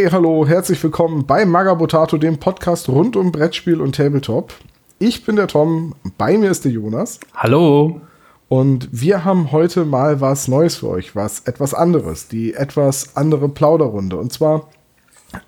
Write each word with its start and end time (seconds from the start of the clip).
Hey, 0.00 0.08
hallo, 0.10 0.46
herzlich 0.46 0.82
willkommen 0.82 1.26
bei 1.26 1.44
Magabotato, 1.44 2.16
dem 2.16 2.38
Podcast 2.38 2.88
rund 2.88 3.16
um 3.16 3.32
Brettspiel 3.32 3.82
und 3.82 3.96
Tabletop. 3.96 4.54
Ich 4.98 5.26
bin 5.26 5.36
der 5.36 5.46
Tom, 5.46 5.94
bei 6.16 6.38
mir 6.38 6.50
ist 6.50 6.64
der 6.64 6.72
Jonas. 6.72 7.20
Hallo. 7.34 8.00
Und 8.48 8.88
wir 8.92 9.26
haben 9.26 9.52
heute 9.52 9.84
mal 9.84 10.22
was 10.22 10.48
Neues 10.48 10.76
für 10.76 10.88
euch, 10.88 11.14
was 11.14 11.40
etwas 11.40 11.74
anderes, 11.74 12.28
die 12.28 12.54
etwas 12.54 13.14
andere 13.14 13.50
Plauderrunde. 13.50 14.16
Und 14.16 14.32
zwar 14.32 14.70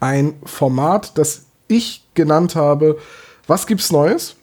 ein 0.00 0.34
Format, 0.44 1.16
das 1.16 1.46
ich 1.66 2.06
genannt 2.12 2.54
habe, 2.54 2.98
was 3.46 3.66
gibt's 3.66 3.90
Neues? 3.90 4.36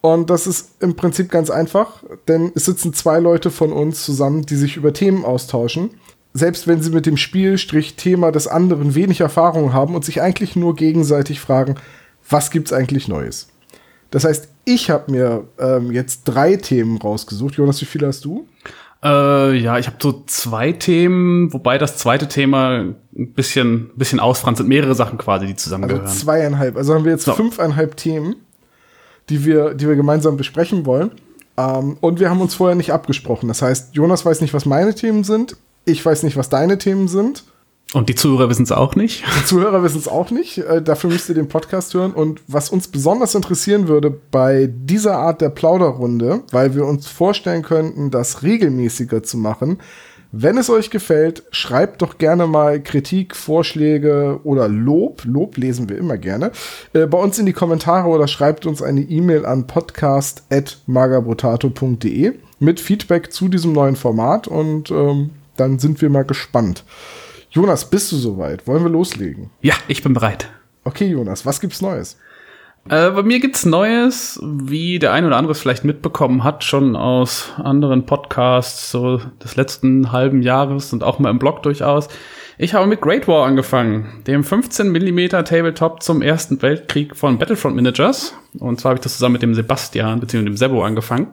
Und 0.00 0.28
das 0.28 0.48
ist 0.48 0.70
im 0.82 0.96
Prinzip 0.96 1.30
ganz 1.30 1.50
einfach, 1.50 2.02
denn 2.26 2.50
es 2.56 2.64
sitzen 2.64 2.92
zwei 2.94 3.20
Leute 3.20 3.52
von 3.52 3.72
uns 3.72 4.04
zusammen, 4.04 4.42
die 4.44 4.56
sich 4.56 4.76
über 4.76 4.92
Themen 4.92 5.24
austauschen. 5.24 5.90
Selbst 6.36 6.68
wenn 6.68 6.82
sie 6.82 6.90
mit 6.90 7.06
dem 7.06 7.16
Spielstrich-Thema 7.16 8.30
des 8.30 8.46
anderen 8.46 8.94
wenig 8.94 9.20
Erfahrung 9.20 9.72
haben 9.72 9.94
und 9.94 10.04
sich 10.04 10.20
eigentlich 10.20 10.54
nur 10.54 10.76
gegenseitig 10.76 11.40
fragen, 11.40 11.76
was 12.28 12.50
gibt's 12.50 12.74
eigentlich 12.74 13.08
Neues? 13.08 13.48
Das 14.10 14.24
heißt, 14.24 14.48
ich 14.66 14.90
habe 14.90 15.10
mir 15.10 15.44
ähm, 15.58 15.92
jetzt 15.92 16.24
drei 16.24 16.56
Themen 16.56 16.98
rausgesucht. 16.98 17.54
Jonas, 17.54 17.80
wie 17.80 17.86
viele 17.86 18.08
hast 18.08 18.24
du? 18.26 18.46
Äh, 19.02 19.56
ja, 19.56 19.78
ich 19.78 19.86
habe 19.86 19.96
so 20.00 20.24
zwei 20.26 20.72
Themen, 20.72 21.52
wobei 21.54 21.78
das 21.78 21.96
zweite 21.96 22.28
Thema 22.28 22.80
ein 22.80 22.96
bisschen, 23.32 23.90
bisschen 23.96 24.20
ausfranst 24.20 24.58
sind 24.58 24.68
mehrere 24.68 24.94
Sachen 24.94 25.16
quasi, 25.16 25.46
die 25.46 25.56
zusammengehören. 25.56 26.04
Also 26.04 26.24
zweieinhalb. 26.24 26.76
Also 26.76 26.94
haben 26.94 27.04
wir 27.04 27.12
jetzt 27.12 27.24
so. 27.24 27.32
fünfeinhalb 27.32 27.96
Themen, 27.96 28.36
die 29.30 29.46
wir, 29.46 29.72
die 29.72 29.88
wir 29.88 29.96
gemeinsam 29.96 30.36
besprechen 30.36 30.84
wollen. 30.84 31.12
Ähm, 31.56 31.96
und 32.02 32.20
wir 32.20 32.28
haben 32.28 32.42
uns 32.42 32.54
vorher 32.54 32.76
nicht 32.76 32.92
abgesprochen. 32.92 33.48
Das 33.48 33.62
heißt, 33.62 33.94
Jonas 33.94 34.26
weiß 34.26 34.42
nicht, 34.42 34.52
was 34.52 34.66
meine 34.66 34.94
Themen 34.94 35.24
sind. 35.24 35.56
Ich 35.86 36.04
weiß 36.04 36.24
nicht, 36.24 36.36
was 36.36 36.50
deine 36.50 36.76
Themen 36.76 37.08
sind. 37.08 37.44
Und 37.94 38.08
die 38.08 38.16
Zuhörer 38.16 38.50
wissen 38.50 38.64
es 38.64 38.72
auch 38.72 38.96
nicht. 38.96 39.22
Die 39.40 39.44
Zuhörer 39.46 39.82
wissen 39.82 39.98
es 39.98 40.08
auch 40.08 40.32
nicht. 40.32 40.58
Äh, 40.58 40.82
dafür 40.82 41.08
müsst 41.08 41.28
ihr 41.28 41.36
den 41.36 41.48
Podcast 41.48 41.94
hören. 41.94 42.12
Und 42.12 42.42
was 42.48 42.68
uns 42.68 42.88
besonders 42.88 43.34
interessieren 43.34 43.86
würde 43.86 44.10
bei 44.10 44.68
dieser 44.70 45.16
Art 45.16 45.40
der 45.40 45.50
Plauderrunde, 45.50 46.40
weil 46.50 46.74
wir 46.74 46.84
uns 46.84 47.06
vorstellen 47.06 47.62
könnten, 47.62 48.10
das 48.10 48.42
regelmäßiger 48.42 49.22
zu 49.22 49.38
machen, 49.38 49.78
wenn 50.32 50.58
es 50.58 50.68
euch 50.68 50.90
gefällt, 50.90 51.44
schreibt 51.52 52.02
doch 52.02 52.18
gerne 52.18 52.48
mal 52.48 52.82
Kritik, 52.82 53.36
Vorschläge 53.36 54.40
oder 54.42 54.66
Lob. 54.68 55.22
Lob 55.24 55.56
lesen 55.56 55.88
wir 55.88 55.96
immer 55.96 56.18
gerne. 56.18 56.50
Äh, 56.92 57.06
bei 57.06 57.18
uns 57.18 57.38
in 57.38 57.46
die 57.46 57.54
Kommentare 57.54 58.08
oder 58.08 58.26
schreibt 58.26 58.66
uns 58.66 58.82
eine 58.82 59.02
E-Mail 59.02 59.46
an 59.46 59.68
podcast.magabotato.de 59.68 62.32
mit 62.58 62.80
Feedback 62.80 63.32
zu 63.32 63.48
diesem 63.48 63.72
neuen 63.72 63.94
Format 63.96 64.48
und 64.48 64.90
ähm, 64.90 65.30
dann 65.56 65.78
sind 65.78 66.00
wir 66.02 66.10
mal 66.10 66.24
gespannt. 66.24 66.84
Jonas, 67.50 67.88
bist 67.88 68.12
du 68.12 68.16
soweit? 68.16 68.66
Wollen 68.66 68.82
wir 68.82 68.90
loslegen? 68.90 69.50
Ja, 69.62 69.74
ich 69.88 70.02
bin 70.02 70.12
bereit. 70.12 70.50
Okay, 70.84 71.06
Jonas, 71.06 71.46
was 71.46 71.60
gibt's 71.60 71.80
Neues? 71.80 72.16
Äh, 72.88 73.10
bei 73.10 73.22
mir 73.22 73.40
gibt's 73.40 73.64
Neues, 73.64 74.40
wie 74.42 74.98
der 74.98 75.12
ein 75.12 75.24
oder 75.24 75.36
andere 75.36 75.52
es 75.52 75.60
vielleicht 75.60 75.84
mitbekommen 75.84 76.44
hat, 76.44 76.62
schon 76.62 76.94
aus 76.94 77.50
anderen 77.56 78.06
Podcasts 78.06 78.90
so 78.92 79.20
des 79.42 79.56
letzten 79.56 80.12
halben 80.12 80.42
Jahres 80.42 80.92
und 80.92 81.02
auch 81.02 81.18
mal 81.18 81.30
im 81.30 81.40
Blog 81.40 81.62
durchaus. 81.64 82.08
Ich 82.58 82.74
habe 82.74 82.86
mit 82.86 83.00
Great 83.00 83.26
War 83.26 83.44
angefangen, 83.44 84.22
dem 84.26 84.44
15 84.44 84.90
mm 84.90 85.28
Tabletop 85.44 86.02
zum 86.02 86.22
Ersten 86.22 86.62
Weltkrieg 86.62 87.16
von 87.16 87.38
Battlefront 87.38 87.76
Managers. 87.76 88.34
Und 88.58 88.80
zwar 88.80 88.90
habe 88.90 88.98
ich 88.98 89.02
das 89.02 89.14
zusammen 89.14 89.34
mit 89.34 89.42
dem 89.42 89.54
Sebastian 89.54 90.20
bzw. 90.20 90.44
dem 90.44 90.56
Sebo 90.56 90.84
angefangen. 90.84 91.28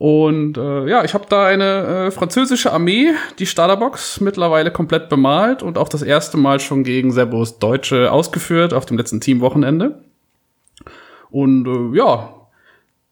Und 0.00 0.56
äh, 0.56 0.88
ja, 0.88 1.04
ich 1.04 1.12
habe 1.12 1.26
da 1.28 1.44
eine 1.44 2.06
äh, 2.06 2.10
französische 2.10 2.72
Armee, 2.72 3.10
die 3.38 3.44
Starterbox, 3.44 4.22
mittlerweile 4.22 4.70
komplett 4.70 5.10
bemalt 5.10 5.62
und 5.62 5.76
auch 5.76 5.90
das 5.90 6.00
erste 6.00 6.38
Mal 6.38 6.58
schon 6.58 6.84
gegen 6.84 7.12
Sebos 7.12 7.58
Deutsche 7.58 8.10
ausgeführt 8.10 8.72
auf 8.72 8.86
dem 8.86 8.96
letzten 8.96 9.20
Teamwochenende. 9.20 10.02
Und 11.30 11.66
äh, 11.66 11.98
ja, 11.98 12.30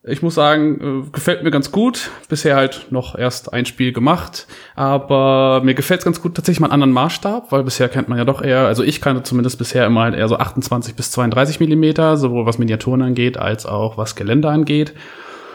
ich 0.03 0.23
muss 0.23 0.35
sagen, 0.35 1.05
äh, 1.05 1.11
gefällt 1.13 1.43
mir 1.43 1.51
ganz 1.51 1.73
gut. 1.73 2.09
Bisher 2.31 2.57
halt 2.57 2.87
noch 2.89 3.15
erst 3.15 3.53
ein 3.53 3.67
Spiel 3.67 3.93
gemacht, 3.93 4.47
aber 4.75 5.61
mir 5.63 5.75
gefällt 5.75 6.01
es 6.01 6.05
ganz 6.07 6.23
gut 6.23 6.37
tatsächlich 6.37 6.61
mal 6.61 6.69
einen 6.69 6.83
anderen 6.83 6.93
Maßstab, 6.95 7.53
weil 7.53 7.65
bisher 7.65 7.91
kennt 7.91 8.09
man 8.09 8.17
ja 8.17 8.25
doch 8.25 8.41
eher, 8.41 8.61
also 8.61 8.83
ich 8.83 9.03
kannte 9.03 9.25
zumindest 9.25 9.59
bisher 9.59 9.85
immer 9.85 10.05
halt 10.05 10.15
eher 10.15 10.29
so 10.29 10.39
28 10.39 10.95
bis 10.95 11.11
32 11.11 11.61
Millimeter, 11.61 12.17
sowohl 12.17 12.47
was 12.47 12.57
Miniaturen 12.57 13.03
angeht 13.03 13.37
als 13.37 13.67
auch 13.67 13.99
was 13.99 14.17
Gelände 14.17 14.49
angeht. 14.49 14.95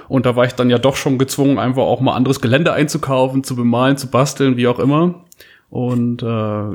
Und 0.07 0.25
da 0.25 0.35
war 0.35 0.45
ich 0.45 0.53
dann 0.53 0.69
ja 0.69 0.77
doch 0.77 0.95
schon 0.95 1.17
gezwungen, 1.17 1.59
einfach 1.59 1.83
auch 1.83 2.01
mal 2.01 2.15
anderes 2.15 2.41
Gelände 2.41 2.73
einzukaufen, 2.73 3.43
zu 3.43 3.55
bemalen, 3.55 3.97
zu 3.97 4.07
basteln, 4.07 4.57
wie 4.57 4.67
auch 4.67 4.79
immer. 4.79 5.23
Und 5.69 6.21
äh, 6.21 6.25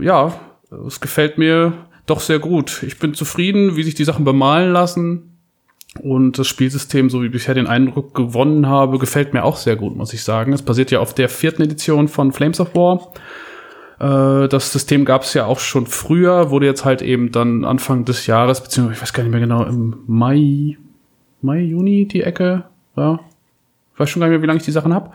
ja, 0.04 0.34
es 0.86 1.00
gefällt 1.00 1.38
mir 1.38 1.72
doch 2.06 2.20
sehr 2.20 2.38
gut. 2.38 2.82
Ich 2.82 2.98
bin 2.98 3.14
zufrieden, 3.14 3.76
wie 3.76 3.82
sich 3.82 3.94
die 3.94 4.04
Sachen 4.04 4.24
bemalen 4.24 4.72
lassen. 4.72 5.38
Und 6.02 6.38
das 6.38 6.46
Spielsystem, 6.46 7.10
so 7.10 7.22
wie 7.22 7.26
ich 7.26 7.32
bisher 7.32 7.54
den 7.54 7.66
Eindruck 7.66 8.14
gewonnen 8.14 8.66
habe, 8.66 8.98
gefällt 8.98 9.34
mir 9.34 9.44
auch 9.44 9.56
sehr 9.56 9.76
gut, 9.76 9.96
muss 9.96 10.12
ich 10.12 10.22
sagen. 10.22 10.52
Es 10.52 10.62
basiert 10.62 10.90
ja 10.90 11.00
auf 11.00 11.14
der 11.14 11.28
vierten 11.28 11.62
Edition 11.62 12.08
von 12.08 12.32
Flames 12.32 12.60
of 12.60 12.74
War. 12.74 13.12
Äh, 14.00 14.48
das 14.48 14.72
System 14.72 15.04
gab 15.04 15.22
es 15.22 15.34
ja 15.34 15.46
auch 15.46 15.58
schon 15.58 15.86
früher, 15.86 16.50
wurde 16.50 16.66
jetzt 16.66 16.84
halt 16.84 17.02
eben 17.02 17.32
dann 17.32 17.64
Anfang 17.64 18.04
des 18.04 18.26
Jahres, 18.26 18.62
beziehungsweise 18.62 18.96
ich 18.96 19.02
weiß 19.02 19.12
gar 19.12 19.22
nicht 19.22 19.32
mehr 19.32 19.40
genau, 19.40 19.64
im 19.64 19.96
Mai, 20.06 20.78
Mai, 21.40 21.60
Juni 21.60 22.06
die 22.06 22.22
Ecke 22.22 22.64
ja. 22.98 23.20
Ich 23.94 24.00
weiß 24.00 24.10
schon 24.10 24.20
gar 24.20 24.28
nicht 24.28 24.34
mehr, 24.34 24.42
wie 24.42 24.46
lange 24.46 24.58
ich 24.58 24.64
die 24.64 24.72
Sachen 24.72 24.94
habe. 24.94 25.10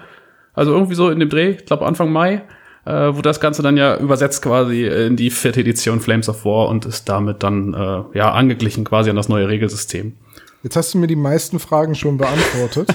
Also 0.54 0.72
irgendwie 0.72 0.96
so 0.96 1.10
in 1.10 1.20
dem 1.20 1.30
Dreh, 1.30 1.52
ich 1.52 1.66
glaube 1.66 1.86
Anfang 1.86 2.12
Mai, 2.12 2.44
äh, 2.86 2.92
wurde 2.92 3.24
das 3.24 3.40
Ganze 3.40 3.62
dann 3.62 3.78
ja 3.78 3.98
übersetzt 3.98 4.42
quasi 4.42 4.86
in 4.86 5.16
die 5.16 5.30
vierte 5.30 5.62
Edition 5.62 6.00
Flames 6.00 6.30
of 6.30 6.46
War 6.46 6.68
und 6.68 6.86
ist 6.86 7.08
damit 7.08 7.44
dann 7.44 7.74
äh, 7.74 8.18
ja 8.18 8.32
angeglichen 8.34 8.84
quasi 8.84 9.10
an 9.10 9.16
das 9.16 9.30
neue 9.30 9.48
Regelsystem. 9.48 10.14
Jetzt 10.64 10.76
hast 10.76 10.94
du 10.94 10.98
mir 10.98 11.08
die 11.08 11.16
meisten 11.16 11.60
Fragen 11.60 11.94
schon 11.96 12.18
beantwortet. 12.18 12.88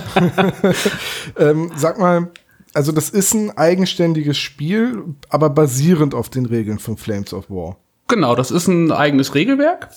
ähm, 1.38 1.70
sag 1.76 1.99
mal, 1.99 2.31
also 2.72 2.93
das 2.93 3.10
ist 3.10 3.34
ein 3.34 3.56
eigenständiges 3.56 4.38
Spiel, 4.38 5.05
aber 5.28 5.50
basierend 5.50 6.15
auf 6.15 6.31
den 6.31 6.47
Regeln 6.47 6.78
von 6.78 6.97
Flames 6.97 7.34
of 7.34 7.50
War. 7.50 7.76
Genau, 8.09 8.34
das 8.34 8.50
ist 8.50 8.69
ein 8.69 8.91
eigenes 8.91 9.34
Regelwerk. 9.34 9.91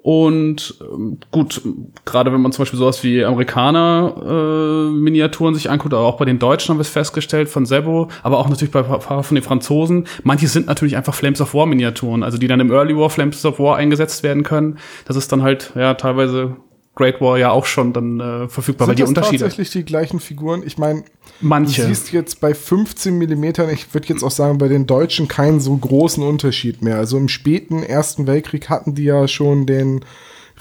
Und 0.00 0.76
ähm, 0.80 1.18
gut, 1.32 1.60
gerade 2.04 2.32
wenn 2.32 2.40
man 2.40 2.52
zum 2.52 2.62
Beispiel 2.62 2.78
sowas 2.78 3.02
wie 3.02 3.24
Amerikaner-Miniaturen 3.24 5.54
äh, 5.54 5.56
sich 5.56 5.68
anguckt, 5.70 5.92
aber 5.92 6.04
auch 6.04 6.18
bei 6.18 6.24
den 6.24 6.38
Deutschen 6.38 6.70
haben 6.70 6.78
wir 6.78 6.82
es 6.82 6.88
festgestellt, 6.88 7.48
von 7.48 7.66
Sebo, 7.66 8.06
aber 8.22 8.38
auch 8.38 8.48
natürlich 8.48 8.70
bei 8.70 8.84
von 8.84 9.34
den 9.34 9.42
Franzosen. 9.42 10.06
Manche 10.22 10.46
sind 10.46 10.68
natürlich 10.68 10.96
einfach 10.96 11.14
Flames 11.14 11.40
of 11.40 11.52
War-Miniaturen, 11.52 12.22
also 12.22 12.38
die 12.38 12.46
dann 12.46 12.60
im 12.60 12.70
Early 12.70 12.96
War 12.96 13.10
Flames 13.10 13.44
of 13.44 13.58
War 13.58 13.74
eingesetzt 13.76 14.22
werden 14.22 14.44
können. 14.44 14.78
Das 15.04 15.16
ist 15.16 15.32
dann 15.32 15.42
halt 15.42 15.72
ja 15.74 15.94
teilweise 15.94 16.54
Great 16.98 17.20
War 17.20 17.38
ja 17.38 17.50
auch 17.52 17.64
schon 17.64 17.92
dann 17.92 18.18
äh, 18.18 18.48
verfügbar, 18.48 18.86
Sind 18.86 18.88
weil 18.88 18.94
die 18.96 19.02
das 19.02 19.08
Unterschiede. 19.08 19.44
tatsächlich 19.44 19.70
die 19.70 19.84
gleichen 19.84 20.18
Figuren? 20.18 20.64
Ich 20.66 20.78
meine, 20.78 21.04
Manche. 21.40 21.82
du 21.82 21.88
siehst 21.88 22.10
jetzt 22.10 22.40
bei 22.40 22.54
15 22.54 23.16
Millimetern, 23.16 23.70
ich 23.70 23.94
würde 23.94 24.08
jetzt 24.08 24.24
auch 24.24 24.32
sagen, 24.32 24.58
bei 24.58 24.66
den 24.66 24.86
Deutschen 24.86 25.28
keinen 25.28 25.60
so 25.60 25.76
großen 25.76 26.24
Unterschied 26.24 26.82
mehr. 26.82 26.96
Also 26.96 27.16
im 27.16 27.28
späten 27.28 27.84
Ersten 27.84 28.26
Weltkrieg 28.26 28.68
hatten 28.68 28.96
die 28.96 29.04
ja 29.04 29.28
schon 29.28 29.64
den 29.64 30.04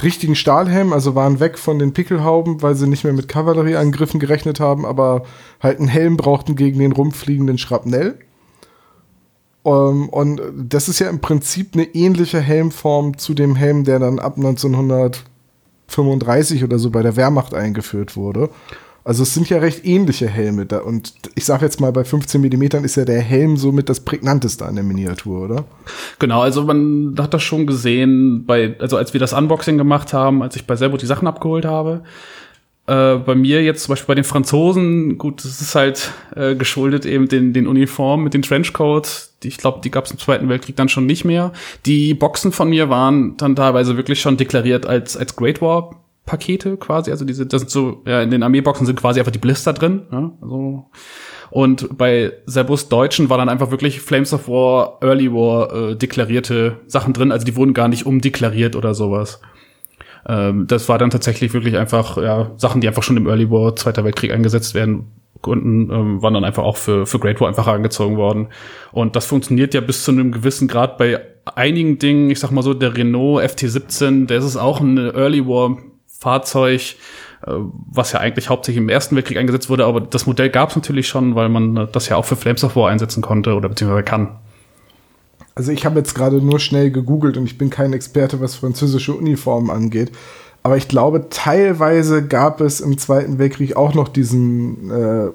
richtigen 0.03 0.35
Stahlhelm, 0.35 0.93
also 0.93 1.15
waren 1.15 1.39
weg 1.39 1.57
von 1.57 1.79
den 1.79 1.93
Pickelhauben, 1.93 2.61
weil 2.61 2.75
sie 2.75 2.87
nicht 2.87 3.03
mehr 3.03 3.13
mit 3.13 3.27
Kavallerieangriffen 3.27 4.19
gerechnet 4.19 4.59
haben, 4.59 4.85
aber 4.85 5.23
halt 5.59 5.79
einen 5.79 5.87
Helm 5.87 6.17
brauchten 6.17 6.55
gegen 6.55 6.77
den 6.77 6.91
rumfliegenden 6.91 7.57
Schrapnell. 7.57 8.19
Um, 9.63 9.73
ähm, 9.73 10.09
und 10.09 10.41
das 10.55 10.87
ist 10.87 10.99
ja 10.99 11.09
im 11.09 11.19
Prinzip 11.19 11.71
eine 11.73 11.83
ähnliche 11.95 12.39
Helmform 12.39 13.17
zu 13.17 13.33
dem 13.33 13.55
Helm, 13.55 13.85
der 13.85 13.97
dann 13.97 14.19
ab 14.19 14.37
1900 14.37 15.23
35 15.87 16.63
oder 16.63 16.79
so 16.79 16.89
bei 16.89 17.01
der 17.01 17.15
Wehrmacht 17.15 17.53
eingeführt 17.53 18.15
wurde. 18.15 18.49
Also 19.07 19.23
es 19.23 19.33
sind 19.33 19.49
ja 19.49 19.59
recht 19.59 19.85
ähnliche 19.85 20.27
Helme 20.27 20.65
da 20.65 20.79
und 20.79 21.13
ich 21.35 21.45
sage 21.45 21.63
jetzt 21.63 21.79
mal 21.79 21.93
bei 21.93 22.03
15 22.03 22.41
Millimetern 22.41 22.83
ist 22.83 22.97
ja 22.97 23.05
der 23.05 23.21
Helm 23.21 23.55
somit 23.55 23.87
das 23.87 24.01
prägnanteste 24.01 24.65
an 24.65 24.75
der 24.75 24.83
Miniatur, 24.83 25.45
oder? 25.45 25.63
Genau, 26.19 26.41
also 26.41 26.63
man 26.63 27.15
hat 27.17 27.33
das 27.33 27.41
schon 27.41 27.65
gesehen 27.67 28.45
bei 28.45 28.75
also 28.79 28.97
als 28.97 29.13
wir 29.13 29.21
das 29.21 29.31
Unboxing 29.31 29.77
gemacht 29.77 30.11
haben, 30.11 30.43
als 30.43 30.57
ich 30.57 30.67
bei 30.67 30.75
Serbo 30.75 30.97
die 30.97 31.05
Sachen 31.05 31.25
abgeholt 31.25 31.63
habe, 31.63 32.01
äh, 32.87 33.15
bei 33.17 33.35
mir 33.35 33.61
jetzt 33.63 33.83
zum 33.83 33.91
Beispiel 33.91 34.07
bei 34.07 34.15
den 34.15 34.23
Franzosen, 34.23 35.17
gut, 35.17 35.43
das 35.43 35.61
ist 35.61 35.75
halt 35.75 36.11
äh, 36.35 36.55
geschuldet 36.55 37.05
eben 37.05 37.27
den, 37.27 37.53
den 37.53 37.67
Uniformen 37.67 38.23
mit 38.23 38.33
den 38.33 38.41
Trenchcoats. 38.41 39.37
Die, 39.43 39.49
ich 39.49 39.57
glaube, 39.57 39.81
die 39.83 39.91
gab 39.91 40.05
es 40.05 40.11
im 40.11 40.17
Zweiten 40.17 40.49
Weltkrieg 40.49 40.77
dann 40.77 40.89
schon 40.89 41.05
nicht 41.05 41.25
mehr. 41.25 41.51
Die 41.85 42.13
Boxen 42.13 42.51
von 42.51 42.69
mir 42.69 42.89
waren 42.89 43.35
dann 43.37 43.55
teilweise 43.55 43.97
wirklich 43.97 44.21
schon 44.21 44.37
deklariert 44.37 44.85
als, 44.85 45.17
als 45.17 45.35
Great 45.35 45.61
War 45.61 46.01
Pakete 46.25 46.77
quasi. 46.77 47.11
Also 47.11 47.25
diese, 47.25 47.45
das 47.45 47.61
sind 47.61 47.71
so, 47.71 48.03
ja, 48.05 48.21
in 48.21 48.31
den 48.31 48.43
Armeeboxen 48.43 48.85
sind 48.85 48.99
quasi 48.99 49.19
einfach 49.19 49.31
die 49.31 49.39
Blister 49.39 49.73
drin. 49.73 50.03
Ja, 50.11 50.31
also. 50.41 50.85
Und 51.49 51.97
bei 51.97 52.33
Serbus 52.45 52.89
Deutschen 52.89 53.29
war 53.29 53.37
dann 53.37 53.49
einfach 53.49 53.71
wirklich 53.71 54.01
Flames 54.01 54.33
of 54.33 54.47
War, 54.47 54.99
Early 55.01 55.31
War 55.31 55.73
äh, 55.73 55.95
deklarierte 55.95 56.81
Sachen 56.87 57.13
drin. 57.13 57.31
Also 57.31 57.45
die 57.45 57.55
wurden 57.55 57.73
gar 57.73 57.87
nicht 57.87 58.05
umdeklariert 58.05 58.75
oder 58.75 58.93
sowas. 58.93 59.39
Ähm, 60.27 60.67
das 60.67 60.89
war 60.89 60.97
dann 60.97 61.09
tatsächlich 61.09 61.53
wirklich 61.53 61.77
einfach 61.77 62.17
ja, 62.17 62.51
Sachen, 62.57 62.81
die 62.81 62.87
einfach 62.87 63.03
schon 63.03 63.17
im 63.17 63.27
Early 63.27 63.49
War, 63.49 63.75
Zweiter 63.75 64.03
Weltkrieg 64.03 64.31
eingesetzt 64.31 64.73
werden 64.73 65.11
Kunden 65.41 65.89
ähm, 65.91 66.21
waren 66.21 66.33
dann 66.33 66.43
einfach 66.43 66.63
auch 66.63 66.77
für, 66.77 67.05
für 67.05 67.19
Great 67.19 67.39
War 67.39 67.47
einfach 67.47 67.67
angezogen 67.67 68.17
worden. 68.17 68.47
Und 68.91 69.15
das 69.15 69.25
funktioniert 69.25 69.73
ja 69.73 69.81
bis 69.81 70.03
zu 70.03 70.11
einem 70.11 70.31
gewissen 70.31 70.67
Grad 70.67 70.97
bei 70.97 71.21
einigen 71.45 71.99
Dingen. 71.99 72.29
Ich 72.29 72.39
sag 72.39 72.51
mal 72.51 72.63
so, 72.63 72.73
der 72.73 72.95
Renault 72.95 73.43
FT17, 73.43 74.27
der 74.27 74.39
ist 74.39 74.57
auch 74.57 74.79
ein 74.79 74.97
Early 74.97 75.45
War 75.45 75.77
Fahrzeug, 76.07 76.95
äh, 77.45 77.51
was 77.91 78.11
ja 78.11 78.19
eigentlich 78.19 78.49
hauptsächlich 78.49 78.81
im 78.81 78.89
Ersten 78.89 79.15
Weltkrieg 79.15 79.37
eingesetzt 79.37 79.69
wurde, 79.69 79.85
aber 79.85 80.01
das 80.01 80.25
Modell 80.25 80.49
gab 80.49 80.69
es 80.69 80.75
natürlich 80.75 81.07
schon, 81.07 81.35
weil 81.35 81.49
man 81.49 81.87
das 81.91 82.09
ja 82.09 82.15
auch 82.15 82.25
für 82.25 82.35
Flames 82.35 82.63
of 82.63 82.75
War 82.75 82.89
einsetzen 82.89 83.21
konnte 83.21 83.53
oder 83.53 83.69
beziehungsweise 83.69 84.03
kann. 84.03 84.39
Also 85.57 85.71
ich 85.71 85.87
habe 85.87 85.97
jetzt 85.97 86.13
gerade 86.13 86.39
nur 86.39 86.59
schnell 86.59 86.91
gegoogelt 86.91 87.35
und 87.35 87.45
ich 87.45 87.57
bin 87.57 87.71
kein 87.71 87.91
Experte, 87.91 88.39
was 88.39 88.53
französische 88.53 89.15
Uniformen 89.15 89.71
angeht. 89.71 90.11
Aber 90.61 90.77
ich 90.77 90.87
glaube, 90.87 91.29
teilweise 91.31 92.23
gab 92.23 92.61
es 92.61 92.79
im 92.79 92.99
Zweiten 92.99 93.39
Weltkrieg 93.39 93.75
auch 93.75 93.95
noch 93.95 94.07
diesen 94.07 94.91
äh, 94.91 95.29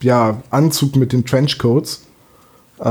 ja, 0.00 0.40
Anzug 0.50 0.94
mit 0.94 1.12
den 1.12 1.24
Trenchcoats. 1.24 2.04
Äh, 2.78 2.84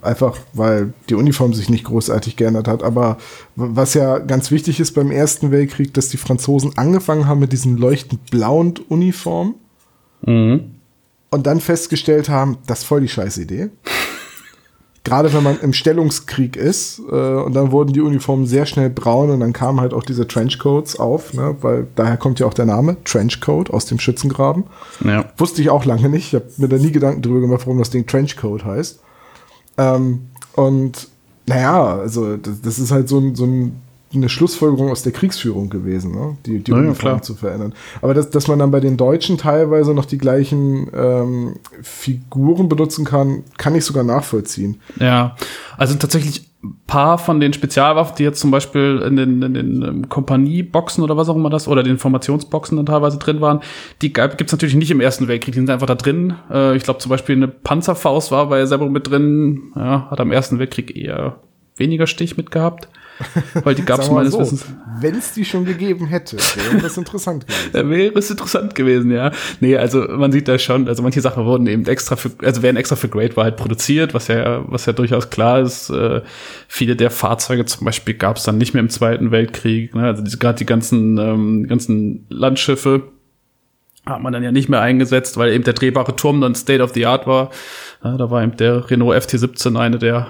einfach 0.00 0.38
weil 0.54 0.94
die 1.10 1.14
Uniform 1.14 1.52
sich 1.52 1.68
nicht 1.68 1.84
großartig 1.84 2.36
geändert 2.36 2.68
hat. 2.68 2.82
Aber 2.82 3.18
was 3.54 3.92
ja 3.92 4.18
ganz 4.18 4.50
wichtig 4.50 4.80
ist 4.80 4.92
beim 4.92 5.10
Ersten 5.10 5.50
Weltkrieg, 5.50 5.92
dass 5.92 6.08
die 6.08 6.16
Franzosen 6.16 6.78
angefangen 6.78 7.26
haben 7.26 7.40
mit 7.40 7.52
diesen 7.52 7.76
leuchtend 7.76 8.30
blauen 8.30 8.76
Uniformen. 8.88 9.56
Mhm. 10.24 10.70
Und 11.28 11.46
dann 11.46 11.60
festgestellt 11.60 12.30
haben, 12.30 12.56
das 12.66 12.78
ist 12.78 12.84
voll 12.86 13.02
die 13.02 13.08
scheiß 13.08 13.36
Idee. 13.36 13.68
Gerade 15.04 15.32
wenn 15.32 15.42
man 15.42 15.58
im 15.60 15.72
Stellungskrieg 15.72 16.56
ist, 16.56 17.00
äh, 17.00 17.12
und 17.12 17.54
dann 17.54 17.72
wurden 17.72 17.92
die 17.92 18.00
Uniformen 18.00 18.46
sehr 18.46 18.66
schnell 18.66 18.88
braun 18.88 19.30
und 19.30 19.40
dann 19.40 19.52
kamen 19.52 19.80
halt 19.80 19.94
auch 19.94 20.04
diese 20.04 20.28
Trenchcoats 20.28 20.98
auf, 20.98 21.34
ne, 21.34 21.56
weil 21.60 21.88
daher 21.96 22.16
kommt 22.16 22.38
ja 22.38 22.46
auch 22.46 22.54
der 22.54 22.66
Name, 22.66 22.96
Trenchcoat 23.04 23.70
aus 23.70 23.86
dem 23.86 23.98
Schützengraben. 23.98 24.64
Ja. 25.04 25.24
Wusste 25.36 25.60
ich 25.60 25.70
auch 25.70 25.84
lange 25.84 26.08
nicht. 26.08 26.28
Ich 26.28 26.34
habe 26.34 26.46
mir 26.56 26.68
da 26.68 26.76
nie 26.76 26.92
Gedanken 26.92 27.20
drüber 27.20 27.40
gemacht, 27.40 27.62
warum 27.66 27.78
das 27.78 27.90
Ding 27.90 28.06
Trenchcoat 28.06 28.64
heißt. 28.64 29.00
Ähm, 29.78 30.28
und 30.54 31.08
naja, 31.46 31.96
also 31.96 32.36
das, 32.36 32.60
das 32.60 32.78
ist 32.78 32.92
halt 32.92 33.08
so 33.08 33.18
ein, 33.18 33.34
so 33.34 33.44
ein 33.44 33.80
eine 34.14 34.28
Schlussfolgerung 34.28 34.90
aus 34.90 35.02
der 35.02 35.12
Kriegsführung 35.12 35.68
gewesen, 35.70 36.12
ne? 36.12 36.36
die, 36.46 36.58
die 36.60 36.70
ja, 36.70 36.76
Uniform 36.76 37.16
ja, 37.16 37.22
zu 37.22 37.34
verändern. 37.34 37.74
Aber 38.00 38.14
dass, 38.14 38.30
dass 38.30 38.48
man 38.48 38.58
dann 38.58 38.70
bei 38.70 38.80
den 38.80 38.96
Deutschen 38.96 39.38
teilweise 39.38 39.94
noch 39.94 40.04
die 40.04 40.18
gleichen 40.18 40.90
ähm, 40.94 41.56
Figuren 41.82 42.68
benutzen 42.68 43.04
kann, 43.04 43.44
kann 43.58 43.74
ich 43.74 43.84
sogar 43.84 44.04
nachvollziehen. 44.04 44.80
Ja, 44.98 45.36
also 45.76 45.94
tatsächlich 45.94 46.52
ein 46.64 46.80
paar 46.86 47.18
von 47.18 47.40
den 47.40 47.52
Spezialwaffen, 47.52 48.14
die 48.16 48.22
jetzt 48.22 48.40
zum 48.40 48.52
Beispiel 48.52 49.02
in 49.04 49.16
den, 49.16 49.42
in 49.42 49.54
den 49.54 49.82
ähm, 49.82 50.08
Kompanieboxen 50.08 51.02
oder 51.02 51.16
was 51.16 51.28
auch 51.28 51.34
immer 51.34 51.50
das, 51.50 51.66
oder 51.66 51.82
den 51.82 51.92
Informationsboxen 51.92 52.76
dann 52.76 52.86
teilweise 52.86 53.18
drin 53.18 53.40
waren, 53.40 53.60
die 54.00 54.12
gibt's 54.12 54.52
natürlich 54.52 54.76
nicht 54.76 54.90
im 54.90 55.00
Ersten 55.00 55.26
Weltkrieg, 55.26 55.54
die 55.54 55.60
sind 55.60 55.70
einfach 55.70 55.88
da 55.88 55.96
drin. 55.96 56.34
Äh, 56.50 56.76
ich 56.76 56.84
glaube 56.84 57.00
zum 57.00 57.10
Beispiel 57.10 57.34
eine 57.34 57.48
Panzerfaust 57.48 58.30
war 58.30 58.48
bei 58.48 58.64
selber 58.66 58.88
mit 58.88 59.08
drin, 59.08 59.72
ja, 59.74 60.08
hat 60.08 60.20
am 60.20 60.30
Ersten 60.30 60.60
Weltkrieg 60.60 60.96
eher 60.96 61.36
weniger 61.76 62.06
Stich 62.06 62.36
mitgehabt. 62.36 62.88
Weil 63.62 63.74
die 63.74 63.84
gab 63.84 64.00
es 64.00 64.10
meines 64.10 64.32
so, 64.32 64.40
Wissens. 64.40 64.64
Wenn 65.00 65.16
es 65.16 65.32
die 65.32 65.44
schon 65.44 65.64
gegeben 65.64 66.06
hätte, 66.06 66.36
wäre 66.36 66.82
das 66.82 66.96
interessant 66.96 67.46
gewesen. 67.72 67.90
wäre 67.90 68.18
es 68.18 68.30
interessant 68.30 68.74
gewesen, 68.74 69.10
ja. 69.10 69.30
Nee, 69.60 69.76
also 69.76 70.00
man 70.00 70.32
sieht 70.32 70.48
da 70.48 70.58
schon, 70.58 70.88
also 70.88 71.02
manche 71.02 71.20
Sachen 71.20 71.44
wurden 71.44 71.66
eben 71.66 71.86
extra 71.86 72.16
für, 72.16 72.30
also 72.42 72.62
werden 72.62 72.76
extra 72.76 72.96
für 72.96 73.08
Great 73.08 73.36
halt 73.36 73.56
produziert, 73.56 74.14
was 74.14 74.28
ja, 74.28 74.64
was 74.66 74.86
ja 74.86 74.92
durchaus 74.92 75.30
klar 75.30 75.60
ist. 75.60 75.90
Äh, 75.90 76.22
viele 76.68 76.96
der 76.96 77.10
Fahrzeuge 77.10 77.64
zum 77.64 77.84
Beispiel 77.84 78.14
gab 78.14 78.36
es 78.36 78.44
dann 78.44 78.58
nicht 78.58 78.74
mehr 78.74 78.82
im 78.82 78.90
Zweiten 78.90 79.30
Weltkrieg. 79.30 79.94
Ne? 79.94 80.04
Also 80.04 80.22
gerade 80.38 80.58
die 80.58 80.66
ganzen, 80.66 81.18
ähm, 81.18 81.66
ganzen 81.68 82.26
Landschiffe 82.28 83.02
hat 84.04 84.20
man 84.20 84.32
dann 84.32 84.42
ja 84.42 84.50
nicht 84.50 84.68
mehr 84.68 84.80
eingesetzt, 84.80 85.36
weil 85.36 85.52
eben 85.52 85.64
der 85.64 85.74
drehbare 85.74 86.16
Turm 86.16 86.40
dann 86.40 86.54
State 86.54 86.82
of 86.82 86.92
the 86.92 87.06
Art 87.06 87.26
war. 87.26 87.50
Ja, 88.02 88.16
da 88.16 88.30
war 88.30 88.42
eben 88.42 88.56
der 88.56 88.90
Renault 88.90 89.16
FT17 89.16 89.78
eine 89.78 89.98
der, 89.98 90.26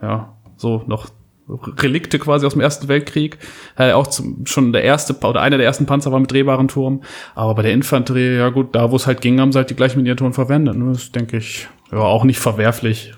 ja, 0.00 0.34
so 0.56 0.82
noch 0.86 1.10
Relikte 1.48 2.18
quasi 2.18 2.46
aus 2.46 2.52
dem 2.52 2.62
Ersten 2.62 2.88
Weltkrieg. 2.88 3.38
Äh, 3.76 3.92
auch 3.92 4.06
zum, 4.06 4.46
schon 4.46 4.72
der 4.72 4.82
erste 4.82 5.14
oder 5.14 5.40
einer 5.40 5.58
der 5.58 5.66
ersten 5.66 5.86
Panzer 5.86 6.10
war 6.12 6.20
mit 6.20 6.30
drehbaren 6.32 6.68
Turm. 6.68 7.02
Aber 7.34 7.54
bei 7.54 7.62
der 7.62 7.72
Infanterie, 7.72 8.36
ja 8.36 8.48
gut, 8.48 8.74
da 8.74 8.90
wo 8.90 8.96
es 8.96 9.06
halt 9.06 9.20
ging, 9.20 9.40
haben 9.40 9.52
sie 9.52 9.58
halt 9.58 9.70
die 9.70 9.76
gleichen 9.76 9.98
Miniaturen 9.98 10.32
verwendet. 10.32 10.76
Ne? 10.76 10.92
Das 10.92 11.12
denke 11.12 11.36
ich 11.36 11.68
ja 11.92 11.98
auch 11.98 12.24
nicht 12.24 12.38
verwerflich. 12.38 13.14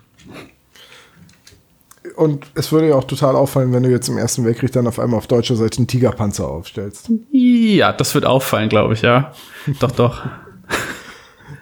Und 2.17 2.47
es 2.55 2.73
würde 2.73 2.89
ja 2.89 2.95
auch 2.95 3.05
total 3.05 3.37
auffallen, 3.37 3.73
wenn 3.73 3.83
du 3.83 3.91
jetzt 3.91 4.09
im 4.09 4.17
Ersten 4.17 4.45
Weltkrieg 4.45 4.73
dann 4.73 4.87
auf 4.87 4.99
einmal 4.99 5.19
auf 5.19 5.27
deutscher 5.27 5.55
Seite 5.55 5.79
einen 5.79 5.87
Tigerpanzer 5.87 6.49
aufstellst. 6.49 7.11
Ja, 7.31 7.93
das 7.93 8.15
wird 8.15 8.25
auffallen, 8.25 8.71
glaube 8.71 8.95
ich, 8.95 9.03
ja. 9.03 9.33
doch, 9.81 9.91
doch. 9.93 10.23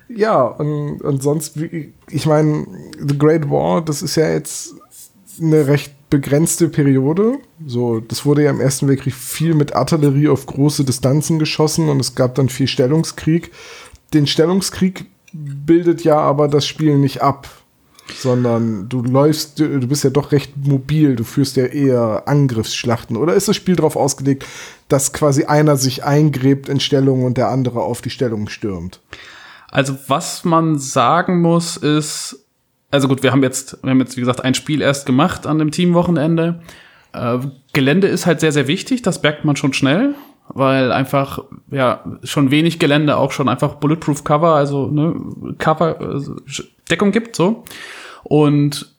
Ja, 0.08 0.42
und, 0.42 1.00
und 1.00 1.22
sonst, 1.22 1.56
ich 1.56 2.26
meine, 2.26 2.66
The 3.04 3.18
Great 3.18 3.50
War, 3.50 3.82
das 3.82 4.00
ist 4.00 4.14
ja 4.14 4.30
jetzt 4.30 4.74
eine 5.40 5.66
recht 5.66 5.92
begrenzte 6.14 6.68
Periode. 6.68 7.40
So, 7.66 7.98
das 7.98 8.24
wurde 8.24 8.44
ja 8.44 8.50
im 8.50 8.60
Ersten 8.60 8.86
Weltkrieg 8.86 9.14
viel 9.14 9.52
mit 9.54 9.74
Artillerie 9.74 10.28
auf 10.28 10.46
große 10.46 10.84
Distanzen 10.84 11.40
geschossen 11.40 11.88
und 11.88 11.98
es 11.98 12.14
gab 12.14 12.36
dann 12.36 12.48
viel 12.48 12.68
Stellungskrieg. 12.68 13.50
Den 14.12 14.28
Stellungskrieg 14.28 15.06
bildet 15.32 16.04
ja 16.04 16.16
aber 16.20 16.46
das 16.46 16.68
Spiel 16.68 16.98
nicht 16.98 17.20
ab, 17.20 17.48
sondern 18.16 18.88
du 18.88 19.02
läufst, 19.02 19.58
du 19.58 19.88
bist 19.88 20.04
ja 20.04 20.10
doch 20.10 20.30
recht 20.30 20.56
mobil, 20.56 21.16
du 21.16 21.24
führst 21.24 21.56
ja 21.56 21.64
eher 21.64 22.22
Angriffsschlachten. 22.26 23.16
Oder 23.16 23.34
ist 23.34 23.48
das 23.48 23.56
Spiel 23.56 23.74
darauf 23.74 23.96
ausgelegt, 23.96 24.46
dass 24.86 25.12
quasi 25.12 25.46
einer 25.46 25.76
sich 25.76 26.04
eingräbt 26.04 26.68
in 26.68 26.78
Stellung 26.78 27.24
und 27.24 27.38
der 27.38 27.48
andere 27.48 27.82
auf 27.82 28.02
die 28.02 28.10
Stellung 28.10 28.48
stürmt? 28.48 29.00
Also 29.68 29.96
was 30.06 30.44
man 30.44 30.78
sagen 30.78 31.40
muss, 31.40 31.76
ist, 31.76 32.43
also 32.94 33.08
gut, 33.08 33.24
wir 33.24 33.32
haben 33.32 33.42
jetzt, 33.42 33.82
wir 33.82 33.90
haben 33.90 33.98
jetzt, 33.98 34.16
wie 34.16 34.20
gesagt, 34.20 34.44
ein 34.44 34.54
Spiel 34.54 34.80
erst 34.80 35.04
gemacht 35.04 35.48
an 35.48 35.58
dem 35.58 35.72
Teamwochenende. 35.72 36.60
Äh, 37.12 37.38
Gelände 37.72 38.06
ist 38.06 38.24
halt 38.24 38.38
sehr, 38.38 38.52
sehr 38.52 38.68
wichtig, 38.68 39.02
das 39.02 39.20
merkt 39.20 39.44
man 39.44 39.56
schon 39.56 39.72
schnell, 39.72 40.14
weil 40.48 40.92
einfach, 40.92 41.40
ja, 41.72 42.04
schon 42.22 42.52
wenig 42.52 42.78
Gelände 42.78 43.16
auch 43.16 43.32
schon 43.32 43.48
einfach 43.48 43.74
Bulletproof 43.74 44.22
Cover, 44.22 44.54
also 44.54 44.86
ne, 44.86 45.12
Cover, 45.58 45.98
also 46.00 46.36
Deckung 46.88 47.10
gibt, 47.10 47.34
so. 47.34 47.64
Und 48.22 48.94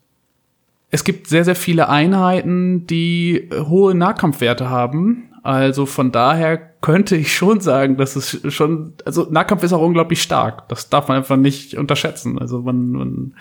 es 0.92 1.06
gibt 1.06 1.28
sehr, 1.28 1.46
sehr 1.46 1.56
viele 1.56 1.88
Einheiten, 1.88 2.88
die 2.88 3.50
hohe 3.54 3.96
Nahkampfwerte 3.96 4.70
haben. 4.70 5.30
Also 5.42 5.86
von 5.86 6.12
daher 6.12 6.58
könnte 6.82 7.16
ich 7.16 7.34
schon 7.34 7.62
sagen, 7.62 7.96
dass 7.96 8.18
es 8.18 8.54
schon, 8.54 8.94
also 9.06 9.28
Nahkampf 9.30 9.64
ist 9.64 9.72
auch 9.72 9.82
unglaublich 9.82 10.22
stark. 10.22 10.68
Das 10.68 10.90
darf 10.90 11.08
man 11.08 11.18
einfach 11.18 11.38
nicht 11.38 11.78
unterschätzen. 11.78 12.40
Also 12.40 12.62
man, 12.62 12.92
man 12.92 13.36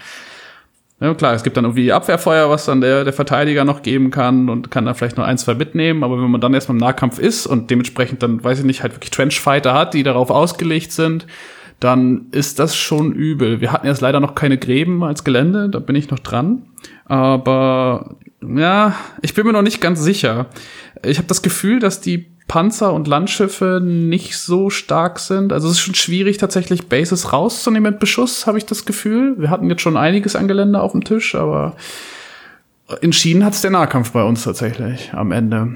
ja, 1.01 1.13
klar, 1.15 1.35
es 1.35 1.43
gibt 1.43 1.57
dann 1.57 1.65
irgendwie 1.65 1.93
Abwehrfeuer, 1.93 2.49
was 2.49 2.67
dann 2.67 2.81
der, 2.81 3.05
der 3.05 3.13
Verteidiger 3.13 3.65
noch 3.65 3.83
geben 3.83 4.11
kann 4.11 4.49
und 4.49 4.71
kann 4.71 4.87
dann 4.87 4.95
vielleicht 4.95 5.17
nur 5.17 5.27
ein, 5.27 5.39
zwei 5.39 5.55
mitnehmen. 5.55 6.05
Aber 6.05 6.23
wenn 6.23 6.31
man 6.31 6.41
dann 6.41 6.55
erstmal 6.55 6.77
im 6.77 6.81
Nahkampf 6.81 7.19
ist 7.19 7.47
und 7.47 7.71
dementsprechend 7.71 8.23
dann, 8.23 8.43
weiß 8.43 8.61
ich 8.61 8.65
nicht, 8.65 8.83
halt 8.83 8.95
wirklich 8.95 9.11
Trenchfighter 9.11 9.75
hat, 9.75 9.95
die 9.95 10.05
darauf 10.05 10.31
ausgelegt 10.31 10.93
sind, 10.93 11.27
dann 11.81 12.29
ist 12.31 12.61
das 12.61 12.77
schon 12.77 13.13
übel. 13.13 13.61
Wir 13.61 13.73
hatten 13.73 13.87
jetzt 13.87 14.01
leider 14.01 14.21
noch 14.21 14.35
keine 14.35 14.57
Gräben 14.57 15.03
als 15.03 15.25
Gelände, 15.25 15.69
da 15.69 15.81
bin 15.81 15.97
ich 15.97 16.11
noch 16.11 16.21
dran. 16.21 16.63
Aber 17.07 18.17
ja, 18.41 18.95
ich 19.21 19.35
bin 19.35 19.47
mir 19.47 19.53
noch 19.53 19.63
nicht 19.63 19.81
ganz 19.81 20.01
sicher. 20.01 20.47
Ich 21.05 21.19
habe 21.19 21.29
das 21.29 21.43
Gefühl, 21.43 21.81
dass 21.81 22.01
die 22.01 22.34
Panzer 22.47 22.93
und 22.93 23.09
Landschiffe 23.09 23.81
nicht 23.83 24.37
so 24.37 24.71
stark 24.71 25.19
sind. 25.19 25.53
Also 25.53 25.69
es 25.69 25.75
ist 25.75 25.81
schon 25.81 25.95
schwierig, 25.95 26.37
tatsächlich 26.37 26.89
Bases 26.89 27.33
rauszunehmen 27.33 27.93
mit 27.93 28.01
Beschuss, 28.01 28.47
habe 28.47 28.59
ich 28.59 28.67
das 28.67 28.85
Gefühl. 28.85 29.37
Wir 29.39 29.51
hatten 29.51 29.71
jetzt 29.71 29.83
schon 29.83 29.97
einiges 29.97 30.37
an 30.37 30.49
Gelände 30.49 30.81
auf 30.81 30.93
dem 30.93 31.05
Tisch, 31.05 31.35
aber 31.35 31.77
entschieden 33.01 33.45
hat 33.45 33.55
es 33.55 33.63
der 33.63 33.71
Nahkampf 33.71 34.13
bei 34.13 34.23
uns 34.23 34.45
tatsächlich 34.45 35.13
am 35.15 35.33
Ende. 35.33 35.75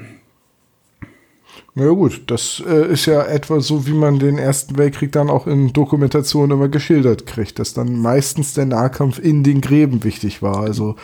Na 1.75 1.85
ja, 1.85 1.91
gut, 1.91 2.23
das 2.27 2.61
äh, 2.67 2.91
ist 2.91 3.05
ja 3.05 3.23
etwa 3.23 3.61
so, 3.61 3.87
wie 3.87 3.93
man 3.93 4.19
den 4.19 4.37
Ersten 4.37 4.77
Weltkrieg 4.77 5.11
dann 5.11 5.29
auch 5.29 5.47
in 5.47 5.71
Dokumentationen 5.71 6.57
immer 6.57 6.67
geschildert 6.67 7.25
kriegt, 7.25 7.59
dass 7.59 7.73
dann 7.73 7.99
meistens 7.99 8.53
der 8.53 8.65
Nahkampf 8.65 9.19
in 9.19 9.43
den 9.43 9.61
Gräben 9.61 10.03
wichtig 10.03 10.41
war. 10.41 10.59
Also 10.59 10.95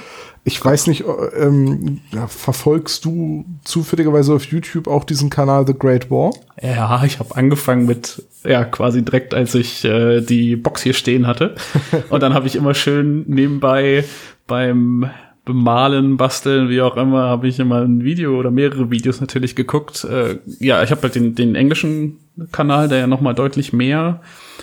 ich 0.47 0.63
weiß 0.63 0.87
nicht, 0.87 1.01
äh, 1.01 1.43
ähm, 1.43 2.01
ja, 2.13 2.27
verfolgst 2.27 3.03
du 3.03 3.45
zufälligerweise 3.63 4.33
auf 4.33 4.45
YouTube 4.45 4.87
auch 4.87 5.03
diesen 5.03 5.31
Kanal 5.31 5.65
The 5.65 5.73
Great 5.73 6.11
War? 6.11 6.33
Ja, 6.61 7.03
ich 7.03 7.17
habe 7.19 7.35
angefangen 7.35 7.87
mit, 7.87 8.23
ja, 8.43 8.63
quasi 8.63 9.03
direkt, 9.03 9.33
als 9.33 9.55
ich 9.55 9.83
äh, 9.83 10.21
die 10.21 10.55
Box 10.55 10.83
hier 10.83 10.93
stehen 10.93 11.25
hatte. 11.25 11.55
Und 12.09 12.21
dann 12.21 12.35
habe 12.35 12.45
ich 12.45 12.55
immer 12.55 12.75
schön 12.75 13.25
nebenbei 13.27 14.05
beim 14.45 15.09
Bemalen, 15.45 16.17
Basteln, 16.17 16.69
wie 16.69 16.81
auch 16.81 16.95
immer, 16.95 17.23
habe 17.23 17.47
ich 17.47 17.59
immer 17.59 17.81
ein 17.81 18.03
Video 18.03 18.37
oder 18.37 18.51
mehrere 18.51 18.91
Videos 18.91 19.21
natürlich 19.21 19.55
geguckt. 19.55 20.03
Äh, 20.03 20.37
ja, 20.59 20.83
ich 20.83 20.91
habe 20.91 21.01
halt 21.01 21.15
den, 21.15 21.33
den 21.33 21.55
englischen 21.55 22.19
Kanal, 22.51 22.87
der 22.87 22.99
ja 22.99 23.07
noch 23.07 23.21
mal 23.21 23.33
deutlich 23.33 23.73
mehr 23.73 24.21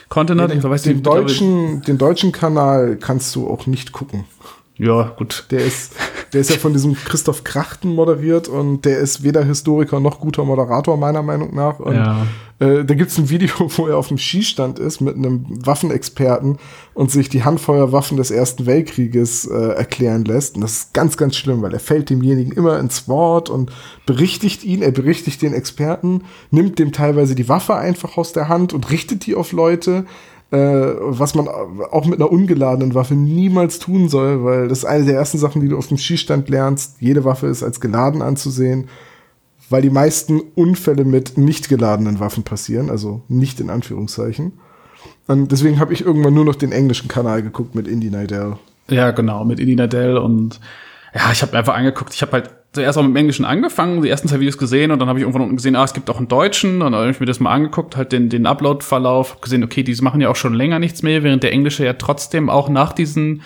Content 0.09 0.41
hat. 0.41 0.53
Den, 0.53 0.61
den, 0.61 1.03
deutschen, 1.03 1.83
den 1.83 1.99
deutschen 1.99 2.31
Kanal 2.31 2.99
kannst 3.01 3.35
du 3.35 3.49
auch 3.49 3.67
nicht 3.67 3.91
gucken. 3.91 4.25
Ja, 4.83 5.13
gut. 5.17 5.47
Der 5.51 5.65
ist, 5.65 5.93
Der 6.33 6.41
ist 6.41 6.49
ja 6.51 6.57
von 6.57 6.73
diesem 6.73 6.95
Christoph 6.95 7.45
Krachten 7.45 7.95
moderiert 7.95 8.49
und 8.49 8.87
der 8.87 8.99
ist 8.99 9.23
weder 9.23 9.45
Historiker 9.45 10.01
noch 10.01 10.19
guter 10.19 10.45
Moderator, 10.45 10.97
meiner 10.97 11.23
Meinung 11.23 11.55
nach. 11.55 11.79
Und 11.79 11.95
Ja. 11.95 12.27
äh, 12.59 12.85
da 12.87 12.95
gibt's 12.95 13.19
ein 13.19 13.29
Video, 13.29 13.51
wo 13.77 13.87
er 13.87 13.99
auf 13.99 14.09
dem 14.09 14.17
Schießstand 14.17 14.79
ist 14.79 15.01
mit 15.03 15.15
einem 15.15 15.45
Waffenexperten 15.65 16.57
und 16.95 17.11
sich 17.11 17.29
die 17.29 17.45
Handfeuerwaffen 17.45 18.17
des 18.17 18.31
Ersten 18.31 18.65
Weltkrieges 18.65 19.45
äh, 19.47 19.55
erklären 19.75 20.25
lässt. 20.25 20.55
Und 20.55 20.63
das 20.63 20.73
ist 20.73 20.95
ganz, 20.95 21.19
ganz 21.19 21.37
schlimm, 21.37 21.61
weil 21.61 21.75
er 21.75 21.81
fällt 21.81 22.09
demjenigen 22.09 22.53
immer 22.53 22.79
ins 22.79 23.09
Wort 23.09 23.51
und 23.51 23.71
berichtigt 24.07 24.65
ihn, 24.65 24.81
er 24.81 24.91
berichtigt 24.93 25.43
den 25.43 25.53
Experten, 25.53 26.23
nimmt 26.51 26.79
dem 26.79 26.93
teilweise 26.93 27.35
die 27.35 27.49
Waffe 27.49 27.75
einfach 27.75 28.17
aus 28.17 28.33
der 28.33 28.49
Hand 28.49 28.73
und 28.73 28.91
richtet 28.91 29.27
die 29.27 29.35
auf 29.35 29.53
Leute 29.53 30.07
äh, 30.53 30.97
was 31.01 31.35
man 31.35 31.49
auch 31.49 32.05
mit 32.05 32.21
einer 32.21 32.31
ungeladenen 32.31 32.95
Waffe 32.95 33.15
niemals 33.15 33.79
tun 33.79 34.11
soll, 34.11 34.45
weil 34.45 34.69
das 34.69 34.81
ist 34.81 34.85
eine 34.85 35.07
der 35.07 35.15
ersten 35.15 35.39
Sachen, 35.39 35.63
die 35.63 35.69
du 35.69 35.79
auf 35.79 35.89
dem 35.89 35.97
Schießstand 35.97 36.51
lernst. 36.51 36.97
Jede 37.01 37.25
Waffe 37.25 37.47
ist 37.47 37.63
als 37.63 37.81
geladen 37.81 38.21
anzusehen, 38.21 38.89
weil 39.71 39.81
die 39.81 39.91
meisten 39.91 40.43
Unfälle 40.55 41.07
mit 41.07 41.39
nicht 41.39 41.71
geladenen 41.71 42.21
Waffen 42.21 42.45
passieren, 42.45 42.91
also 42.91 43.23
nicht 43.29 43.61
in 43.61 43.71
Anführungszeichen. 43.71 44.53
Und 45.27 45.51
deswegen 45.51 45.81
habe 45.81 45.95
ich 45.95 46.05
irgendwann 46.05 46.35
nur 46.35 46.45
noch 46.45 46.57
den 46.57 46.73
englischen 46.73 47.09
Kanal 47.09 47.43
geguckt 47.43 47.75
mit 47.75 47.89
Indie 47.89 48.11
Nidell. 48.11 48.57
Ja, 48.91 49.11
genau, 49.13 49.47
mit 49.47 49.59
Indie 49.59 49.77
Nadell 49.77 50.19
und 50.19 50.61
ja, 51.15 51.33
ich 51.33 51.41
habe 51.41 51.57
einfach 51.57 51.75
angeguckt. 51.75 52.13
Ich 52.13 52.21
habe 52.21 52.33
halt 52.33 52.51
zuerst 52.73 52.99
auch 52.99 53.03
mit 53.03 53.11
dem 53.11 53.17
Englischen 53.17 53.45
angefangen, 53.45 54.03
die 54.03 54.09
ersten 54.09 54.29
zwei 54.29 54.41
Videos 54.41 54.59
gesehen 54.59 54.91
und 54.91 54.99
dann 54.99 55.09
habe 55.09 55.19
ich 55.19 55.23
irgendwann 55.23 55.43
unten 55.43 55.57
gesehen, 55.57 55.77
ah, 55.77 55.85
es 55.85 55.93
gibt 55.93 56.09
auch 56.09 56.19
einen 56.19 56.29
Deutschen 56.29 56.83
und 56.83 56.93
dann 56.93 57.01
habe 57.01 57.11
ich 57.11 57.21
mir 57.21 57.27
das 57.27 57.41
mal 57.41 57.53
angeguckt, 57.53 57.97
halt 57.97 58.13
den, 58.13 58.29
den 58.29 58.47
Upload-Verlauf, 58.47 59.33
hab 59.35 59.43
gesehen, 59.43 59.63
okay, 59.63 59.83
die 59.83 59.95
machen 60.03 60.21
ja 60.21 60.29
auch 60.31 60.37
schon 60.37 60.55
länger 60.55 60.79
nichts 60.79 61.03
mehr, 61.03 61.23
während 61.23 61.43
der 61.43 61.53
Englische 61.53 61.85
ja 61.85 61.93
trotzdem 61.95 62.49
auch 62.49 62.69
nach 62.69 62.93
diesen 62.93 63.43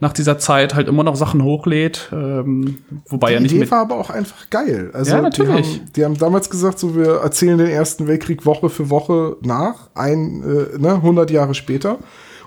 nach 0.00 0.12
dieser 0.12 0.36
Zeit 0.36 0.74
halt 0.74 0.88
immer 0.88 1.04
noch 1.04 1.14
Sachen 1.14 1.44
hochlädt, 1.44 2.08
ähm, 2.12 2.78
wobei 3.06 3.28
Die 3.28 3.34
ja 3.34 3.40
nicht 3.40 3.52
Idee 3.52 3.60
mit 3.60 3.70
war 3.70 3.82
aber 3.82 3.94
auch 3.94 4.10
einfach 4.10 4.50
geil. 4.50 4.90
Also 4.92 5.12
Ja, 5.12 5.22
natürlich. 5.22 5.74
Die 5.74 5.78
haben, 5.78 5.92
die 5.94 6.04
haben 6.04 6.18
damals 6.18 6.50
gesagt, 6.50 6.80
so 6.80 6.96
wir 6.96 7.20
erzählen 7.22 7.56
den 7.56 7.68
Ersten 7.68 8.08
Weltkrieg 8.08 8.44
Woche 8.44 8.68
für 8.68 8.90
Woche 8.90 9.36
nach, 9.42 9.90
ein, 9.94 10.42
äh, 10.42 10.78
ne, 10.78 10.94
100 10.94 11.30
Jahre 11.30 11.54
später. 11.54 11.98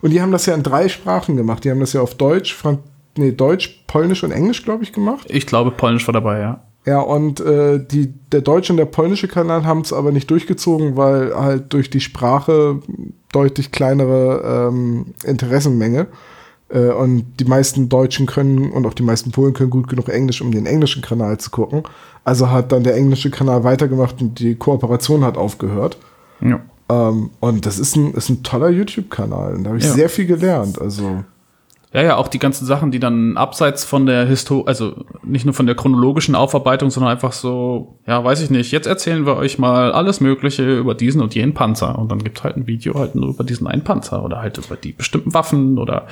Und 0.01 0.12
die 0.12 0.21
haben 0.21 0.33
das 0.33 0.45
ja 0.45 0.53
in 0.53 0.63
drei 0.63 0.89
Sprachen 0.89 1.38
gemacht. 1.38 1.63
Die 1.63 1.71
haben 1.71 1.79
das 1.79 1.93
ja 1.93 2.01
auf 2.01 2.15
Deutsch, 2.15 2.53
Frank 2.53 2.79
nee, 3.17 3.31
Deutsch, 3.31 3.84
Polnisch 3.88 4.24
und 4.24 4.31
Englisch, 4.31 4.63
glaube 4.63 4.84
ich, 4.84 4.93
gemacht. 4.93 5.27
ich 5.29 5.45
glaube, 5.45 5.72
Polnisch 5.72 6.07
war 6.07 6.13
dabei, 6.13 6.39
ja. 6.39 6.62
Ja, 6.86 7.00
und 7.00 7.39
äh, 7.39 7.84
die, 7.84 8.13
der 8.31 8.41
deutsche 8.41 8.72
und 8.72 8.77
der 8.77 8.86
polnische 8.86 9.27
Kanal 9.27 9.65
haben 9.65 9.81
es 9.81 9.91
aber 9.91 10.12
nicht 10.12 10.29
durchgezogen, 10.29 10.95
weil 10.95 11.34
halt 11.36 11.74
durch 11.74 11.89
die 11.89 12.00
Sprache 12.00 12.79
deutlich 13.31 13.72
kleinere 13.72 14.69
ähm, 14.72 15.15
Interessenmenge. 15.25 16.05
Äh, 16.69 16.89
und 16.91 17.25
die 17.39 17.45
meisten 17.45 17.89
Deutschen 17.89 18.27
können 18.27 18.72
und 18.72 18.86
auch 18.86 18.93
die 18.93 19.01
meisten 19.03 19.31
Polen 19.31 19.53
können 19.53 19.72
gut 19.72 19.88
genug 19.88 20.10
Englisch, 20.10 20.41
um 20.41 20.51
den 20.51 20.67
englischen 20.67 21.01
Kanal 21.01 21.39
zu 21.39 21.50
gucken. 21.50 21.81
Also 22.24 22.51
hat 22.51 22.72
dann 22.72 22.84
der 22.84 22.95
englische 22.95 23.31
Kanal 23.31 23.63
weitergemacht 23.63 24.22
und 24.22 24.39
die 24.39 24.53
Kooperation 24.55 25.24
hat 25.24 25.38
aufgehört. 25.38 25.98
ja. 26.41 26.60
Ähm, 26.88 27.31
und 27.39 27.65
das 27.65 27.79
ist 27.79 27.95
ein, 27.95 28.13
ist 28.13 28.29
ein 28.29 28.43
toller 28.43 28.69
YouTube-Kanal. 28.69 29.57
Da 29.63 29.69
habe 29.69 29.79
ich 29.79 29.86
Ja. 29.86 29.91
sehr 29.93 30.07
viel 30.07 30.27
gelernt. 30.27 30.79
Also 30.79 31.24
Ja, 31.96 32.02
ja, 32.04 32.16
auch 32.18 32.28
die 32.28 32.40
ganzen 32.40 32.66
Sachen, 32.66 32.92
die 32.92 33.00
dann 33.00 33.38
abseits 33.38 33.86
von 33.86 34.06
der 34.06 34.25
Histo 34.25 34.64
also 34.66 35.06
nicht 35.24 35.46
nur 35.46 35.54
von 35.54 35.66
der 35.66 35.75
chronologischen 35.75 36.36
Aufarbeitung, 36.36 36.90
sondern 36.90 37.14
einfach 37.14 37.32
so, 37.32 38.00
ja, 38.06 38.22
weiß 38.22 38.42
ich 38.42 38.50
nicht, 38.50 38.74
jetzt 38.74 38.86
erzählen 38.86 39.25
wir 39.25 39.38
euch 39.38 39.58
mal 39.60 39.94
alles 39.94 40.20
Mögliche 40.20 40.78
über 40.78 40.94
diesen 40.94 41.22
und 41.22 41.34
jenen 41.36 41.54
Panzer. 41.54 41.98
Und 41.98 42.12
dann 42.12 42.22
gibt's 42.22 42.44
halt 42.44 42.58
ein 42.58 42.68
Video 42.68 42.96
halt 42.96 43.16
nur 43.16 43.30
über 43.30 43.46
diesen 43.46 43.66
einen 43.68 43.84
Panzer 43.86 44.25
oder 44.25 44.42
halt 44.42 44.58
über 44.58 44.75
die 44.75 44.92
bestimmten 44.92 45.34
Waffen 45.34 45.78
oder 45.78 46.08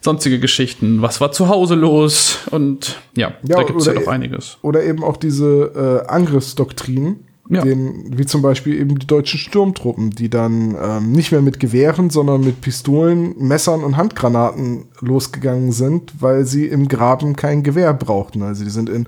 sonstige 0.00 0.38
Geschichten. 0.38 1.02
Was 1.02 1.20
war 1.20 1.32
zu 1.32 1.48
Hause 1.48 1.74
los? 1.74 2.38
Und 2.52 3.00
ja, 3.16 3.32
Ja, 3.42 3.56
da 3.56 3.62
gibt's 3.64 3.86
ja 3.86 3.92
oder- 3.94 4.00
doch 4.02 4.08
einiges. 4.12 4.58
oder 4.62 4.84
eben 4.84 5.02
auch 5.02 5.16
diese 5.16 6.04
äh, 6.06 6.08
Angriffsdoktrinen, 6.08 7.24
Ja. 7.50 7.62
den, 7.62 8.18
wie 8.18 8.26
zum 8.26 8.42
Beispiel 8.42 8.78
eben 8.78 8.98
die 8.98 9.06
deutschen 9.06 9.38
Sturmtruppen, 9.38 10.10
die 10.10 10.28
dann 10.28 10.76
ähm, 10.80 11.12
nicht 11.12 11.32
mehr 11.32 11.40
mit 11.40 11.58
Gewehren, 11.60 12.10
sondern 12.10 12.42
mit 12.42 12.60
Pistolen, 12.60 13.34
Messern 13.38 13.84
und 13.84 13.96
Handgranaten 13.96 14.84
losgegangen 15.00 15.72
sind, 15.72 16.12
weil 16.20 16.44
sie 16.44 16.66
im 16.66 16.88
Graben 16.88 17.36
kein 17.36 17.62
Gewehr 17.62 17.94
brauchten. 17.94 18.42
Also 18.42 18.64
die 18.64 18.70
sind 18.70 18.90
in 18.90 19.06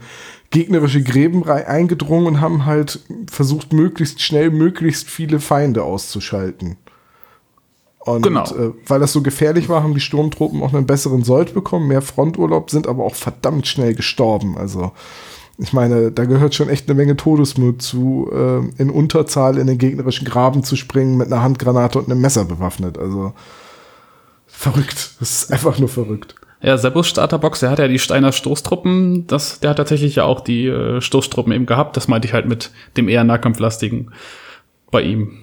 gegnerische 0.49 1.03
Gräben 1.03 1.45
eingedrungen 1.49 2.27
und 2.27 2.41
haben 2.41 2.65
halt 2.65 3.01
versucht, 3.31 3.73
möglichst 3.73 4.23
schnell 4.23 4.51
möglichst 4.51 5.09
viele 5.09 5.39
Feinde 5.39 5.85
auszuschalten. 5.85 6.77
Und 7.99 8.23
Genau. 8.23 8.45
äh, 8.45 8.73
weil 8.87 9.01
das 9.01 9.13
so 9.13 9.21
gefährlich 9.23 9.69
war, 9.69 9.83
haben 9.83 9.95
die 9.95 10.01
Sturmtruppen 10.01 10.63
auch 10.63 10.73
einen 10.73 10.87
besseren 10.87 11.23
Sold 11.23 11.53
bekommen, 11.53 11.89
mehr 11.89 12.01
Fronturlaub, 12.03 12.71
sind 12.71 12.87
aber 12.87 13.05
auch 13.05 13.15
verdammt 13.15 13.67
schnell 13.67 13.95
gestorben. 13.95 14.57
Also 14.57 14.93
ich 15.61 15.73
meine, 15.75 16.11
da 16.11 16.25
gehört 16.25 16.55
schon 16.55 16.71
echt 16.71 16.89
eine 16.89 16.97
Menge 16.97 17.17
Todesmut 17.17 17.83
zu, 17.83 18.31
äh, 18.33 18.83
in 18.83 18.89
Unterzahl 18.89 19.59
in 19.59 19.67
den 19.67 19.77
gegnerischen 19.77 20.27
Graben 20.27 20.65
zu 20.65 20.75
springen, 20.75 21.19
mit 21.19 21.27
einer 21.27 21.43
Handgranate 21.43 21.99
und 21.99 22.11
einem 22.11 22.21
Messer 22.21 22.47
bewaffnet. 22.47 22.97
Also 22.97 23.35
verrückt. 24.47 25.17
Das 25.21 25.43
ist 25.43 25.53
einfach 25.53 25.79
nur 25.79 25.89
verrückt. 25.89 26.35
Ja, 26.63 26.77
Sebus 26.79 27.09
Starterbox, 27.09 27.61
der 27.61 27.71
hat 27.71 27.79
ja 27.79 27.89
die 27.89 27.99
Steiner 27.99 28.33
Stoßtruppen, 28.33 29.27
das, 29.27 29.61
der 29.61 29.71
hat 29.71 29.77
tatsächlich 29.77 30.17
ja 30.17 30.25
auch 30.25 30.41
die 30.41 30.67
äh, 30.67 31.01
Stoßtruppen 31.01 31.53
eben 31.53 31.67
gehabt. 31.67 31.97
Das 31.97 32.09
meinte 32.09 32.27
ich 32.27 32.35
halt 32.35 32.47
mit 32.49 32.71
dem 32.97 33.09
eher 33.09 33.25
nahkampflastigen 33.25 34.13
bei 34.91 35.03
ihm. 35.03 35.39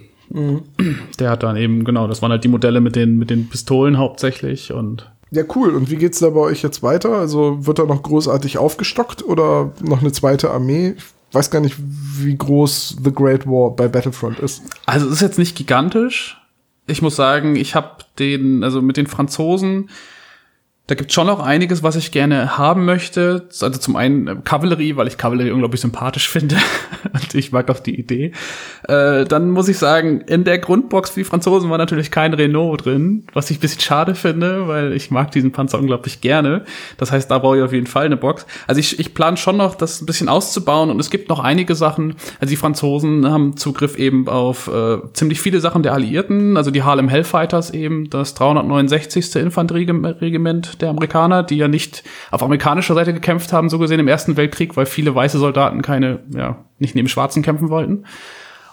Der 1.19 1.29
hat 1.29 1.43
dann 1.43 1.55
eben, 1.57 1.85
genau, 1.85 2.07
das 2.07 2.21
waren 2.21 2.31
halt 2.31 2.43
die 2.43 2.49
Modelle 2.49 2.81
mit 2.81 2.95
den, 2.95 3.17
mit 3.17 3.29
den 3.29 3.49
Pistolen 3.49 3.97
hauptsächlich 3.97 4.73
und 4.73 5.09
Ja, 5.31 5.43
cool. 5.55 5.75
Und 5.75 5.91
wie 5.91 5.97
geht's 5.97 6.19
da 6.19 6.29
bei 6.29 6.39
euch 6.39 6.63
jetzt 6.63 6.83
weiter? 6.83 7.13
Also 7.13 7.65
wird 7.65 7.79
da 7.79 7.85
noch 7.85 8.03
großartig 8.03 8.57
aufgestockt 8.57 9.23
oder 9.23 9.73
noch 9.81 10.01
eine 10.01 10.11
zweite 10.11 10.51
Armee? 10.51 10.95
Ich 11.29 11.35
weiß 11.35 11.51
gar 11.51 11.59
nicht, 11.59 11.75
wie 11.77 12.37
groß 12.37 12.97
The 13.03 13.11
Great 13.11 13.45
War 13.45 13.71
bei 13.71 13.87
Battlefront 13.87 14.39
ist. 14.39 14.63
Also 14.85 15.07
es 15.07 15.13
ist 15.13 15.21
jetzt 15.21 15.37
nicht 15.37 15.57
gigantisch. 15.57 16.37
Ich 16.87 17.01
muss 17.01 17.17
sagen, 17.17 17.57
ich 17.57 17.75
habe 17.75 17.97
den, 18.17 18.63
also 18.63 18.81
mit 18.81 18.95
den 18.95 19.07
Franzosen, 19.07 19.89
da 20.87 20.95
gibt 20.95 21.11
schon 21.11 21.27
noch 21.27 21.41
einiges, 21.41 21.83
was 21.83 21.97
ich 21.97 22.11
gerne 22.11 22.57
haben 22.57 22.85
möchte. 22.85 23.47
Also 23.61 23.77
zum 23.77 23.97
einen 23.97 24.27
äh, 24.27 24.35
Kavallerie, 24.41 24.95
weil 24.95 25.07
ich 25.07 25.17
Kavallerie 25.17 25.51
unglaublich 25.51 25.81
sympathisch 25.81 26.29
finde. 26.29 26.55
Und 27.13 27.35
ich 27.35 27.51
mag 27.51 27.69
auch 27.69 27.79
die 27.79 27.99
Idee. 27.99 28.31
Äh, 28.87 29.25
dann 29.25 29.51
muss 29.51 29.67
ich 29.67 29.77
sagen, 29.77 30.21
in 30.21 30.45
der 30.45 30.59
Grundbox 30.59 31.09
für 31.09 31.19
die 31.19 31.23
Franzosen 31.25 31.69
war 31.69 31.77
natürlich 31.77 32.09
kein 32.09 32.33
Renault 32.33 32.85
drin, 32.85 33.25
was 33.33 33.51
ich 33.51 33.57
ein 33.57 33.59
bisschen 33.59 33.81
schade 33.81 34.15
finde, 34.15 34.69
weil 34.69 34.93
ich 34.93 35.11
mag 35.11 35.31
diesen 35.31 35.51
Panzer 35.51 35.77
unglaublich 35.77 36.21
gerne. 36.21 36.63
Das 36.95 37.11
heißt, 37.11 37.29
da 37.29 37.39
brauche 37.39 37.57
ich 37.57 37.63
auf 37.63 37.73
jeden 37.73 37.87
Fall 37.87 38.05
eine 38.05 38.15
Box. 38.15 38.45
Also 38.65 38.79
ich, 38.79 38.97
ich 38.97 39.13
plane 39.13 39.35
schon 39.35 39.57
noch, 39.57 39.75
das 39.75 40.01
ein 40.01 40.05
bisschen 40.05 40.29
auszubauen 40.29 40.89
und 40.89 41.01
es 41.01 41.09
gibt 41.09 41.27
noch 41.27 41.41
einige 41.41 41.75
Sachen. 41.75 42.15
Also 42.39 42.51
die 42.51 42.57
Franzosen 42.57 43.29
haben 43.29 43.57
Zugriff 43.57 43.97
eben 43.97 44.29
auf 44.29 44.69
äh, 44.69 44.99
ziemlich 45.11 45.41
viele 45.41 45.59
Sachen 45.59 45.83
der 45.83 45.91
Alliierten, 45.93 46.55
also 46.55 46.71
die 46.71 46.83
Harlem 46.83 47.09
Hellfighters 47.09 47.71
eben, 47.71 48.09
das 48.09 48.35
369. 48.35 49.35
Infanterieregiment 49.35 50.76
der 50.81 50.89
Amerikaner, 50.89 51.43
die 51.43 51.57
ja 51.57 51.67
nicht 51.67 52.03
auf 52.31 52.43
amerikanischer 52.43 52.93
Seite 52.93 53.13
gekämpft 53.13 53.53
haben, 53.53 53.69
so 53.69 53.79
gesehen 53.79 53.99
im 53.99 54.07
Ersten 54.07 54.37
Weltkrieg, 54.37 54.77
weil 54.77 54.85
viele 54.85 55.13
weiße 55.13 55.37
Soldaten 55.37 55.81
keine, 55.81 56.19
ja, 56.33 56.65
nicht 56.79 56.95
neben 56.95 57.07
Schwarzen 57.07 57.43
kämpfen 57.43 57.69
wollten. 57.69 58.05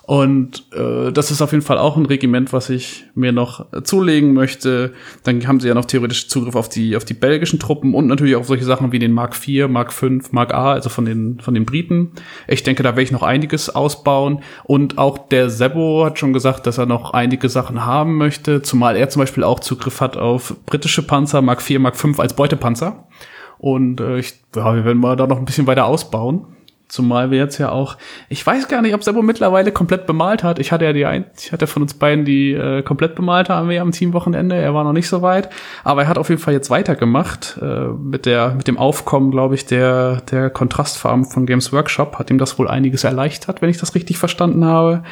Und 0.06 0.64
äh, 0.75 1.12
das 1.12 1.30
ist 1.30 1.40
auf 1.40 1.52
jeden 1.52 1.64
Fall 1.64 1.78
auch 1.78 1.96
ein 1.96 2.04
Regiment, 2.04 2.52
was 2.52 2.68
ich 2.68 3.06
mir 3.14 3.32
noch 3.32 3.73
äh, 3.73 3.82
zulegen 3.82 4.34
möchte. 4.34 4.92
Dann 5.23 5.46
haben 5.49 5.61
sie 5.61 5.68
ja 5.68 5.75
noch 5.75 5.87
theoretisch 5.87 6.28
Zugriff 6.28 6.56
auf 6.56 6.68
die 6.68 6.94
auf 6.94 7.06
die 7.06 7.14
belgischen 7.14 7.58
Truppen 7.58 7.94
und 7.94 8.06
natürlich 8.06 8.37
auf 8.37 8.46
solche 8.46 8.66
Sachen 8.66 8.92
wie 8.92 8.99
den 8.99 9.12
Mark 9.12 9.34
IV, 9.34 9.66
Mark 9.68 9.94
V, 9.94 10.08
Mark 10.30 10.52
A, 10.52 10.73
also 10.73 10.90
von 10.90 11.06
den 11.06 11.40
von 11.40 11.54
den 11.54 11.64
Briten. 11.64 12.12
Ich 12.49 12.62
denke, 12.62 12.82
da 12.82 12.90
werde 12.90 13.02
ich 13.02 13.12
noch 13.12 13.23
einiges 13.23 13.70
ausbauen. 13.70 14.40
Und 14.64 14.99
auch 14.99 15.28
der 15.28 15.49
Sebo 15.49 16.04
hat 16.04 16.18
schon 16.18 16.34
gesagt, 16.34 16.66
dass 16.66 16.76
er 16.76 16.84
noch 16.84 17.14
einige 17.14 17.49
Sachen 17.49 17.87
haben 17.87 18.18
möchte, 18.18 18.61
zumal 18.61 18.96
er 18.96 19.08
zum 19.08 19.20
Beispiel 19.20 19.42
auch 19.42 19.61
Zugriff 19.61 20.02
hat 20.02 20.18
auf 20.18 20.54
britische 20.66 21.02
Panzer, 21.02 21.40
Mark 21.40 21.68
IV, 21.68 21.78
Mark 21.78 21.96
V 21.96 22.20
als 22.20 22.37
Beutepanzer. 22.37 23.08
Und 23.56 24.02
äh, 24.02 24.18
ich, 24.18 24.34
ja, 24.54 24.75
wir 24.75 24.84
werden 24.84 24.99
mal 24.99 25.16
da 25.16 25.26
noch 25.26 25.38
ein 25.38 25.46
bisschen 25.46 25.66
weiter 25.66 25.87
ausbauen. 25.87 26.53
Zumal 26.87 27.31
wir 27.31 27.38
jetzt 27.38 27.59
ja 27.59 27.71
auch, 27.71 27.97
ich 28.29 28.47
weiß 28.47 28.69
gar 28.69 28.83
nicht, 28.83 28.95
ob 28.95 29.03
Sebo 29.03 29.23
mittlerweile 29.23 29.73
komplett 29.73 30.07
bemalt 30.07 30.45
hat. 30.45 30.59
Ich 30.59 30.71
hatte 30.71 30.85
ja 30.85 30.93
die 30.93 31.07
ein, 31.07 31.25
ich 31.38 31.50
hatte 31.50 31.67
von 31.67 31.83
uns 31.83 31.95
beiden 31.95 32.25
die 32.25 32.53
äh, 32.53 32.83
komplett 32.83 33.14
bemalte 33.14 33.55
Armee 33.55 33.79
am 33.79 33.91
Teamwochenende. 33.91 34.55
Er 34.55 34.75
war 34.75 34.85
noch 34.85 34.93
nicht 34.93 35.09
so 35.09 35.23
weit, 35.23 35.49
aber 35.83 36.03
er 36.03 36.09
hat 36.09 36.19
auf 36.19 36.29
jeden 36.29 36.41
Fall 36.41 36.53
jetzt 36.53 36.71
weitergemacht 36.71 37.59
äh, 37.61 37.87
mit 37.88 38.26
der 38.26 38.55
mit 38.55 38.69
dem 38.69 38.76
Aufkommen, 38.76 39.31
glaube 39.31 39.55
ich, 39.55 39.64
der 39.64 40.21
der 40.31 40.50
Kontrastfarben 40.50 41.25
von 41.25 41.47
Games 41.47 41.73
Workshop 41.73 42.19
hat 42.19 42.31
ihm 42.31 42.38
das 42.38 42.59
wohl 42.59 42.69
einiges 42.69 43.03
erleichtert, 43.03 43.62
wenn 43.62 43.71
ich 43.71 43.79
das 43.79 43.95
richtig 43.95 44.19
verstanden 44.19 44.64
habe. 44.64 45.03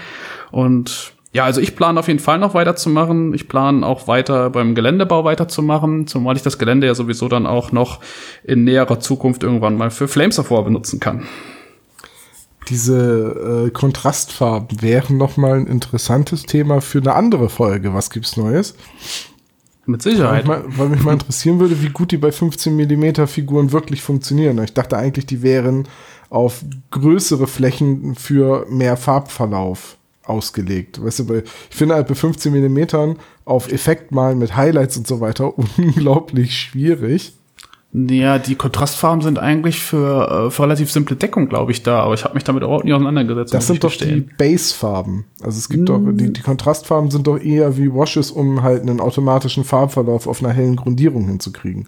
Und 0.51 1.15
ja, 1.33 1.45
also 1.45 1.63
ich 1.63 1.75
plane 1.75 1.99
auf 1.99 2.09
jeden 2.09 2.21
Fall 2.21 2.39
noch 2.39 2.53
weiterzumachen. 2.53 3.33
Ich 3.33 3.49
plane 3.49 3.87
auch 3.87 4.07
weiter 4.07 4.51
beim 4.51 4.75
Geländebau 4.75 5.25
weiterzumachen, 5.25 6.07
zumal 6.07 6.37
ich 6.37 6.43
das 6.43 6.59
Gelände 6.59 6.87
ja 6.87 6.95
sowieso 6.95 7.29
dann 7.29 7.47
auch 7.47 7.73
noch 7.73 8.01
in 8.45 8.65
näherer 8.65 9.01
Zukunft 9.01 9.43
irgendwann 9.43 9.79
mal 9.79 9.91
für 9.91 10.09
Flames 10.09 10.39
War 10.51 10.65
benutzen 10.65 11.01
kann. 11.01 11.27
Diese 12.69 13.67
äh, 13.67 13.71
Kontrastfarben 13.71 14.83
wären 14.83 15.17
noch 15.17 15.37
mal 15.37 15.55
ein 15.55 15.67
interessantes 15.67 16.45
Thema 16.45 16.81
für 16.81 16.99
eine 16.99 17.15
andere 17.15 17.49
Folge. 17.49 17.93
Was 17.93 18.11
gibt's 18.11 18.37
Neues? 18.37 18.75
Mit 19.85 20.03
Sicherheit. 20.03 20.47
Weil 20.47 20.63
mich, 20.63 20.69
mal, 20.69 20.79
weil 20.79 20.89
mich 20.91 21.03
mal 21.03 21.13
interessieren 21.15 21.59
würde, 21.59 21.83
wie 21.83 21.89
gut 21.89 22.13
die 22.13 22.17
bei 22.17 22.31
15 22.31 22.77
mm 22.77 23.27
Figuren 23.27 23.73
wirklich 23.73 24.03
funktionieren. 24.03 24.63
Ich 24.63 24.75
dachte 24.75 24.97
eigentlich, 24.97 25.27
die 25.27 25.43
wären 25.43 25.89
auf 26.31 26.65
größere 26.91 27.47
Flächen 27.47 28.15
für 28.15 28.65
mehr 28.71 28.97
Farbverlauf 28.97 29.97
ausgelegt. 30.25 31.03
Weißt 31.05 31.21
du, 31.21 31.27
bei, 31.27 31.43
ich 31.71 31.77
finde 31.77 31.97
halt 31.97 32.09
bei 32.09 32.15
15 32.15 32.53
mm 32.53 33.17
auf 33.45 33.71
Effekt 33.73 34.13
malen 34.13 34.39
mit 34.39 34.57
Highlights 34.57 34.97
und 34.97 35.07
so 35.07 35.21
weiter 35.21 35.59
unglaublich 35.79 36.57
schwierig. 36.57 37.35
Ja, 37.95 38.39
die 38.39 38.55
Kontrastfarben 38.55 39.21
sind 39.21 39.39
eigentlich 39.39 39.81
für, 39.81 40.47
äh, 40.47 40.51
für 40.51 40.63
relativ 40.63 40.91
simple 40.91 41.15
Deckung, 41.15 41.51
glaube 41.51 41.73
ich, 41.73 41.83
da, 41.83 42.01
aber 42.01 42.15
ich 42.15 42.25
habe 42.25 42.35
mich 42.35 42.45
damit 42.45 42.63
überhaupt 42.63 42.87
nie 42.87 42.95
auseinandergesetzt. 42.95 43.53
Das 43.53 43.67
sind 43.67 43.85
doch 43.85 43.95
die 43.95 44.23
Base-Farben. 44.39 45.27
Also 45.43 45.59
es 45.59 45.69
gibt 45.69 45.83
mm. 45.83 45.87
doch, 45.87 46.01
die, 46.13 46.33
die 46.33 46.41
Kontrastfarben 46.41 47.11
sind 47.11 47.27
doch 47.27 47.39
eher 47.39 47.77
wie 47.77 47.93
Washes, 47.93 48.31
um 48.31 48.63
halt 48.63 48.83
einen 48.83 48.99
automatischen 48.99 49.65
Farbverlauf 49.65 50.27
auf 50.27 50.43
einer 50.43 50.55
hellen 50.55 50.77
Grundierung 50.77 51.27
hinzukriegen. 51.27 51.87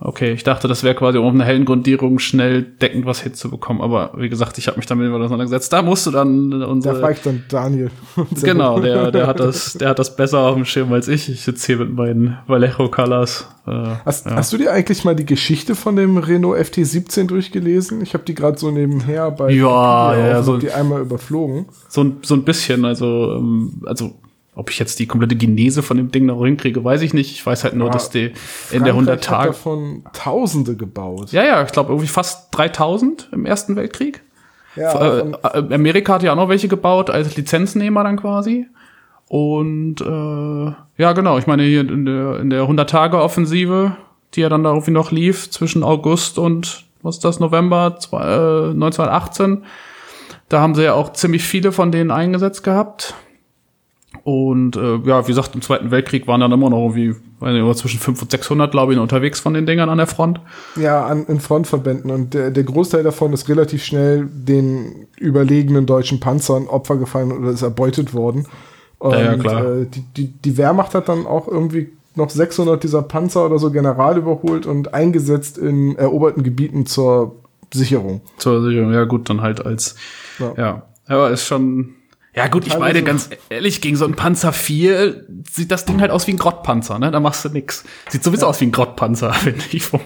Okay, 0.00 0.30
ich 0.30 0.44
dachte, 0.44 0.68
das 0.68 0.84
wäre 0.84 0.94
quasi, 0.94 1.18
um 1.18 1.26
auf 1.26 1.32
einer 1.32 1.44
hellen 1.44 1.64
Grundierung 1.64 2.20
schnell 2.20 2.62
deckend 2.62 3.04
was 3.04 3.20
hinzubekommen. 3.20 3.82
Aber 3.82 4.12
wie 4.16 4.28
gesagt, 4.28 4.56
ich 4.56 4.68
habe 4.68 4.76
mich 4.76 4.86
damit 4.86 5.10
auseinandergesetzt. 5.10 5.72
Da 5.72 5.82
musst 5.82 6.06
du 6.06 6.12
dann 6.12 6.62
unsere. 6.62 6.94
Da 6.94 7.00
fragt 7.00 7.26
dann 7.26 7.42
Daniel. 7.48 7.90
genau, 8.42 8.78
der, 8.78 9.10
der 9.10 9.26
hat 9.26 9.40
das, 9.40 9.72
der 9.72 9.88
hat 9.88 9.98
das 9.98 10.14
besser 10.14 10.38
auf 10.40 10.54
dem 10.54 10.64
Schirm 10.64 10.92
als 10.92 11.08
ich. 11.08 11.28
Ich 11.28 11.42
sitze 11.42 11.66
hier 11.66 11.78
mit 11.78 11.94
meinen 11.94 12.38
Vallejo 12.46 12.88
Colors. 12.88 13.48
Äh, 13.66 13.70
hast, 14.04 14.26
ja. 14.26 14.36
hast 14.36 14.52
du 14.52 14.58
dir 14.58 14.72
eigentlich 14.72 15.04
mal 15.04 15.16
die 15.16 15.26
Geschichte 15.26 15.74
von 15.74 15.96
dem 15.96 16.16
Renault 16.16 16.58
FT17 16.58 17.26
durchgelesen? 17.26 18.00
Ich 18.00 18.14
habe 18.14 18.22
die 18.22 18.36
gerade 18.36 18.56
so 18.56 18.70
nebenher 18.70 19.32
bei 19.32 19.50
ja, 19.50 20.16
ja, 20.16 20.42
so, 20.44 20.58
die 20.58 20.70
einmal 20.70 21.02
überflogen. 21.02 21.66
So, 21.88 22.12
so 22.22 22.34
ein 22.34 22.44
bisschen, 22.44 22.84
also, 22.84 23.34
ähm, 23.34 23.82
also 23.84 24.14
ob 24.58 24.70
ich 24.70 24.78
jetzt 24.80 24.98
die 24.98 25.06
komplette 25.06 25.36
Genese 25.36 25.84
von 25.84 25.96
dem 25.96 26.10
Ding 26.10 26.26
noch 26.26 26.44
hinkriege, 26.44 26.82
weiß 26.82 27.02
ich 27.02 27.14
nicht. 27.14 27.30
Ich 27.30 27.46
weiß 27.46 27.62
halt 27.62 27.76
nur, 27.76 27.86
ja, 27.86 27.92
dass 27.92 28.10
die 28.10 28.30
Frankreich 28.34 28.76
in 28.76 28.84
der 28.84 28.92
100 28.92 29.24
Tage 29.24 29.46
davon 29.50 30.04
Tausende 30.12 30.74
gebaut. 30.74 31.30
Ja, 31.30 31.44
ja, 31.44 31.62
ich 31.62 31.70
glaube 31.70 31.92
irgendwie 31.92 32.08
fast 32.08 32.48
3000 32.50 33.28
im 33.30 33.46
Ersten 33.46 33.76
Weltkrieg. 33.76 34.24
Ja, 34.74 35.20
äh, 35.20 35.30
äh, 35.30 35.74
Amerika 35.74 36.14
hat 36.14 36.24
ja 36.24 36.32
auch 36.32 36.36
noch 36.36 36.48
welche 36.48 36.66
gebaut 36.66 37.08
als 37.08 37.36
Lizenznehmer 37.36 38.02
dann 38.02 38.16
quasi. 38.16 38.66
Und 39.28 40.00
äh, 40.00 41.02
ja, 41.02 41.12
genau. 41.12 41.38
Ich 41.38 41.46
meine 41.46 41.62
hier 41.62 41.80
in 41.80 42.04
der 42.04 42.40
in 42.40 42.50
der 42.50 42.62
100 42.62 42.90
Tage 42.90 43.22
Offensive, 43.22 43.96
die 44.34 44.40
ja 44.40 44.48
dann 44.48 44.64
da 44.64 44.70
irgendwie 44.70 44.90
noch 44.90 45.12
lief 45.12 45.52
zwischen 45.52 45.84
August 45.84 46.36
und 46.36 46.84
was 47.02 47.16
ist 47.16 47.24
das 47.24 47.38
November 47.38 47.96
zwei, 48.00 48.22
äh, 48.22 48.70
1918. 48.70 49.62
Da 50.48 50.60
haben 50.60 50.74
sie 50.74 50.82
ja 50.82 50.94
auch 50.94 51.12
ziemlich 51.12 51.44
viele 51.44 51.70
von 51.70 51.92
denen 51.92 52.10
eingesetzt 52.10 52.64
gehabt. 52.64 53.14
Und 54.28 54.76
äh, 54.76 54.96
ja, 55.06 55.26
wie 55.26 55.30
gesagt, 55.30 55.54
im 55.54 55.62
Zweiten 55.62 55.90
Weltkrieg 55.90 56.26
waren 56.26 56.42
dann 56.42 56.52
immer 56.52 56.68
noch 56.68 56.80
irgendwie 56.80 57.14
weiß 57.40 57.54
nicht, 57.54 57.78
zwischen 57.78 57.98
500 57.98 58.24
und 58.24 58.30
600, 58.30 58.70
glaube 58.70 58.92
ich, 58.92 58.98
unterwegs 58.98 59.40
von 59.40 59.54
den 59.54 59.64
Dingern 59.64 59.88
an 59.88 59.96
der 59.96 60.06
Front. 60.06 60.38
Ja, 60.76 61.06
an, 61.06 61.24
in 61.28 61.40
Frontverbänden. 61.40 62.10
Und 62.10 62.34
der, 62.34 62.50
der 62.50 62.64
Großteil 62.64 63.02
davon 63.02 63.32
ist 63.32 63.48
relativ 63.48 63.82
schnell 63.82 64.28
den 64.30 65.06
überlegenen 65.16 65.86
deutschen 65.86 66.20
Panzern 66.20 66.66
Opfer 66.66 66.96
gefallen 66.96 67.32
oder 67.32 67.48
ist 67.48 67.62
erbeutet 67.62 68.12
worden. 68.12 68.46
Und, 68.98 69.12
ja, 69.12 69.22
ja, 69.22 69.36
klar. 69.38 69.64
Äh, 69.64 69.86
die, 69.86 70.02
die, 70.14 70.26
die 70.26 70.58
Wehrmacht 70.58 70.94
hat 70.94 71.08
dann 71.08 71.24
auch 71.26 71.48
irgendwie 71.48 71.88
noch 72.14 72.28
600 72.28 72.84
dieser 72.84 73.00
Panzer 73.00 73.46
oder 73.46 73.58
so 73.58 73.70
general 73.70 74.18
überholt 74.18 74.66
und 74.66 74.92
eingesetzt 74.92 75.56
in 75.56 75.96
eroberten 75.96 76.42
Gebieten 76.42 76.84
zur 76.84 77.36
Sicherung. 77.72 78.20
Zur 78.36 78.62
Sicherung, 78.62 78.92
ja 78.92 79.04
gut, 79.04 79.30
dann 79.30 79.40
halt 79.40 79.64
als, 79.64 79.96
ja, 80.38 80.52
ja. 80.58 80.82
aber 81.06 81.30
ist 81.30 81.46
schon, 81.46 81.94
ja 82.38 82.46
gut, 82.46 82.66
ich 82.66 82.78
meine, 82.78 83.02
ganz 83.02 83.30
ehrlich, 83.48 83.80
gegen 83.80 83.96
so 83.96 84.04
einen 84.04 84.14
Panzer 84.14 84.52
4 84.52 85.24
sieht 85.50 85.72
das 85.72 85.84
Ding 85.84 86.00
halt 86.00 86.12
aus 86.12 86.28
wie 86.28 86.32
ein 86.32 86.38
Grottpanzer, 86.38 87.00
ne? 87.00 87.10
Da 87.10 87.18
machst 87.18 87.44
du 87.44 87.48
nix. 87.48 87.82
Sieht 88.08 88.22
sowieso 88.22 88.42
ja. 88.46 88.50
aus 88.50 88.60
wie 88.60 88.66
ein 88.66 88.72
Grottpanzer, 88.72 89.32
finde 89.34 89.64
ich. 89.72 89.84
Vom, 89.84 90.00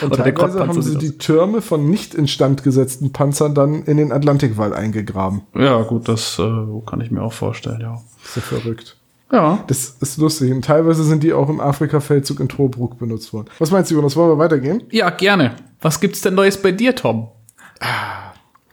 und 0.00 0.12
oder 0.12 0.22
teilweise 0.22 0.60
haben 0.60 0.82
sie 0.82 0.96
die 0.96 1.18
Türme 1.18 1.62
von 1.62 1.90
nicht 1.90 2.14
instand 2.14 2.62
gesetzten 2.62 3.12
Panzern 3.12 3.56
dann 3.56 3.82
in 3.82 3.96
den 3.96 4.12
Atlantikwall 4.12 4.72
eingegraben. 4.72 5.42
Ja, 5.54 5.82
gut, 5.82 6.08
das 6.08 6.38
äh, 6.38 6.42
kann 6.86 7.00
ich 7.00 7.10
mir 7.10 7.22
auch 7.22 7.32
vorstellen, 7.32 7.80
ja. 7.80 8.00
ist 8.24 8.36
ja 8.36 8.42
verrückt. 8.42 8.96
Ja. 9.32 9.64
Das 9.66 9.96
ist 10.00 10.18
lustig. 10.18 10.52
Und 10.52 10.64
teilweise 10.64 11.02
sind 11.02 11.24
die 11.24 11.32
auch 11.32 11.48
im 11.48 11.60
Afrika-Feldzug 11.60 12.38
in 12.38 12.48
Tobruk 12.48 13.00
benutzt 13.00 13.32
worden. 13.32 13.48
Was 13.58 13.72
meinst 13.72 13.90
du, 13.90 13.96
Jonas? 13.96 14.14
Wollen 14.14 14.30
wir 14.30 14.38
weitergehen? 14.38 14.84
Ja, 14.92 15.10
gerne. 15.10 15.56
Was 15.80 15.98
gibt's 15.98 16.20
denn 16.20 16.34
Neues 16.34 16.56
bei 16.56 16.70
dir, 16.70 16.94
Tom? 16.94 17.28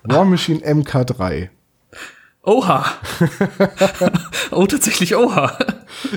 War 0.03 0.25
Machine 0.25 0.59
MK3. 0.59 1.49
Oha. 2.43 2.86
oh, 4.51 4.65
tatsächlich 4.65 5.15
Oha. 5.15 5.58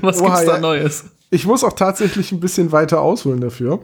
Was 0.01 0.21
Oha, 0.21 0.29
gibt's 0.29 0.47
da 0.47 0.55
ja. 0.55 0.61
Neues? 0.61 1.05
Ich 1.31 1.47
muss 1.47 1.65
auch 1.65 1.73
tatsächlich 1.75 2.33
ein 2.33 2.41
bisschen 2.41 2.73
weiter 2.73 3.01
ausholen 3.01 3.41
dafür. 3.41 3.81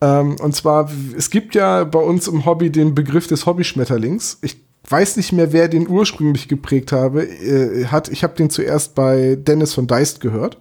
Ähm, 0.00 0.36
und 0.40 0.54
zwar, 0.54 0.90
es 1.16 1.30
gibt 1.30 1.54
ja 1.54 1.84
bei 1.84 1.98
uns 1.98 2.28
im 2.28 2.44
Hobby 2.44 2.70
den 2.70 2.94
Begriff 2.94 3.26
des 3.26 3.46
Hobbyschmetterlings. 3.46 4.38
Ich 4.42 4.62
weiß 4.88 5.16
nicht 5.16 5.32
mehr, 5.32 5.52
wer 5.52 5.68
den 5.68 5.88
ursprünglich 5.88 6.48
geprägt 6.48 6.92
habe, 6.92 7.24
äh, 7.24 7.86
hat. 7.86 8.08
Ich 8.08 8.22
habe 8.22 8.34
den 8.34 8.50
zuerst 8.50 8.94
bei 8.94 9.36
Dennis 9.36 9.74
von 9.74 9.86
Deist 9.86 10.20
gehört. 10.20 10.58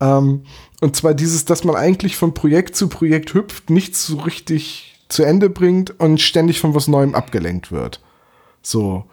Ähm, 0.00 0.44
und 0.80 0.96
zwar 0.96 1.14
dieses, 1.14 1.44
dass 1.44 1.64
man 1.64 1.76
eigentlich 1.76 2.16
von 2.16 2.34
Projekt 2.34 2.76
zu 2.76 2.88
Projekt 2.88 3.34
hüpft, 3.34 3.70
nichts 3.70 4.06
so 4.06 4.18
richtig 4.18 5.00
zu 5.08 5.22
Ende 5.22 5.50
bringt 5.50 5.98
und 6.00 6.20
ständig 6.20 6.60
von 6.60 6.74
was 6.74 6.88
Neuem 6.88 7.14
abgelenkt 7.14 7.70
wird. 7.70 8.00
So 8.62 9.04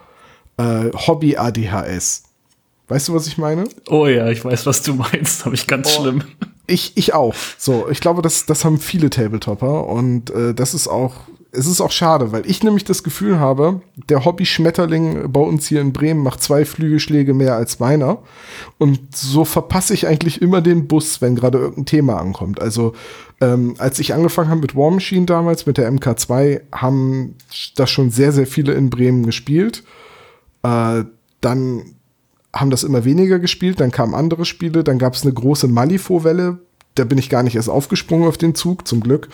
äh, 0.58 0.92
Hobby-ADHS. 0.94 2.24
Weißt 2.88 3.08
du, 3.08 3.14
was 3.14 3.28
ich 3.28 3.38
meine? 3.38 3.64
Oh 3.90 4.08
ja, 4.08 4.30
ich 4.30 4.44
weiß, 4.44 4.66
was 4.66 4.82
du 4.82 4.94
meinst. 4.94 5.46
Habe 5.46 5.56
ich 5.56 5.68
ganz 5.68 5.96
oh, 5.98 6.02
schlimm. 6.02 6.24
Ich, 6.68 6.94
ich 6.96 7.14
auch. 7.14 7.34
So, 7.58 7.90
ich 7.90 8.00
glaube, 8.00 8.22
das, 8.22 8.46
das 8.46 8.64
haben 8.66 8.80
viele 8.80 9.10
Tabletopper 9.10 9.88
und 9.88 10.30
äh, 10.32 10.54
das 10.54 10.74
ist 10.74 10.88
auch, 10.88 11.14
es 11.52 11.68
ist 11.68 11.82
auch 11.82 11.92
schade, 11.92 12.32
weil 12.32 12.50
ich 12.50 12.64
nämlich 12.64 12.84
das 12.84 13.04
Gefühl 13.04 13.40
habe, 13.40 13.82
der 14.10 14.26
Hobby-Schmetterling 14.26 15.32
bei 15.32 15.40
uns 15.40 15.68
hier 15.68 15.82
in 15.82 15.94
Bremen 15.94 16.24
macht 16.24 16.42
zwei 16.42 16.66
Flügelschläge 16.66 17.34
mehr 17.34 17.56
als 17.56 17.80
meiner. 17.80 18.20
Und 18.78 19.16
so 19.16 19.46
verpasse 19.46 19.94
ich 19.94 20.08
eigentlich 20.08 20.42
immer 20.42 20.62
den 20.62 20.88
Bus, 20.88 21.22
wenn 21.22 21.36
gerade 21.36 21.60
irgendein 21.60 21.86
Thema 21.86 22.20
ankommt. 22.20 22.62
Also, 22.62 22.94
ähm, 23.40 23.76
als 23.78 24.00
ich 24.00 24.14
angefangen 24.14 24.50
habe 24.50 24.62
mit 24.62 24.76
War 24.76 24.90
Machine 24.90 25.26
damals, 25.26 25.66
mit 25.66 25.78
der 25.78 25.92
MK2, 25.92 26.62
haben 26.74 27.36
das 27.76 27.90
schon 27.90 28.10
sehr, 28.10 28.32
sehr 28.32 28.48
viele 28.48 28.74
in 28.74 28.90
Bremen 28.90 29.26
gespielt. 29.26 29.84
Äh, 30.64 31.04
dann 31.42 31.96
haben 32.54 32.70
das 32.70 32.84
immer 32.84 33.04
weniger 33.04 33.40
gespielt, 33.40 33.80
dann 33.80 33.92
kamen 33.92 34.14
andere 34.14 34.46
Spiele, 34.46 34.84
dann 34.84 35.00
gab 35.00 35.16
es 35.16 35.24
eine 35.24 35.34
große 35.34 35.68
Malifaux-Welle, 35.68 36.60
da 36.96 37.04
bin 37.04 37.18
ich 37.18 37.30
gar 37.30 37.44
nicht 37.44 37.56
erst 37.56 37.70
aufgesprungen 37.70 38.28
auf 38.28 38.38
den 38.38 38.56
Zug, 38.56 38.88
zum 38.88 39.02
Glück. 39.02 39.30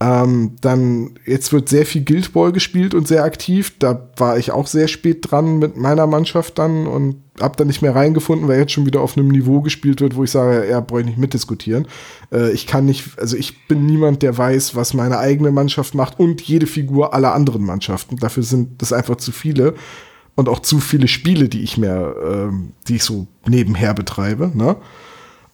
Ähm, 0.00 0.52
dann, 0.60 1.18
jetzt 1.26 1.52
wird 1.52 1.68
sehr 1.68 1.84
viel 1.84 2.04
Guild 2.04 2.32
Ball 2.32 2.52
gespielt 2.52 2.94
und 2.94 3.08
sehr 3.08 3.24
aktiv. 3.24 3.74
Da 3.80 4.08
war 4.16 4.38
ich 4.38 4.52
auch 4.52 4.68
sehr 4.68 4.86
spät 4.86 5.28
dran 5.28 5.58
mit 5.58 5.76
meiner 5.76 6.06
Mannschaft 6.06 6.56
dann 6.58 6.86
und 6.86 7.16
hab 7.40 7.56
da 7.56 7.64
nicht 7.64 7.82
mehr 7.82 7.96
reingefunden, 7.96 8.46
weil 8.46 8.60
jetzt 8.60 8.70
schon 8.70 8.86
wieder 8.86 9.00
auf 9.00 9.16
einem 9.16 9.26
Niveau 9.28 9.60
gespielt 9.60 10.00
wird, 10.00 10.14
wo 10.14 10.22
ich 10.22 10.30
sage, 10.30 10.68
ja, 10.70 10.78
brauche 10.78 11.00
ich 11.00 11.06
nicht 11.06 11.18
mitdiskutieren. 11.18 11.88
Äh, 12.32 12.52
ich 12.52 12.68
kann 12.68 12.84
nicht, 12.84 13.18
also 13.18 13.36
ich 13.36 13.66
bin 13.66 13.86
niemand, 13.86 14.22
der 14.22 14.38
weiß, 14.38 14.76
was 14.76 14.94
meine 14.94 15.18
eigene 15.18 15.50
Mannschaft 15.50 15.96
macht 15.96 16.20
und 16.20 16.42
jede 16.42 16.68
Figur 16.68 17.12
aller 17.12 17.34
anderen 17.34 17.64
Mannschaften. 17.64 18.18
Dafür 18.18 18.44
sind 18.44 18.80
das 18.80 18.92
einfach 18.92 19.16
zu 19.16 19.32
viele 19.32 19.74
und 20.38 20.48
auch 20.48 20.60
zu 20.60 20.78
viele 20.78 21.08
Spiele, 21.08 21.48
die 21.48 21.64
ich 21.64 21.78
mir, 21.78 22.14
ähm, 22.24 22.72
die 22.86 22.94
ich 22.94 23.02
so 23.02 23.26
nebenher 23.44 23.92
betreibe. 23.92 24.52
Ne? 24.54 24.76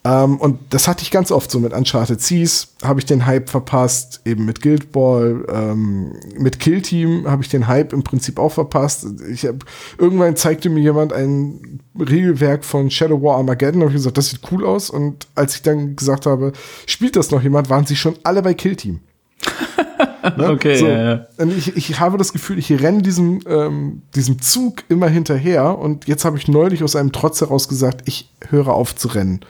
Ähm, 0.05 0.37
und 0.37 0.59
das 0.75 0.87
hatte 0.87 1.03
ich 1.03 1.11
ganz 1.11 1.31
oft 1.31 1.51
so 1.51 1.59
mit 1.59 1.73
Uncharted 1.73 2.21
Seas, 2.21 2.75
habe 2.83 3.01
ich 3.01 3.07
den 3.07 3.25
Hype 3.25 3.49
verpasst, 3.49 4.21
eben 4.27 4.45
mit 4.45 4.61
Guild 4.61 4.93
Ball, 4.93 5.47
ähm, 5.51 6.21
mit 6.37 6.61
Kill 6.61 6.83
Team 6.83 7.25
habe 7.27 7.43
ich 7.43 7.49
den 7.49 7.67
Hype 7.67 7.95
im 7.95 8.05
Prinzip 8.05 8.39
auch 8.39 8.53
verpasst. 8.53 9.07
Ich 9.31 9.47
hab, 9.47 9.65
irgendwann 9.97 10.37
zeigte 10.37 10.69
mir 10.69 10.83
jemand 10.83 11.15
ein 11.15 11.81
Regelwerk 11.99 12.63
von 12.63 12.91
Shadow 12.91 13.23
War 13.23 13.39
Armageddon 13.39 13.81
und 13.81 13.89
ich 13.89 13.95
gesagt, 13.95 14.19
das 14.19 14.29
sieht 14.29 14.41
cool 14.53 14.67
aus. 14.67 14.91
Und 14.91 15.27
als 15.35 15.55
ich 15.55 15.63
dann 15.63 15.97
gesagt 15.97 16.27
habe, 16.27 16.53
spielt 16.85 17.17
das 17.17 17.31
noch 17.31 17.43
jemand, 17.43 17.71
waren 17.71 17.87
sie 17.87 17.97
schon 17.97 18.17
alle 18.23 18.43
bei 18.43 18.53
Kill 18.53 18.77
Team. 18.77 19.01
ne? 20.37 20.51
Okay. 20.51 20.77
So. 20.77 20.87
Ja, 20.87 21.11
ja. 21.11 21.27
Und 21.39 21.57
ich, 21.57 21.77
ich 21.77 22.01
habe 22.01 22.19
das 22.19 22.33
Gefühl, 22.33 22.59
ich 22.59 22.71
renne 22.73 23.03
diesem, 23.03 23.41
ähm, 23.47 24.03
diesem 24.15 24.41
Zug 24.41 24.85
immer 24.89 25.09
hinterher 25.09 25.79
und 25.79 26.07
jetzt 26.07 26.25
habe 26.25 26.39
ich 26.39 26.49
neulich 26.49 26.83
aus 26.83 26.97
einem 26.97 27.13
Trotz 27.13 27.41
heraus 27.41 27.69
gesagt, 27.69 28.03
ich 28.07 28.31
höre 28.49 28.69
auf 28.69 28.95
zu 28.97 29.09
rennen. 29.09 29.41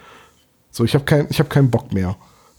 So, 0.70 0.84
ich 0.84 0.94
habe 0.94 1.04
kein, 1.04 1.26
ich 1.30 1.38
hab 1.38 1.50
keinen 1.50 1.70
Bock 1.70 1.92
mehr. 1.92 2.16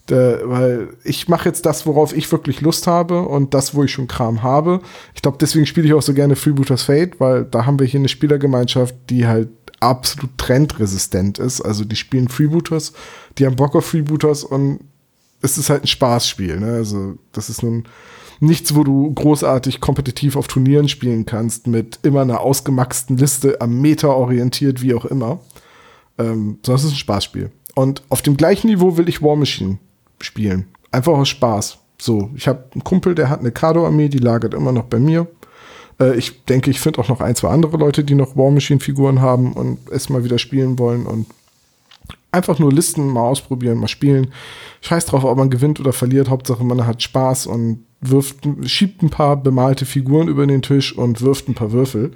Der, 0.08 0.40
weil 0.44 0.90
ich 1.02 1.28
mache 1.28 1.48
jetzt 1.48 1.66
das, 1.66 1.84
worauf 1.84 2.16
ich 2.16 2.30
wirklich 2.30 2.60
Lust 2.60 2.86
habe 2.86 3.22
und 3.22 3.54
das, 3.54 3.74
wo 3.74 3.82
ich 3.82 3.92
schon 3.92 4.06
Kram 4.06 4.42
habe. 4.42 4.80
Ich 5.14 5.22
glaube, 5.22 5.36
deswegen 5.40 5.66
spiele 5.66 5.86
ich 5.86 5.94
auch 5.94 6.02
so 6.02 6.14
gerne 6.14 6.36
Freebooters 6.36 6.84
Fate, 6.84 7.18
weil 7.18 7.44
da 7.44 7.66
haben 7.66 7.80
wir 7.80 7.86
hier 7.86 7.98
eine 7.98 8.08
Spielergemeinschaft, 8.08 8.94
die 9.10 9.26
halt 9.26 9.48
absolut 9.80 10.38
trendresistent 10.38 11.38
ist. 11.38 11.60
Also 11.60 11.84
die 11.84 11.96
spielen 11.96 12.28
Freebooters, 12.28 12.92
die 13.36 13.46
haben 13.46 13.56
Bock 13.56 13.74
auf 13.74 13.86
Freebooters 13.86 14.44
und 14.44 14.80
es 15.46 15.58
ist 15.58 15.70
halt 15.70 15.84
ein 15.84 15.88
Spaßspiel. 15.88 16.60
Ne? 16.60 16.72
Also 16.74 17.14
das 17.32 17.48
ist 17.48 17.62
nun 17.62 17.84
nichts, 18.40 18.74
wo 18.74 18.84
du 18.84 19.12
großartig 19.14 19.80
kompetitiv 19.80 20.36
auf 20.36 20.48
Turnieren 20.48 20.88
spielen 20.88 21.24
kannst, 21.24 21.66
mit 21.66 22.00
immer 22.02 22.22
einer 22.22 22.40
ausgemaxten 22.40 23.16
Liste 23.16 23.60
am 23.60 23.80
Meter 23.80 24.14
orientiert, 24.14 24.82
wie 24.82 24.94
auch 24.94 25.04
immer. 25.04 25.40
Ähm, 26.18 26.58
sondern 26.64 26.80
es 26.80 26.84
ist 26.84 26.92
ein 26.92 26.98
Spaßspiel. 26.98 27.50
Und 27.74 28.02
auf 28.08 28.22
dem 28.22 28.36
gleichen 28.36 28.68
Niveau 28.68 28.96
will 28.96 29.08
ich 29.08 29.22
War 29.22 29.36
Machine 29.36 29.78
spielen. 30.20 30.66
Einfach 30.90 31.12
aus 31.12 31.28
Spaß. 31.28 31.78
So, 31.98 32.30
ich 32.34 32.48
habe 32.48 32.64
einen 32.72 32.84
Kumpel, 32.84 33.14
der 33.14 33.30
hat 33.30 33.40
eine 33.40 33.52
Kado-Armee, 33.52 34.08
die 34.08 34.18
lagert 34.18 34.54
immer 34.54 34.72
noch 34.72 34.84
bei 34.84 34.98
mir. 34.98 35.26
Äh, 36.00 36.16
ich 36.16 36.44
denke, 36.44 36.70
ich 36.70 36.80
finde 36.80 37.00
auch 37.00 37.08
noch 37.08 37.20
ein, 37.20 37.36
zwei 37.36 37.48
andere 37.48 37.76
Leute, 37.76 38.04
die 38.04 38.14
noch 38.14 38.36
War 38.36 38.50
Machine-Figuren 38.50 39.20
haben 39.20 39.52
und 39.52 39.78
es 39.90 40.08
mal 40.08 40.24
wieder 40.24 40.38
spielen 40.38 40.78
wollen. 40.78 41.06
Und 41.06 41.26
einfach 42.36 42.58
nur 42.58 42.72
Listen 42.72 43.08
mal 43.08 43.22
ausprobieren, 43.28 43.78
mal 43.78 43.88
spielen. 43.88 44.32
Scheiß 44.82 45.06
drauf, 45.06 45.24
ob 45.24 45.36
man 45.36 45.50
gewinnt 45.50 45.80
oder 45.80 45.92
verliert. 45.92 46.28
Hauptsache, 46.28 46.62
man 46.62 46.86
hat 46.86 47.02
Spaß 47.02 47.46
und 47.46 47.84
wirft, 48.00 48.46
schiebt 48.64 49.02
ein 49.02 49.10
paar 49.10 49.36
bemalte 49.36 49.86
Figuren 49.86 50.28
über 50.28 50.46
den 50.46 50.62
Tisch 50.62 50.96
und 50.96 51.22
wirft 51.22 51.48
ein 51.48 51.54
paar 51.54 51.72
Würfel. 51.72 52.12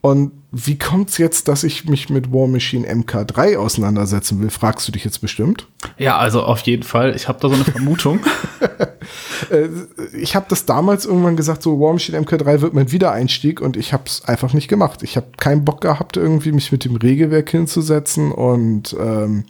Und 0.00 0.32
wie 0.52 0.78
kommt's 0.78 1.18
jetzt, 1.18 1.48
dass 1.48 1.64
ich 1.64 1.86
mich 1.86 2.08
mit 2.08 2.32
War 2.32 2.46
Machine 2.46 2.86
MK3 2.86 3.56
auseinandersetzen 3.56 4.40
will, 4.40 4.50
fragst 4.50 4.86
du 4.86 4.92
dich 4.92 5.04
jetzt 5.04 5.20
bestimmt? 5.20 5.66
Ja, 5.98 6.18
also 6.18 6.42
auf 6.42 6.60
jeden 6.60 6.84
Fall. 6.84 7.14
Ich 7.16 7.28
habe 7.28 7.40
da 7.40 7.48
so 7.48 7.54
eine 7.54 7.64
Vermutung. 7.64 8.20
Ich 10.12 10.34
habe 10.34 10.46
das 10.48 10.66
damals 10.66 11.06
irgendwann 11.06 11.36
gesagt, 11.36 11.62
so 11.62 11.80
War 11.80 11.92
Machine 11.92 12.18
MK3 12.18 12.60
wird 12.60 12.74
mein 12.74 12.92
Wiedereinstieg 12.92 13.60
und 13.60 13.76
ich 13.76 13.92
habe 13.92 14.04
es 14.06 14.24
einfach 14.24 14.52
nicht 14.52 14.68
gemacht. 14.68 15.02
Ich 15.02 15.16
habe 15.16 15.28
keinen 15.36 15.64
Bock 15.64 15.80
gehabt, 15.80 16.16
irgendwie 16.16 16.52
mich 16.52 16.72
mit 16.72 16.84
dem 16.84 16.96
Regelwerk 16.96 17.50
hinzusetzen 17.50 18.32
und 18.32 18.96
ähm, 18.98 19.44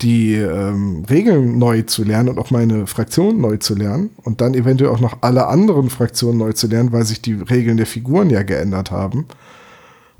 die 0.00 0.34
ähm, 0.34 1.04
Regeln 1.10 1.58
neu 1.58 1.82
zu 1.82 2.04
lernen 2.04 2.30
und 2.30 2.38
auch 2.38 2.50
meine 2.50 2.86
Fraktion 2.86 3.40
neu 3.40 3.56
zu 3.56 3.74
lernen 3.74 4.10
und 4.22 4.40
dann 4.40 4.54
eventuell 4.54 4.90
auch 4.90 5.00
noch 5.00 5.18
alle 5.22 5.48
anderen 5.48 5.90
Fraktionen 5.90 6.38
neu 6.38 6.52
zu 6.52 6.68
lernen, 6.68 6.92
weil 6.92 7.04
sich 7.04 7.20
die 7.20 7.34
Regeln 7.34 7.76
der 7.76 7.86
Figuren 7.86 8.30
ja 8.30 8.42
geändert 8.42 8.90
haben. 8.90 9.26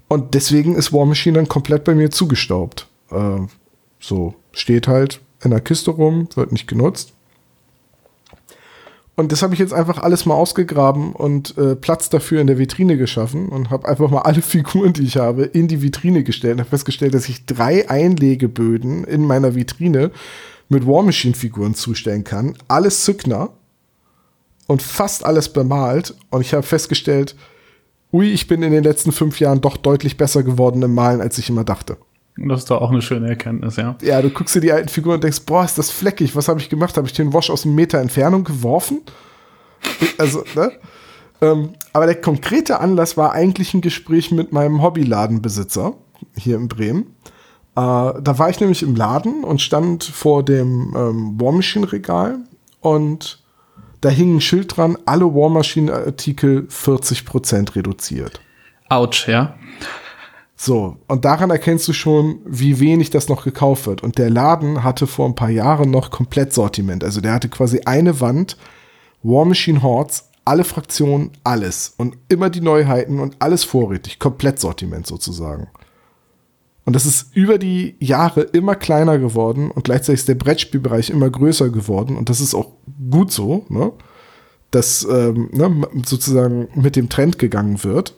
Und 0.09 0.35
deswegen 0.35 0.75
ist 0.75 0.92
War 0.92 1.07
Machine 1.07 1.37
dann 1.37 1.49
komplett 1.49 1.85
bei 1.85 1.94
mir 1.94 2.11
zugestaubt. 2.11 2.88
Äh, 3.11 3.40
so, 4.01 4.35
steht 4.53 4.88
halt 4.88 5.21
in 5.42 5.51
der 5.51 5.61
Kiste 5.61 5.90
rum, 5.90 6.29
wird 6.35 6.53
nicht 6.53 6.66
genutzt. 6.66 7.12
Und 9.18 9.33
das 9.33 9.42
habe 9.42 9.53
ich 9.53 9.59
jetzt 9.59 9.75
einfach 9.75 9.99
alles 9.99 10.27
mal 10.27 10.35
ausgegraben 10.35 11.12
und 11.12 11.59
äh, 11.59 11.75
Platz 11.75 12.09
dafür 12.09 12.40
in 12.40 12.47
der 12.47 12.57
Vitrine 12.57 12.97
geschaffen 12.97 13.49
und 13.49 13.68
habe 13.68 13.88
einfach 13.88 14.11
mal 14.11 14.21
alle 14.21 14.42
Figuren, 14.42 14.92
die 14.92 15.03
ich 15.03 15.16
habe, 15.16 15.42
in 15.42 15.66
die 15.66 15.83
Vitrine 15.83 16.23
gestellt 16.23 16.55
und 16.55 16.61
habe 16.61 16.71
festgestellt, 16.71 17.14
dass 17.14 17.29
ich 17.29 17.44
drei 17.44 17.90
Einlegeböden 17.90 19.03
in 19.03 19.27
meiner 19.27 19.57
Vitrine 19.57 20.12
mit 20.68 20.87
War 20.87 21.03
Machine 21.03 21.35
Figuren 21.35 21.75
zustellen 21.75 22.23
kann. 22.23 22.57
Alles 22.68 23.05
Zückner 23.05 23.51
und 24.68 24.83
fast 24.83 25.25
alles 25.25 25.49
bemalt. 25.49 26.14
Und 26.31 26.42
ich 26.42 26.55
habe 26.55 26.62
festgestellt, 26.62 27.35
ui, 28.12 28.31
ich 28.31 28.47
bin 28.47 28.62
in 28.62 28.73
den 28.73 28.85
letzten 28.85 29.12
fünf 29.12 29.40
Jahren 29.40 29.61
doch 29.61 29.77
deutlich 29.77 30.16
besser 30.16 30.42
geworden 30.42 30.83
im 30.83 30.94
Malen, 30.94 31.21
als 31.21 31.38
ich 31.38 31.49
immer 31.49 31.64
dachte. 31.64 31.97
Das 32.37 32.61
ist 32.61 32.71
doch 32.71 32.81
auch 32.81 32.90
eine 32.90 33.03
schöne 33.03 33.29
Erkenntnis, 33.29 33.77
ja. 33.77 33.97
Ja, 34.01 34.23
du 34.23 34.31
guckst 34.31 34.55
dir 34.55 34.61
die 34.61 34.71
alten 34.71 34.88
Figuren 34.88 35.16
und 35.16 35.25
denkst, 35.25 35.40
boah, 35.44 35.64
ist 35.64 35.77
das 35.77 35.90
fleckig, 35.90 36.37
was 36.37 36.49
habe 36.49 36.61
ich 36.61 36.68
gemacht? 36.68 36.97
Habe 36.97 37.09
ich 37.09 37.12
den 37.12 37.33
Wash 37.33 37.51
aus 37.51 37.64
einem 37.64 37.75
Meter 37.75 37.99
Entfernung 37.99 38.44
geworfen? 38.44 39.01
also, 40.18 40.44
ne? 40.55 40.73
Ähm, 41.40 41.71
aber 41.92 42.07
der 42.07 42.21
konkrete 42.21 42.81
Anlass 42.81 43.16
war 43.16 43.33
eigentlich 43.33 43.75
ein 43.75 43.81
Gespräch 43.81 44.31
mit 44.31 44.53
meinem 44.53 44.83
Hobbyladenbesitzer 44.83 45.94
hier 46.37 46.57
in 46.57 46.68
Bremen. 46.68 47.14
Äh, 47.77 48.21
da 48.23 48.38
war 48.38 48.51
ich 48.51 48.61
nämlich 48.61 48.83
im 48.83 48.94
Laden 48.94 49.44
und 49.44 49.61
stand 49.61 50.05
vor 50.05 50.44
dem 50.44 50.94
ähm, 50.97 51.40
War 51.40 51.53
Machine 51.53 51.90
Regal 51.90 52.38
und 52.81 53.42
da 54.00 54.08
hing 54.08 54.37
ein 54.37 54.40
Schild 54.40 54.76
dran, 54.76 54.96
alle 55.06 55.24
War 55.34 55.48
Machine 55.48 55.92
Artikel 55.92 56.68
40% 56.70 57.74
reduziert. 57.76 58.40
Autsch, 58.88 59.28
ja. 59.28 59.54
So, 60.61 60.96
und 61.06 61.24
daran 61.24 61.50
erkennst 61.50 61.87
du 61.87 61.92
schon, 61.92 62.40
wie 62.44 62.80
wenig 62.80 63.11
das 63.11 63.28
noch 63.28 63.44
gekauft 63.44 63.87
wird. 63.87 64.02
Und 64.02 64.18
der 64.18 64.28
Laden 64.28 64.82
hatte 64.82 65.06
vor 65.06 65.26
ein 65.26 65.37
paar 65.37 65.50
Jahren 65.50 65.90
noch 65.90 66.11
Komplettsortiment. 66.11 67.04
Also 67.04 67.20
der 67.20 67.32
hatte 67.32 67.48
quasi 67.48 67.82
eine 67.84 68.20
Wand, 68.20 68.56
War 69.22 69.44
Machine 69.44 69.82
Hordes, 69.82 70.28
alle 70.44 70.64
Fraktionen, 70.64 71.30
alles. 71.44 71.94
Und 71.96 72.16
immer 72.28 72.50
die 72.50 72.61
Neuheiten 72.61 73.20
und 73.20 73.37
alles 73.38 73.62
vorrätig. 73.62 74.18
Komplettsortiment 74.18 75.06
sozusagen. 75.06 75.68
Und 76.88 76.94
das 76.94 77.05
ist 77.05 77.37
über 77.37 77.59
die 77.59 77.96
Jahre 78.01 78.40
immer 78.40 78.74
kleiner 78.74 79.18
geworden 79.18 79.70
und 79.70 79.85
gleichzeitig 79.85 80.20
ist 80.20 80.29
der 80.29 80.37
Brettspielbereich 80.37 81.11
immer 81.11 81.29
größer 81.29 81.68
geworden. 81.68 82.16
Und 82.16 82.31
das 82.31 82.40
ist 82.40 82.55
auch 82.55 82.72
gut 83.11 83.31
so, 83.31 83.66
ne? 83.68 83.92
dass 84.70 85.05
ähm, 85.05 85.51
ne, 85.53 85.87
sozusagen 86.07 86.68
mit 86.74 86.96
dem 86.96 87.11
Trend 87.11 87.38
gegangen 87.38 87.85
wird. 87.85 88.14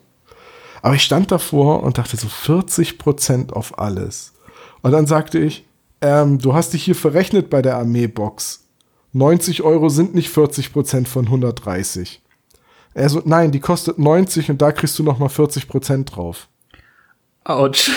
Aber 0.83 0.94
ich 0.94 1.02
stand 1.02 1.33
davor 1.33 1.83
und 1.83 1.98
dachte 1.98 2.16
so 2.16 2.28
40 2.28 2.96
Prozent 2.96 3.52
auf 3.54 3.76
alles. 3.80 4.35
Und 4.83 4.92
dann 4.92 5.09
sagte 5.09 5.40
ich, 5.40 5.66
ähm, 6.00 6.38
du 6.38 6.54
hast 6.54 6.72
dich 6.72 6.85
hier 6.85 6.94
verrechnet 6.94 7.50
bei 7.50 7.62
der 7.62 7.76
Armeebox. 7.76 8.68
90 9.14 9.62
Euro 9.64 9.88
sind 9.88 10.14
nicht 10.14 10.30
40 10.30 10.72
Prozent 10.72 11.09
von 11.09 11.24
130. 11.24 12.22
Er 12.94 13.09
so, 13.09 13.20
nein, 13.24 13.50
die 13.50 13.59
kostet 13.59 13.98
90 13.98 14.48
und 14.48 14.62
da 14.62 14.70
kriegst 14.70 14.96
du 14.96 15.02
noch 15.02 15.18
mal 15.18 15.28
40 15.28 15.66
Prozent 15.66 16.14
drauf. 16.14 16.46
Autsch. 17.44 17.90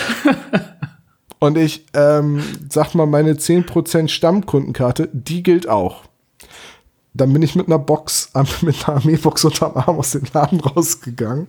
und 1.39 1.57
ich, 1.57 1.85
ähm, 1.93 2.43
sag 2.69 2.95
mal, 2.95 3.05
meine 3.05 3.37
10 3.37 3.65
Prozent 3.65 4.11
Stammkundenkarte, 4.11 5.09
die 5.11 5.43
gilt 5.43 5.67
auch. 5.67 6.03
Dann 7.13 7.31
bin 7.31 7.41
ich 7.41 7.55
mit 7.55 7.67
einer 7.67 7.79
Box, 7.79 8.31
mit 8.61 8.87
einer 8.87 8.97
Armeebox 8.97 9.45
unterm 9.45 9.73
Arm 9.75 9.99
aus 9.99 10.11
dem 10.11 10.23
Laden 10.33 10.59
rausgegangen 10.59 11.47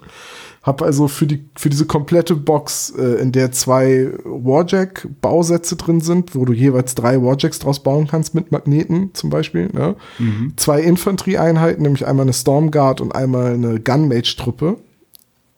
habe 0.64 0.86
also 0.86 1.08
für, 1.08 1.26
die, 1.26 1.44
für 1.56 1.68
diese 1.68 1.84
komplette 1.84 2.34
Box, 2.34 2.90
äh, 2.98 3.20
in 3.20 3.32
der 3.32 3.52
zwei 3.52 4.10
Warjack-Bausätze 4.24 5.76
drin 5.76 6.00
sind, 6.00 6.34
wo 6.34 6.46
du 6.46 6.54
jeweils 6.54 6.94
drei 6.94 7.22
Warjacks 7.22 7.58
draus 7.58 7.82
bauen 7.82 8.08
kannst 8.08 8.34
mit 8.34 8.50
Magneten 8.50 9.10
zum 9.12 9.28
Beispiel. 9.28 9.68
Ne? 9.72 9.94
Mhm. 10.18 10.54
Zwei 10.56 10.80
Infanterieeinheiten, 10.80 11.82
nämlich 11.82 12.06
einmal 12.06 12.24
eine 12.24 12.32
Stormguard 12.32 13.02
und 13.02 13.14
einmal 13.14 13.52
eine 13.52 13.78
Gunmage-Truppe, 13.78 14.78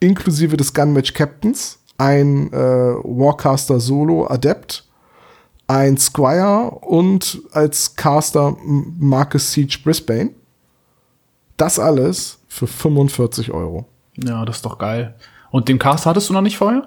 inklusive 0.01 0.57
des 0.57 0.75
Gunmage-Captains, 0.75 1.79
ein 1.99 2.53
äh, 2.53 2.57
Warcaster 2.57 3.81
Solo 3.81 4.27
Adept, 4.27 4.85
ein 5.67 5.97
Squire 5.97 6.71
und 6.83 7.41
als 7.53 7.97
Caster 7.97 8.57
Marcus 8.65 9.53
Siege 9.53 9.79
Brisbane. 9.83 10.31
Das 11.57 11.79
alles 11.79 12.39
für 12.49 12.67
45 12.67 13.53
Euro. 13.53 13.87
Ja, 14.17 14.45
das 14.45 14.57
ist 14.57 14.65
doch 14.65 14.79
geil. 14.79 15.15
Und 15.51 15.69
den 15.69 15.79
Cast 15.79 16.07
hattest 16.07 16.29
du 16.29 16.35
noch 16.35 16.43
nicht 16.43 16.59
vorher? 16.59 16.87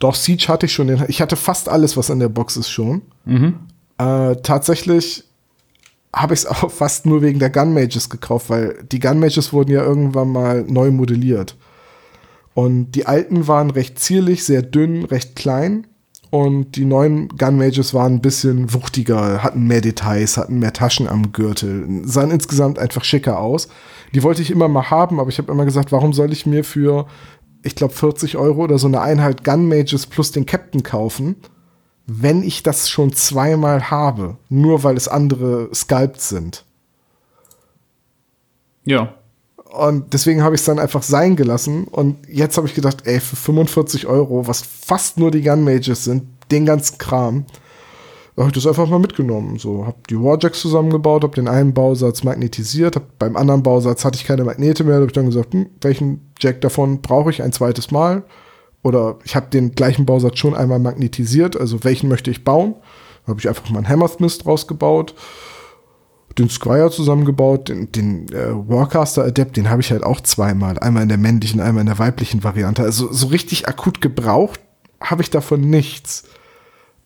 Doch, 0.00 0.14
Siege 0.14 0.48
hatte 0.48 0.66
ich 0.66 0.72
schon. 0.72 0.88
Ich 1.08 1.20
hatte 1.20 1.36
fast 1.36 1.68
alles, 1.68 1.96
was 1.96 2.10
in 2.10 2.18
der 2.18 2.28
Box 2.28 2.56
ist, 2.56 2.70
schon. 2.70 3.02
Mhm. 3.24 3.60
Äh, 3.98 4.36
tatsächlich 4.42 5.24
habe 6.14 6.34
ich 6.34 6.40
es 6.40 6.46
auch 6.46 6.70
fast 6.70 7.06
nur 7.06 7.22
wegen 7.22 7.38
der 7.38 7.50
Gun 7.50 7.72
Mages 7.74 8.10
gekauft, 8.10 8.50
weil 8.50 8.84
die 8.90 9.00
Gun 9.00 9.20
Mages 9.20 9.52
wurden 9.52 9.70
ja 9.70 9.82
irgendwann 9.82 10.30
mal 10.30 10.64
neu 10.64 10.90
modelliert. 10.90 11.56
Und 12.58 12.90
die 12.96 13.06
alten 13.06 13.46
waren 13.46 13.70
recht 13.70 14.00
zierlich, 14.00 14.42
sehr 14.42 14.62
dünn, 14.62 15.04
recht 15.04 15.36
klein. 15.36 15.86
Und 16.30 16.74
die 16.74 16.86
neuen 16.86 17.28
Gun 17.28 17.56
Mages 17.56 17.94
waren 17.94 18.14
ein 18.14 18.20
bisschen 18.20 18.74
wuchtiger, 18.74 19.44
hatten 19.44 19.68
mehr 19.68 19.80
Details, 19.80 20.36
hatten 20.36 20.58
mehr 20.58 20.72
Taschen 20.72 21.06
am 21.06 21.30
Gürtel, 21.30 21.86
sahen 22.02 22.32
insgesamt 22.32 22.80
einfach 22.80 23.04
schicker 23.04 23.38
aus. 23.38 23.68
Die 24.12 24.24
wollte 24.24 24.42
ich 24.42 24.50
immer 24.50 24.66
mal 24.66 24.90
haben, 24.90 25.20
aber 25.20 25.28
ich 25.28 25.38
habe 25.38 25.52
immer 25.52 25.66
gesagt, 25.66 25.92
warum 25.92 26.12
soll 26.12 26.32
ich 26.32 26.46
mir 26.46 26.64
für, 26.64 27.06
ich 27.62 27.76
glaube, 27.76 27.94
40 27.94 28.36
Euro 28.36 28.64
oder 28.64 28.78
so 28.78 28.88
eine 28.88 29.02
Einheit 29.02 29.44
Gun 29.44 29.68
Mages 29.68 30.08
plus 30.08 30.32
den 30.32 30.44
Captain 30.44 30.82
kaufen, 30.82 31.36
wenn 32.08 32.42
ich 32.42 32.64
das 32.64 32.90
schon 32.90 33.12
zweimal 33.12 33.88
habe, 33.88 34.36
nur 34.48 34.82
weil 34.82 34.96
es 34.96 35.06
andere 35.06 35.72
Sculpts 35.72 36.28
sind. 36.28 36.64
Ja. 38.84 39.14
Und 39.70 40.14
deswegen 40.14 40.42
habe 40.42 40.54
ich 40.54 40.62
es 40.62 40.66
dann 40.66 40.78
einfach 40.78 41.02
sein 41.02 41.36
gelassen. 41.36 41.84
Und 41.84 42.16
jetzt 42.28 42.56
habe 42.56 42.66
ich 42.66 42.74
gedacht, 42.74 43.02
ey, 43.04 43.20
für 43.20 43.36
45 43.36 44.06
Euro, 44.06 44.46
was 44.46 44.62
fast 44.62 45.18
nur 45.18 45.30
die 45.30 45.42
Gun 45.42 45.62
Mages 45.62 46.04
sind, 46.04 46.24
den 46.50 46.64
ganzen 46.64 46.96
Kram, 46.98 47.44
habe 48.36 48.48
ich 48.48 48.54
das 48.54 48.66
einfach 48.66 48.88
mal 48.88 48.98
mitgenommen. 48.98 49.58
So, 49.58 49.84
habe 49.86 49.98
die 50.08 50.16
Warjacks 50.16 50.60
zusammengebaut, 50.60 51.24
habe 51.24 51.34
den 51.34 51.48
einen 51.48 51.74
Bausatz 51.74 52.22
magnetisiert, 52.22 52.96
hab, 52.96 53.18
beim 53.18 53.36
anderen 53.36 53.62
Bausatz 53.62 54.04
hatte 54.04 54.16
ich 54.16 54.24
keine 54.24 54.44
Magnete 54.44 54.84
mehr, 54.84 54.94
da 54.94 55.00
habe 55.00 55.06
ich 55.06 55.12
dann 55.12 55.26
gesagt, 55.26 55.52
hm, 55.52 55.66
welchen 55.80 56.32
Jack 56.38 56.60
davon 56.60 57.02
brauche 57.02 57.30
ich 57.30 57.42
ein 57.42 57.52
zweites 57.52 57.90
Mal? 57.90 58.22
Oder 58.84 59.18
ich 59.24 59.34
habe 59.34 59.48
den 59.50 59.72
gleichen 59.74 60.06
Bausatz 60.06 60.38
schon 60.38 60.54
einmal 60.54 60.78
magnetisiert, 60.78 61.60
also 61.60 61.82
welchen 61.82 62.08
möchte 62.08 62.30
ich 62.30 62.44
bauen? 62.44 62.76
Da 63.26 63.30
habe 63.30 63.40
ich 63.40 63.48
einfach 63.48 63.68
mal 63.70 63.78
einen 63.78 63.88
Hammersmith 63.88 64.46
rausgebaut 64.46 65.14
den 66.38 66.50
Squire 66.50 66.90
zusammengebaut, 66.90 67.68
den, 67.68 67.90
den 67.92 68.28
äh, 68.32 68.52
Warcaster 68.52 69.24
Adept, 69.24 69.56
den 69.56 69.70
habe 69.70 69.82
ich 69.82 69.90
halt 69.90 70.04
auch 70.04 70.20
zweimal. 70.20 70.78
Einmal 70.78 71.02
in 71.02 71.08
der 71.08 71.18
männlichen, 71.18 71.60
einmal 71.60 71.82
in 71.82 71.86
der 71.86 71.98
weiblichen 71.98 72.44
Variante. 72.44 72.82
Also 72.82 73.12
so 73.12 73.28
richtig 73.28 73.68
akut 73.68 74.00
gebraucht 74.00 74.60
habe 75.00 75.22
ich 75.22 75.30
davon 75.30 75.60
nichts. 75.60 76.24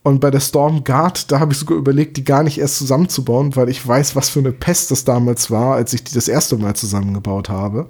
Und 0.02 0.20
bei 0.20 0.30
der 0.30 0.40
Storm 0.40 0.82
Guard, 0.82 1.30
da 1.30 1.38
habe 1.38 1.52
ich 1.52 1.58
sogar 1.58 1.78
überlegt, 1.78 2.16
die 2.16 2.24
gar 2.24 2.42
nicht 2.42 2.58
erst 2.58 2.78
zusammenzubauen, 2.78 3.54
weil 3.54 3.68
ich 3.68 3.86
weiß, 3.86 4.16
was 4.16 4.30
für 4.30 4.40
eine 4.40 4.52
Pest 4.52 4.90
das 4.90 5.04
damals 5.04 5.50
war, 5.50 5.76
als 5.76 5.92
ich 5.92 6.02
die 6.02 6.14
das 6.14 6.26
erste 6.26 6.56
Mal 6.56 6.74
zusammengebaut 6.74 7.48
habe. 7.48 7.86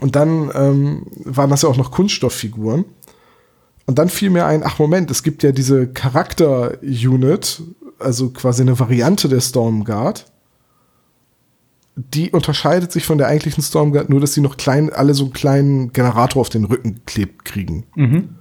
Und 0.00 0.14
dann 0.14 0.50
ähm, 0.54 1.06
waren 1.24 1.50
das 1.50 1.62
ja 1.62 1.68
auch 1.68 1.76
noch 1.76 1.90
Kunststofffiguren. 1.90 2.84
Und 3.86 3.98
dann 3.98 4.10
fiel 4.10 4.30
mir 4.30 4.44
ein, 4.44 4.62
ach 4.64 4.78
Moment, 4.78 5.10
es 5.10 5.22
gibt 5.22 5.42
ja 5.42 5.50
diese 5.50 5.88
Charakter-Unit, 5.88 7.62
also 7.98 8.30
quasi 8.30 8.62
eine 8.62 8.78
Variante 8.78 9.28
der 9.28 9.40
Stormguard. 9.40 10.30
Die 11.96 12.30
unterscheidet 12.30 12.92
sich 12.92 13.04
von 13.04 13.18
der 13.18 13.26
eigentlichen 13.26 13.62
Stormguard 13.62 14.08
nur, 14.08 14.20
dass 14.20 14.34
sie 14.34 14.40
noch 14.40 14.56
klein, 14.56 14.92
alle 14.92 15.14
so 15.14 15.24
einen 15.24 15.32
kleinen 15.32 15.92
Generator 15.92 16.40
auf 16.40 16.48
den 16.48 16.64
Rücken 16.64 17.04
klebt 17.06 17.44
kriegen. 17.44 17.86
Mhm. 17.96 18.36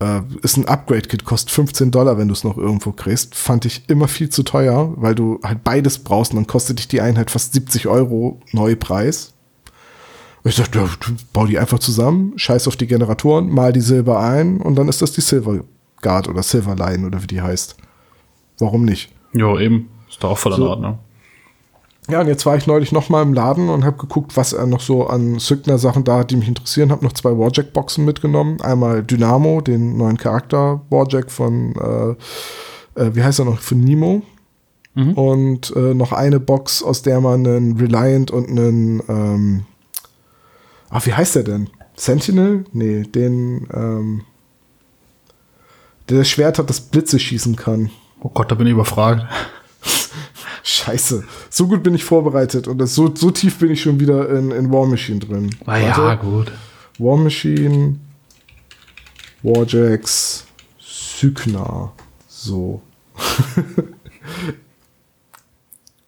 Äh, 0.00 0.22
ist 0.42 0.56
ein 0.56 0.66
Upgrade-Kit, 0.66 1.24
kostet 1.24 1.50
15 1.50 1.90
Dollar, 1.90 2.18
wenn 2.18 2.28
du 2.28 2.32
es 2.34 2.44
noch 2.44 2.56
irgendwo 2.56 2.92
kriegst. 2.92 3.34
Fand 3.34 3.64
ich 3.64 3.88
immer 3.88 4.08
viel 4.08 4.30
zu 4.30 4.42
teuer, 4.42 4.94
weil 4.96 5.14
du 5.14 5.38
halt 5.44 5.62
beides 5.64 5.98
brauchst 5.98 6.32
und 6.32 6.36
dann 6.36 6.46
kostet 6.46 6.78
dich 6.78 6.88
die 6.88 7.00
Einheit 7.00 7.30
fast 7.30 7.52
70 7.52 7.86
Euro 7.88 8.40
Neupreis. 8.52 9.34
Ich 10.46 10.56
dachte, 10.56 10.78
ja, 10.78 10.88
bau 11.32 11.46
die 11.46 11.58
einfach 11.58 11.78
zusammen, 11.78 12.34
scheiß 12.36 12.68
auf 12.68 12.76
die 12.76 12.86
Generatoren, 12.86 13.48
mal 13.48 13.72
die 13.72 13.80
Silber 13.80 14.20
ein 14.20 14.60
und 14.60 14.74
dann 14.74 14.88
ist 14.88 15.00
das 15.00 15.12
die 15.12 15.22
Silver 15.22 15.60
Guard 16.02 16.28
oder 16.28 16.42
Silver 16.42 16.76
Line 16.76 17.06
oder 17.06 17.22
wie 17.22 17.26
die 17.26 17.40
heißt. 17.40 17.76
Warum 18.58 18.84
nicht? 18.84 19.12
Jo, 19.32 19.58
eben. 19.58 19.88
Ist 20.08 20.22
doch 20.22 20.30
auch 20.30 20.38
voll 20.38 20.52
in 20.52 20.58
So. 20.58 20.70
Ordnung. 20.70 20.98
Ja, 22.08 22.20
und 22.20 22.26
jetzt 22.26 22.44
war 22.44 22.56
ich 22.56 22.66
neulich 22.66 22.92
noch 22.92 23.08
mal 23.08 23.22
im 23.22 23.32
Laden 23.32 23.70
und 23.70 23.84
habe 23.84 23.96
geguckt, 23.96 24.36
was 24.36 24.52
er 24.52 24.66
noch 24.66 24.80
so 24.80 25.06
an 25.06 25.38
Sygner-Sachen 25.38 26.04
da 26.04 26.18
hat, 26.18 26.30
die 26.30 26.36
mich 26.36 26.48
interessieren. 26.48 26.90
Habe 26.90 27.04
noch 27.04 27.14
zwei 27.14 27.30
Warjack-Boxen 27.30 28.04
mitgenommen. 28.04 28.60
Einmal 28.60 29.02
Dynamo, 29.02 29.62
den 29.62 29.96
neuen 29.96 30.18
Charakter 30.18 30.82
Warjack 30.90 31.30
von, 31.30 31.74
äh, 31.76 33.00
äh, 33.00 33.14
wie 33.14 33.22
heißt 33.22 33.38
er 33.38 33.46
noch, 33.46 33.58
von 33.58 33.80
Nemo. 33.80 34.22
Mhm. 34.94 35.12
Und 35.14 35.74
äh, 35.74 35.94
noch 35.94 36.12
eine 36.12 36.40
Box, 36.40 36.82
aus 36.82 37.00
der 37.00 37.22
man 37.22 37.46
einen 37.46 37.78
Reliant 37.78 38.30
und 38.30 38.50
einen, 38.50 39.02
ähm, 39.08 39.64
ach, 40.90 41.06
wie 41.06 41.14
heißt 41.14 41.36
der 41.36 41.42
denn? 41.44 41.70
Sentinel? 41.96 42.64
Nee, 42.72 43.02
den, 43.04 43.66
ähm, 43.72 44.22
der 46.10 46.18
das 46.18 46.28
Schwert 46.28 46.58
hat, 46.58 46.68
das 46.68 46.80
Blitze 46.82 47.18
schießen 47.18 47.56
kann. 47.56 47.90
Oh 48.24 48.30
Gott, 48.30 48.50
da 48.50 48.54
bin 48.54 48.66
ich 48.66 48.72
überfragt. 48.72 49.26
Scheiße. 50.62 51.24
So 51.50 51.68
gut 51.68 51.82
bin 51.82 51.94
ich 51.94 52.04
vorbereitet 52.04 52.66
und 52.66 52.78
das, 52.78 52.94
so, 52.94 53.14
so 53.14 53.30
tief 53.30 53.58
bin 53.58 53.70
ich 53.70 53.82
schon 53.82 54.00
wieder 54.00 54.30
in, 54.30 54.50
in 54.50 54.72
War 54.72 54.86
Machine 54.86 55.20
drin. 55.20 55.50
Ah 55.66 55.76
ja, 55.76 55.98
Warte. 55.98 56.24
gut. 56.24 56.50
War 56.98 57.18
Machine, 57.18 57.98
Warjacks, 59.42 60.46
Sygna. 60.80 61.92
So. 62.26 62.80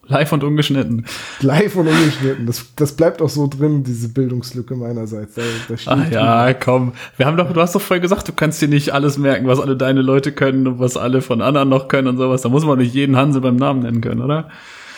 Live 0.08 0.32
und 0.32 0.44
ungeschnitten. 0.44 1.04
Live 1.40 1.74
und 1.76 1.88
ungeschnitten. 1.88 2.46
Das, 2.46 2.64
das 2.76 2.92
bleibt 2.92 3.20
auch 3.20 3.28
so 3.28 3.48
drin, 3.48 3.82
diese 3.82 4.08
Bildungslücke 4.08 4.76
meinerseits. 4.76 5.34
Da, 5.34 5.42
da 5.68 5.74
Ach 5.86 6.10
ja, 6.10 6.54
komm. 6.54 6.92
Wir 7.16 7.26
haben 7.26 7.36
doch, 7.36 7.52
du 7.52 7.60
hast 7.60 7.74
doch 7.74 7.80
vorher 7.80 8.00
gesagt, 8.00 8.28
du 8.28 8.32
kannst 8.32 8.62
dir 8.62 8.68
nicht 8.68 8.94
alles 8.94 9.18
merken, 9.18 9.46
was 9.46 9.58
alle 9.58 9.76
deine 9.76 10.02
Leute 10.02 10.32
können 10.32 10.66
und 10.66 10.78
was 10.78 10.96
alle 10.96 11.22
von 11.22 11.42
anderen 11.42 11.68
noch 11.68 11.88
können 11.88 12.08
und 12.08 12.18
sowas. 12.18 12.42
Da 12.42 12.48
muss 12.48 12.64
man 12.64 12.78
nicht 12.78 12.94
jeden 12.94 13.16
Hansel 13.16 13.40
beim 13.40 13.56
Namen 13.56 13.80
nennen 13.82 14.00
können, 14.00 14.22
oder? 14.22 14.48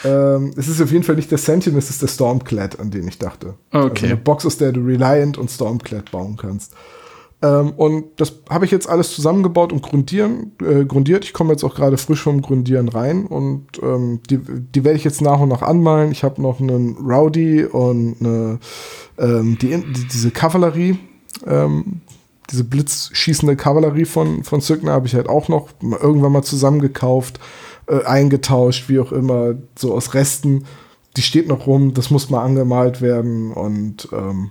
Ähm, 0.04 0.52
es 0.56 0.68
ist 0.68 0.80
auf 0.80 0.92
jeden 0.92 1.04
Fall 1.04 1.16
nicht 1.16 1.30
der 1.30 1.38
Sentinel, 1.38 1.78
es 1.78 1.90
ist 1.90 2.02
der 2.02 2.08
Stormclad, 2.08 2.78
an 2.78 2.90
den 2.90 3.08
ich 3.08 3.18
dachte. 3.18 3.54
Okay. 3.72 3.88
Also 3.88 4.06
eine 4.06 4.16
Box, 4.16 4.46
aus 4.46 4.58
der 4.58 4.72
du 4.72 4.80
Reliant 4.80 5.38
und 5.38 5.50
Stormclad 5.50 6.10
bauen 6.10 6.36
kannst. 6.36 6.74
Ähm, 7.40 7.72
und 7.76 8.04
das 8.16 8.32
habe 8.50 8.64
ich 8.64 8.70
jetzt 8.70 8.88
alles 8.88 9.14
zusammengebaut 9.14 9.72
und 9.72 9.82
grundieren, 9.82 10.52
äh, 10.60 10.84
grundiert. 10.84 11.24
Ich 11.24 11.32
komme 11.32 11.52
jetzt 11.52 11.62
auch 11.62 11.74
gerade 11.74 11.96
frisch 11.96 12.22
vom 12.22 12.42
Grundieren 12.42 12.88
rein 12.88 13.26
und 13.26 13.66
ähm, 13.80 14.20
die, 14.28 14.38
die 14.38 14.84
werde 14.84 14.96
ich 14.96 15.04
jetzt 15.04 15.22
nach 15.22 15.38
und 15.38 15.48
nach 15.48 15.62
anmalen. 15.62 16.10
Ich 16.10 16.24
habe 16.24 16.42
noch 16.42 16.60
einen 16.60 16.96
Rowdy 16.96 17.64
und 17.64 18.16
eine, 18.20 18.58
ähm, 19.18 19.56
die, 19.60 19.68
die, 19.68 20.08
diese 20.08 20.32
Kavallerie, 20.32 20.98
ähm, 21.46 22.00
diese 22.50 22.64
blitzschießende 22.64 23.54
Kavallerie 23.54 24.06
von, 24.06 24.42
von 24.42 24.60
Sygna 24.60 24.92
habe 24.92 25.06
ich 25.06 25.14
halt 25.14 25.28
auch 25.28 25.48
noch 25.48 25.68
irgendwann 25.80 26.32
mal 26.32 26.42
zusammengekauft, 26.42 27.38
äh, 27.86 28.02
eingetauscht, 28.04 28.88
wie 28.88 28.98
auch 28.98 29.12
immer, 29.12 29.54
so 29.76 29.94
aus 29.94 30.14
Resten. 30.14 30.64
Die 31.16 31.22
steht 31.22 31.46
noch 31.46 31.68
rum, 31.68 31.94
das 31.94 32.10
muss 32.10 32.30
mal 32.30 32.42
angemalt 32.42 33.00
werden 33.00 33.52
und 33.52 34.08
ähm, 34.12 34.50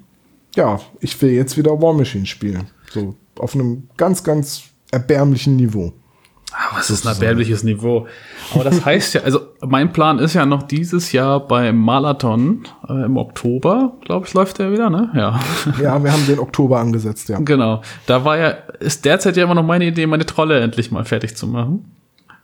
ja, 0.56 0.80
ich 1.02 1.22
will 1.22 1.32
jetzt 1.32 1.58
wieder 1.58 1.82
War 1.82 1.94
Machine 1.94 2.26
spielen. 2.26 2.70
So 2.92 3.16
auf 3.40 3.54
einem 3.56 3.90
ganz, 3.98 4.24
ganz 4.24 4.64
erbärmlichen 4.92 5.56
Niveau. 5.56 5.94
Ah, 6.54 6.76
was 6.78 6.90
ist 6.90 7.06
ein 7.06 7.14
erbärmliches 7.14 7.64
Niveau? 7.64 8.08
Aber 8.54 8.64
das 8.64 8.84
heißt 8.86 9.16
ja, 9.16 9.22
also 9.22 9.42
mein 9.66 9.92
Plan 9.92 10.18
ist 10.18 10.34
ja 10.34 10.46
noch 10.46 10.64
dieses 10.64 11.12
Jahr 11.12 11.46
beim 11.46 11.78
Marathon 11.78 12.64
äh, 12.88 13.06
im 13.06 13.18
Oktober, 13.18 13.94
glaube 14.06 14.26
ich, 14.26 14.34
läuft 14.34 14.60
der 14.60 14.72
wieder, 14.72 14.90
ne? 14.90 15.12
Ja. 15.14 15.40
Ja, 15.82 16.02
wir 16.02 16.12
haben 16.12 16.26
den 16.26 16.40
Oktober 16.40 16.80
angesetzt, 16.80 17.28
ja. 17.28 17.40
Genau. 17.40 17.82
Da 18.06 18.24
war 18.24 18.38
ja, 18.38 18.50
ist 18.80 19.04
derzeit 19.04 19.36
ja 19.36 19.44
immer 19.44 19.56
noch 19.56 19.66
meine 19.66 19.86
Idee, 19.86 20.08
meine 20.08 20.26
Trolle 20.26 20.62
endlich 20.62 20.90
mal 20.90 21.04
fertig 21.04 21.36
zu 21.36 21.48
machen. 21.48 21.97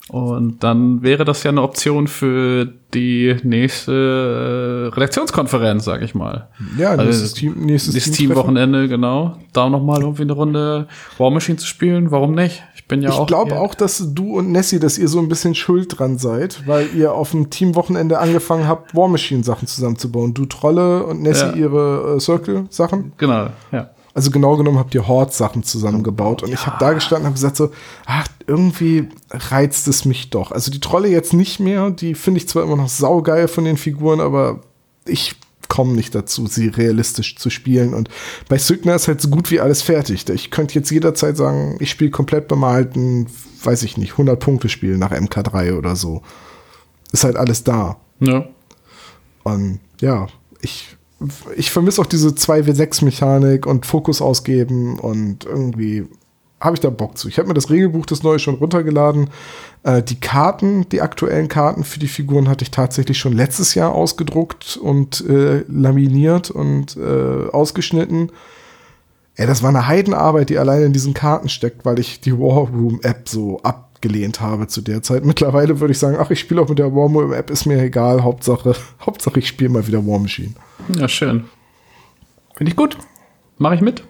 Und 0.10 0.64
dann 0.64 1.02
wäre 1.02 1.24
das 1.24 1.44
ja 1.44 1.50
eine 1.52 1.62
Option 1.62 2.08
für 2.08 2.68
die 2.94 3.36
nächste 3.44 4.90
äh, 4.92 4.94
Redaktionskonferenz, 4.96 5.86
sag 5.86 6.02
ich 6.02 6.14
mal. 6.14 6.50
Ja, 6.78 6.90
Also 6.92 7.04
nächstes 7.06 7.34
Team, 7.34 7.54
nächstes 7.66 7.94
Das 7.96 8.04
Teamtreffen. 8.04 8.28
Teamwochenende, 8.28 8.88
genau. 8.90 9.38
Da 9.54 9.70
nochmal 9.70 10.02
irgendwie 10.02 10.24
eine 10.24 10.34
Runde 10.34 10.88
War 11.18 11.32
Machine 11.32 11.58
zu 11.58 11.66
spielen. 11.66 12.12
Warum 12.12 12.36
nicht? 12.36 12.62
Ich 12.76 12.86
bin 12.88 13.02
ja 13.02 13.12
auch. 13.12 13.22
Ich 13.22 13.28
glaube 13.28 13.58
auch, 13.60 13.76
dass 13.76 14.14
du 14.14 14.38
und 14.38 14.52
Nessie, 14.52 14.78
dass 14.80 14.98
ihr 14.98 15.08
so 15.08 15.20
ein 15.20 15.30
bisschen 15.30 15.56
schuld 15.56 15.98
dran 15.98 16.18
seid, 16.18 16.68
weil 16.68 16.90
ihr 16.96 17.14
auf 17.14 17.32
dem 17.32 17.50
Teamwochenende 17.50 18.20
angefangen 18.20 18.68
habt, 18.68 18.94
War 18.96 19.08
Machine 19.08 19.44
Sachen 19.44 19.68
zusammenzubauen. 19.70 20.34
Du 20.34 20.46
Trolle 20.46 21.06
und 21.06 21.22
Nessie 21.22 21.46
Ja. 21.46 21.54
ihre 21.56 22.16
äh, 22.18 22.20
Circle 22.20 22.66
Sachen. 22.70 23.14
Genau, 23.18 23.48
ja. 23.72 23.90
Also 24.14 24.30
genau 24.30 24.58
genommen 24.58 24.78
habt 24.78 24.94
ihr 24.94 25.08
Horde-Sachen 25.08 25.64
zusammengebaut. 25.64 26.44
Und 26.44 26.54
ich 26.54 26.68
habe 26.68 26.78
da 26.80 26.94
gestanden 26.94 27.24
und 27.24 27.28
habe 27.28 27.36
gesagt 27.36 27.58
so, 27.58 27.72
ach, 28.06 28.28
irgendwie 28.46 29.10
reizt 29.32 29.88
es 29.88 30.06
mich 30.06 30.30
doch. 30.30 30.52
Also 30.52 30.72
die 30.72 30.80
Trolle 30.80 31.08
jetzt 31.08 31.34
nicht 31.34 31.60
mehr. 31.60 31.90
Die 31.90 32.14
finde 32.14 32.38
ich 32.40 32.48
zwar 32.48 32.64
immer 32.64 32.76
noch 32.76 32.90
saugeil 32.90 33.48
von 33.48 33.66
den 33.66 33.78
Figuren, 33.78 34.20
aber 34.20 34.62
ich 35.06 35.36
komme 35.68 35.94
nicht 35.94 36.14
dazu, 36.14 36.46
sie 36.46 36.68
realistisch 36.68 37.36
zu 37.38 37.50
spielen. 37.50 37.96
Und 37.96 38.10
bei 38.48 38.60
Sygna 38.60 38.94
ist 38.94 39.08
halt 39.08 39.20
so 39.20 39.30
gut 39.30 39.50
wie 39.50 39.60
alles 39.60 39.82
fertig. 39.82 40.30
Ich 40.30 40.52
könnte 40.52 40.76
jetzt 40.76 40.92
jederzeit 40.92 41.36
sagen, 41.36 41.78
ich 41.80 41.90
spiele 41.90 42.12
komplett 42.12 42.48
bemalten, 42.48 43.26
weiß 43.64 43.82
ich 43.82 43.98
nicht, 43.98 44.12
100 44.12 44.40
Punkte 44.40 44.70
spielen 44.70 45.00
nach 45.00 45.12
MK3 45.12 45.76
oder 45.76 45.96
so. 45.96 46.22
Ist 47.12 47.24
halt 47.24 47.38
alles 47.38 47.64
da. 47.64 47.98
ja. 48.20 48.46
Und 49.44 49.80
ja, 50.00 50.28
ich, 50.62 50.96
ich 51.56 51.72
vermisse 51.72 52.02
auch 52.02 52.06
diese 52.06 52.30
2W6-Mechanik 52.30 53.66
und 53.66 53.86
Fokus 53.86 54.22
ausgeben 54.22 55.00
und 55.00 55.46
irgendwie 55.46 56.08
habe 56.60 56.76
ich 56.76 56.80
da 56.80 56.90
Bock 56.90 57.18
zu. 57.18 57.28
Ich 57.28 57.38
habe 57.38 57.48
mir 57.50 57.54
das 57.54 57.70
Regelbuch 57.70 58.06
das 58.06 58.24
neue 58.24 58.40
schon 58.40 58.56
runtergeladen. 58.56 59.30
Äh, 59.84 60.02
die 60.02 60.20
Karten, 60.20 60.88
die 60.90 61.02
aktuellen 61.02 61.50
Karten 61.50 61.84
für 61.84 62.00
die 62.00 62.08
Figuren 62.08 62.48
hatte 62.48 62.64
ich 62.64 62.72
tatsächlich 62.72 63.18
schon 63.20 63.34
letztes 63.34 63.76
Jahr 63.76 63.94
ausgedruckt 63.94 64.78
und 64.78 65.28
äh, 65.28 65.66
laminiert 65.68 66.50
und 66.50 66.96
äh, 66.96 67.50
ausgeschnitten. 67.52 68.32
Ey, 69.36 69.48
das 69.48 69.62
war 69.62 69.70
eine 69.70 69.88
Heidenarbeit, 69.88 70.50
die 70.50 70.58
alleine 70.58 70.86
in 70.86 70.94
diesen 70.94 71.14
Karten 71.14 71.50
steckt, 71.50 71.86
weil 71.86 72.00
ich 72.00 72.22
die 72.22 72.38
War 72.38 72.70
Room 72.70 73.00
App 73.04 73.28
so 73.28 73.60
abgelehnt 74.04 74.42
habe 74.42 74.68
zu 74.68 74.82
der 74.82 75.02
Zeit. 75.02 75.24
Mittlerweile 75.24 75.80
würde 75.80 75.94
ich 75.94 76.00
sagen, 76.00 76.18
ach, 76.20 76.30
ich 76.30 76.40
spiele 76.40 76.62
auch 76.62 76.68
mit 76.68 76.80
der 76.80 76.94
War 76.94 77.08
Room 77.08 77.32
App, 77.32 77.50
ist 77.50 77.66
mir 77.66 77.82
egal. 77.82 78.24
Hauptsache, 78.24 78.76
Hauptsache 79.06 79.40
ich 79.40 79.48
spiele 79.48 79.70
mal 79.70 79.88
wieder 79.88 80.06
War 80.06 80.20
Machine. 80.20 80.54
Ja, 80.98 81.08
schön. 81.08 81.46
Finde 82.56 82.72
ich 82.72 82.76
gut. 82.76 82.98
Mache 83.58 83.76
ich 83.76 83.82
mit. 83.82 84.04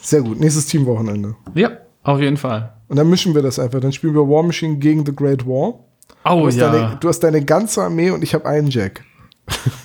Sehr 0.00 0.22
gut, 0.22 0.40
nächstes 0.40 0.66
Teamwochenende. 0.66 1.36
Ja, 1.54 1.72
auf 2.04 2.20
jeden 2.20 2.36
Fall. 2.36 2.72
Und 2.88 2.96
dann 2.96 3.10
mischen 3.10 3.34
wir 3.34 3.42
das 3.42 3.58
einfach. 3.58 3.80
Dann 3.80 3.92
spielen 3.92 4.14
wir 4.14 4.22
War 4.22 4.42
Machine 4.42 4.76
gegen 4.76 5.04
The 5.04 5.14
Great 5.14 5.46
War. 5.46 5.80
Oh 6.24 6.40
Du 6.40 6.46
hast, 6.46 6.56
ja. 6.56 6.70
deine, 6.70 6.96
du 6.98 7.08
hast 7.08 7.20
deine 7.20 7.44
ganze 7.44 7.82
Armee 7.82 8.10
und 8.10 8.22
ich 8.22 8.34
habe 8.34 8.46
einen 8.46 8.68
Jack. 8.68 9.04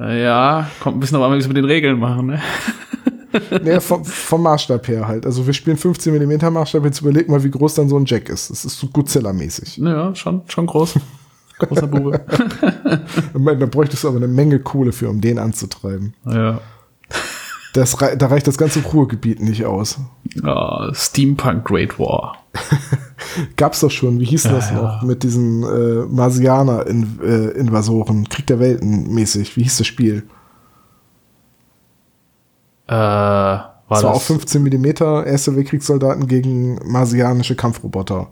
Ja, 0.00 0.70
kommt 0.78 0.96
ein 0.96 1.00
bisschen 1.00 1.16
auf 1.16 1.28
wie 1.28 1.32
wir 1.32 1.38
es 1.38 1.48
mit 1.48 1.56
den 1.56 1.64
Regeln 1.64 1.98
machen, 1.98 2.26
ne? 2.26 2.40
Nee, 3.62 3.80
vom, 3.80 4.04
vom 4.04 4.42
Maßstab 4.42 4.86
her 4.88 5.06
halt. 5.08 5.24
Also 5.26 5.46
wir 5.46 5.52
spielen 5.52 5.76
15 5.76 6.14
mm 6.14 6.52
Maßstab. 6.52 6.84
Jetzt 6.84 7.00
überleg 7.00 7.28
mal, 7.28 7.42
wie 7.44 7.50
groß 7.50 7.74
dann 7.74 7.88
so 7.88 7.96
ein 7.98 8.04
Jack 8.06 8.28
ist. 8.28 8.50
Das 8.50 8.64
ist 8.64 8.78
so 8.78 8.86
Godzilla-mäßig. 8.88 9.78
Ja, 9.78 10.14
schon, 10.14 10.42
schon 10.48 10.66
groß. 10.66 10.94
Großer 11.58 11.86
Bube. 11.86 12.20
Da 13.34 13.66
bräuchtest 13.66 14.04
du 14.04 14.08
aber 14.08 14.16
eine 14.18 14.28
Menge 14.28 14.60
Kohle 14.60 14.92
für, 14.92 15.08
um 15.08 15.20
den 15.20 15.38
anzutreiben. 15.38 16.14
ja. 16.24 16.60
Das, 17.74 17.94
da 17.96 18.26
reicht 18.28 18.46
das 18.48 18.56
ganze 18.56 18.80
Ruhrgebiet 18.80 19.40
nicht 19.40 19.66
aus. 19.66 19.98
Ah, 20.42 20.90
Steampunk 20.94 21.64
Great 21.66 21.98
War. 21.98 22.38
Gab's 23.56 23.80
doch 23.80 23.90
schon, 23.90 24.18
wie 24.20 24.24
hieß 24.24 24.44
Ja, 24.44 24.52
das 24.52 24.70
ja. 24.70 24.80
noch? 24.82 25.02
Mit 25.02 25.22
diesen 25.22 25.62
äh, 25.62 26.06
Marsianer-Invasoren, 26.08 28.26
Krieg 28.28 28.46
der 28.46 28.58
Welten 28.58 29.12
mäßig. 29.12 29.54
Wie 29.56 29.62
hieß 29.64 29.76
das 29.78 29.86
Spiel? 29.86 30.22
Äh, 32.88 32.92
war 32.94 33.80
Das 33.88 34.02
war 34.02 34.10
auch 34.10 34.14
das, 34.14 34.26
15 34.26 34.62
mm 34.62 34.86
Erste 35.26 35.54
Weltkriegssoldaten 35.56 36.26
gegen 36.26 36.78
marsianische 36.90 37.54
Kampfroboter. 37.56 38.28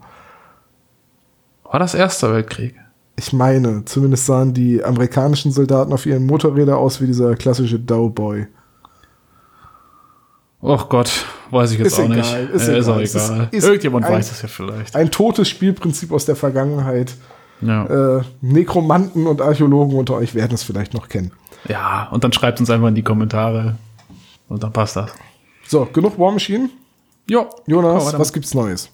war 1.63 1.79
das 1.79 1.93
Erster 1.93 2.33
Weltkrieg? 2.33 2.75
Ich 3.19 3.33
meine, 3.33 3.83
zumindest 3.85 4.27
sahen 4.27 4.53
die 4.53 4.83
amerikanischen 4.83 5.51
Soldaten 5.51 5.91
auf 5.91 6.05
ihren 6.05 6.25
Motorrädern 6.27 6.75
aus 6.75 7.01
wie 7.01 7.07
dieser 7.07 7.35
klassische 7.35 7.79
Doughboy. 7.79 8.47
Och 10.61 10.89
Gott, 10.89 11.25
weiß 11.51 11.71
ich 11.71 11.79
jetzt 11.79 11.87
Ist 11.87 11.99
auch 11.99 12.05
egal, 12.05 12.15
nicht. 12.45 12.53
ist 12.55 12.67
Äh, 12.67 12.79
ist 12.79 12.87
auch 12.87 12.93
egal. 12.95 13.03
Ist- 13.03 13.15
egal. 13.29 13.47
ist 13.51 13.63
Irgendjemand 13.65 14.05
ein- 14.05 14.13
weiß 14.13 14.31
es 14.31 14.41
ja 14.41 14.47
vielleicht. 14.47 14.95
Ein 14.95 15.11
totes 15.11 15.47
Spielprinzip 15.49 16.11
aus 16.11 16.25
der 16.25 16.35
Vergangenheit. 16.35 17.15
Ja. 17.61 18.17
Äh, 18.17 18.21
Nekromanten 18.41 19.25
und 19.27 19.41
Archäologen 19.41 19.97
unter 19.97 20.15
euch 20.15 20.35
werden 20.35 20.53
es 20.53 20.63
vielleicht 20.63 20.93
noch 20.93 21.09
kennen. 21.09 21.31
ja, 21.67 22.07
und 22.11 22.23
dann 22.23 22.31
schreibt 22.33 22.59
uns 22.59 22.69
einfach 22.69 22.87
in 22.87 22.95
die 22.95 23.03
Kommentare. 23.03 23.75
Und 24.47 24.63
dann 24.63 24.73
passt 24.73 24.95
das. 24.95 25.11
So, 25.67 25.85
genug 25.85 26.17
War 26.17 26.31
Machine. 26.31 26.69
Ja. 27.29 27.47
Jonas, 27.65 28.17
was 28.17 28.31
gibt's 28.31 28.53
Neues? 28.53 28.89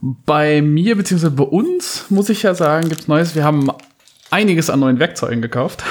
Bei 0.00 0.62
mir, 0.62 0.96
beziehungsweise 0.96 1.34
bei 1.34 1.44
uns, 1.44 2.06
muss 2.10 2.28
ich 2.28 2.42
ja 2.42 2.54
sagen, 2.54 2.88
gibt's 2.88 3.08
Neues. 3.08 3.34
Wir 3.34 3.44
haben 3.44 3.70
einiges 4.30 4.70
an 4.70 4.80
neuen 4.80 4.98
Werkzeugen 4.98 5.42
gekauft. 5.42 5.82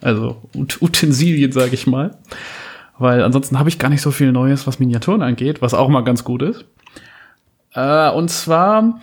Also 0.00 0.42
Ut 0.54 0.80
Utensilien, 0.80 1.52
sage 1.52 1.74
ich 1.74 1.86
mal. 1.86 2.18
Weil 2.98 3.22
ansonsten 3.22 3.58
habe 3.58 3.68
ich 3.68 3.78
gar 3.78 3.88
nicht 3.88 4.02
so 4.02 4.10
viel 4.10 4.32
Neues, 4.32 4.66
was 4.66 4.78
Miniaturen 4.78 5.22
angeht, 5.22 5.62
was 5.62 5.74
auch 5.74 5.88
mal 5.88 6.02
ganz 6.02 6.24
gut 6.24 6.42
ist. 6.42 6.64
Äh, 7.74 8.10
und 8.10 8.28
zwar 8.28 9.00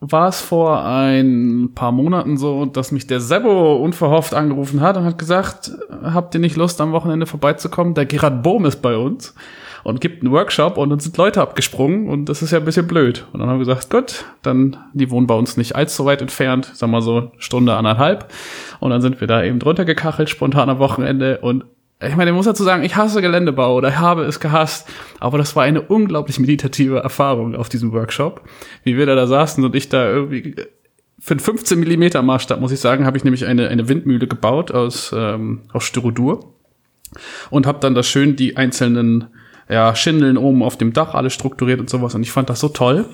war 0.00 0.28
es 0.28 0.40
vor 0.40 0.84
ein 0.84 1.70
paar 1.74 1.90
Monaten 1.90 2.36
so, 2.36 2.66
dass 2.66 2.92
mich 2.92 3.06
der 3.06 3.20
Sebo 3.20 3.76
unverhofft 3.76 4.32
angerufen 4.32 4.80
hat 4.80 4.96
und 4.96 5.04
hat 5.04 5.18
gesagt, 5.18 5.72
habt 6.02 6.34
ihr 6.34 6.40
nicht 6.40 6.56
Lust, 6.56 6.80
am 6.80 6.92
Wochenende 6.92 7.26
vorbeizukommen? 7.26 7.94
Der 7.94 8.06
Gerard 8.06 8.42
Bohm 8.42 8.64
ist 8.64 8.80
bei 8.80 8.96
uns 8.96 9.34
und 9.82 10.00
gibt 10.00 10.22
einen 10.22 10.32
Workshop 10.32 10.76
und 10.76 10.92
uns 10.92 11.04
sind 11.04 11.16
Leute 11.16 11.40
abgesprungen 11.40 12.08
und 12.08 12.28
das 12.28 12.42
ist 12.42 12.52
ja 12.52 12.58
ein 12.58 12.64
bisschen 12.64 12.86
blöd. 12.86 13.26
Und 13.32 13.40
dann 13.40 13.48
haben 13.48 13.58
wir 13.58 13.66
gesagt, 13.66 13.90
gut, 13.90 14.24
dann, 14.42 14.76
die 14.92 15.10
wohnen 15.10 15.26
bei 15.26 15.34
uns 15.34 15.56
nicht 15.56 15.74
allzu 15.74 16.04
weit 16.04 16.22
entfernt, 16.22 16.66
sagen 16.74 16.92
wir 16.92 17.02
so 17.02 17.32
Stunde, 17.38 17.74
anderthalb. 17.74 18.30
Und 18.78 18.90
dann 18.90 19.02
sind 19.02 19.20
wir 19.20 19.26
da 19.26 19.42
eben 19.42 19.58
drunter 19.58 19.84
gekachelt, 19.84 20.30
spontan 20.30 20.70
am 20.70 20.78
Wochenende 20.78 21.38
und 21.38 21.64
ich 22.00 22.14
meine, 22.14 22.30
ich 22.30 22.36
muss 22.36 22.46
dazu 22.46 22.62
sagen, 22.62 22.84
ich 22.84 22.94
hasse 22.94 23.20
Geländebau 23.20 23.74
oder 23.74 23.98
habe 23.98 24.24
es 24.24 24.38
gehasst, 24.38 24.88
aber 25.18 25.36
das 25.36 25.56
war 25.56 25.64
eine 25.64 25.82
unglaublich 25.82 26.38
meditative 26.38 26.98
Erfahrung 26.98 27.56
auf 27.56 27.68
diesem 27.68 27.92
Workshop. 27.92 28.42
Wie 28.84 28.96
wir 28.96 29.06
da, 29.06 29.16
da 29.16 29.26
saßen 29.26 29.64
und 29.64 29.74
ich 29.74 29.88
da 29.88 30.08
irgendwie 30.08 30.54
für 31.18 31.32
einen 31.32 31.40
15 31.40 31.80
Millimeter 31.80 32.22
Maßstab, 32.22 32.60
muss 32.60 32.70
ich 32.70 32.78
sagen, 32.78 33.04
habe 33.04 33.16
ich 33.16 33.24
nämlich 33.24 33.46
eine, 33.46 33.68
eine 33.68 33.88
Windmühle 33.88 34.28
gebaut 34.28 34.70
aus, 34.70 35.12
ähm, 35.16 35.62
aus 35.72 35.84
Styrodur 35.84 36.54
und 37.50 37.66
habe 37.66 37.80
dann 37.80 37.94
da 37.96 38.04
schön 38.04 38.36
die 38.36 38.56
einzelnen 38.56 39.26
ja, 39.68 39.94
Schindeln 39.96 40.36
oben 40.36 40.62
auf 40.62 40.78
dem 40.78 40.92
Dach 40.92 41.14
alles 41.14 41.34
strukturiert 41.34 41.80
und 41.80 41.90
sowas 41.90 42.14
und 42.14 42.22
ich 42.22 42.30
fand 42.30 42.48
das 42.48 42.60
so 42.60 42.68
toll. 42.68 43.06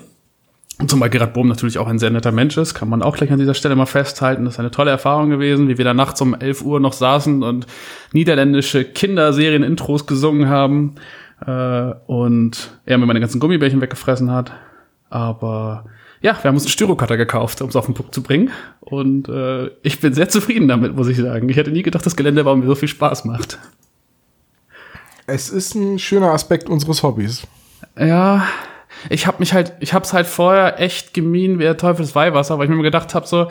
Und 0.77 0.89
zumal 0.89 1.09
Gerhard 1.09 1.33
Bohm 1.33 1.47
natürlich 1.47 1.77
auch 1.77 1.87
ein 1.87 1.99
sehr 1.99 2.09
netter 2.09 2.33
Mensch 2.33 2.57
ist, 2.57 2.73
kann 2.73 2.89
man 2.89 3.01
auch 3.01 3.15
gleich 3.15 3.31
an 3.31 3.39
dieser 3.39 3.53
Stelle 3.53 3.75
mal 3.75 3.85
festhalten. 3.85 4.43
Das 4.43 4.55
ist 4.55 4.59
eine 4.59 4.71
tolle 4.71 4.91
Erfahrung 4.91 5.29
gewesen, 5.29 5.69
wie 5.69 5.77
wir 5.77 5.85
da 5.85 5.93
nachts 5.93 6.19
um 6.19 6.33
11 6.33 6.63
Uhr 6.63 6.79
noch 6.81 6.91
saßen 6.91 7.43
und 7.43 7.65
niederländische 8.11 8.83
Kinderserien-Intros 8.83 10.05
gesungen 10.05 10.49
haben 10.49 10.95
äh, 11.45 11.93
und 12.07 12.77
er 12.85 12.97
mir 12.97 13.05
meine 13.05 13.21
ganzen 13.21 13.39
Gummibärchen 13.39 13.79
weggefressen 13.79 14.31
hat. 14.31 14.51
Aber 15.09 15.85
ja, 16.21 16.37
wir 16.41 16.49
haben 16.49 16.55
uns 16.55 16.65
einen 16.65 16.71
Styrocutter 16.71 17.15
gekauft, 17.15 17.61
um 17.61 17.69
es 17.69 17.75
auf 17.77 17.85
den 17.85 17.93
Punkt 17.93 18.13
zu 18.13 18.21
bringen. 18.21 18.51
Und 18.81 19.29
äh, 19.29 19.67
ich 19.81 20.01
bin 20.01 20.13
sehr 20.13 20.27
zufrieden 20.27 20.67
damit, 20.67 20.93
muss 20.95 21.07
ich 21.07 21.17
sagen. 21.17 21.47
Ich 21.47 21.55
hätte 21.55 21.71
nie 21.71 21.83
gedacht, 21.83 22.05
dass 22.05 22.17
Geländebau 22.17 22.55
mir 22.55 22.67
so 22.67 22.75
viel 22.75 22.89
Spaß 22.89 23.23
macht. 23.23 23.59
Es 25.25 25.49
ist 25.49 25.73
ein 25.73 25.99
schöner 25.99 26.31
Aspekt 26.31 26.69
unseres 26.69 27.01
Hobbys. 27.01 27.47
Ja, 27.97 28.45
ich 29.09 29.27
habe 29.27 29.37
mich 29.39 29.53
halt, 29.53 29.73
ich 29.79 29.93
habe 29.93 30.05
es 30.05 30.13
halt 30.13 30.27
vorher 30.27 30.79
echt 30.79 31.13
gemieden 31.13 31.59
wie 31.59 31.63
der 31.63 31.77
Teufel 31.77 32.05
Weihwasser, 32.13 32.57
weil 32.57 32.69
ich 32.69 32.75
mir 32.75 32.81
gedacht 32.83 33.15
habe, 33.15 33.27
so, 33.27 33.47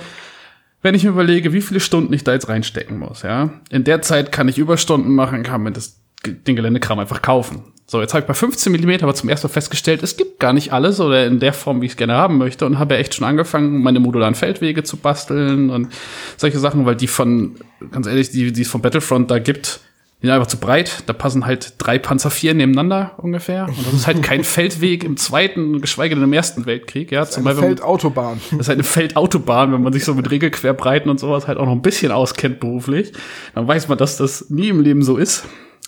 wenn 0.82 0.94
ich 0.94 1.04
mir 1.04 1.10
überlege, 1.10 1.52
wie 1.52 1.62
viele 1.62 1.80
Stunden 1.80 2.12
ich 2.12 2.24
da 2.24 2.32
jetzt 2.32 2.48
reinstecken 2.48 2.98
muss, 2.98 3.22
ja, 3.22 3.50
in 3.70 3.84
der 3.84 4.02
Zeit 4.02 4.32
kann 4.32 4.48
ich 4.48 4.58
Überstunden 4.58 5.14
machen, 5.14 5.42
kann 5.42 5.62
mir 5.62 5.72
das, 5.72 6.00
den 6.24 6.56
Geländekram 6.56 6.98
einfach 6.98 7.22
kaufen. 7.22 7.64
So, 7.86 8.00
jetzt 8.00 8.14
habe 8.14 8.22
ich 8.22 8.26
bei 8.26 8.34
15 8.34 8.72
Millimeter 8.72 9.04
aber 9.04 9.14
zum 9.14 9.28
ersten 9.28 9.46
Mal 9.46 9.52
festgestellt, 9.52 10.02
es 10.02 10.16
gibt 10.16 10.40
gar 10.40 10.54
nicht 10.54 10.72
alles 10.72 11.00
oder 11.00 11.26
in 11.26 11.38
der 11.38 11.52
Form, 11.52 11.82
wie 11.82 11.86
ich 11.86 11.92
es 11.92 11.96
gerne 11.96 12.14
haben 12.14 12.38
möchte 12.38 12.64
und 12.64 12.78
habe 12.78 12.94
ja 12.94 13.00
echt 13.00 13.14
schon 13.14 13.26
angefangen, 13.26 13.82
meine 13.82 14.00
modularen 14.00 14.34
Feldwege 14.34 14.84
zu 14.84 14.96
basteln 14.96 15.68
und 15.68 15.92
solche 16.38 16.58
Sachen, 16.58 16.86
weil 16.86 16.96
die 16.96 17.08
von, 17.08 17.56
ganz 17.90 18.06
ehrlich, 18.06 18.30
die, 18.30 18.52
die 18.52 18.62
es 18.62 18.68
von 18.68 18.80
Battlefront 18.80 19.30
da 19.30 19.38
gibt, 19.38 19.80
die 20.24 20.28
sind 20.28 20.36
einfach 20.36 20.46
zu 20.46 20.56
breit. 20.56 21.02
Da 21.04 21.12
passen 21.12 21.44
halt 21.44 21.74
drei 21.76 21.98
Panzer 21.98 22.30
vier 22.30 22.54
nebeneinander 22.54 23.12
ungefähr. 23.18 23.66
Und 23.68 23.86
das 23.86 23.92
ist 23.92 24.06
halt 24.06 24.22
kein 24.22 24.42
Feldweg 24.44 25.04
im 25.04 25.18
Zweiten, 25.18 25.82
geschweige 25.82 26.14
denn 26.14 26.24
im 26.24 26.32
Ersten 26.32 26.64
Weltkrieg. 26.64 27.12
Ja, 27.12 27.26
zum 27.26 27.46
Eine 27.46 27.56
Beispiel. 27.56 27.76
Feldautobahn. 27.76 28.40
Das 28.50 28.60
ist 28.60 28.68
halt 28.68 28.76
eine 28.78 28.84
Feldautobahn, 28.84 29.70
wenn 29.74 29.82
man 29.82 29.92
sich 29.92 30.02
so 30.02 30.14
mit 30.14 30.30
Regelquerbreiten 30.30 31.10
und 31.10 31.20
sowas 31.20 31.46
halt 31.46 31.58
auch 31.58 31.66
noch 31.66 31.72
ein 31.72 31.82
bisschen 31.82 32.10
auskennt 32.10 32.58
beruflich. 32.58 33.12
Dann 33.54 33.68
weiß 33.68 33.88
man, 33.88 33.98
dass 33.98 34.16
das 34.16 34.48
nie 34.48 34.68
im 34.68 34.80
Leben 34.80 35.02
so 35.02 35.18
ist. 35.18 35.44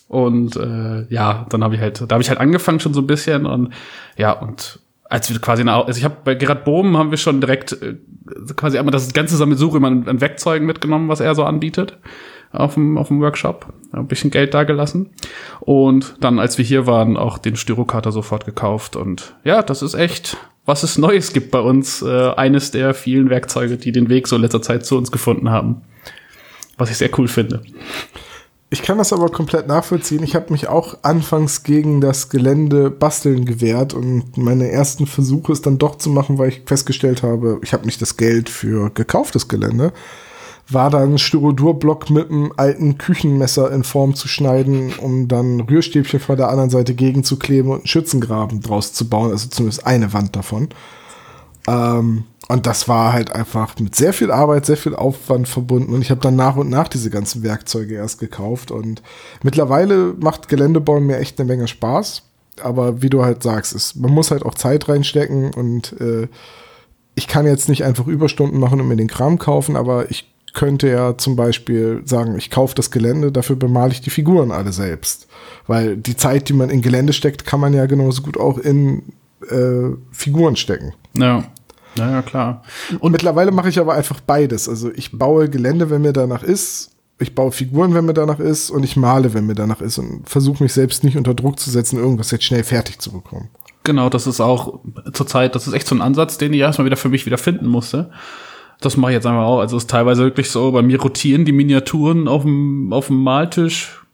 Und 0.07 0.55
äh, 0.57 1.07
ja, 1.09 1.47
dann 1.49 1.65
habe 1.65 1.77
ich 1.77 1.81
halt, 1.81 2.03
da 2.03 2.13
habe 2.13 2.23
ich 2.23 2.29
halt 2.29 2.39
angefangen 2.39 2.79
schon 2.79 2.93
so 2.93 3.01
ein 3.01 3.07
bisschen 3.07 3.47
und 3.47 3.73
ja, 4.19 4.33
und 4.33 4.81
als 5.09 5.31
wir 5.31 5.41
quasi, 5.41 5.65
nach, 5.65 5.87
also 5.87 5.97
ich 5.97 6.05
habe 6.05 6.17
bei 6.25 6.35
Gerhard 6.35 6.67
Bohm 6.67 6.99
haben 6.99 7.11
wir 7.11 7.17
schon 7.17 7.41
direkt 7.41 7.73
äh, 7.81 7.95
quasi 8.55 8.77
einmal 8.77 8.93
das 8.93 9.15
ganze 9.15 9.37
Sammelsurium 9.37 9.85
an, 9.85 10.09
an 10.09 10.21
Werkzeugen 10.21 10.67
mitgenommen, 10.67 11.09
was 11.09 11.21
er 11.21 11.35
so 11.35 11.45
anbietet 11.45 11.97
auf 12.53 12.75
dem, 12.75 12.99
auf 12.99 13.09
dem 13.09 13.21
Workshop. 13.21 13.73
Ein 13.93 14.07
bisschen 14.07 14.31
Geld 14.31 14.55
da 14.55 14.65
gelassen. 14.65 15.11
Und 15.61 16.17
dann, 16.21 16.39
als 16.39 16.59
wir 16.59 16.65
hier 16.65 16.87
waren, 16.87 17.17
auch 17.17 17.39
den 17.39 17.57
Styrokater 17.57 18.13
sofort 18.13 18.45
gekauft. 18.45 18.97
Und 18.97 19.35
ja, 19.45 19.63
das 19.63 19.83
ist 19.83 19.95
echt, 19.95 20.37
was 20.65 20.83
es 20.83 20.99
Neues 20.99 21.33
gibt 21.33 21.51
bei 21.51 21.61
uns. 21.61 22.03
Äh, 22.03 22.31
eines 22.31 22.71
der 22.71 22.95
vielen 22.95 23.31
Werkzeuge, 23.31 23.77
die 23.77 23.93
den 23.93 24.09
Weg 24.09 24.29
so 24.29 24.37
in 24.37 24.43
letzter 24.43 24.63
Zeit 24.63 24.85
zu 24.85 24.97
uns 24.97 25.11
gefunden 25.11 25.51
haben. 25.51 25.83
Was 26.77 26.91
ich 26.91 26.99
sehr 26.99 27.11
cool 27.19 27.29
finde. 27.29 27.63
Ich 28.69 28.83
kann 28.83 28.99
das 28.99 29.13
aber 29.13 29.29
komplett 29.29 29.69
nachvollziehen. 29.69 30.25
Ich 30.25 30.35
habe 30.35 30.53
mich 30.53 30.69
auch 30.69 30.99
anfangs 31.03 31.63
gegen 31.63 32.01
das 32.01 32.31
Gelände 32.31 32.91
basteln 32.91 33.45
gewehrt 33.45 33.95
und 33.95 34.37
meine 34.37 34.69
ersten 34.71 35.07
Versuche 35.07 35.53
es 35.53 35.63
dann 35.63 35.79
doch 35.79 35.97
zu 35.97 36.11
machen, 36.11 36.37
weil 36.39 36.49
ich 36.49 36.63
festgestellt 36.67 37.23
habe, 37.23 37.61
ich 37.63 37.73
habe 37.73 37.87
nicht 37.87 38.03
das 38.03 38.17
Geld 38.17 38.49
für 38.49 38.91
gekauftes 38.91 39.47
Gelände, 39.47 39.93
war 40.69 40.91
dann 40.91 41.19
Styrodurblock 41.19 42.11
mit 42.11 42.31
einem 42.31 42.53
alten 42.57 42.99
Küchenmesser 42.99 43.71
in 43.71 43.85
Form 43.85 44.15
zu 44.15 44.27
schneiden, 44.27 44.93
um 44.99 45.29
dann 45.29 45.61
Rührstäbchen 45.61 46.19
von 46.19 46.37
der 46.37 46.49
anderen 46.49 46.71
Seite 46.71 46.95
gegenzukleben 46.95 47.71
und 47.71 47.79
einen 47.79 47.87
Schützengraben 47.87 48.61
draus 48.61 48.93
zu 48.93 49.09
bauen, 49.09 49.31
also 49.31 49.49
zumindest 49.49 49.87
eine 49.87 50.13
Wand 50.13 50.35
davon. 50.35 50.69
Ähm, 51.69 52.25
und 52.49 52.67
das 52.67 52.89
war 52.89 53.13
halt 53.13 53.33
einfach 53.33 53.79
mit 53.79 53.95
sehr 53.97 54.13
viel 54.13 54.31
Arbeit, 54.31 54.67
sehr 54.67 54.77
viel 54.77 54.95
Aufwand 54.95 55.49
verbunden. 55.49 55.95
Und 55.95 56.03
ich 56.03 56.11
habe 56.11 56.21
dann 56.21 56.37
nach 56.37 56.57
und 56.57 56.71
nach 56.71 56.89
diese 56.89 57.11
ganzen 57.11 57.43
Werkzeuge 57.43 57.95
erst 57.95 58.21
gekauft. 58.21 58.71
Und 58.71 59.03
mittlerweile 59.43 60.15
macht 60.19 60.49
Geländebauen 60.49 61.07
mir 61.07 61.19
echt 61.19 61.41
eine 61.41 61.49
Menge 61.49 61.67
Spaß. 61.67 62.23
Aber 62.63 63.03
wie 63.03 63.11
du 63.11 63.25
halt 63.25 63.43
sagst, 63.43 63.75
ist, 63.75 63.97
man 63.97 64.13
muss 64.13 64.31
halt 64.31 64.45
auch 64.45 64.55
Zeit 64.55 64.89
reinstecken. 64.89 65.53
Und 65.55 66.01
äh, 66.01 66.29
ich 67.17 67.27
kann 67.27 67.47
jetzt 67.47 67.69
nicht 67.69 67.85
einfach 67.85 68.07
Überstunden 68.07 68.61
machen 68.61 68.81
und 68.81 68.87
mir 68.87 68.97
den 68.97 69.09
Kram 69.09 69.39
kaufen, 69.39 69.75
aber 69.75 70.11
ich 70.11 70.33
könnte 70.57 70.89
ja 70.89 71.17
zum 71.19 71.37
Beispiel 71.37 72.01
sagen, 72.07 72.37
ich 72.37 72.51
kaufe 72.51 72.75
das 72.75 72.91
Gelände, 72.91 73.31
dafür 73.31 73.57
bemale 73.57 73.93
ich 73.93 74.01
die 74.01 74.11
Figuren 74.11 74.51
alle 74.51 74.73
selbst. 74.73 75.29
Weil 75.67 75.97
die 75.97 76.17
Zeit, 76.17 76.49
die 76.49 76.55
man 76.55 76.71
in 76.71 76.81
Gelände 76.81 77.13
steckt, 77.13 77.45
kann 77.45 77.61
man 77.61 77.75
ja 77.75 77.85
genauso 77.87 78.23
gut 78.23 78.39
auch 78.39 78.59
in 78.59 79.13
äh, 79.49 79.91
Figuren 80.11 80.57
stecken. 80.57 80.95
Ja. 81.15 81.45
Ja, 81.97 82.11
ja, 82.11 82.23
klar. 82.23 82.63
Und 83.01 83.13
mittlerweile 83.13 83.53
mache 83.53 83.69
ich 83.69 83.79
aber 83.79 83.95
einfach 83.95 84.21
beides. 84.21 84.69
Also 84.69 84.91
ich 84.95 85.13
baue 85.13 85.49
Gelände, 85.49 85.89
wenn 85.89 86.03
mir 86.03 86.13
danach 86.13 86.43
ist. 86.43 86.91
Ich 87.19 87.35
baue 87.35 87.53
Figuren, 87.53 87.95
wenn 87.95 88.05
mir 88.05 88.15
danach 88.15 88.39
ist. 88.39 88.71
Und 88.71 88.83
ich 88.83 88.97
male, 88.97 89.33
wenn 89.35 89.47
mir 89.47 89.55
danach 89.55 89.81
ist. 89.81 89.99
Und 89.99 90.29
versuche 90.29 90.63
mich 90.63 90.73
selbst 90.73 91.05
nicht 91.05 91.17
unter 91.17 91.35
Druck 91.35 91.59
zu 91.59 91.71
setzen, 91.71 91.99
irgendwas 91.99 92.31
jetzt 92.31 92.45
schnell 92.45 92.65
fertig 92.65 92.99
zu 92.99 93.13
bekommen. 93.13 93.49
Genau, 93.85 94.11
das 94.11 94.27
ist 94.27 94.41
auch 94.41 94.81
zurzeit, 95.13 95.55
das 95.55 95.67
ist 95.67 95.73
echt 95.73 95.87
so 95.87 95.95
ein 95.95 96.03
Ansatz, 96.03 96.39
den 96.39 96.53
ich 96.53 96.61
erstmal 96.61 96.87
wieder 96.87 96.97
für 96.97 97.09
mich 97.09 97.25
wieder 97.25 97.39
finden 97.39 97.67
musste. 97.67 98.11
Das 98.81 98.97
mache 98.97 99.13
ich 99.13 99.17
jetzt 99.17 99.27
einfach 99.27 99.45
auch. 99.45 99.61
Also 99.61 99.77
es 99.77 99.85
ist 99.85 99.91
teilweise 99.91 100.25
wirklich 100.25 100.51
so, 100.51 100.71
bei 100.73 100.83
mir 100.83 101.01
rotieren 101.01 101.45
die 101.45 101.53
Miniaturen 101.53 102.29
auf 102.29 102.43
dem, 102.43 102.93
auf 102.93 103.07
dem 103.07 103.23
Maltisch 103.23 104.05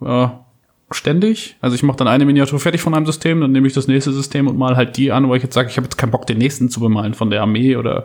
ja, 0.00 0.44
ständig. 0.90 1.56
Also 1.60 1.74
ich 1.76 1.82
mache 1.82 1.98
dann 1.98 2.08
eine 2.08 2.24
Miniatur 2.24 2.58
fertig 2.58 2.80
von 2.80 2.94
einem 2.94 3.06
System, 3.06 3.40
dann 3.40 3.52
nehme 3.52 3.66
ich 3.66 3.74
das 3.74 3.88
nächste 3.88 4.12
System 4.12 4.48
und 4.48 4.58
mal 4.58 4.76
halt 4.76 4.96
die 4.96 5.12
an, 5.12 5.28
wo 5.28 5.34
ich 5.34 5.42
jetzt 5.42 5.54
sage, 5.54 5.68
ich 5.68 5.76
habe 5.76 5.84
jetzt 5.84 5.96
keinen 5.96 6.10
Bock, 6.10 6.26
den 6.26 6.38
nächsten 6.38 6.70
zu 6.70 6.80
bemalen 6.80 7.14
von 7.14 7.30
der 7.30 7.42
Armee 7.42 7.76
oder 7.76 8.04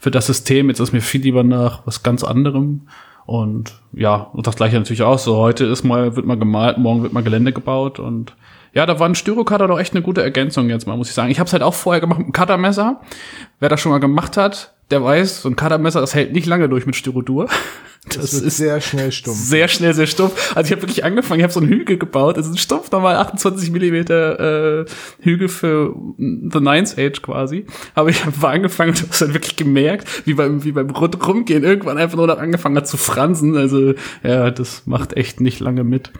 für 0.00 0.10
das 0.10 0.26
System. 0.26 0.68
Jetzt 0.68 0.80
ist 0.80 0.92
mir 0.92 1.00
viel 1.00 1.22
lieber 1.22 1.44
nach 1.44 1.86
was 1.86 2.02
ganz 2.02 2.24
anderem. 2.24 2.88
Und 3.24 3.80
ja, 3.92 4.14
und 4.14 4.46
das 4.46 4.56
gleiche 4.56 4.76
natürlich 4.76 5.02
auch 5.02 5.18
so. 5.18 5.36
Heute 5.36 5.64
ist 5.64 5.82
mal, 5.82 6.14
wird 6.14 6.26
mal 6.26 6.38
gemalt, 6.38 6.78
morgen 6.78 7.02
wird 7.02 7.12
mal 7.12 7.24
Gelände 7.24 7.52
gebaut 7.52 7.98
und 7.98 8.36
ja, 8.72 8.84
da 8.84 9.00
war 9.00 9.08
ein 9.08 9.14
Styrocutter 9.14 9.68
doch 9.68 9.78
echt 9.78 9.94
eine 9.94 10.02
gute 10.02 10.22
Ergänzung 10.22 10.68
jetzt 10.68 10.86
mal, 10.86 10.98
muss 10.98 11.08
ich 11.08 11.14
sagen. 11.14 11.30
Ich 11.30 11.38
habe 11.38 11.46
es 11.46 11.54
halt 11.54 11.62
auch 11.62 11.72
vorher 11.72 12.00
gemacht 12.00 12.18
mit 12.18 12.26
einem 12.26 12.32
Cuttermesser. 12.34 13.00
Wer 13.58 13.70
das 13.70 13.80
schon 13.80 13.90
mal 13.90 14.00
gemacht 14.00 14.36
hat, 14.36 14.74
der 14.90 15.02
weiß, 15.02 15.42
so 15.42 15.48
ein 15.48 15.56
Cuttermesser, 15.56 16.00
das 16.00 16.14
hält 16.14 16.32
nicht 16.32 16.46
lange 16.46 16.68
durch 16.68 16.86
mit 16.86 16.96
Styrodur. 16.96 17.48
Das, 18.08 18.30
das 18.30 18.34
ist 18.34 18.58
sehr 18.58 18.80
schnell 18.80 19.10
stumpf. 19.10 19.36
Sehr 19.36 19.66
schnell, 19.66 19.92
sehr 19.92 20.06
stumpf. 20.06 20.54
Also 20.54 20.68
ich 20.68 20.72
habe 20.72 20.82
wirklich 20.82 21.04
angefangen, 21.04 21.40
ich 21.40 21.42
habe 21.42 21.52
so 21.52 21.58
einen 21.58 21.68
Hügel 21.68 21.98
gebaut. 21.98 22.36
Das 22.36 22.46
ist 22.46 22.52
ein 22.52 22.58
stumpf 22.58 22.92
normal 22.92 23.16
28 23.16 23.72
Millimeter 23.72 24.82
äh, 24.82 24.84
Hügel 25.22 25.48
für 25.48 25.92
The 26.16 26.60
Ninth 26.60 26.96
Age 26.98 27.20
quasi. 27.22 27.66
Aber 27.96 28.08
ich 28.08 28.24
habe 28.24 28.48
angefangen 28.48 28.90
und 28.90 29.08
hast 29.08 29.22
dann 29.22 29.34
wirklich 29.34 29.56
gemerkt, 29.56 30.24
wie 30.24 30.34
beim, 30.34 30.62
wie 30.62 30.70
beim 30.70 30.90
Rumgehen 30.90 31.64
irgendwann 31.64 31.98
einfach 31.98 32.16
nur 32.16 32.28
noch 32.28 32.38
angefangen 32.38 32.76
hat 32.76 32.86
zu 32.86 32.96
fransen. 32.96 33.56
Also 33.56 33.94
ja, 34.22 34.52
das 34.52 34.86
macht 34.86 35.16
echt 35.16 35.40
nicht 35.40 35.58
lange 35.58 35.82
mit. 35.82 36.12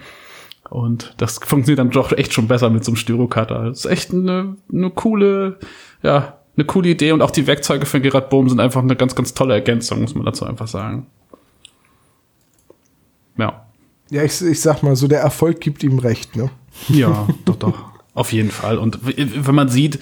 Und 0.68 1.14
das 1.18 1.38
funktioniert 1.38 1.78
dann 1.78 1.90
doch 1.90 2.10
echt 2.10 2.34
schon 2.34 2.48
besser 2.48 2.68
mit 2.70 2.84
so 2.84 2.90
einem 2.90 2.96
Styrocutter. 2.96 3.66
Das 3.66 3.84
ist 3.84 3.86
echt 3.86 4.12
eine, 4.12 4.56
eine 4.72 4.90
coole, 4.90 5.58
ja, 6.02 6.40
eine 6.56 6.64
coole 6.64 6.88
Idee 6.88 7.12
und 7.12 7.22
auch 7.22 7.30
die 7.30 7.46
Werkzeuge 7.46 7.86
von 7.86 8.02
Gerard 8.02 8.30
Bohm 8.30 8.48
sind 8.48 8.60
einfach 8.60 8.82
eine 8.82 8.96
ganz, 8.96 9.14
ganz 9.14 9.34
tolle 9.34 9.54
Ergänzung, 9.54 10.00
muss 10.00 10.14
man 10.14 10.24
dazu 10.24 10.44
einfach 10.44 10.68
sagen. 10.68 11.06
Ja. 13.36 13.66
Ja, 14.10 14.22
ich, 14.22 14.40
ich 14.40 14.60
sag 14.60 14.82
mal 14.82 14.96
so, 14.96 15.08
der 15.08 15.20
Erfolg 15.20 15.60
gibt 15.60 15.82
ihm 15.82 15.98
recht, 15.98 16.36
ne? 16.36 16.50
Ja, 16.88 17.26
doch, 17.44 17.56
doch. 17.56 17.74
Auf 18.14 18.32
jeden 18.32 18.50
Fall. 18.50 18.78
Und 18.78 19.00
wenn 19.04 19.54
man 19.54 19.68
sieht, 19.68 19.98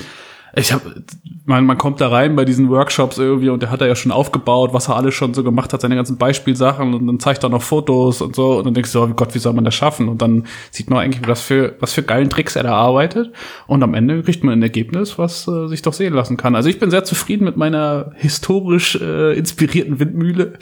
ich 0.57 0.73
habe, 0.73 1.03
man, 1.45 1.67
man 1.67 1.79
kommt 1.79 2.01
da 2.01 2.09
rein 2.09 2.37
bei 2.37 2.45
diesen 2.45 2.71
Workshops 2.71 3.19
irgendwie 3.19 3.49
und 3.49 3.63
der 3.63 3.71
hat 3.71 3.81
er 3.81 3.89
ja 3.89 3.97
schon 3.97 4.13
aufgebaut, 4.13 4.73
was 4.73 4.89
er 4.89 4.97
alles 4.97 5.15
schon 5.15 5.35
so 5.35 5.43
gemacht 5.43 5.73
hat, 5.73 5.81
seine 5.81 5.97
ganzen 5.97 6.17
Beispielsachen 6.17 6.95
und 6.95 7.07
dann 7.07 7.21
zeigt 7.21 7.43
er 7.43 7.49
noch 7.49 7.63
Fotos 7.63 8.21
und 8.23 8.37
so 8.37 8.59
und 8.59 8.65
dann 8.65 8.75
denkst 8.75 8.93
du, 8.93 9.03
oh 9.03 9.09
Gott, 9.09 9.35
wie 9.35 9.39
soll 9.39 9.53
man 9.53 9.65
das 9.65 9.75
schaffen? 9.75 10.09
Und 10.09 10.23
dann 10.23 10.45
sieht 10.71 10.91
man 10.91 11.01
eigentlich, 11.01 11.27
was 11.27 11.41
für, 11.43 11.77
was 11.81 11.93
für 11.93 12.03
geilen 12.03 12.31
Tricks 12.31 12.57
er 12.57 12.63
da 12.63 12.75
arbeitet 12.75 13.33
und 13.67 13.83
am 13.83 13.95
Ende 13.95 14.23
kriegt 14.23 14.45
man 14.45 14.55
ein 14.55 14.63
Ergebnis, 14.63 15.19
was 15.19 15.49
äh, 15.49 15.67
sich 15.67 15.83
doch 15.83 15.93
sehen 15.93 16.15
lassen 16.15 16.37
kann. 16.37 16.55
Also 16.55 16.69
ich 16.69 16.79
bin 16.79 16.91
sehr 16.91 17.05
zufrieden 17.05 17.45
mit 17.45 17.57
meiner 17.57 18.13
historisch 18.17 18.97
äh, 18.97 19.37
inspirierten 19.37 19.99
Windmühle. 19.99 20.55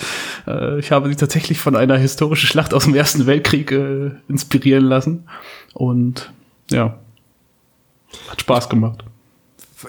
Äh, 0.46 0.78
ich 0.78 0.90
habe 0.90 1.08
sie 1.08 1.16
tatsächlich 1.16 1.58
von 1.58 1.76
einer 1.76 1.98
historischen 1.98 2.46
Schlacht 2.46 2.72
aus 2.72 2.84
dem 2.84 2.94
Ersten 2.94 3.26
Weltkrieg 3.26 3.72
äh, 3.72 4.12
inspirieren 4.28 4.84
lassen 4.84 5.24
und 5.74 6.32
ja, 6.70 6.98
hat 8.30 8.40
Spaß 8.40 8.68
gemacht 8.68 9.04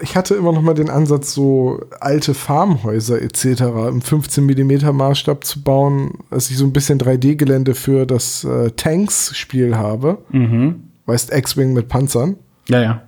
ich 0.00 0.16
hatte 0.16 0.34
immer 0.34 0.52
noch 0.52 0.62
mal 0.62 0.74
den 0.74 0.90
Ansatz, 0.90 1.32
so 1.32 1.80
alte 2.00 2.34
Farmhäuser 2.34 3.20
etc. 3.20 3.62
im 3.88 4.02
15 4.02 4.44
mm 4.44 4.96
Maßstab 4.96 5.44
zu 5.44 5.62
bauen, 5.62 6.18
dass 6.30 6.50
ich 6.50 6.56
so 6.56 6.64
ein 6.64 6.72
bisschen 6.72 6.98
3D-Gelände 6.98 7.74
für 7.74 8.06
das 8.06 8.44
äh, 8.44 8.70
Tanks-Spiel 8.70 9.76
habe. 9.76 10.18
Mhm. 10.30 10.84
Weißt, 11.06 11.32
X-Wing 11.32 11.72
mit 11.72 11.88
Panzern. 11.88 12.36
Ja, 12.68 12.80
ja. 12.80 13.02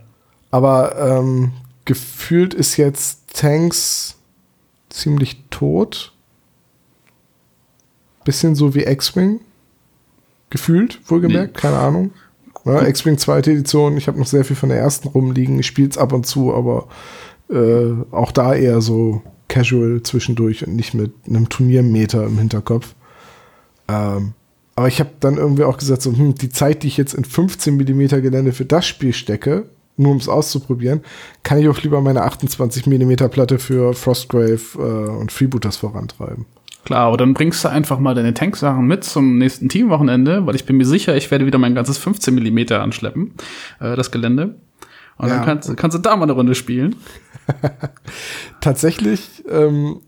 Aber 0.50 0.96
ähm, 0.98 1.52
gefühlt 1.84 2.54
ist 2.54 2.76
jetzt 2.76 3.34
Tanks 3.34 4.16
ziemlich 4.88 5.44
tot. 5.50 6.12
Bisschen 8.24 8.54
so 8.54 8.74
wie 8.74 8.84
X-Wing. 8.84 9.40
Gefühlt, 10.50 11.00
wohlgemerkt, 11.06 11.56
nee. 11.56 11.60
keine 11.60 11.78
Ahnung. 11.78 12.10
Ja, 12.66 12.86
X-Wing 12.86 13.16
zweite 13.16 13.52
Edition, 13.52 13.96
ich 13.96 14.08
habe 14.08 14.18
noch 14.18 14.26
sehr 14.26 14.44
viel 14.44 14.56
von 14.56 14.68
der 14.68 14.78
ersten 14.78 15.08
rumliegen. 15.08 15.58
Ich 15.60 15.66
spiele 15.66 15.88
es 15.88 15.98
ab 15.98 16.12
und 16.12 16.26
zu, 16.26 16.52
aber 16.52 16.88
äh, 17.48 17.92
auch 18.10 18.32
da 18.32 18.54
eher 18.54 18.80
so 18.80 19.22
casual 19.48 20.02
zwischendurch 20.02 20.66
und 20.66 20.74
nicht 20.74 20.92
mit 20.92 21.12
einem 21.28 21.48
Turniermeter 21.48 22.26
im 22.26 22.38
Hinterkopf. 22.38 22.94
Ähm, 23.88 24.32
aber 24.74 24.88
ich 24.88 24.98
habe 24.98 25.10
dann 25.20 25.36
irgendwie 25.36 25.62
auch 25.62 25.78
gesagt, 25.78 26.02
so, 26.02 26.12
hm, 26.12 26.34
die 26.34 26.50
Zeit, 26.50 26.82
die 26.82 26.88
ich 26.88 26.96
jetzt 26.96 27.14
in 27.14 27.24
15 27.24 27.76
mm 27.76 28.08
Gelände 28.20 28.52
für 28.52 28.64
das 28.64 28.84
Spiel 28.84 29.12
stecke, 29.12 29.68
nur 29.96 30.10
um 30.10 30.18
es 30.18 30.28
auszuprobieren, 30.28 31.02
kann 31.44 31.58
ich 31.58 31.68
auch 31.68 31.80
lieber 31.80 32.00
meine 32.00 32.22
28 32.22 32.86
mm 32.86 33.14
Platte 33.30 33.58
für 33.58 33.94
Frostgrave 33.94 34.60
äh, 34.76 35.10
und 35.18 35.32
Freebooters 35.32 35.76
vorantreiben. 35.76 36.46
Klar, 36.86 37.08
aber 37.08 37.16
dann 37.16 37.34
bringst 37.34 37.64
du 37.64 37.68
einfach 37.68 37.98
mal 37.98 38.14
deine 38.14 38.32
Tanksachen 38.32 38.86
mit 38.86 39.02
zum 39.02 39.38
nächsten 39.38 39.68
Teamwochenende, 39.68 40.46
weil 40.46 40.54
ich 40.54 40.66
bin 40.66 40.76
mir 40.76 40.84
sicher, 40.84 41.16
ich 41.16 41.32
werde 41.32 41.44
wieder 41.44 41.58
mein 41.58 41.74
ganzes 41.74 41.98
15 41.98 42.32
Millimeter 42.32 42.80
anschleppen, 42.80 43.34
äh, 43.80 43.96
das 43.96 44.12
Gelände. 44.12 44.54
Und 45.18 45.28
ja. 45.28 45.34
dann 45.34 45.44
kannst, 45.44 45.76
kannst 45.76 45.96
du 45.96 46.00
da 46.00 46.14
mal 46.14 46.22
eine 46.22 46.32
Runde 46.32 46.54
spielen. 46.54 46.94
Tatsächlich, 48.60 49.42
ähm, 49.50 50.00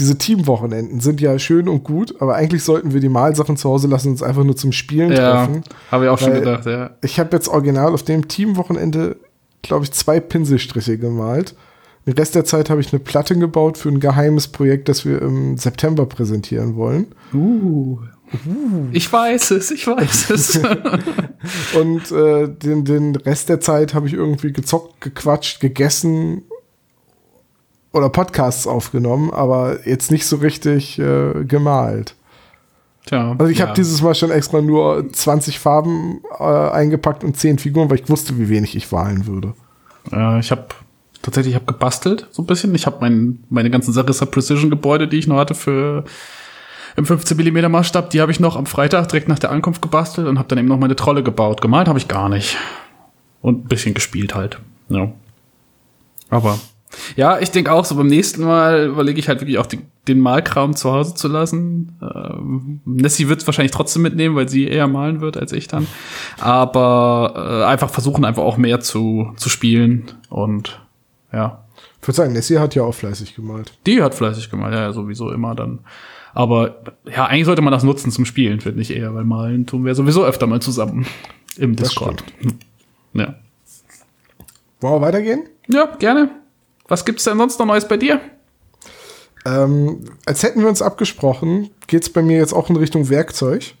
diese 0.00 0.18
Teamwochenenden 0.18 0.98
sind 0.98 1.20
ja 1.20 1.38
schön 1.38 1.68
und 1.68 1.84
gut, 1.84 2.20
aber 2.20 2.34
eigentlich 2.34 2.64
sollten 2.64 2.92
wir 2.92 3.00
die 3.00 3.08
Malsachen 3.08 3.56
zu 3.56 3.70
Hause 3.70 3.86
lassen 3.86 4.08
und 4.08 4.14
uns 4.14 4.22
einfach 4.24 4.42
nur 4.42 4.56
zum 4.56 4.72
Spielen 4.72 5.12
ja, 5.12 5.46
treffen. 5.46 5.62
Habe 5.92 6.06
ich 6.06 6.10
auch 6.10 6.18
schon 6.18 6.34
gedacht, 6.34 6.66
ja. 6.66 6.90
Ich 7.02 7.20
habe 7.20 7.30
jetzt 7.36 7.46
original 7.46 7.94
auf 7.94 8.02
dem 8.02 8.26
Teamwochenende, 8.26 9.16
glaube 9.62 9.84
ich, 9.84 9.92
zwei 9.92 10.18
Pinselstriche 10.18 10.98
gemalt. 10.98 11.54
Den 12.06 12.14
Rest 12.14 12.34
der 12.34 12.44
Zeit 12.44 12.68
habe 12.68 12.80
ich 12.80 12.92
eine 12.92 13.00
Platte 13.00 13.36
gebaut 13.36 13.78
für 13.78 13.88
ein 13.88 14.00
geheimes 14.00 14.48
Projekt, 14.48 14.88
das 14.88 15.06
wir 15.06 15.22
im 15.22 15.56
September 15.56 16.06
präsentieren 16.06 16.76
wollen. 16.76 17.06
Uh. 17.32 17.98
Uh. 18.46 18.88
Ich 18.92 19.10
weiß 19.10 19.52
es, 19.52 19.70
ich 19.70 19.86
weiß 19.86 20.30
es. 20.30 20.58
und 21.74 22.10
äh, 22.10 22.48
den, 22.48 22.84
den 22.84 23.16
Rest 23.16 23.48
der 23.48 23.60
Zeit 23.60 23.94
habe 23.94 24.06
ich 24.06 24.12
irgendwie 24.12 24.52
gezockt, 24.52 25.00
gequatscht, 25.00 25.60
gegessen 25.60 26.42
oder 27.92 28.08
Podcasts 28.08 28.66
aufgenommen, 28.66 29.30
aber 29.30 29.86
jetzt 29.86 30.10
nicht 30.10 30.26
so 30.26 30.36
richtig 30.36 30.98
äh, 30.98 31.44
gemalt. 31.44 32.16
Tja, 33.06 33.36
also 33.38 33.46
ich 33.50 33.58
ja. 33.58 33.66
habe 33.66 33.76
dieses 33.76 34.02
Mal 34.02 34.14
schon 34.14 34.30
extra 34.30 34.60
nur 34.60 35.12
20 35.12 35.58
Farben 35.58 36.20
äh, 36.38 36.42
eingepackt 36.42 37.22
und 37.22 37.36
10 37.36 37.58
Figuren, 37.58 37.88
weil 37.90 38.00
ich 38.00 38.08
wusste, 38.08 38.38
wie 38.38 38.48
wenig 38.48 38.74
ich 38.76 38.90
wahlen 38.92 39.26
würde. 39.26 39.54
Ja, 40.10 40.38
ich 40.38 40.50
habe 40.50 40.66
tatsächlich, 41.24 41.54
ich 41.54 41.60
habe 41.60 41.72
gebastelt 41.72 42.28
so 42.30 42.42
ein 42.42 42.46
bisschen. 42.46 42.74
Ich 42.74 42.86
habe 42.86 42.98
mein, 43.00 43.42
meine 43.50 43.70
ganzen 43.70 43.92
Sarissa 43.92 44.26
Precision 44.26 44.70
Gebäude, 44.70 45.08
die 45.08 45.18
ich 45.18 45.26
noch 45.26 45.38
hatte 45.38 45.54
für 45.54 46.04
im 46.96 47.06
15 47.06 47.36
mm 47.36 47.70
Maßstab, 47.70 48.10
die 48.10 48.20
habe 48.20 48.30
ich 48.30 48.38
noch 48.38 48.56
am 48.56 48.66
Freitag 48.66 49.08
direkt 49.08 49.28
nach 49.28 49.38
der 49.38 49.50
Ankunft 49.50 49.82
gebastelt 49.82 50.28
und 50.28 50.38
habe 50.38 50.48
dann 50.48 50.58
eben 50.58 50.68
noch 50.68 50.78
meine 50.78 50.94
Trolle 50.94 51.22
gebaut. 51.24 51.60
Gemalt 51.60 51.88
habe 51.88 51.98
ich 51.98 52.06
gar 52.06 52.28
nicht. 52.28 52.56
Und 53.42 53.64
ein 53.64 53.68
bisschen 53.68 53.94
gespielt 53.94 54.34
halt. 54.34 54.60
Ja. 54.88 55.10
Aber 56.30 56.58
ja, 57.16 57.40
ich 57.40 57.50
denke 57.50 57.72
auch 57.72 57.84
so 57.84 57.96
beim 57.96 58.06
nächsten 58.06 58.44
Mal 58.44 58.86
überlege 58.86 59.18
ich 59.18 59.28
halt 59.28 59.40
wirklich 59.40 59.58
auch 59.58 59.66
den, 59.66 59.82
den 60.06 60.20
Malkram 60.20 60.76
zu 60.76 60.92
Hause 60.92 61.14
zu 61.14 61.26
lassen. 61.28 61.98
Ähm, 62.00 62.80
Nessie 62.84 63.28
wird 63.28 63.40
es 63.40 63.46
wahrscheinlich 63.46 63.72
trotzdem 63.72 64.02
mitnehmen, 64.02 64.36
weil 64.36 64.48
sie 64.48 64.68
eher 64.68 64.86
malen 64.86 65.20
wird 65.20 65.36
als 65.36 65.52
ich 65.52 65.66
dann. 65.66 65.86
Aber 66.38 67.34
äh, 67.36 67.64
einfach 67.64 67.90
versuchen 67.90 68.24
einfach 68.24 68.44
auch 68.44 68.56
mehr 68.56 68.80
zu, 68.80 69.32
zu 69.36 69.48
spielen 69.48 70.04
und 70.28 70.80
ja. 71.34 71.64
Ich 72.00 72.08
würde 72.08 72.16
sagen, 72.16 72.32
Nessie 72.32 72.58
hat 72.58 72.74
ja 72.74 72.82
auch 72.82 72.94
fleißig 72.94 73.34
gemalt. 73.34 73.72
Die 73.86 74.02
hat 74.02 74.14
fleißig 74.14 74.50
gemalt, 74.50 74.74
ja, 74.74 74.92
sowieso 74.92 75.30
immer 75.30 75.54
dann. 75.54 75.80
Aber 76.34 76.82
ja, 77.06 77.26
eigentlich 77.26 77.46
sollte 77.46 77.62
man 77.62 77.72
das 77.72 77.84
nutzen 77.84 78.10
zum 78.10 78.24
Spielen, 78.24 78.60
finde 78.60 78.82
ich 78.82 78.90
eher, 78.90 79.14
weil 79.14 79.24
malen 79.24 79.66
tun 79.66 79.84
wir 79.84 79.94
sowieso 79.94 80.24
öfter 80.24 80.46
mal 80.46 80.60
zusammen 80.60 81.06
im 81.56 81.76
Discord. 81.76 82.22
Ja. 83.16 83.36
Wollen 84.80 84.94
wir 84.94 85.00
weitergehen? 85.02 85.44
Ja, 85.68 85.86
gerne. 85.86 86.28
Was 86.88 87.04
gibt's 87.04 87.22
denn 87.22 87.38
sonst 87.38 87.60
noch 87.60 87.66
Neues 87.66 87.86
bei 87.86 87.96
dir? 87.96 88.20
Ähm, 89.46 90.00
als 90.26 90.42
hätten 90.42 90.60
wir 90.60 90.68
uns 90.68 90.82
abgesprochen, 90.82 91.70
geht's 91.86 92.10
bei 92.10 92.22
mir 92.22 92.38
jetzt 92.38 92.52
auch 92.52 92.70
in 92.70 92.76
Richtung 92.76 93.08
Werkzeug. 93.08 93.76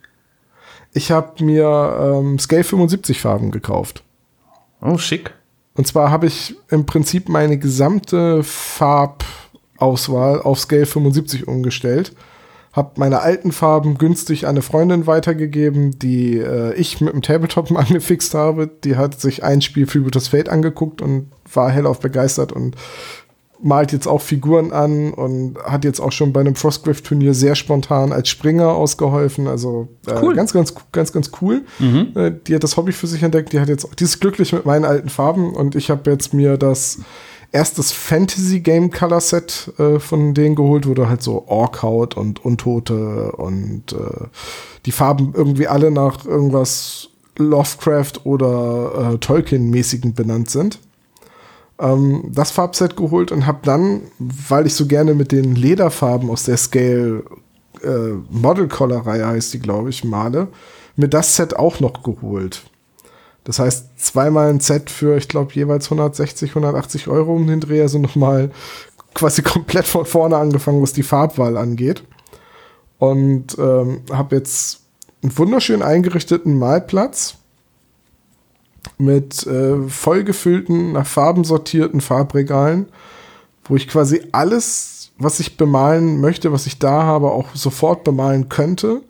Ich 0.92 1.10
habe 1.10 1.42
mir 1.42 2.14
ähm, 2.20 2.38
Scale 2.38 2.62
75 2.62 3.20
Farben 3.20 3.50
gekauft. 3.50 4.04
Oh, 4.80 4.98
schick. 4.98 5.34
Und 5.76 5.86
zwar 5.86 6.10
habe 6.10 6.26
ich 6.26 6.56
im 6.70 6.86
Prinzip 6.86 7.28
meine 7.28 7.58
gesamte 7.58 8.44
Farbauswahl 8.44 10.40
auf 10.40 10.60
Scale 10.60 10.86
75 10.86 11.48
umgestellt. 11.48 12.12
Habe 12.72 12.92
meine 12.96 13.20
alten 13.20 13.52
Farben 13.52 13.98
günstig 13.98 14.46
an 14.46 14.50
eine 14.50 14.62
Freundin 14.62 15.06
weitergegeben, 15.06 15.96
die 15.98 16.38
äh, 16.38 16.74
ich 16.74 17.00
mit 17.00 17.12
dem 17.12 17.22
Tabletop 17.22 17.70
mal 17.70 17.80
angefixt 17.86 18.34
habe. 18.34 18.68
Die 18.68 18.96
hat 18.96 19.20
sich 19.20 19.44
ein 19.44 19.62
Spiel 19.62 19.86
für 19.86 20.02
Gutes 20.02 20.28
Fate 20.28 20.48
angeguckt 20.48 21.00
und 21.00 21.30
war 21.52 21.70
hellauf 21.70 22.00
begeistert 22.00 22.52
und 22.52 22.76
malt 23.64 23.92
jetzt 23.92 24.06
auch 24.06 24.20
Figuren 24.20 24.72
an 24.72 25.12
und 25.12 25.58
hat 25.64 25.84
jetzt 25.84 25.98
auch 25.98 26.12
schon 26.12 26.32
bei 26.32 26.40
einem 26.40 26.54
Frostgrave-Turnier 26.54 27.32
sehr 27.32 27.54
spontan 27.54 28.12
als 28.12 28.28
Springer 28.28 28.68
ausgeholfen. 28.68 29.48
Also 29.48 29.88
äh, 30.06 30.14
cool. 30.22 30.34
ganz, 30.34 30.52
ganz, 30.52 30.74
ganz, 30.92 31.12
ganz 31.12 31.30
cool. 31.40 31.62
Mhm. 31.78 32.08
Äh, 32.14 32.32
die 32.46 32.54
hat 32.54 32.62
das 32.62 32.76
Hobby 32.76 32.92
für 32.92 33.06
sich 33.06 33.22
entdeckt. 33.22 33.52
Die 33.52 33.60
hat 33.60 33.68
jetzt, 33.68 33.88
die 33.98 34.04
ist 34.04 34.20
glücklich 34.20 34.52
mit 34.52 34.66
meinen 34.66 34.84
alten 34.84 35.08
Farben 35.08 35.54
und 35.54 35.74
ich 35.74 35.90
habe 35.90 36.10
jetzt 36.10 36.34
mir 36.34 36.58
das 36.58 36.98
erstes 37.52 37.92
Fantasy 37.92 38.60
Game 38.60 38.90
Color 38.90 39.20
Set 39.20 39.72
äh, 39.78 39.98
von 39.98 40.34
denen 40.34 40.56
geholt, 40.56 40.86
wo 40.86 40.92
du 40.92 41.08
halt 41.08 41.22
so 41.22 41.46
Orkhaut 41.46 42.16
und 42.16 42.44
Untote 42.44 43.32
und 43.32 43.92
äh, 43.92 44.26
die 44.84 44.92
Farben 44.92 45.32
irgendwie 45.34 45.68
alle 45.68 45.90
nach 45.90 46.26
irgendwas 46.26 47.08
Lovecraft 47.38 48.24
oder 48.24 49.12
äh, 49.14 49.18
Tolkien-mäßigen 49.18 50.14
benannt 50.14 50.50
sind 50.50 50.80
ähm, 51.78 52.30
das 52.32 52.50
Farbset 52.50 52.96
geholt 52.96 53.32
und 53.32 53.46
habe 53.46 53.60
dann, 53.62 54.02
weil 54.18 54.66
ich 54.66 54.74
so 54.74 54.86
gerne 54.86 55.14
mit 55.14 55.32
den 55.32 55.54
Lederfarben 55.54 56.30
aus 56.30 56.44
der 56.44 56.56
Scale 56.56 57.24
äh, 57.82 58.14
Model 58.30 58.68
Color 58.68 59.06
Reihe 59.06 59.26
heißt 59.26 59.54
die, 59.54 59.58
glaube 59.60 59.90
ich, 59.90 60.04
male, 60.04 60.48
mir 60.96 61.08
das 61.08 61.36
Set 61.36 61.56
auch 61.56 61.80
noch 61.80 62.02
geholt. 62.02 62.62
Das 63.44 63.58
heißt, 63.58 63.98
zweimal 63.98 64.48
ein 64.48 64.60
Set 64.60 64.88
für, 64.88 65.16
ich 65.16 65.28
glaube, 65.28 65.52
jeweils 65.52 65.86
160, 65.86 66.50
180 66.50 67.08
Euro 67.08 67.34
um 67.34 67.46
den 67.46 67.60
Dreh, 67.60 67.82
also 67.82 67.98
nochmal 67.98 68.50
quasi 69.12 69.42
komplett 69.42 69.86
von 69.86 70.06
vorne 70.06 70.36
angefangen, 70.36 70.82
was 70.82 70.92
die 70.92 71.02
Farbwahl 71.02 71.56
angeht. 71.56 72.04
Und 72.98 73.58
ähm, 73.58 74.02
habe 74.10 74.36
jetzt 74.36 74.80
einen 75.22 75.36
wunderschön 75.36 75.82
eingerichteten 75.82 76.58
Malplatz 76.58 77.36
mit 78.98 79.46
äh, 79.46 79.88
vollgefüllten, 79.88 80.92
nach 80.92 81.06
Farben 81.06 81.44
sortierten 81.44 82.00
Farbregalen, 82.00 82.86
wo 83.64 83.76
ich 83.76 83.88
quasi 83.88 84.22
alles, 84.32 85.12
was 85.18 85.40
ich 85.40 85.56
bemalen 85.56 86.20
möchte, 86.20 86.52
was 86.52 86.66
ich 86.66 86.78
da 86.78 87.02
habe, 87.02 87.30
auch 87.30 87.54
sofort 87.54 88.04
bemalen 88.04 88.48
könnte. 88.48 89.02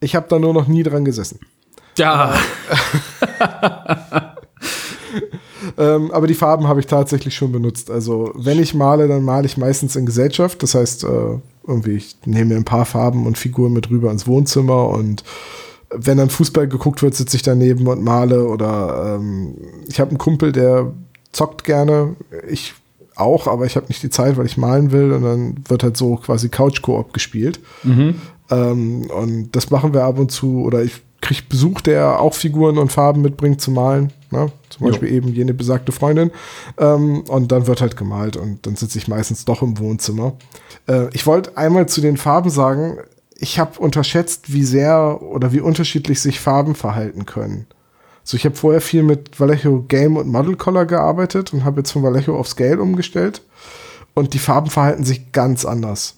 Ich 0.00 0.14
habe 0.14 0.26
da 0.28 0.38
nur 0.38 0.54
noch 0.54 0.66
nie 0.66 0.82
dran 0.82 1.04
gesessen. 1.04 1.40
Ja. 1.98 2.34
ähm, 5.78 6.10
aber 6.10 6.26
die 6.26 6.34
Farben 6.34 6.68
habe 6.68 6.80
ich 6.80 6.86
tatsächlich 6.86 7.34
schon 7.34 7.52
benutzt. 7.52 7.90
Also 7.90 8.32
wenn 8.34 8.60
ich 8.60 8.74
male, 8.74 9.08
dann 9.08 9.24
male 9.24 9.46
ich 9.46 9.56
meistens 9.56 9.96
in 9.96 10.06
Gesellschaft. 10.06 10.62
Das 10.62 10.74
heißt, 10.74 11.04
äh, 11.04 11.38
irgendwie, 11.66 11.96
ich 11.96 12.16
nehme 12.24 12.46
mir 12.46 12.56
ein 12.56 12.64
paar 12.64 12.86
Farben 12.86 13.26
und 13.26 13.38
Figuren 13.38 13.72
mit 13.72 13.90
rüber 13.90 14.10
ins 14.10 14.26
Wohnzimmer 14.26 14.88
und 14.88 15.24
wenn 15.92 16.18
dann 16.18 16.30
Fußball 16.30 16.68
geguckt 16.68 17.02
wird, 17.02 17.14
sitze 17.14 17.36
ich 17.36 17.42
daneben 17.42 17.86
und 17.86 18.02
male 18.02 18.46
oder 18.46 19.16
ähm, 19.16 19.54
ich 19.88 20.00
habe 20.00 20.10
einen 20.10 20.18
Kumpel, 20.18 20.52
der 20.52 20.92
zockt 21.32 21.64
gerne. 21.64 22.16
Ich 22.48 22.74
auch, 23.16 23.46
aber 23.46 23.66
ich 23.66 23.76
habe 23.76 23.86
nicht 23.88 24.02
die 24.02 24.10
Zeit, 24.10 24.36
weil 24.36 24.46
ich 24.46 24.56
malen 24.56 24.92
will 24.92 25.12
und 25.12 25.22
dann 25.22 25.54
wird 25.68 25.82
halt 25.82 25.96
so 25.96 26.16
quasi 26.16 26.48
Couch-Koop 26.48 27.12
gespielt. 27.12 27.60
Mhm. 27.82 28.14
Ähm, 28.50 29.10
und 29.10 29.54
das 29.56 29.70
machen 29.70 29.92
wir 29.92 30.04
ab 30.04 30.18
und 30.18 30.30
zu 30.30 30.62
oder 30.62 30.82
ich 30.82 31.02
kriege 31.20 31.42
Besuch, 31.48 31.80
der 31.82 32.20
auch 32.20 32.34
Figuren 32.34 32.78
und 32.78 32.92
Farben 32.92 33.20
mitbringt 33.20 33.60
zu 33.60 33.70
malen. 33.70 34.12
Ne? 34.30 34.50
Zum 34.70 34.86
Beispiel 34.86 35.08
jo. 35.08 35.16
eben 35.16 35.28
jene 35.28 35.54
besagte 35.54 35.92
Freundin. 35.92 36.30
Ähm, 36.78 37.22
und 37.28 37.52
dann 37.52 37.66
wird 37.66 37.80
halt 37.80 37.96
gemalt 37.96 38.36
und 38.36 38.66
dann 38.66 38.76
sitze 38.76 38.98
ich 38.98 39.08
meistens 39.08 39.44
doch 39.44 39.62
im 39.62 39.78
Wohnzimmer. 39.78 40.34
Äh, 40.88 41.08
ich 41.12 41.26
wollte 41.26 41.56
einmal 41.56 41.88
zu 41.88 42.00
den 42.00 42.16
Farben 42.16 42.50
sagen, 42.50 42.98
ich 43.42 43.58
habe 43.58 43.80
unterschätzt, 43.80 44.52
wie 44.52 44.64
sehr 44.64 45.22
oder 45.22 45.50
wie 45.52 45.60
unterschiedlich 45.60 46.20
sich 46.20 46.40
Farben 46.40 46.74
verhalten 46.74 47.24
können. 47.24 47.66
So, 48.22 48.36
ich 48.36 48.44
habe 48.44 48.54
vorher 48.54 48.82
viel 48.82 49.02
mit 49.02 49.40
Vallejo 49.40 49.82
Game 49.88 50.18
und 50.18 50.28
Model 50.28 50.56
Color 50.56 50.84
gearbeitet 50.84 51.54
und 51.54 51.64
habe 51.64 51.80
jetzt 51.80 51.90
von 51.90 52.02
Vallejo 52.02 52.38
auf 52.38 52.48
Scale 52.48 52.80
umgestellt. 52.80 53.42
Und 54.12 54.34
die 54.34 54.38
Farben 54.38 54.68
verhalten 54.68 55.04
sich 55.04 55.32
ganz 55.32 55.64
anders. 55.64 56.16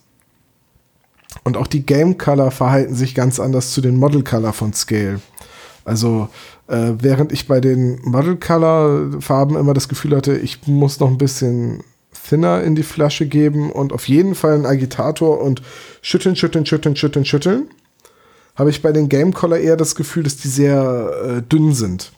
Und 1.44 1.56
auch 1.56 1.68
die 1.68 1.86
Game 1.86 2.18
Color 2.18 2.50
verhalten 2.50 2.96
sich 2.96 3.14
ganz 3.14 3.38
anders 3.38 3.72
zu 3.72 3.80
den 3.80 3.96
Model 3.96 4.24
Color 4.24 4.52
von 4.52 4.72
Scale. 4.72 5.20
Also, 5.84 6.28
äh, 6.66 6.94
während 6.98 7.30
ich 7.30 7.46
bei 7.46 7.60
den 7.60 8.00
Model 8.02 8.36
Color 8.36 9.20
Farben 9.20 9.56
immer 9.56 9.74
das 9.74 9.88
Gefühl 9.88 10.16
hatte, 10.16 10.36
ich 10.36 10.66
muss 10.66 10.98
noch 10.98 11.08
ein 11.08 11.18
bisschen 11.18 11.84
thinner 12.22 12.62
in 12.62 12.74
die 12.74 12.82
Flasche 12.82 13.26
geben 13.26 13.70
und 13.70 13.92
auf 13.92 14.08
jeden 14.08 14.34
Fall 14.34 14.54
einen 14.54 14.66
Agitator 14.66 15.40
und 15.40 15.62
schütteln, 16.02 16.36
schütteln, 16.36 16.66
schütteln, 16.66 16.96
schütteln, 16.96 17.24
schütteln 17.24 17.68
habe 18.54 18.70
ich 18.70 18.82
bei 18.82 18.92
den 18.92 19.08
Game 19.08 19.32
Color 19.32 19.58
eher 19.58 19.76
das 19.76 19.94
Gefühl, 19.94 20.24
dass 20.24 20.36
die 20.36 20.48
sehr 20.48 21.10
äh, 21.24 21.42
dünn 21.42 21.74
sind. 21.74 22.12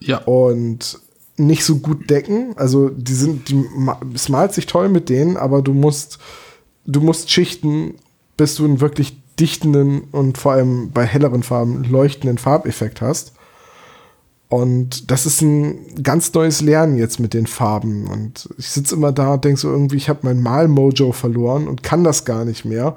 Ja. 0.00 0.18
Und 0.18 1.00
nicht 1.36 1.64
so 1.64 1.78
gut 1.78 2.10
decken. 2.10 2.56
Also 2.56 2.90
die 2.90 3.14
sind, 3.14 3.48
die, 3.48 3.64
es 4.14 4.28
malt 4.28 4.52
sich 4.52 4.66
toll 4.66 4.88
mit 4.88 5.08
denen, 5.08 5.36
aber 5.36 5.62
du 5.62 5.72
musst, 5.72 6.18
du 6.84 7.00
musst 7.00 7.30
schichten, 7.30 7.94
bis 8.36 8.56
du 8.56 8.64
einen 8.64 8.80
wirklich 8.80 9.16
dichtenden 9.40 10.02
und 10.12 10.38
vor 10.38 10.52
allem 10.52 10.90
bei 10.92 11.04
helleren 11.04 11.42
Farben 11.42 11.84
leuchtenden 11.84 12.38
Farbeffekt 12.38 13.00
hast. 13.00 13.32
Und 14.52 15.10
das 15.10 15.24
ist 15.24 15.40
ein 15.40 16.02
ganz 16.02 16.34
neues 16.34 16.60
Lernen 16.60 16.98
jetzt 16.98 17.18
mit 17.18 17.32
den 17.32 17.46
Farben. 17.46 18.06
Und 18.06 18.50
ich 18.58 18.68
sitze 18.68 18.94
immer 18.94 19.10
da 19.10 19.32
und 19.32 19.44
denke 19.46 19.58
so 19.58 19.70
irgendwie, 19.70 19.96
ich 19.96 20.10
habe 20.10 20.20
mein 20.24 20.42
Mal-Mojo 20.42 21.12
verloren 21.12 21.66
und 21.68 21.82
kann 21.82 22.04
das 22.04 22.26
gar 22.26 22.44
nicht 22.44 22.66
mehr 22.66 22.96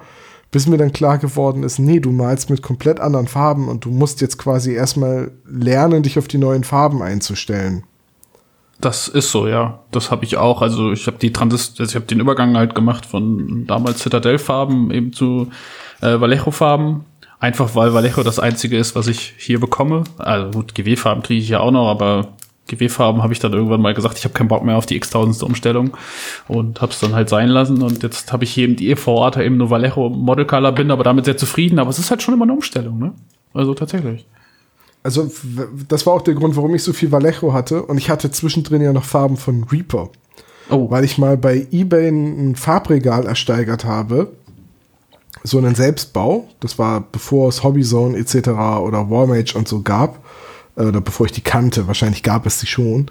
bis 0.51 0.67
mir 0.67 0.77
dann 0.77 0.93
klar 0.93 1.17
geworden 1.17 1.63
ist, 1.63 1.79
nee, 1.79 1.99
du 1.99 2.11
malst 2.11 2.49
mit 2.49 2.61
komplett 2.61 3.01
anderen 3.01 3.27
Farben 3.27 3.67
und 3.67 3.83
du 3.83 3.89
musst 3.89 4.21
jetzt 4.21 4.37
quasi 4.37 4.71
erstmal 4.71 5.31
lernen, 5.45 6.01
dich 6.01 6.17
auf 6.17 6.29
die 6.29 6.37
neuen 6.37 6.63
Farben 6.63 7.01
einzustellen. 7.01 7.83
Das 8.79 9.09
ist 9.09 9.31
so, 9.31 9.49
ja. 9.49 9.79
Das 9.91 10.11
habe 10.11 10.23
ich 10.23 10.37
auch. 10.37 10.61
Also 10.61 10.93
ich 10.93 11.07
habe 11.07 11.17
die 11.17 11.33
Transist, 11.33 11.81
also 11.81 11.89
ich 11.89 11.95
habe 11.95 12.05
den 12.05 12.21
Übergang 12.21 12.55
halt 12.55 12.73
gemacht 12.73 13.05
von 13.05 13.65
damals 13.67 13.99
Citadel-Farben 13.99 14.91
eben 14.91 15.11
zu 15.11 15.49
äh, 16.01 16.21
Vallejo-Farben. 16.21 17.03
Einfach 17.39 17.75
weil 17.75 17.93
Vallejo 17.93 18.23
das 18.23 18.39
einzige 18.39 18.77
ist, 18.77 18.95
was 18.95 19.07
ich 19.07 19.33
hier 19.37 19.59
bekomme. 19.59 20.03
Also 20.17 20.51
gut, 20.51 20.73
GW-Farben 20.73 21.21
kriege 21.21 21.41
ich 21.41 21.49
ja 21.49 21.59
auch 21.59 21.71
noch, 21.71 21.89
aber 21.89 22.29
GW-Farben 22.67 23.21
habe 23.21 23.33
ich 23.33 23.39
dann 23.39 23.53
irgendwann 23.53 23.81
mal 23.81 23.93
gesagt, 23.93 24.17
ich 24.17 24.23
habe 24.23 24.33
keinen 24.33 24.47
Bock 24.47 24.63
mehr 24.63 24.77
auf 24.77 24.85
die 24.85 24.95
x-tausendste 24.95 25.45
Umstellung 25.45 25.91
und 26.47 26.81
habe 26.81 26.91
es 26.91 26.99
dann 26.99 27.13
halt 27.13 27.29
sein 27.29 27.49
lassen. 27.49 27.83
Und 27.83 28.01
jetzt 28.03 28.31
habe 28.33 28.43
ich 28.43 28.51
hier 28.51 28.63
eben 28.63 28.75
die 28.75 28.89
EV-Art 28.89 29.37
eben 29.37 29.57
nur 29.57 29.69
Vallejo 29.69 30.09
Model 30.09 30.45
Color 30.45 30.71
bin, 30.71 30.91
aber 30.91 31.03
damit 31.03 31.25
sehr 31.25 31.37
zufrieden. 31.37 31.77
Aber 31.77 31.89
es 31.89 31.99
ist 31.99 32.09
halt 32.09 32.23
schon 32.23 32.33
immer 32.33 32.45
eine 32.45 32.53
Umstellung, 32.53 32.97
ne? 32.97 33.13
Also 33.53 33.73
tatsächlich. 33.73 34.25
Also 35.03 35.29
das 35.87 36.07
war 36.07 36.13
auch 36.13 36.23
der 36.23 36.33
Grund, 36.33 36.55
warum 36.55 36.73
ich 36.73 36.81
so 36.81 36.91
viel 36.91 37.11
Vallejo 37.11 37.53
hatte. 37.53 37.83
Und 37.83 37.97
ich 37.97 38.09
hatte 38.09 38.31
zwischendrin 38.31 38.81
ja 38.81 38.91
noch 38.91 39.03
Farben 39.03 39.37
von 39.37 39.63
Reaper. 39.65 40.09
Oh. 40.71 40.89
Weil 40.89 41.03
ich 41.03 41.19
mal 41.19 41.37
bei 41.37 41.67
eBay 41.71 42.07
ein 42.09 42.55
Farbregal 42.55 43.27
ersteigert 43.27 43.85
habe. 43.85 44.31
So 45.45 45.57
einen 45.57 45.75
Selbstbau. 45.75 46.47
Das 46.59 46.77
war 46.77 47.01
bevor 47.01 47.49
es 47.49 47.63
Hobbyzone 47.63 48.17
etc. 48.17 48.49
oder 48.49 49.09
Warmage 49.09 49.55
und 49.55 49.67
so 49.67 49.81
gab 49.81 50.19
äh, 50.75 50.83
oder 50.83 51.01
bevor 51.01 51.25
ich 51.25 51.31
die 51.31 51.41
kannte, 51.41 51.87
wahrscheinlich 51.87 52.23
gab 52.23 52.45
es 52.45 52.59
sie 52.59 52.67
schon. 52.67 53.07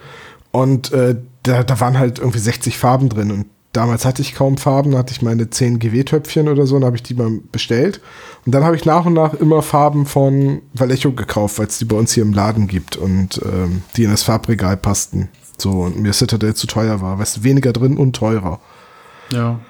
Und 0.51 0.93
äh, 0.93 1.17
da, 1.43 1.63
da 1.63 1.81
waren 1.81 1.99
halt 1.99 2.19
irgendwie 2.19 2.39
60 2.39 2.79
Farben 2.79 3.09
drin 3.09 3.31
und 3.31 3.47
damals 3.73 4.05
hatte 4.05 4.23
ich 4.23 4.35
kaum 4.35 4.57
Farben, 4.57 4.93
da 4.93 4.99
hatte 4.99 5.13
ich 5.13 5.21
meine 5.21 5.51
10 5.51 5.79
GW-Töpfchen 5.79 6.49
oder 6.49 6.67
so, 6.67 6.77
und 6.77 6.85
habe 6.85 6.97
ich 6.97 7.03
die 7.03 7.15
mal 7.15 7.41
bestellt. 7.51 8.01
Und 8.47 8.55
dann 8.55 8.65
habe 8.65 8.77
ich 8.77 8.85
nach 8.85 9.05
und 9.05 9.15
nach 9.15 9.35
immer 9.35 9.63
Farben 9.63 10.07
von 10.07 10.63
Vallejo 10.73 11.13
gekauft, 11.13 11.59
weil 11.59 11.67
es 11.67 11.79
die 11.79 11.85
bei 11.85 11.97
uns 11.97 12.13
hier 12.13 12.23
im 12.23 12.33
Laden 12.33 12.69
gibt 12.69 12.97
und 12.97 13.41
ähm, 13.45 13.83
die 13.97 14.05
in 14.05 14.11
das 14.11 14.23
Farbregal 14.23 14.77
passten. 14.77 15.29
So, 15.59 15.71
und 15.71 15.99
mir 15.99 16.13
Citadel 16.13 16.55
zu 16.55 16.67
teuer 16.67 17.01
war. 17.01 17.19
Weißt 17.19 17.39
du, 17.39 17.45
weniger 17.45 17.73
drin 17.73 17.97
und 17.97 18.15
teurer. 18.15 18.61
Ja. 19.31 19.61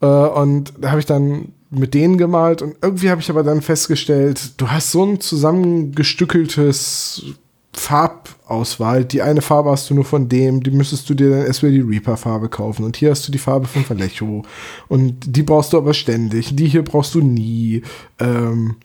Äh, 0.00 0.06
und 0.06 0.74
da 0.78 0.90
habe 0.90 1.00
ich 1.00 1.06
dann 1.06 1.52
mit 1.70 1.94
denen 1.94 2.18
gemalt 2.18 2.62
und 2.62 2.76
irgendwie 2.82 3.10
habe 3.10 3.20
ich 3.20 3.30
aber 3.30 3.42
dann 3.42 3.62
festgestellt, 3.62 4.60
du 4.60 4.68
hast 4.68 4.90
so 4.90 5.04
ein 5.04 5.20
zusammengestückeltes 5.20 7.34
Farbauswahl. 7.76 9.04
Die 9.04 9.22
eine 9.22 9.42
Farbe 9.42 9.70
hast 9.70 9.90
du 9.90 9.94
nur 9.94 10.04
von 10.04 10.28
dem, 10.28 10.62
die 10.62 10.70
müsstest 10.70 11.08
du 11.10 11.14
dir 11.14 11.30
dann 11.30 11.46
erstmal 11.46 11.72
die 11.72 11.80
Reaper-Farbe 11.80 12.48
kaufen. 12.48 12.84
Und 12.84 12.96
hier 12.96 13.10
hast 13.10 13.26
du 13.26 13.32
die 13.32 13.38
Farbe 13.38 13.66
von 13.66 13.88
Vallejo. 13.88 14.42
Und 14.88 15.36
die 15.36 15.42
brauchst 15.42 15.72
du 15.72 15.78
aber 15.78 15.94
ständig. 15.94 16.56
Die 16.56 16.68
hier 16.68 16.84
brauchst 16.84 17.14
du 17.14 17.20
nie. 17.20 17.82
Ähm, 18.18 18.76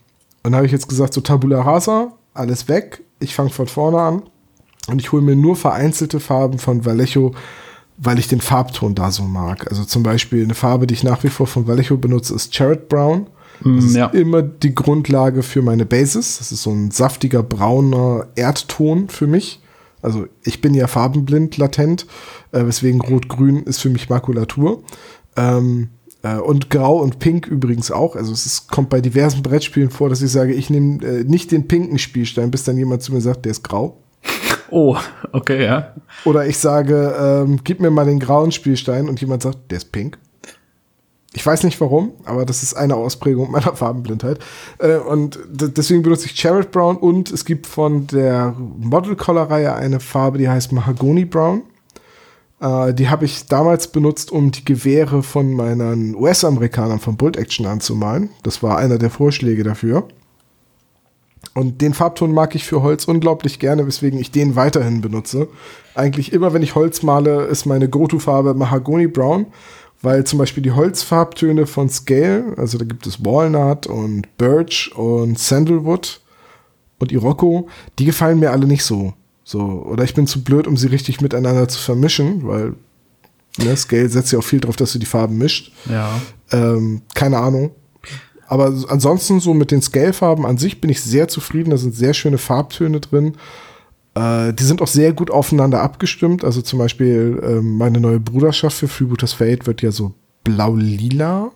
und 0.43 0.55
habe 0.55 0.65
ich 0.65 0.71
jetzt 0.71 0.89
gesagt, 0.89 1.13
so 1.13 1.21
Tabula 1.21 1.61
Rasa, 1.61 2.13
alles 2.34 2.67
weg. 2.67 3.03
Ich 3.19 3.36
fange 3.36 3.49
von 3.49 3.67
vorne 3.67 3.99
an. 3.99 4.23
Und 4.88 4.99
ich 4.99 5.11
hole 5.11 5.21
mir 5.21 5.36
nur 5.36 5.55
vereinzelte 5.55 6.19
Farben 6.19 6.57
von 6.57 6.86
Vallejo, 6.86 7.34
weil 8.02 8.18
ich 8.18 8.28
den 8.28 8.41
Farbton 8.41 8.95
da 8.95 9.12
so 9.12 9.24
mag. 9.24 9.70
Also 9.70 9.84
zum 9.84 10.04
Beispiel 10.04 10.43
eine 10.43 10.56
Farbe, 10.56 10.88
die 10.88 10.93
ich 10.93 11.04
nach 11.04 11.24
wie 11.24 11.30
vor 11.30 11.47
von 11.47 11.68
Vallejo 11.68 11.97
benutze, 11.97 12.34
ist 12.34 12.52
Cherry 12.52 12.78
Brown. 12.78 13.28
Das 13.64 13.84
ist 13.84 13.95
ja. 13.95 14.06
immer 14.08 14.41
die 14.41 14.74
Grundlage 14.74 15.43
für 15.43 15.62
meine 15.62 15.86
Basis. 15.86 16.38
Das 16.38 16.54
ist 16.54 16.64
so 16.64 16.72
ein 16.72 16.91
saftiger 16.91 17.43
brauner 17.43 18.28
Erdton 18.36 19.10
für 19.10 19.28
mich. 19.28 19.60
Also 20.02 20.28
ich 20.45 20.62
bin 20.62 20.74
ja 20.74 20.88
farbenblind 20.88 21.58
latent, 21.58 22.06
äh, 22.54 22.66
weswegen 22.66 23.02
Rot-Grün 23.02 23.64
ist 23.64 23.82
für 23.82 23.89
mich 23.89 24.10
Makulatur. 24.10 24.82
Ähm, 25.36 25.89
äh, 26.24 26.38
und 26.38 26.70
Grau 26.70 27.02
und 27.02 27.20
Pink 27.20 27.47
übrigens 27.47 27.91
auch. 27.91 28.16
Also 28.16 28.32
es 28.32 28.45
ist, 28.45 28.70
kommt 28.70 28.89
bei 28.89 29.02
diversen 29.02 29.43
Brettspielen 29.43 29.89
vor, 29.89 30.08
dass 30.08 30.22
ich 30.22 30.32
sage, 30.32 30.54
ich 30.54 30.70
nehme 30.70 31.04
äh, 31.06 31.24
nicht 31.26 31.52
den 31.52 31.68
pinken 31.68 32.00
Spielstein, 32.00 32.52
bis 32.52 32.64
dann 32.64 32.78
jemand 32.78 33.02
zu 33.02 33.14
mir 33.14 33.20
sagt, 33.20 33.43
der 33.43 33.52
ist 33.52 33.64
grau. 33.64 33.97
Oh, 34.72 34.97
okay, 35.32 35.65
ja. 35.65 35.93
Oder 36.26 36.47
ich 36.47 36.57
sage, 36.57 37.15
ähm, 37.20 37.61
gib 37.63 37.80
mir 37.80 37.91
mal 37.91 38.05
den 38.05 38.20
grauen 38.20 38.51
Spielstein 38.51 39.09
und 39.09 39.22
jemand 39.22 39.43
sagt, 39.43 39.72
der 39.72 39.78
ist 39.78 39.91
pink. 39.91 40.17
Ich 41.34 41.45
weiß 41.45 41.63
nicht 41.63 41.80
warum, 41.80 42.13
aber 42.26 42.43
das 42.43 42.63
ist 42.63 42.74
eine 42.74 42.95
Ausprägung 42.95 43.51
meiner 43.51 43.76
Farbenblindheit. 43.76 44.39
Äh, 44.80 44.97
und 44.97 45.39
deswegen 45.49 46.01
benutze 46.01 46.26
ich 46.26 46.36
Cherry 46.36 46.63
Brown 46.63 46.97
und 46.97 47.32
es 47.32 47.45
gibt 47.45 47.67
von 47.67 48.07
der 48.07 48.55
Model 48.57 49.15
Color 49.15 49.49
Reihe 49.49 49.76
eine 49.76 49.99
Farbe, 49.99 50.39
die 50.39 50.49
heißt 50.49 50.72
Mahagoni 50.72 51.26
Brown. 51.26 51.63
Äh, 52.59 52.93
die 52.93 53.09
habe 53.09 53.26
ich 53.26 53.45
damals 53.45 53.88
benutzt, 53.88 54.32
um 54.32 54.51
die 54.51 54.65
Gewehre 54.65 55.22
von 55.22 55.53
meinen 55.53 56.15
US-Amerikanern 56.15 56.99
von 56.99 57.15
Bolt 57.15 57.38
Action 57.38 57.65
anzumalen. 57.65 58.30
Das 58.43 58.63
war 58.63 58.78
einer 58.78 58.97
der 58.97 59.11
Vorschläge 59.11 59.63
dafür. 59.63 60.07
Und 61.56 61.82
den 61.82 61.93
Farbton 61.93 62.34
mag 62.34 62.56
ich 62.56 62.64
für 62.64 62.84
Holz 62.84 63.06
unglaublich 63.06 63.60
gerne, 63.60 63.86
weswegen 63.88 64.20
ich 64.20 64.32
den 64.32 64.56
weiterhin 64.56 65.02
benutze. 65.02 65.47
Eigentlich 65.95 66.32
immer, 66.32 66.54
wenn 66.54 66.64
ich 66.64 66.76
Holz 66.76 67.04
male, 67.04 67.45
ist 67.45 67.66
meine 67.66 67.89
Go-To-Farbe 67.89 68.54
Mahagoni 68.54 69.08
Brown 69.08 69.47
weil 70.02 70.24
zum 70.24 70.39
Beispiel 70.39 70.64
die 70.64 70.72
Holzfarbtöne 70.72 71.66
von 71.68 71.89
Scale, 71.89 72.54
also 72.58 72.78
da 72.78 72.86
gibt 72.86 73.06
es 73.06 73.24
Walnut 73.24 73.88
und 73.88 74.38
Birch 74.38 74.91
und 74.95 75.38
Sandalwood 75.38 76.22
und 77.00 77.12
Iroko, 77.12 77.68
die 77.97 78.06
gefallen 78.06 78.39
mir 78.39 78.52
alle 78.52 78.66
nicht 78.66 78.84
so. 78.84 79.14
So, 79.43 79.62
oder 79.62 80.04
ich 80.04 80.14
bin 80.14 80.28
zu 80.28 80.43
blöd, 80.43 80.68
um 80.68 80.78
sie 80.78 80.88
richtig 80.88 81.22
miteinander 81.22 81.68
zu 81.68 81.80
vermischen, 81.80 82.47
weil 82.47 82.76
ne, 83.58 83.76
Scale 83.76 84.08
setzt 84.08 84.32
ja 84.32 84.39
auch 84.39 84.43
viel 84.43 84.60
drauf, 84.60 84.76
dass 84.76 84.93
du 84.93 85.00
die 85.00 85.06
Farben 85.06 85.38
mischt. 85.38 85.74
Ja. 85.89 86.22
Ähm, 86.52 87.02
keine 87.16 87.38
Ahnung. 87.38 87.72
Aber 88.50 88.74
ansonsten 88.88 89.39
so 89.39 89.54
mit 89.54 89.70
den 89.70 89.84
Scale-Farben 89.84 90.43
an 90.43 90.58
sich 90.58 90.82
bin 90.82 90.89
ich 90.89 91.02
sehr 91.02 91.28
zufrieden. 91.28 91.70
Da 91.70 91.78
sind 91.78 91.95
sehr 91.95 92.16
schöne 92.16 92.39
Farbtöne 92.39 93.00
drin. 93.00 93.36
Äh, 94.16 94.54
die 94.54 94.64
sind 94.64 94.82
auch 94.82 94.88
sehr 94.88 95.14
gut 95.14 95.30
aufeinander 95.30 95.82
abgestimmt. 95.82 96.43
Also 96.43 96.64
zum 96.64 96.80
Beispiel 96.80 97.39
ähm, 97.45 97.78
meine 97.78 98.00
neue 98.00 98.20
Bruderschaft 98.20 98.76
für 98.76 98.88
Freebooters 98.88 99.34
Fate 99.34 99.68
wird 99.68 99.84
ja 99.84 99.91
so 99.91 100.16
blau-lila. 100.43 101.52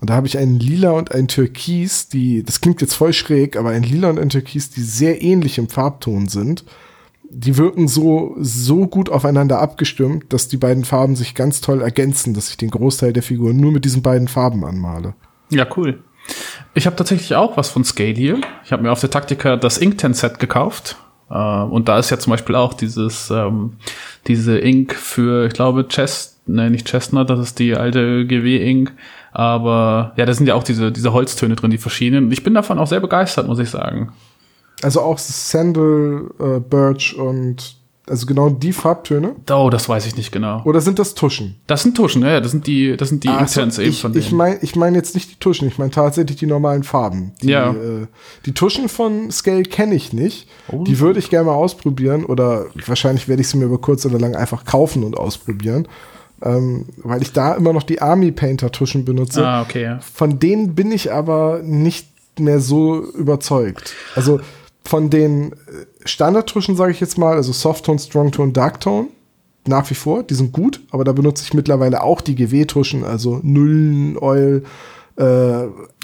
Und 0.00 0.08
da 0.08 0.14
habe 0.14 0.26
ich 0.26 0.38
einen 0.38 0.58
Lila 0.58 0.92
und 0.92 1.12
einen 1.12 1.28
Türkis, 1.28 2.08
die, 2.08 2.42
das 2.42 2.62
klingt 2.62 2.80
jetzt 2.80 2.94
voll 2.94 3.12
schräg, 3.12 3.56
aber 3.56 3.70
ein 3.70 3.82
Lila 3.82 4.08
und 4.08 4.18
ein 4.18 4.30
Türkis, 4.30 4.70
die 4.70 4.82
sehr 4.82 5.22
ähnlich 5.22 5.58
im 5.58 5.68
Farbton 5.68 6.28
sind. 6.28 6.64
Die 7.28 7.58
wirken 7.58 7.88
so, 7.88 8.36
so 8.38 8.86
gut 8.86 9.10
aufeinander 9.10 9.58
abgestimmt, 9.58 10.32
dass 10.32 10.48
die 10.48 10.56
beiden 10.56 10.84
Farben 10.84 11.14
sich 11.14 11.34
ganz 11.34 11.60
toll 11.60 11.82
ergänzen, 11.82 12.32
dass 12.32 12.48
ich 12.48 12.56
den 12.56 12.70
Großteil 12.70 13.12
der 13.12 13.22
Figur 13.22 13.52
nur 13.52 13.72
mit 13.72 13.84
diesen 13.84 14.00
beiden 14.00 14.28
Farben 14.28 14.64
anmale. 14.64 15.14
Ja, 15.50 15.66
cool. 15.76 16.02
Ich 16.74 16.86
habe 16.86 16.96
tatsächlich 16.96 17.34
auch 17.34 17.56
was 17.56 17.70
von 17.70 17.84
Scale 17.84 18.14
hier. 18.14 18.40
Ich 18.64 18.72
habe 18.72 18.82
mir 18.82 18.92
auf 18.92 19.00
der 19.00 19.10
Taktika 19.10 19.56
das 19.56 19.78
Inkten-Set 19.78 20.38
gekauft. 20.38 20.96
Äh, 21.30 21.34
und 21.34 21.88
da 21.88 21.98
ist 21.98 22.10
ja 22.10 22.18
zum 22.18 22.32
Beispiel 22.32 22.54
auch 22.54 22.74
dieses, 22.74 23.30
ähm, 23.30 23.74
diese 24.26 24.58
Ink 24.58 24.94
für, 24.94 25.46
ich 25.46 25.54
glaube, 25.54 25.88
Chest, 25.88 26.46
ne, 26.48 26.70
nicht 26.70 26.86
Chestnut, 26.86 27.30
das 27.30 27.40
ist 27.40 27.58
die 27.58 27.74
alte 27.74 28.26
GW-Ink. 28.26 28.92
Aber 29.32 30.12
ja, 30.16 30.26
da 30.26 30.32
sind 30.32 30.46
ja 30.46 30.54
auch 30.54 30.64
diese, 30.64 30.92
diese 30.92 31.12
Holztöne 31.12 31.56
drin, 31.56 31.70
die 31.70 31.78
verschiedenen. 31.78 32.30
Ich 32.32 32.42
bin 32.42 32.54
davon 32.54 32.78
auch 32.78 32.86
sehr 32.86 33.00
begeistert, 33.00 33.46
muss 33.46 33.58
ich 33.58 33.70
sagen. 33.70 34.12
Also 34.82 35.00
auch 35.00 35.18
Sandal, 35.18 36.30
äh, 36.38 36.60
Birch 36.60 37.16
und 37.16 37.76
also 38.08 38.26
genau 38.26 38.50
die 38.50 38.72
Farbtöne? 38.72 39.34
Oh, 39.50 39.68
das 39.70 39.88
weiß 39.88 40.06
ich 40.06 40.16
nicht 40.16 40.30
genau. 40.30 40.62
Oder 40.64 40.80
sind 40.80 40.98
das 40.98 41.14
Tuschen? 41.14 41.56
Das 41.66 41.82
sind 41.82 41.96
Tuschen, 41.96 42.22
ja, 42.22 42.40
das 42.40 42.52
sind 42.52 42.66
die, 42.66 42.96
das 42.96 43.08
sind 43.08 43.24
die 43.24 43.28
ah, 43.28 43.40
Intents 43.40 43.78
eben 43.78 43.92
von 43.92 44.12
denen. 44.12 44.24
Ich 44.24 44.32
meine 44.32 44.58
ich 44.62 44.76
mein 44.76 44.94
jetzt 44.94 45.14
nicht 45.14 45.30
die 45.30 45.38
Tuschen, 45.40 45.66
ich 45.66 45.78
meine 45.78 45.90
tatsächlich 45.90 46.36
die 46.36 46.46
normalen 46.46 46.84
Farben. 46.84 47.32
Die, 47.42 47.48
ja. 47.48 47.70
Äh, 47.70 48.06
die 48.44 48.54
Tuschen 48.54 48.88
von 48.88 49.30
Scale 49.32 49.64
kenne 49.64 49.96
ich 49.96 50.12
nicht. 50.12 50.48
Oh. 50.68 50.84
Die 50.84 51.00
würde 51.00 51.18
ich 51.18 51.30
gerne 51.30 51.46
mal 51.46 51.54
ausprobieren 51.54 52.24
oder 52.24 52.66
wahrscheinlich 52.86 53.26
werde 53.26 53.42
ich 53.42 53.48
sie 53.48 53.56
mir 53.56 53.64
über 53.64 53.78
kurz 53.78 54.06
oder 54.06 54.20
lang 54.20 54.36
einfach 54.36 54.64
kaufen 54.64 55.02
und 55.02 55.16
ausprobieren. 55.16 55.88
Ähm, 56.42 56.86
weil 56.98 57.22
ich 57.22 57.32
da 57.32 57.54
immer 57.54 57.72
noch 57.72 57.82
die 57.82 58.02
Army 58.02 58.30
Painter 58.30 58.70
Tuschen 58.70 59.04
benutze. 59.04 59.44
Ah, 59.44 59.62
okay, 59.62 59.82
ja. 59.82 59.98
Von 60.00 60.38
denen 60.38 60.74
bin 60.74 60.92
ich 60.92 61.10
aber 61.10 61.60
nicht 61.64 62.06
mehr 62.38 62.60
so 62.60 63.02
überzeugt. 63.02 63.94
Also 64.14 64.40
von 64.86 65.10
den 65.10 65.52
äh, 65.52 65.56
Standardtuschen, 66.04 66.76
sage 66.76 66.92
ich 66.92 67.00
jetzt 67.00 67.18
mal, 67.18 67.36
also 67.36 67.52
Softtone, 67.52 67.98
Strongtone, 67.98 68.52
Darktone, 68.52 69.08
nach 69.66 69.88
wie 69.90 69.94
vor, 69.94 70.22
die 70.22 70.34
sind 70.34 70.52
gut, 70.52 70.80
aber 70.90 71.04
da 71.04 71.12
benutze 71.12 71.44
ich 71.44 71.54
mittlerweile 71.54 72.02
auch 72.02 72.20
die 72.20 72.34
GW-Tuschen, 72.34 73.04
also 73.04 73.40
Nullen, 73.42 74.16
Oil, 74.18 74.62
äh, 75.16 75.22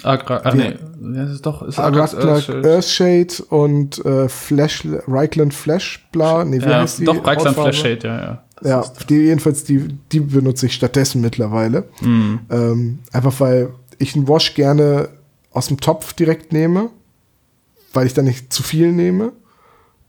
Agra 0.03 0.39
ah, 0.43 0.55
nee, 0.55 0.75
das 0.99 1.33
ist 1.33 1.47
doch 1.47 1.63
ist 1.63 1.79
Earthshade. 1.79 2.63
Earthshade 2.65 3.45
und 3.51 4.05
äh, 4.05 4.29
Flash, 4.29 4.89
Reichland 5.07 5.53
Flash, 5.53 6.09
bla, 6.13 6.45
nee, 6.45 6.61
wie 6.61 6.65
ja, 6.65 6.81
heißt 6.81 7.01
die? 7.01 7.05
Doch, 7.05 7.25
Reichland 7.25 7.57
Flashshade, 7.57 8.09
ja, 8.09 8.21
ja. 8.21 8.45
Das 8.61 8.71
ja, 8.71 8.85
die, 9.09 9.17
jedenfalls, 9.17 9.65
die, 9.65 9.89
die 10.13 10.21
benutze 10.21 10.67
ich 10.67 10.75
stattdessen 10.75 11.21
mittlerweile. 11.21 11.85
Mhm. 12.01 12.41
Ähm, 12.51 12.99
einfach 13.13 13.39
weil 13.41 13.71
ich 13.99 14.15
einen 14.15 14.29
Wash 14.29 14.55
gerne 14.55 15.09
aus 15.51 15.67
dem 15.67 15.79
Topf 15.79 16.13
direkt 16.15 16.53
nehme 16.53 16.91
weil 17.93 18.07
ich 18.07 18.15
da 18.15 18.23
nicht 18.23 18.53
zu 18.53 18.63
viel 18.63 18.93
nehme 18.93 19.33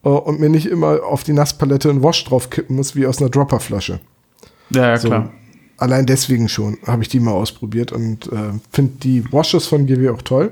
uh, 0.03 0.09
und 0.09 0.39
mir 0.39 0.49
nicht 0.49 0.65
immer 0.65 1.03
auf 1.03 1.23
die 1.23 1.33
Nasspalette 1.33 1.89
ein 1.89 2.03
Wash 2.03 2.23
drauf 2.25 2.49
kippen 2.49 2.75
muss, 2.75 2.95
wie 2.95 3.05
aus 3.05 3.19
einer 3.19 3.29
Dropperflasche. 3.29 3.99
Ja, 4.69 4.89
ja 4.89 4.97
so, 4.97 5.07
klar. 5.07 5.31
Allein 5.77 6.05
deswegen 6.05 6.49
schon 6.49 6.77
habe 6.85 7.01
ich 7.01 7.09
die 7.09 7.19
mal 7.19 7.31
ausprobiert 7.31 7.91
und 7.91 8.31
äh, 8.31 8.53
finde 8.71 8.93
die 9.01 9.31
Washes 9.33 9.67
von 9.67 9.85
GW 9.85 10.09
auch 10.09 10.21
toll. 10.21 10.51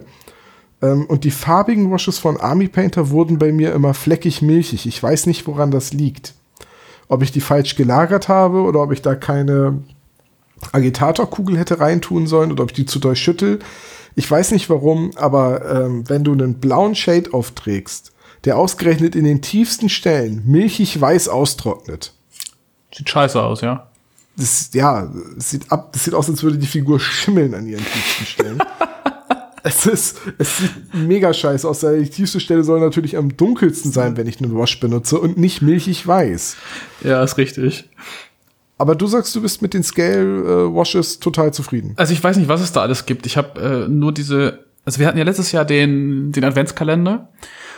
Ähm, 0.81 1.05
und 1.05 1.23
die 1.23 1.31
farbigen 1.31 1.91
Washes 1.91 2.19
von 2.19 2.37
Army 2.37 2.67
Painter 2.67 3.09
wurden 3.09 3.37
bei 3.37 3.51
mir 3.51 3.73
immer 3.73 3.93
fleckig 3.93 4.41
milchig. 4.41 4.85
Ich 4.85 5.01
weiß 5.01 5.27
nicht, 5.27 5.47
woran 5.47 5.71
das 5.71 5.93
liegt. 5.93 6.33
Ob 7.07 7.21
ich 7.23 7.31
die 7.31 7.41
falsch 7.41 7.75
gelagert 7.75 8.27
habe 8.27 8.61
oder 8.61 8.81
ob 8.81 8.91
ich 8.91 9.01
da 9.01 9.15
keine 9.15 9.79
Agitatorkugel 10.71 11.57
hätte 11.57 11.79
reintun 11.79 12.27
sollen 12.27 12.51
oder 12.51 12.63
ob 12.63 12.71
ich 12.71 12.75
die 12.75 12.85
zu 12.85 12.99
doll 12.99 13.15
schüttel. 13.15 13.59
Ich 14.15 14.29
weiß 14.29 14.51
nicht 14.51 14.69
warum, 14.69 15.11
aber 15.15 15.83
ähm, 15.83 16.09
wenn 16.09 16.23
du 16.23 16.33
einen 16.33 16.55
blauen 16.55 16.95
Shade 16.95 17.33
aufträgst, 17.33 18.11
der 18.43 18.57
ausgerechnet 18.57 19.15
in 19.15 19.23
den 19.23 19.41
tiefsten 19.41 19.89
Stellen 19.89 20.43
milchig 20.45 20.99
weiß 20.99 21.29
austrocknet. 21.29 22.13
Sieht 22.93 23.09
scheiße 23.09 23.41
aus, 23.41 23.61
ja. 23.61 23.87
Das, 24.35 24.69
ja, 24.73 25.11
das 25.35 25.51
sieht, 25.51 25.71
ab, 25.71 25.93
das 25.93 26.05
sieht 26.05 26.13
aus, 26.13 26.29
als 26.29 26.41
würde 26.41 26.57
die 26.57 26.67
Figur 26.67 26.99
schimmeln 26.99 27.53
an 27.53 27.67
ihren 27.67 27.85
tiefsten 27.85 28.25
Stellen. 28.25 28.63
es 29.63 29.85
ist, 29.85 30.17
es 30.37 30.57
sieht 30.57 30.93
mega 30.93 31.33
scheiße 31.33 31.67
aus. 31.67 31.81
Die 31.81 32.09
tiefste 32.09 32.39
Stelle 32.39 32.63
soll 32.63 32.79
natürlich 32.79 33.17
am 33.17 33.35
dunkelsten 33.35 33.91
sein, 33.91 34.17
wenn 34.17 34.27
ich 34.27 34.41
einen 34.41 34.57
Wash 34.57 34.79
benutze 34.79 35.19
und 35.19 35.37
nicht 35.37 35.61
milchig 35.61 36.07
weiß. 36.07 36.55
Ja, 37.03 37.23
ist 37.23 37.37
richtig. 37.37 37.89
Aber 38.81 38.95
du 38.95 39.05
sagst, 39.05 39.35
du 39.35 39.43
bist 39.43 39.61
mit 39.61 39.75
den 39.75 39.83
Scale-Washes 39.83 41.17
äh, 41.17 41.19
total 41.19 41.53
zufrieden. 41.53 41.93
Also 41.97 42.13
ich 42.13 42.23
weiß 42.23 42.37
nicht, 42.37 42.47
was 42.47 42.61
es 42.61 42.71
da 42.71 42.81
alles 42.81 43.05
gibt. 43.05 43.27
Ich 43.27 43.37
habe 43.37 43.61
äh, 43.61 43.87
nur 43.87 44.11
diese, 44.11 44.65
also 44.85 44.97
wir 44.97 45.05
hatten 45.05 45.19
ja 45.19 45.23
letztes 45.23 45.51
Jahr 45.51 45.65
den, 45.65 46.31
den 46.31 46.43
Adventskalender 46.43 47.29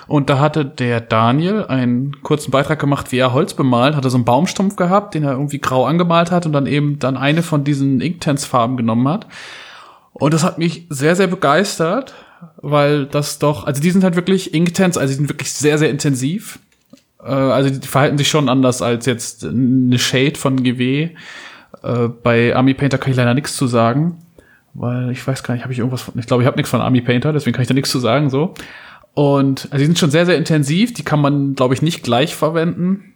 und 0.08 0.30
da 0.30 0.40
hatte 0.40 0.64
der 0.64 1.02
Daniel 1.02 1.66
einen 1.66 2.22
kurzen 2.22 2.52
Beitrag 2.52 2.80
gemacht, 2.80 3.12
wie 3.12 3.18
er 3.18 3.34
Holz 3.34 3.54
bemalt, 3.54 3.98
hatte 3.98 4.10
so 4.10 4.16
einen 4.16 4.24
Baumstumpf 4.24 4.78
gehabt, 4.78 5.14
den 5.14 5.26
er 5.26 5.34
irgendwie 5.34 5.60
grau 5.60 5.86
angemalt 5.86 6.32
hat 6.32 6.46
und 6.46 6.54
dann 6.54 6.68
eben 6.68 7.00
dann 7.00 7.18
eine 7.18 7.44
von 7.44 7.66
diesen 7.66 8.00
Inktense-Farben 8.00 8.78
genommen 8.78 9.10
hat. 9.10 9.28
Und 10.14 10.34
das 10.34 10.46
hat 10.46 10.58
mich 10.58 10.88
sehr, 10.90 11.18
sehr 11.18 11.28
begeistert, 11.28 12.14
weil 12.62 13.08
das 13.08 13.40
doch, 13.40 13.66
also 13.66 13.82
die 13.82 13.92
sind 13.92 14.06
halt 14.06 14.16
wirklich 14.16 14.54
Inktense, 14.54 15.02
also 15.02 15.12
die 15.12 15.18
sind 15.18 15.30
wirklich 15.30 15.52
sehr, 15.52 15.78
sehr 15.78 15.90
intensiv. 15.90 16.60
Äh, 17.26 17.30
also 17.30 17.70
die 17.70 17.88
verhalten 17.88 18.18
sich 18.18 18.28
schon 18.28 18.50
anders 18.50 18.82
als 18.82 19.06
jetzt 19.06 19.46
eine 19.46 20.00
Shade 20.00 20.36
von 20.36 20.62
GW. 20.62 21.10
Äh, 21.84 22.08
bei 22.22 22.56
Army 22.56 22.74
Painter 22.74 22.98
kann 22.98 23.12
ich 23.12 23.18
leider 23.18 23.34
nichts 23.34 23.56
zu 23.56 23.68
sagen, 23.68 24.18
weil 24.74 25.12
ich 25.12 25.26
weiß 25.26 25.44
gar 25.44 25.54
nicht, 25.54 25.64
habe 25.64 25.74
ich 25.74 25.80
irgendwas 25.80 26.02
von, 26.02 26.18
ich 26.18 26.28
glaube, 26.28 26.44
ich 26.44 26.48
habe 26.48 26.58
nichts 26.58 26.70
von 26.70 26.82
Army 26.82 27.02
Painter, 27.02 27.34
deswegen 27.34 27.54
kann 27.54 27.62
ich 27.62 27.68
da 27.68 27.74
nichts 27.74 27.92
zu 27.92 28.00
sagen, 28.00 28.30
so. 28.30 28.54
Und 29.14 29.68
also 29.72 29.78
die 29.78 29.86
sind 29.86 30.00
schon 30.00 30.12
sehr, 30.12 30.26
sehr 30.26 30.38
intensiv, 30.38 30.94
die 30.94 31.04
kann 31.04 31.22
man, 31.22 31.54
glaube 31.56 31.74
ich, 31.74 31.82
nicht 31.82 32.04
gleich 32.04 32.36
verwenden. 32.36 33.14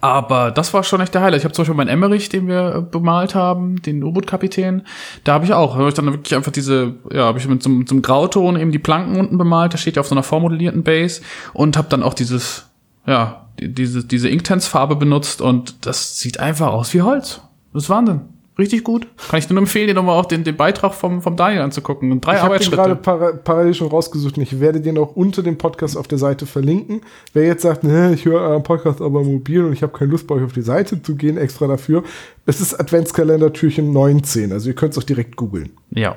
Aber 0.00 0.52
das 0.52 0.72
war 0.72 0.84
schon 0.84 1.00
echt 1.00 1.14
der 1.14 1.22
Highlight. 1.22 1.40
Ich 1.40 1.44
habe 1.44 1.52
zum 1.52 1.62
Beispiel 1.62 1.76
meinen 1.76 1.88
Emmerich, 1.88 2.28
den 2.28 2.46
wir 2.46 2.86
bemalt 2.90 3.34
haben, 3.34 3.82
den 3.82 4.04
U-Boot-Kapitän, 4.04 4.82
da 5.24 5.32
habe 5.34 5.44
ich 5.44 5.52
auch, 5.52 5.76
habe 5.76 5.88
ich 5.88 5.94
dann 5.94 6.06
wirklich 6.06 6.36
einfach 6.36 6.52
diese, 6.52 6.94
ja, 7.12 7.24
habe 7.24 7.38
ich 7.38 7.48
mit 7.48 7.62
so, 7.62 7.70
so 7.86 7.94
einem 7.94 8.02
Grauton 8.02 8.56
eben 8.56 8.70
die 8.70 8.78
Planken 8.78 9.18
unten 9.18 9.36
bemalt, 9.36 9.72
der 9.72 9.78
steht 9.78 9.96
ja 9.96 10.00
auf 10.00 10.06
so 10.06 10.14
einer 10.14 10.22
vormodellierten 10.22 10.84
Base 10.84 11.22
und 11.54 11.76
habe 11.76 11.88
dann 11.88 12.04
auch 12.04 12.14
dieses 12.14 12.69
ja, 13.10 13.48
diese, 13.58 14.04
diese 14.04 14.28
Inktense-Farbe 14.28 14.96
benutzt 14.96 15.42
und 15.42 15.86
das 15.86 16.18
sieht 16.18 16.40
einfach 16.40 16.68
aus 16.68 16.94
wie 16.94 17.02
Holz. 17.02 17.40
Das 17.72 17.84
ist 17.84 17.90
Wahnsinn. 17.90 18.20
Richtig 18.58 18.84
gut. 18.84 19.06
Kann 19.30 19.38
ich 19.38 19.48
nur 19.48 19.58
empfehlen, 19.58 19.86
dir 19.88 19.94
nochmal 19.94 20.18
auch 20.18 20.26
den, 20.26 20.44
den 20.44 20.56
Beitrag 20.56 20.92
vom, 20.92 21.22
vom 21.22 21.34
Daniel 21.34 21.62
anzugucken. 21.62 22.20
Drei 22.20 22.36
ich 22.36 22.42
Arbeitsschritte. 22.42 22.74
Ich 22.74 22.78
habe 22.78 23.00
gerade 23.00 23.00
par 23.00 23.32
parallel 23.32 23.74
schon 23.74 23.88
rausgesucht 23.88 24.36
und 24.36 24.42
ich 24.42 24.60
werde 24.60 24.82
den 24.82 24.98
auch 24.98 25.16
unter 25.16 25.42
dem 25.42 25.56
Podcast 25.56 25.96
auf 25.96 26.06
der 26.08 26.18
Seite 26.18 26.44
verlinken. 26.44 27.00
Wer 27.32 27.46
jetzt 27.46 27.62
sagt, 27.62 27.84
ne, 27.84 28.12
ich 28.12 28.26
höre 28.26 28.40
euren 28.42 28.62
Podcast 28.62 29.00
aber 29.00 29.24
mobil 29.24 29.64
und 29.64 29.72
ich 29.72 29.82
habe 29.82 29.96
keine 29.96 30.10
Lust 30.10 30.26
bei 30.26 30.34
euch 30.34 30.44
auf 30.44 30.52
die 30.52 30.62
Seite 30.62 31.02
zu 31.02 31.16
gehen, 31.16 31.38
extra 31.38 31.66
dafür. 31.68 32.04
Es 32.44 32.60
ist 32.60 32.78
Adventskalender 32.78 33.52
Türchen 33.52 33.92
19, 33.92 34.52
also 34.52 34.68
ihr 34.68 34.74
könnt 34.74 34.92
es 34.92 34.98
auch 34.98 35.06
direkt 35.06 35.36
googeln. 35.36 35.70
Ja. 35.90 36.16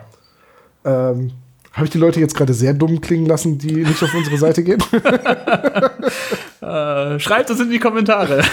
Ähm, 0.83 1.31
habe 1.73 1.85
ich 1.85 1.91
die 1.91 1.97
Leute 1.97 2.19
jetzt 2.19 2.35
gerade 2.35 2.53
sehr 2.53 2.75
dumm 2.75 3.01
klingen 3.01 3.25
lassen, 3.25 3.57
die 3.57 3.73
nicht 3.73 4.01
auf 4.03 4.13
unsere 4.13 4.37
Seite 4.37 4.63
gehen? 4.63 4.81
äh, 6.61 7.19
schreibt 7.19 7.49
es 7.49 7.59
in 7.59 7.71
die 7.71 7.79
Kommentare. 7.79 8.43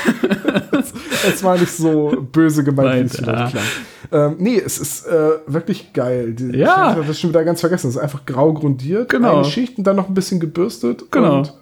es 1.29 1.45
war 1.45 1.59
nicht 1.59 1.71
so 1.71 2.27
böse 2.33 2.64
gemeint, 2.64 3.03
wie 3.03 3.07
es 3.07 3.16
vielleicht 3.16 3.51
klang. 3.51 3.64
Ähm, 4.11 4.37
nee, 4.39 4.59
es 4.59 4.79
ist 4.79 5.07
äh, 5.07 5.33
wirklich 5.47 5.93
geil. 5.93 6.33
Die, 6.33 6.57
ja. 6.57 6.93
Ich 6.93 6.97
habe 6.97 7.05
das 7.05 7.21
schon 7.21 7.29
wieder 7.29 7.45
ganz 7.45 7.61
vergessen. 7.61 7.89
Es 7.89 7.97
ist 7.97 8.01
einfach 8.01 8.25
grau 8.25 8.55
grundiert, 8.55 9.11
genau. 9.11 9.37
eine 9.37 9.45
Schicht 9.45 9.77
und 9.77 9.87
dann 9.87 9.97
noch 9.97 10.09
ein 10.09 10.14
bisschen 10.14 10.41
gebürstet 10.41 11.05
genau. 11.11 11.39
und 11.39 11.53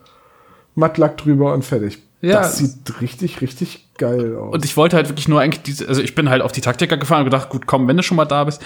Mattlack 0.77 1.19
drüber 1.19 1.55
und 1.55 1.65
fertig. 1.65 1.99
Ja. 2.21 2.41
Das 2.41 2.59
sieht 2.59 3.01
richtig, 3.01 3.41
richtig 3.41 3.89
geil 3.99 4.37
aus. 4.37 4.55
Und 4.55 4.65
ich 4.65 4.77
wollte 4.77 4.95
halt 4.95 5.09
wirklich 5.09 5.27
nur 5.27 5.41
eigentlich 5.41 5.63
diese, 5.63 5.89
also 5.89 6.03
ich 6.03 6.15
bin 6.15 6.31
halt 6.31 6.43
auf 6.43 6.53
die 6.53 6.61
Taktiker 6.61 6.97
gefahren 6.97 7.21
und 7.21 7.27
gedacht, 7.27 7.49
gut, 7.49 7.67
komm, 7.67 7.89
wenn 7.89 7.97
du 7.97 8.05
schon 8.05 8.17
mal 8.17 8.27
da 8.27 8.45
bist, 8.45 8.63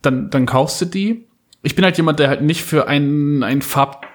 dann, 0.00 0.30
dann 0.30 0.46
kaufst 0.46 0.80
du 0.80 0.86
die 0.86 1.26
ich 1.62 1.74
bin 1.74 1.84
halt 1.84 1.96
jemand, 1.96 2.18
der 2.18 2.28
halt 2.28 2.42
nicht 2.42 2.62
für 2.62 2.88
ein, 2.88 3.42
ein 3.42 3.62
Farb, 3.62 4.06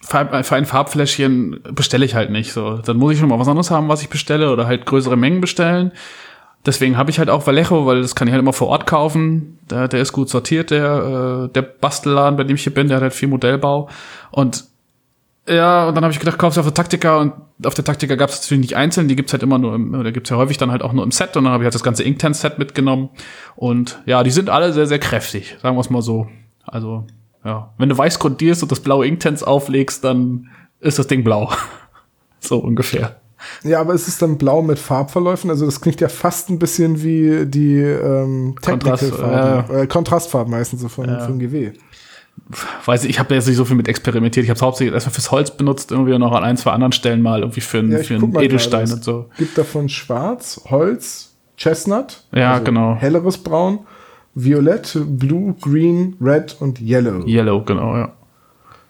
Farb, 0.00 0.44
für 0.44 0.56
ein 0.56 0.66
Farbfläschchen 0.66 1.60
bestelle 1.72 2.04
ich 2.04 2.14
halt 2.14 2.30
nicht. 2.30 2.52
So, 2.52 2.78
dann 2.78 2.96
muss 2.96 3.14
ich 3.14 3.18
schon 3.18 3.28
mal 3.28 3.38
was 3.38 3.48
anderes 3.48 3.70
haben, 3.70 3.88
was 3.88 4.02
ich 4.02 4.08
bestelle 4.08 4.50
oder 4.52 4.66
halt 4.66 4.86
größere 4.86 5.16
Mengen 5.16 5.40
bestellen. 5.40 5.92
Deswegen 6.66 6.96
habe 6.96 7.10
ich 7.10 7.18
halt 7.18 7.28
auch 7.28 7.46
Vallejo, 7.46 7.84
weil 7.84 8.00
das 8.00 8.14
kann 8.14 8.26
ich 8.26 8.32
halt 8.32 8.40
immer 8.40 8.54
vor 8.54 8.68
Ort 8.68 8.86
kaufen. 8.86 9.58
Der, 9.70 9.86
der 9.86 10.00
ist 10.00 10.12
gut 10.12 10.30
sortiert, 10.30 10.70
der, 10.70 11.44
äh, 11.44 11.52
der 11.52 11.62
Bastelladen, 11.62 12.38
bei 12.38 12.44
dem 12.44 12.56
ich 12.56 12.62
hier 12.62 12.72
bin, 12.72 12.88
der 12.88 12.96
hat 12.96 13.02
halt 13.02 13.12
viel 13.12 13.28
Modellbau. 13.28 13.90
Und 14.30 14.64
ja, 15.46 15.88
und 15.88 15.94
dann 15.94 16.04
habe 16.04 16.12
ich 16.12 16.18
gedacht, 16.18 16.38
kaufst 16.38 16.56
du 16.56 16.60
auf 16.60 16.66
der 16.66 16.72
Taktika 16.72 17.20
und 17.20 17.34
auf 17.64 17.74
der 17.74 17.84
Taktika 17.84 18.14
gab 18.14 18.30
es 18.30 18.40
natürlich 18.40 18.62
nicht 18.62 18.76
einzeln, 18.76 19.08
die 19.08 19.16
gibt's 19.16 19.32
halt 19.34 19.42
immer 19.42 19.58
nur 19.58 19.74
im, 19.74 19.94
oder 19.94 20.10
gibt's 20.10 20.30
ja 20.30 20.38
häufig 20.38 20.56
dann 20.56 20.70
halt 20.70 20.82
auch 20.82 20.94
nur 20.94 21.04
im 21.04 21.10
Set 21.10 21.36
und 21.36 21.44
dann 21.44 21.52
habe 21.52 21.64
ich 21.64 21.66
halt 21.66 21.74
das 21.74 21.82
ganze 21.82 22.02
Inktense-Set 22.02 22.58
mitgenommen. 22.58 23.10
Und 23.56 24.00
ja, 24.06 24.22
die 24.22 24.30
sind 24.30 24.48
alle 24.48 24.72
sehr, 24.72 24.86
sehr 24.86 24.98
kräftig, 24.98 25.56
sagen 25.60 25.76
wir 25.76 25.80
es 25.80 25.90
mal 25.90 26.00
so. 26.00 26.28
Also, 26.66 27.06
ja. 27.44 27.72
Wenn 27.78 27.88
du 27.88 27.98
weiß 27.98 28.18
grundierst 28.18 28.62
und 28.62 28.72
das 28.72 28.80
blaue 28.80 29.06
Inktense 29.06 29.46
auflegst, 29.46 30.04
dann 30.04 30.48
ist 30.80 30.98
das 30.98 31.06
Ding 31.06 31.24
blau. 31.24 31.52
so 32.40 32.58
ungefähr. 32.58 33.20
Ja, 33.62 33.80
aber 33.80 33.94
es 33.94 34.08
ist 34.08 34.22
dann 34.22 34.38
blau 34.38 34.62
mit 34.62 34.78
Farbverläufen, 34.78 35.50
also 35.50 35.66
das 35.66 35.80
klingt 35.80 36.00
ja 36.00 36.08
fast 36.08 36.50
ein 36.50 36.58
bisschen 36.58 37.02
wie 37.02 37.46
die 37.46 37.76
ähm, 37.76 38.54
Technical-Farben, 38.62 39.76
äh, 39.76 39.86
Kontrastfarben 39.86 40.50
meistens 40.50 40.80
so 40.80 40.88
von, 40.88 41.06
ja. 41.06 41.20
von 41.20 41.38
GW. 41.38 41.72
Weiß 42.84 43.04
ich, 43.04 43.10
ich 43.10 43.18
habe 43.18 43.34
jetzt 43.34 43.46
nicht 43.46 43.56
so 43.56 43.64
viel 43.64 43.76
mit 43.76 43.88
experimentiert. 43.88 44.44
Ich 44.44 44.50
habe 44.50 44.56
es 44.56 44.62
hauptsächlich 44.62 44.92
erstmal 44.92 45.14
fürs 45.14 45.30
Holz 45.30 45.50
benutzt, 45.52 45.92
irgendwie 45.92 46.18
noch 46.18 46.32
an 46.32 46.42
ein, 46.42 46.56
zwei 46.56 46.72
anderen 46.72 46.92
Stellen 46.92 47.22
mal 47.22 47.40
irgendwie 47.40 47.60
für, 47.60 47.78
ein, 47.78 47.92
ja, 47.92 47.98
für 47.98 48.14
einen 48.14 48.36
Edelstein 48.36 48.90
und 48.90 49.04
so. 49.04 49.26
Gibt 49.38 49.56
davon 49.56 49.88
Schwarz, 49.88 50.60
Holz, 50.68 51.34
Chestnut. 51.56 52.24
Ja, 52.34 52.54
also 52.54 52.64
genau. 52.64 52.96
Helleres 52.96 53.38
Braun, 53.38 53.80
Violett, 54.34 54.98
Blue, 55.06 55.54
Green, 55.60 56.16
Red 56.20 56.56
und 56.60 56.80
Yellow. 56.80 57.24
Yellow, 57.26 57.62
genau, 57.64 57.96
ja. 57.96 58.12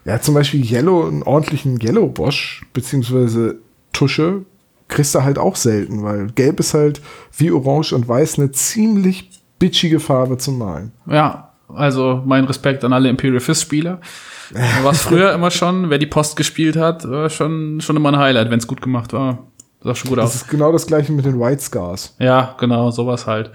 Ja, 0.05 0.21
zum 0.21 0.35
Beispiel 0.35 0.65
Yellow, 0.65 1.07
einen 1.07 1.23
ordentlichen 1.23 1.81
Yellow 1.81 2.09
Bosch, 2.09 2.67
beziehungsweise 2.73 3.57
Tusche, 3.93 4.45
kriegst 4.89 5.15
du 5.15 5.23
halt 5.23 5.39
auch 5.39 5.57
selten, 5.57 6.03
weil 6.03 6.27
Gelb 6.29 6.61
ist 6.61 6.75
halt 6.75 7.01
wie 7.37 7.51
Orange 7.51 7.95
und 7.95 8.07
Weiß 8.07 8.39
eine 8.39 8.53
ziemlich 8.53 9.31
bitchige 9.59 10.01
Farbe 10.01 10.37
zum 10.37 10.59
Malen. 10.59 10.93
Ja, 11.07 11.53
also 11.69 12.23
mein 12.25 12.45
Respekt 12.45 12.85
an 12.85 12.93
alle 12.93 13.09
Imperial 13.09 13.41
Fist 13.41 13.63
Spieler. 13.63 14.01
War 14.83 14.93
es 14.93 15.03
früher 15.03 15.33
immer 15.33 15.51
schon, 15.51 15.89
wer 15.89 15.99
die 15.99 16.07
Post 16.07 16.37
gespielt 16.37 16.77
hat, 16.77 17.09
war 17.09 17.31
schon, 17.31 17.81
schon 17.81 17.97
immer 17.97 18.11
ein 18.11 18.19
Highlight, 18.19 18.51
wenn 18.51 18.59
es 18.59 18.67
gut 18.67 18.83
gemacht 18.83 19.13
war. 19.15 19.39
Sah 19.83 19.95
schon 19.95 20.11
gut 20.11 20.19
das 20.19 20.27
aus. 20.27 20.33
Das 20.33 20.43
ist 20.43 20.49
genau 20.49 20.71
das 20.71 20.87
gleiche 20.87 21.13
mit 21.13 21.25
den 21.25 21.41
White 21.41 21.63
Scars. 21.63 22.15
Ja, 22.19 22.55
genau, 22.61 22.91
sowas 22.91 23.27
halt. 23.27 23.51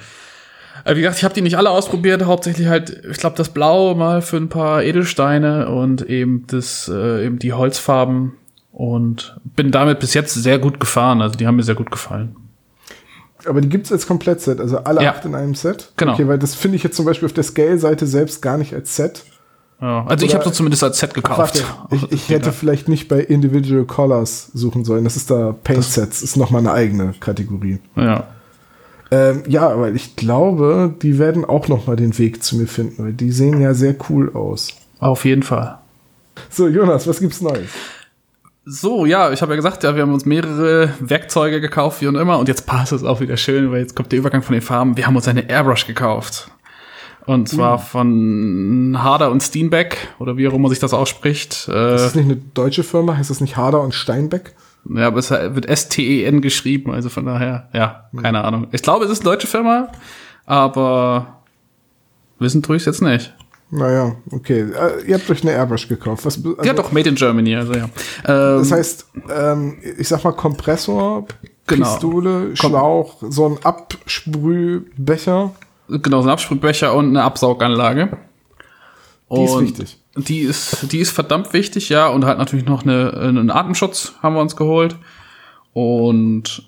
Äh, 0.85 0.95
wie 0.95 1.01
gesagt, 1.01 1.17
ich 1.17 1.23
habe 1.23 1.33
die 1.33 1.41
nicht 1.41 1.57
alle 1.57 1.69
ausprobiert, 1.69 2.25
hauptsächlich 2.25 2.67
halt, 2.67 3.05
ich 3.09 3.17
glaube, 3.17 3.35
das 3.37 3.49
Blau 3.49 3.95
mal 3.95 4.21
für 4.21 4.37
ein 4.37 4.49
paar 4.49 4.83
Edelsteine 4.83 5.69
und 5.69 6.01
eben 6.09 6.45
das, 6.47 6.89
äh, 6.93 7.25
eben 7.25 7.39
die 7.39 7.53
Holzfarben 7.53 8.33
und 8.71 9.37
bin 9.43 9.71
damit 9.71 9.99
bis 9.99 10.13
jetzt 10.13 10.33
sehr 10.33 10.59
gut 10.59 10.79
gefahren. 10.79 11.21
Also 11.21 11.37
die 11.37 11.47
haben 11.47 11.55
mir 11.55 11.63
sehr 11.63 11.75
gut 11.75 11.91
gefallen. 11.91 12.35
Aber 13.45 13.61
die 13.61 13.69
gibt 13.69 13.85
es 13.85 13.91
als 13.91 14.05
Komplettset, 14.05 14.59
also 14.59 14.79
alle 14.79 15.01
ja. 15.01 15.11
acht 15.11 15.25
in 15.25 15.33
einem 15.33 15.55
Set? 15.55 15.93
Genau. 15.95 16.13
Okay, 16.13 16.27
weil 16.27 16.39
das 16.39 16.55
finde 16.55 16.75
ich 16.75 16.83
jetzt 16.83 16.97
zum 16.97 17.05
Beispiel 17.05 17.25
auf 17.25 17.33
der 17.33 17.43
Scale-Seite 17.43 18.05
selbst 18.05 18.41
gar 18.41 18.57
nicht 18.57 18.73
als 18.73 18.95
Set. 18.95 19.23
Ja, 19.81 20.05
also 20.05 20.13
Oder, 20.13 20.23
ich 20.23 20.33
habe 20.35 20.43
so 20.43 20.51
zumindest 20.51 20.83
als 20.83 20.99
Set 20.99 21.13
gekauft. 21.13 21.63
Ach, 21.65 21.91
ich, 21.91 22.11
ich 22.11 22.29
hätte 22.29 22.51
vielleicht 22.51 22.89
nicht 22.89 23.07
bei 23.07 23.21
Individual 23.21 23.85
Colors 23.85 24.51
suchen 24.53 24.83
sollen. 24.83 25.05
Das 25.05 25.15
ist 25.15 25.31
da 25.31 25.55
Paint 25.63 25.85
Sets, 25.85 26.21
ist 26.21 26.35
nochmal 26.35 26.59
eine 26.59 26.73
eigene 26.73 27.13
Kategorie. 27.19 27.79
Ja. 27.95 28.27
Ähm, 29.11 29.43
ja, 29.47 29.69
aber 29.69 29.91
ich 29.91 30.15
glaube, 30.15 30.93
die 31.01 31.17
werden 31.17 31.45
auch 31.45 31.67
nochmal 31.67 31.95
den 31.95 32.17
Weg 32.17 32.43
zu 32.43 32.57
mir 32.57 32.67
finden, 32.67 33.03
weil 33.03 33.13
die 33.13 33.31
sehen 33.31 33.59
ja 33.61 33.73
sehr 33.73 33.95
cool 34.09 34.31
aus. 34.35 34.69
Auf 34.99 35.25
jeden 35.25 35.43
Fall. 35.43 35.79
So, 36.49 36.67
Jonas, 36.67 37.07
was 37.07 37.19
gibt's 37.19 37.41
Neues? 37.41 37.69
So, 38.65 39.05
ja, 39.05 39.31
ich 39.31 39.41
habe 39.41 39.53
ja 39.53 39.55
gesagt, 39.55 39.83
ja, 39.83 39.95
wir 39.95 40.03
haben 40.03 40.13
uns 40.13 40.25
mehrere 40.25 40.93
Werkzeuge 40.99 41.59
gekauft, 41.59 42.01
wie 42.01 42.07
und 42.07 42.15
immer. 42.15 42.37
Und 42.37 42.47
jetzt 42.47 42.67
passt 42.67 42.91
es 42.91 43.03
auch 43.03 43.19
wieder 43.19 43.35
schön, 43.35 43.71
weil 43.71 43.79
jetzt 43.79 43.95
kommt 43.95 44.11
der 44.11 44.19
Übergang 44.19 44.43
von 44.43 44.53
den 44.53 44.61
Farben. 44.61 44.95
Wir 44.95 45.07
haben 45.07 45.15
uns 45.15 45.27
eine 45.27 45.49
Airbrush 45.49 45.87
gekauft. 45.87 46.51
Und 47.25 47.49
zwar 47.49 47.77
mhm. 47.77 47.81
von 47.81 49.03
Harder 49.03 49.31
und 49.31 49.41
Steenbeck, 49.41 49.97
oder 50.19 50.37
wie 50.37 50.47
auch 50.47 50.53
immer 50.53 50.69
sich 50.69 50.79
das 50.79 50.93
ausspricht. 50.93 51.67
Äh, 51.67 51.95
ist 51.95 52.05
das 52.05 52.15
nicht 52.15 52.25
eine 52.25 52.37
deutsche 52.37 52.83
Firma? 52.83 53.17
Heißt 53.17 53.29
das 53.29 53.41
nicht 53.41 53.57
Harder 53.57 53.81
und 53.81 53.93
Steinbeck? 53.93 54.53
Ja, 54.85 55.07
aber 55.07 55.19
es 55.19 55.29
wird 55.29 55.65
S-T-E-N 55.65 56.41
geschrieben, 56.41 56.91
also 56.91 57.09
von 57.09 57.25
daher, 57.25 57.69
ja, 57.73 58.09
mhm. 58.11 58.21
keine 58.21 58.43
Ahnung. 58.43 58.67
Ich 58.71 58.81
glaube, 58.81 59.05
es 59.05 59.11
ist 59.11 59.21
eine 59.21 59.31
deutsche 59.31 59.47
Firma, 59.47 59.89
aber 60.45 61.41
wissen 62.39 62.63
tue 62.63 62.77
ich 62.77 62.83
es 62.83 62.85
jetzt 62.85 63.01
nicht. 63.01 63.33
Naja, 63.71 64.15
okay. 64.31 64.61
Äh, 64.61 65.05
ihr 65.05 65.15
habt 65.15 65.29
euch 65.29 65.43
eine 65.43 65.51
Airbrush 65.51 65.87
gekauft. 65.87 66.25
Was, 66.25 66.37
also, 66.37 66.57
ja, 66.63 66.73
doch, 66.73 66.91
made 66.91 67.07
in 67.07 67.15
Germany, 67.15 67.55
also 67.55 67.73
ja. 67.73 67.83
Ähm, 67.83 68.59
das 68.59 68.71
heißt, 68.71 69.07
ähm, 69.31 69.77
ich 69.97 70.07
sag 70.07 70.23
mal 70.23 70.31
Kompressor, 70.31 71.27
genau. 71.67 71.85
Pistole, 71.85 72.55
Schlauch, 72.55 73.17
so 73.29 73.45
ein 73.45 73.63
Absprühbecher. 73.63 75.51
Genau, 75.87 76.21
so 76.21 76.27
ein 76.27 76.33
Absprühbecher 76.33 76.95
und 76.95 77.09
eine 77.09 77.23
Absauganlage. 77.23 78.17
Die 79.31 79.43
ist 79.43 79.59
wichtig. 79.59 79.98
Die 80.27 80.39
ist, 80.39 80.91
die 80.91 80.99
ist 80.99 81.11
verdammt 81.11 81.53
wichtig, 81.53 81.89
ja. 81.89 82.07
Und 82.07 82.25
halt 82.25 82.37
natürlich 82.37 82.65
noch 82.65 82.83
eine, 82.83 83.13
einen 83.13 83.51
Atemschutz 83.51 84.13
haben 84.21 84.35
wir 84.35 84.41
uns 84.41 84.55
geholt. 84.55 84.95
Und 85.73 86.63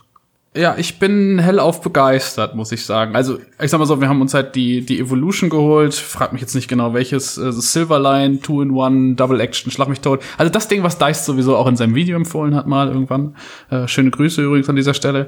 ja, 0.54 0.76
ich 0.78 1.00
bin 1.00 1.40
hellauf 1.40 1.82
begeistert, 1.82 2.56
muss 2.56 2.74
ich 2.74 2.86
sagen. 2.86 3.16
Also, 3.16 3.40
ich 3.62 3.72
sag 3.72 3.80
mal 3.80 3.86
so, 3.86 4.02
wir 4.02 4.10
haben 4.10 4.20
uns 4.20 4.34
halt 4.34 4.54
die, 4.56 4.86
die 4.86 5.00
Evolution 5.00 5.50
geholt. 5.50 5.94
Frag 5.94 6.34
mich 6.34 6.42
jetzt 6.42 6.56
nicht 6.56 6.68
genau, 6.68 6.94
welches. 6.94 7.38
Äh, 7.38 7.54
Silverline, 7.54 8.42
Two-in-One, 8.42 9.16
Double 9.16 9.40
Action, 9.40 9.72
schlag 9.72 9.88
mich 9.88 10.02
tot. 10.02 10.22
Also 10.38 10.52
das 10.52 10.68
Ding, 10.68 10.84
was 10.84 10.98
Dice 10.98 11.26
sowieso 11.26 11.56
auch 11.56 11.68
in 11.68 11.78
seinem 11.78 11.96
Video 11.96 12.18
empfohlen 12.18 12.54
hat, 12.54 12.68
mal 12.68 12.90
irgendwann. 12.90 13.36
Äh, 13.70 13.88
schöne 13.88 14.12
Grüße 14.12 14.42
übrigens 14.42 14.68
an 14.68 14.76
dieser 14.76 14.94
Stelle. 14.94 15.28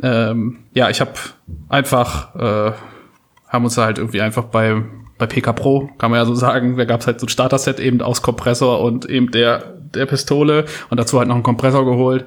Ähm, 0.00 0.58
ja, 0.72 0.88
ich 0.88 1.00
habe 1.00 1.12
einfach, 1.68 2.34
äh, 2.36 2.72
haben 3.48 3.64
uns 3.64 3.76
halt 3.76 3.98
irgendwie 3.98 4.20
einfach 4.20 4.44
bei, 4.44 4.82
bei 5.18 5.26
PK 5.26 5.52
Pro, 5.52 5.90
kann 5.98 6.10
man 6.10 6.20
ja 6.20 6.26
so 6.26 6.34
sagen, 6.34 6.76
da 6.76 6.84
gab's 6.84 7.06
halt 7.06 7.20
so 7.20 7.26
ein 7.26 7.30
Starter-Set 7.30 7.80
eben 7.80 8.00
aus 8.02 8.22
Kompressor 8.22 8.80
und 8.80 9.08
eben 9.08 9.30
der, 9.30 9.74
der 9.94 10.06
Pistole 10.06 10.64
und 10.90 10.98
dazu 10.98 11.18
halt 11.18 11.28
noch 11.28 11.36
einen 11.36 11.44
Kompressor 11.44 11.84
geholt. 11.84 12.24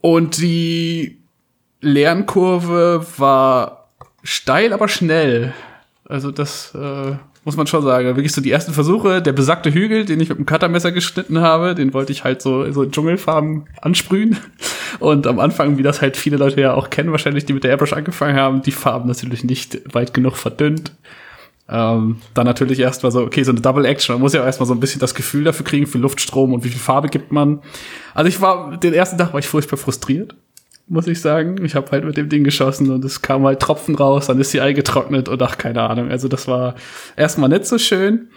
Und 0.00 0.38
die 0.38 1.18
Lernkurve 1.80 3.04
war 3.18 3.88
steil, 4.22 4.72
aber 4.72 4.88
schnell. 4.88 5.52
Also 6.08 6.30
das 6.30 6.74
äh, 6.74 7.16
muss 7.44 7.56
man 7.56 7.66
schon 7.66 7.82
sagen. 7.82 8.16
Wirklich 8.16 8.32
so 8.32 8.40
die 8.40 8.50
ersten 8.50 8.72
Versuche, 8.72 9.22
der 9.22 9.32
besagte 9.32 9.72
Hügel, 9.72 10.04
den 10.04 10.20
ich 10.20 10.28
mit 10.28 10.38
dem 10.38 10.46
Cuttermesser 10.46 10.92
geschnitten 10.92 11.40
habe, 11.40 11.74
den 11.74 11.94
wollte 11.94 12.12
ich 12.12 12.24
halt 12.24 12.42
so, 12.42 12.70
so 12.72 12.82
in 12.82 12.90
Dschungelfarben 12.90 13.66
ansprühen. 13.80 14.36
Und 14.98 15.26
am 15.26 15.38
Anfang, 15.38 15.78
wie 15.78 15.82
das 15.82 16.02
halt 16.02 16.16
viele 16.16 16.38
Leute 16.38 16.60
ja 16.60 16.74
auch 16.74 16.90
kennen, 16.90 17.12
wahrscheinlich, 17.12 17.44
die 17.44 17.52
mit 17.52 17.64
der 17.64 17.70
Airbrush 17.70 17.92
angefangen 17.92 18.36
haben, 18.36 18.62
die 18.62 18.72
Farben 18.72 19.08
natürlich 19.08 19.44
nicht 19.44 19.94
weit 19.94 20.12
genug 20.12 20.36
verdünnt. 20.36 20.92
Ähm, 21.68 22.18
dann 22.34 22.46
natürlich 22.46 22.78
erstmal 22.78 23.10
so, 23.10 23.22
okay, 23.22 23.42
so 23.42 23.50
eine 23.50 23.60
Double 23.60 23.84
Action. 23.84 24.14
Man 24.14 24.22
muss 24.22 24.32
ja 24.32 24.44
erstmal 24.44 24.66
so 24.66 24.74
ein 24.74 24.80
bisschen 24.80 25.00
das 25.00 25.14
Gefühl 25.14 25.44
dafür 25.44 25.64
kriegen, 25.64 25.86
für 25.86 25.98
Luftstrom 25.98 26.52
und 26.52 26.64
wie 26.64 26.68
viel 26.68 26.80
Farbe 26.80 27.08
gibt 27.08 27.32
man. 27.32 27.60
Also 28.14 28.28
ich 28.28 28.40
war, 28.40 28.76
den 28.76 28.94
ersten 28.94 29.18
Tag 29.18 29.32
war 29.32 29.40
ich 29.40 29.48
furchtbar 29.48 29.76
frustriert, 29.76 30.36
muss 30.86 31.08
ich 31.08 31.20
sagen. 31.20 31.64
Ich 31.64 31.74
habe 31.74 31.90
halt 31.90 32.04
mit 32.04 32.16
dem 32.16 32.28
Ding 32.28 32.44
geschossen 32.44 32.90
und 32.90 33.04
es 33.04 33.20
kam 33.20 33.44
halt 33.44 33.60
Tropfen 33.60 33.96
raus, 33.96 34.26
dann 34.26 34.40
ist 34.40 34.52
die 34.52 34.60
eingetrocknet 34.60 35.28
und 35.28 35.42
ach, 35.42 35.58
keine 35.58 35.82
Ahnung. 35.82 36.10
Also 36.10 36.28
das 36.28 36.46
war 36.46 36.76
erstmal 37.16 37.48
nicht 37.48 37.66
so 37.66 37.78
schön. 37.78 38.28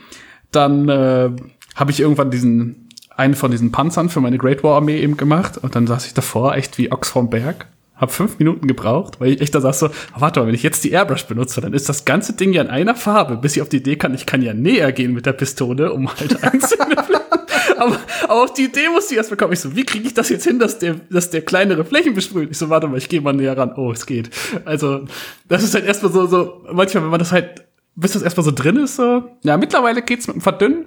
Dann 0.51 0.89
äh, 0.89 1.29
habe 1.75 1.91
ich 1.91 1.99
irgendwann 1.99 2.31
diesen 2.31 2.89
einen 3.15 3.35
von 3.35 3.51
diesen 3.51 3.71
Panzern 3.71 4.09
für 4.09 4.21
meine 4.21 4.37
Great 4.37 4.63
War 4.63 4.77
Armee 4.77 4.99
eben 4.99 5.17
gemacht 5.17 5.57
und 5.57 5.75
dann 5.75 5.85
saß 5.85 6.07
ich 6.07 6.13
davor 6.13 6.55
echt 6.55 6.77
wie 6.77 6.91
Ochs 6.91 7.09
vom 7.09 7.29
Berg 7.29 7.67
hab 7.99 8.11
fünf 8.11 8.39
Minuten 8.39 8.67
gebraucht, 8.67 9.19
weil 9.19 9.33
ich 9.33 9.41
echt 9.41 9.53
da 9.53 9.61
saß 9.61 9.79
so, 9.79 9.89
warte 10.17 10.39
mal, 10.39 10.47
wenn 10.47 10.55
ich 10.55 10.63
jetzt 10.63 10.83
die 10.83 10.91
Airbrush 10.91 11.25
benutze, 11.25 11.61
dann 11.61 11.73
ist 11.73 11.89
das 11.89 12.05
ganze 12.05 12.33
Ding 12.33 12.53
ja 12.53 12.61
in 12.61 12.69
einer 12.69 12.95
Farbe, 12.95 13.37
bis 13.37 13.55
ich 13.55 13.61
auf 13.61 13.69
die 13.69 13.77
Idee 13.77 13.95
kann, 13.95 14.13
ich 14.13 14.25
kann 14.25 14.41
ja 14.41 14.53
näher 14.53 14.91
gehen 14.91 15.13
mit 15.13 15.25
der 15.25 15.33
Pistole, 15.33 15.91
um 15.93 16.09
halt 16.09 16.43
einzelne 16.43 16.95
aber, 17.79 17.99
aber 18.23 18.43
auf 18.43 18.53
die 18.53 18.65
Idee 18.65 18.89
musste 18.89 19.13
ich 19.13 19.17
erst 19.17 19.29
bekommen. 19.29 19.53
Ich 19.53 19.59
so, 19.59 19.75
wie 19.75 19.85
kriege 19.85 20.05
ich 20.05 20.13
das 20.13 20.29
jetzt 20.29 20.43
hin, 20.43 20.59
dass 20.59 20.79
der, 20.79 20.95
dass 21.09 21.29
der 21.29 21.41
kleinere 21.41 21.85
Flächen 21.85 22.13
besprüht? 22.13 22.51
Ich 22.51 22.57
so, 22.57 22.69
warte 22.69 22.87
mal, 22.87 22.97
ich 22.97 23.09
gehe 23.09 23.21
mal 23.21 23.33
näher 23.33 23.57
ran. 23.57 23.73
Oh, 23.75 23.91
es 23.91 24.05
geht. 24.05 24.29
Also, 24.65 25.05
das 25.47 25.63
ist 25.63 25.73
halt 25.73 25.85
erstmal 25.85 26.11
so, 26.11 26.27
so, 26.27 26.65
manchmal, 26.71 27.03
wenn 27.03 27.11
man 27.11 27.19
das 27.19 27.31
halt, 27.31 27.65
bis 27.95 28.13
das 28.13 28.21
erstmal 28.21 28.43
so 28.43 28.51
drin 28.51 28.77
ist, 28.77 28.95
so. 28.95 29.23
Ja, 29.43 29.57
mittlerweile 29.57 30.01
geht's 30.01 30.27
mit 30.27 30.35
dem 30.35 30.41
Verdünnen. 30.41 30.85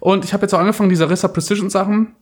Und 0.00 0.24
ich 0.24 0.32
habe 0.32 0.42
jetzt 0.42 0.54
auch 0.54 0.58
angefangen, 0.58 0.90
diese 0.90 1.08
Rissa 1.08 1.28
Precision 1.28 1.70
Sachen 1.70 2.14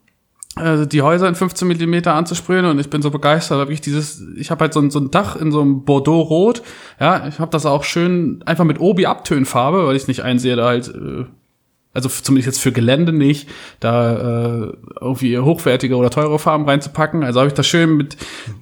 also 0.55 0.85
die 0.85 1.03
Häuser 1.03 1.29
in 1.29 1.35
15 1.35 1.67
Millimeter 1.67 2.15
anzusprühen 2.15 2.67
und 2.67 2.79
ich 2.79 2.91
bin 2.91 3.01
so 3.01 3.11
begeistert, 3.11 3.59
habe 3.59 3.73
ich 3.73 3.81
dieses, 3.81 4.23
ich 4.37 4.51
habe 4.51 4.63
halt 4.63 4.75
so 4.75 4.81
ein, 4.81 4.91
so 4.91 4.99
ein 4.99 5.11
Dach 5.11 5.37
in 5.37 5.51
so 5.51 5.61
einem 5.61 5.85
Bordeaux-Rot, 5.85 6.63
ja, 7.01 7.27
ich 7.27 7.39
habe 7.39 7.51
das 7.51 7.65
auch 7.65 7.85
schön 7.85 8.43
einfach 8.45 8.65
mit 8.65 8.79
Obi-Abtönfarbe, 8.79 9.87
weil 9.87 9.97
ich 9.97 10.09
nicht 10.09 10.23
einsehe, 10.23 10.57
da 10.57 10.67
halt, 10.67 10.89
äh, 10.89 11.25
also 11.95 12.09
zumindest 12.09 12.47
jetzt 12.47 12.61
für 12.61 12.73
Gelände 12.73 13.13
nicht, 13.13 13.49
da 13.81 14.65
äh, 14.65 14.73
irgendwie 15.01 15.39
hochwertige 15.39 15.97
oder 15.97 16.11
teure 16.11 16.39
Farben 16.39 16.65
reinzupacken. 16.65 17.23
Also 17.23 17.41
habe 17.41 17.49
ich 17.49 17.55
das 17.55 17.67
schön 17.67 17.97
mit. 17.97 18.17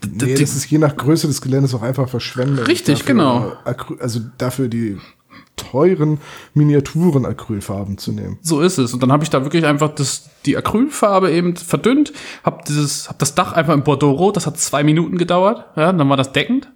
Nee, 0.04 0.34
das 0.34 0.56
ist 0.56 0.68
je 0.68 0.78
nach 0.78 0.96
Größe 0.96 1.28
des 1.28 1.40
Geländes 1.40 1.72
auch 1.74 1.82
einfach 1.82 2.08
verschwendet. 2.08 2.66
Richtig, 2.66 2.98
dafür, 2.98 3.14
genau. 3.14 3.52
Also 4.00 4.20
dafür 4.38 4.66
die 4.66 4.98
teuren 5.60 6.18
Miniaturen-Acrylfarben 6.54 7.98
zu 7.98 8.12
nehmen. 8.12 8.38
So 8.42 8.60
ist 8.60 8.78
es. 8.78 8.94
Und 8.94 9.02
dann 9.02 9.12
habe 9.12 9.24
ich 9.24 9.30
da 9.30 9.44
wirklich 9.44 9.64
einfach 9.64 9.94
das, 9.94 10.30
die 10.46 10.56
Acrylfarbe 10.56 11.30
eben 11.30 11.56
verdünnt, 11.56 12.12
habe 12.44 12.62
dieses, 12.66 13.08
hab 13.08 13.18
das 13.18 13.34
Dach 13.34 13.52
einfach 13.52 13.74
in 13.74 13.82
Bordeaux-Rot, 13.82 14.36
das 14.36 14.46
hat 14.46 14.58
zwei 14.58 14.82
Minuten 14.82 15.18
gedauert, 15.18 15.66
ja, 15.76 15.92
dann 15.92 16.08
war 16.08 16.16
das 16.16 16.32
deckend, 16.32 16.72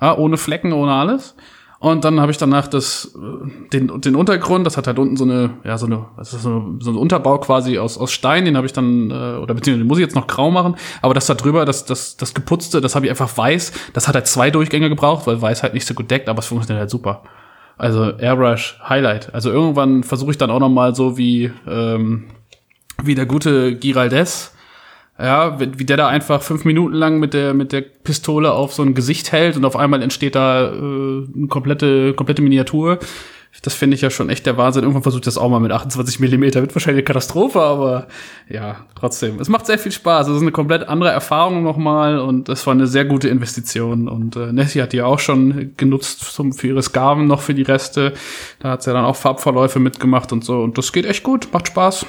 ja, 0.00 0.16
ohne 0.16 0.36
Flecken, 0.36 0.72
ohne 0.72 0.92
alles. 0.92 1.34
Und 1.78 2.04
dann 2.04 2.20
habe 2.20 2.32
ich 2.32 2.38
danach 2.38 2.68
das, 2.68 3.14
äh, 3.14 3.70
den, 3.72 4.00
den 4.00 4.16
Untergrund, 4.16 4.66
das 4.66 4.76
hat 4.76 4.86
halt 4.86 4.98
unten 4.98 5.16
so 5.16 5.24
eine, 5.24 5.58
ja, 5.62 5.76
so 5.76 5.86
eine, 5.86 6.06
das 6.16 6.32
ist 6.32 6.42
so, 6.42 6.48
eine, 6.48 6.78
so 6.80 6.90
ein 6.90 6.96
Unterbau 6.96 7.38
quasi 7.38 7.78
aus, 7.78 7.98
aus 7.98 8.12
Stein, 8.12 8.46
den 8.46 8.56
habe 8.56 8.66
ich 8.66 8.72
dann, 8.72 9.10
äh, 9.10 9.14
oder 9.38 9.54
beziehungsweise 9.54 9.84
den 9.84 9.86
muss 9.86 9.98
ich 9.98 10.04
jetzt 10.04 10.14
noch 10.14 10.26
grau 10.26 10.50
machen, 10.50 10.76
aber 11.02 11.12
das 11.12 11.26
da 11.26 11.34
drüber, 11.34 11.64
das, 11.66 11.84
das, 11.84 12.16
das 12.16 12.32
geputzte, 12.32 12.80
das 12.80 12.94
habe 12.94 13.06
ich 13.06 13.10
einfach 13.10 13.36
weiß, 13.36 13.72
das 13.92 14.08
hat 14.08 14.14
halt 14.14 14.26
zwei 14.26 14.50
Durchgänge 14.50 14.88
gebraucht, 14.88 15.26
weil 15.26 15.40
weiß 15.40 15.62
halt 15.62 15.74
nicht 15.74 15.86
so 15.86 15.92
gut 15.92 16.10
deckt, 16.10 16.28
aber 16.28 16.38
es 16.38 16.46
funktioniert 16.46 16.80
halt 16.80 16.90
super. 16.90 17.22
Also 17.78 18.16
Airbrush 18.16 18.78
Highlight. 18.88 19.34
Also 19.34 19.50
irgendwann 19.50 20.02
versuche 20.02 20.30
ich 20.30 20.38
dann 20.38 20.50
auch 20.50 20.60
noch 20.60 20.70
mal 20.70 20.94
so 20.94 21.18
wie 21.18 21.52
ähm, 21.68 22.24
wie 23.02 23.14
der 23.14 23.26
gute 23.26 23.76
Giraldes 23.76 24.54
Ja, 25.18 25.58
wie 25.60 25.84
der 25.84 25.96
da 25.96 26.08
einfach 26.08 26.42
fünf 26.42 26.64
Minuten 26.64 26.94
lang 26.94 27.18
mit 27.18 27.34
der, 27.34 27.54
mit 27.54 27.72
der 27.72 27.80
Pistole 27.82 28.52
auf 28.52 28.72
so 28.74 28.82
ein 28.82 28.94
Gesicht 28.94 29.32
hält 29.32 29.56
und 29.56 29.64
auf 29.64 29.76
einmal 29.76 30.02
entsteht 30.02 30.34
da 30.34 30.72
äh, 30.72 30.74
eine 30.74 31.46
komplette, 31.48 32.14
komplette 32.14 32.42
Miniatur. 32.42 32.98
Das 33.62 33.74
finde 33.74 33.94
ich 33.94 34.00
ja 34.00 34.10
schon 34.10 34.30
echt 34.30 34.46
der 34.46 34.56
Wahnsinn. 34.56 34.82
Irgendwann 34.82 35.02
versucht 35.02 35.26
das 35.26 35.38
auch 35.38 35.48
mal 35.48 35.60
mit 35.60 35.72
28 35.72 36.20
Millimeter. 36.20 36.60
Wird 36.60 36.74
wahrscheinlich 36.74 37.00
eine 37.00 37.04
Katastrophe, 37.04 37.60
aber 37.60 38.06
ja, 38.48 38.84
trotzdem. 38.94 39.40
Es 39.40 39.48
macht 39.48 39.66
sehr 39.66 39.78
viel 39.78 39.92
Spaß. 39.92 40.28
Es 40.28 40.36
ist 40.36 40.42
eine 40.42 40.52
komplett 40.52 40.88
andere 40.88 41.10
Erfahrung 41.10 41.62
nochmal 41.62 42.18
und 42.18 42.48
es 42.48 42.66
war 42.66 42.74
eine 42.74 42.86
sehr 42.86 43.04
gute 43.04 43.28
Investition. 43.28 44.08
Und 44.08 44.36
äh, 44.36 44.52
Nessie 44.52 44.82
hat 44.82 44.92
die 44.92 45.02
auch 45.02 45.18
schon 45.18 45.72
genutzt 45.76 46.20
zum, 46.20 46.52
für 46.52 46.68
ihre 46.68 46.82
Skarven 46.82 47.26
noch 47.26 47.40
für 47.40 47.54
die 47.54 47.62
Reste. 47.62 48.12
Da 48.60 48.70
hat 48.70 48.82
sie 48.82 48.90
ja 48.90 48.94
dann 48.94 49.04
auch 49.04 49.16
Farbverläufe 49.16 49.80
mitgemacht 49.80 50.32
und 50.32 50.44
so. 50.44 50.62
Und 50.62 50.78
das 50.78 50.92
geht 50.92 51.06
echt 51.06 51.22
gut, 51.22 51.48
macht 51.52 51.68
Spaß. 51.68 52.06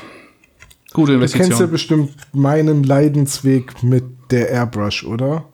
Gute 0.94 1.14
Investition. 1.14 1.44
Du 1.44 1.50
kennst 1.50 1.62
ja 1.62 1.68
bestimmt 1.68 2.12
meinen 2.34 2.84
Leidensweg 2.84 3.84
mit 3.84 4.04
der 4.32 4.50
Airbrush, 4.50 5.04
oder? 5.04 5.46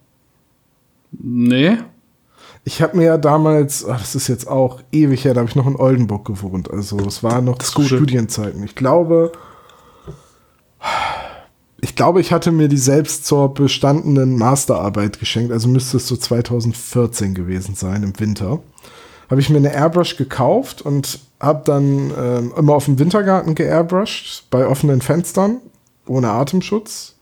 Nee. 1.12 1.78
Ich 2.66 2.82
habe 2.82 2.96
mir 2.96 3.06
ja 3.06 3.18
damals, 3.18 3.86
ach, 3.86 4.00
das 4.00 4.16
ist 4.16 4.30
jetzt 4.30 4.48
auch 4.48 4.80
ewig 4.92 5.26
her, 5.26 5.34
da 5.34 5.42
habe 5.42 5.50
ich 5.50 5.56
noch 5.56 5.68
in 5.68 5.76
Oldenburg 5.76 6.26
gewohnt. 6.26 6.72
Also 6.72 6.98
es 7.00 7.22
war 7.22 7.42
noch 7.42 7.58
zu 7.58 7.82
Studienzeiten. 7.82 8.64
Ich 8.64 8.76
glaube, 8.76 9.34
ich 11.82 11.96
glaube, 11.96 12.22
ich 12.22 12.32
hatte 12.32 12.54
mir 12.54 12.70
die 12.70 12.78
selbst 12.78 13.26
zur 13.26 13.54
bestandenen 13.54 14.38
Masterarbeit 14.38 15.20
geschenkt. 15.20 15.52
Also 15.52 15.68
müsste 15.68 15.98
es 15.98 16.08
so 16.08 16.16
2014 16.16 17.34
gewesen 17.34 17.76
sein, 17.76 18.04
im 18.04 18.18
Winter. 18.18 18.60
Habe 19.30 19.42
ich 19.42 19.50
mir 19.50 19.58
eine 19.58 19.74
Airbrush 19.74 20.16
gekauft 20.16 20.82
und 20.82 21.20
habe 21.42 21.64
dann 21.66 22.14
ähm, 22.18 22.54
immer 22.58 22.76
auf 22.76 22.86
dem 22.86 23.00
Wintergarten 23.00 23.56
geairbrushed, 23.56 24.46
bei 24.50 24.66
offenen 24.66 25.02
Fenstern, 25.02 25.58
ohne 26.08 26.30
Atemschutz 26.30 27.16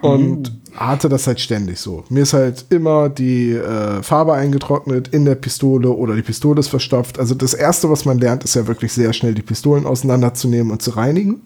und 0.00 0.52
mhm. 0.52 0.78
hatte 0.78 1.08
das 1.08 1.26
halt 1.26 1.40
ständig 1.40 1.78
so. 1.80 2.04
Mir 2.08 2.22
ist 2.22 2.32
halt 2.32 2.66
immer 2.70 3.08
die 3.08 3.52
äh, 3.52 4.02
Farbe 4.02 4.34
eingetrocknet 4.34 5.08
in 5.08 5.24
der 5.24 5.34
Pistole 5.34 5.90
oder 5.90 6.14
die 6.14 6.22
Pistole 6.22 6.60
ist 6.60 6.68
verstopft. 6.68 7.18
Also 7.18 7.34
das 7.34 7.54
Erste, 7.54 7.90
was 7.90 8.04
man 8.04 8.18
lernt, 8.18 8.44
ist 8.44 8.54
ja 8.54 8.66
wirklich 8.66 8.92
sehr 8.92 9.12
schnell 9.12 9.34
die 9.34 9.42
Pistolen 9.42 9.86
auseinanderzunehmen 9.86 10.70
und 10.70 10.82
zu 10.82 10.90
reinigen. 10.90 11.42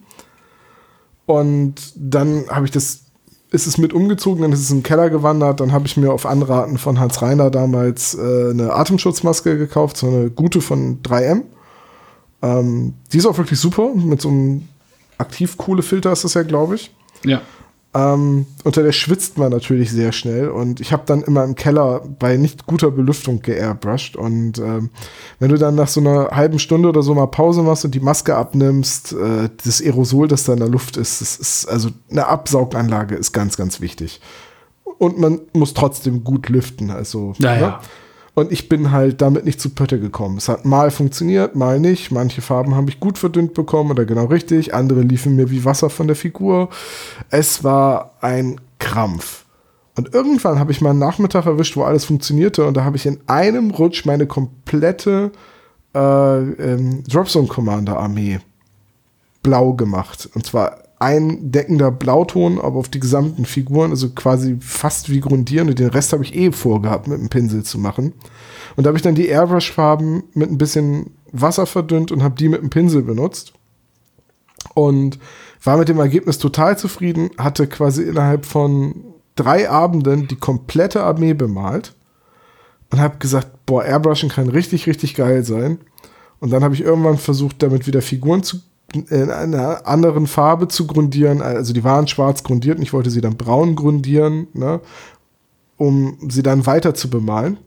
Und 1.26 1.74
dann 1.96 2.44
habe 2.48 2.66
ich 2.66 2.72
das, 2.72 3.04
ist 3.50 3.66
es 3.66 3.78
mit 3.78 3.92
umgezogen, 3.92 4.42
dann 4.42 4.52
ist 4.52 4.60
es 4.60 4.70
in 4.70 4.78
den 4.78 4.82
Keller 4.82 5.08
gewandert, 5.08 5.60
dann 5.60 5.72
habe 5.72 5.86
ich 5.86 5.96
mir 5.96 6.12
auf 6.12 6.26
Anraten 6.26 6.78
von 6.78 6.98
Hans 6.98 7.22
Reiner 7.22 7.50
damals 7.50 8.14
äh, 8.14 8.50
eine 8.50 8.72
Atemschutzmaske 8.72 9.56
gekauft, 9.56 9.96
so 9.96 10.08
eine 10.08 10.30
gute 10.30 10.60
von 10.60 11.02
3M. 11.02 11.42
Ähm, 12.42 12.94
die 13.12 13.18
ist 13.18 13.26
auch 13.26 13.38
wirklich 13.38 13.60
super, 13.60 13.94
mit 13.94 14.20
so 14.20 14.28
einem 14.28 14.68
aktiv 15.16 15.56
coole 15.56 15.82
Filter 15.82 16.12
ist 16.12 16.24
das 16.24 16.34
ja, 16.34 16.42
glaube 16.42 16.74
ich. 16.74 16.92
Ja. 17.24 17.40
Ähm, 17.94 18.46
unter 18.64 18.82
der 18.82 18.92
schwitzt 18.92 19.36
man 19.36 19.50
natürlich 19.50 19.90
sehr 19.90 20.12
schnell 20.12 20.48
und 20.48 20.80
ich 20.80 20.92
habe 20.92 21.02
dann 21.04 21.20
immer 21.20 21.44
im 21.44 21.54
Keller 21.56 22.00
bei 22.18 22.38
nicht 22.38 22.66
guter 22.66 22.90
Belüftung 22.90 23.42
geairbrushed 23.42 24.16
und 24.16 24.58
ähm, 24.58 24.88
wenn 25.40 25.50
du 25.50 25.58
dann 25.58 25.74
nach 25.74 25.88
so 25.88 26.00
einer 26.00 26.30
halben 26.30 26.58
Stunde 26.58 26.88
oder 26.88 27.02
so 27.02 27.14
mal 27.14 27.26
Pause 27.26 27.62
machst 27.62 27.84
und 27.84 27.94
die 27.94 28.00
Maske 28.00 28.34
abnimmst, 28.34 29.12
äh, 29.12 29.50
das 29.62 29.82
Aerosol, 29.82 30.26
das 30.26 30.44
da 30.44 30.54
in 30.54 30.60
der 30.60 30.70
Luft 30.70 30.96
ist, 30.96 31.20
das 31.20 31.36
ist 31.36 31.66
also 31.66 31.90
eine 32.10 32.26
Absauganlage 32.28 33.14
ist 33.14 33.32
ganz, 33.32 33.58
ganz 33.58 33.82
wichtig. 33.82 34.22
Und 34.98 35.18
man 35.18 35.40
muss 35.52 35.74
trotzdem 35.74 36.24
gut 36.24 36.48
lüften, 36.48 36.90
also. 36.90 37.34
Naja. 37.38 37.68
Ne? 37.68 37.78
Und 38.34 38.50
ich 38.50 38.68
bin 38.68 38.90
halt 38.90 39.20
damit 39.20 39.44
nicht 39.44 39.60
zu 39.60 39.70
Pötte 39.70 40.00
gekommen. 40.00 40.38
Es 40.38 40.48
hat 40.48 40.64
mal 40.64 40.90
funktioniert, 40.90 41.54
mal 41.54 41.78
nicht. 41.78 42.10
Manche 42.10 42.40
Farben 42.40 42.74
habe 42.74 42.88
ich 42.88 42.98
gut 42.98 43.18
verdünnt 43.18 43.52
bekommen 43.52 43.90
oder 43.90 44.06
genau 44.06 44.24
richtig. 44.24 44.74
Andere 44.74 45.02
liefen 45.02 45.36
mir 45.36 45.50
wie 45.50 45.66
Wasser 45.66 45.90
von 45.90 46.06
der 46.06 46.16
Figur. 46.16 46.70
Es 47.28 47.62
war 47.62 48.14
ein 48.22 48.58
Krampf. 48.78 49.44
Und 49.96 50.14
irgendwann 50.14 50.58
habe 50.58 50.72
ich 50.72 50.80
mal 50.80 50.90
einen 50.90 50.98
Nachmittag 50.98 51.44
erwischt, 51.44 51.76
wo 51.76 51.82
alles 51.82 52.06
funktionierte. 52.06 52.64
Und 52.64 52.74
da 52.74 52.84
habe 52.84 52.96
ich 52.96 53.04
in 53.04 53.20
einem 53.26 53.70
Rutsch 53.70 54.06
meine 54.06 54.26
komplette 54.26 55.32
äh, 55.94 55.98
ähm, 55.98 57.04
Dropzone 57.04 57.48
Commander 57.48 57.98
Armee 57.98 58.40
blau 59.42 59.74
gemacht. 59.74 60.30
Und 60.34 60.46
zwar 60.46 60.78
ein 61.02 61.50
deckender 61.50 61.90
Blauton, 61.90 62.60
aber 62.60 62.76
auf 62.76 62.88
die 62.88 63.00
gesamten 63.00 63.44
Figuren, 63.44 63.90
also 63.90 64.10
quasi 64.10 64.56
fast 64.60 65.10
wie 65.10 65.20
grundieren. 65.20 65.68
Und 65.68 65.78
den 65.78 65.88
Rest 65.88 66.12
habe 66.12 66.22
ich 66.22 66.34
eh 66.34 66.52
vorgehabt, 66.52 67.08
mit 67.08 67.18
einem 67.18 67.28
Pinsel 67.28 67.64
zu 67.64 67.78
machen. 67.78 68.12
Und 68.76 68.84
da 68.84 68.88
habe 68.88 68.96
ich 68.96 69.02
dann 69.02 69.16
die 69.16 69.26
Airbrush-Farben 69.26 70.22
mit 70.34 70.50
ein 70.50 70.58
bisschen 70.58 71.10
Wasser 71.32 71.66
verdünnt 71.66 72.12
und 72.12 72.22
habe 72.22 72.36
die 72.36 72.48
mit 72.48 72.60
einem 72.60 72.70
Pinsel 72.70 73.02
benutzt. 73.02 73.52
Und 74.74 75.18
war 75.64 75.76
mit 75.76 75.88
dem 75.88 75.98
Ergebnis 75.98 76.38
total 76.38 76.78
zufrieden, 76.78 77.30
hatte 77.36 77.66
quasi 77.66 78.02
innerhalb 78.04 78.46
von 78.46 78.94
drei 79.34 79.68
Abenden 79.68 80.28
die 80.28 80.36
komplette 80.36 81.02
Armee 81.02 81.34
bemalt 81.34 81.94
und 82.90 83.00
habe 83.00 83.18
gesagt, 83.18 83.66
boah, 83.66 83.84
Airbrushen 83.84 84.28
kann 84.28 84.48
richtig, 84.48 84.86
richtig 84.86 85.14
geil 85.14 85.44
sein. 85.44 85.78
Und 86.38 86.50
dann 86.50 86.62
habe 86.62 86.74
ich 86.74 86.82
irgendwann 86.82 87.18
versucht, 87.18 87.62
damit 87.62 87.86
wieder 87.86 88.02
Figuren 88.02 88.42
zu 88.42 88.60
in 88.94 89.30
einer 89.30 89.86
anderen 89.86 90.26
Farbe 90.26 90.68
zu 90.68 90.86
grundieren. 90.86 91.42
Also 91.42 91.72
die 91.72 91.84
waren 91.84 92.08
schwarz 92.08 92.42
grundiert 92.42 92.78
und 92.78 92.82
ich 92.82 92.92
wollte 92.92 93.10
sie 93.10 93.20
dann 93.20 93.36
braun 93.36 93.74
grundieren, 93.74 94.48
ne, 94.54 94.80
um 95.76 96.18
sie 96.28 96.42
dann 96.42 96.66
weiter 96.66 96.94
zu 96.94 97.10
bemalen. 97.10 97.58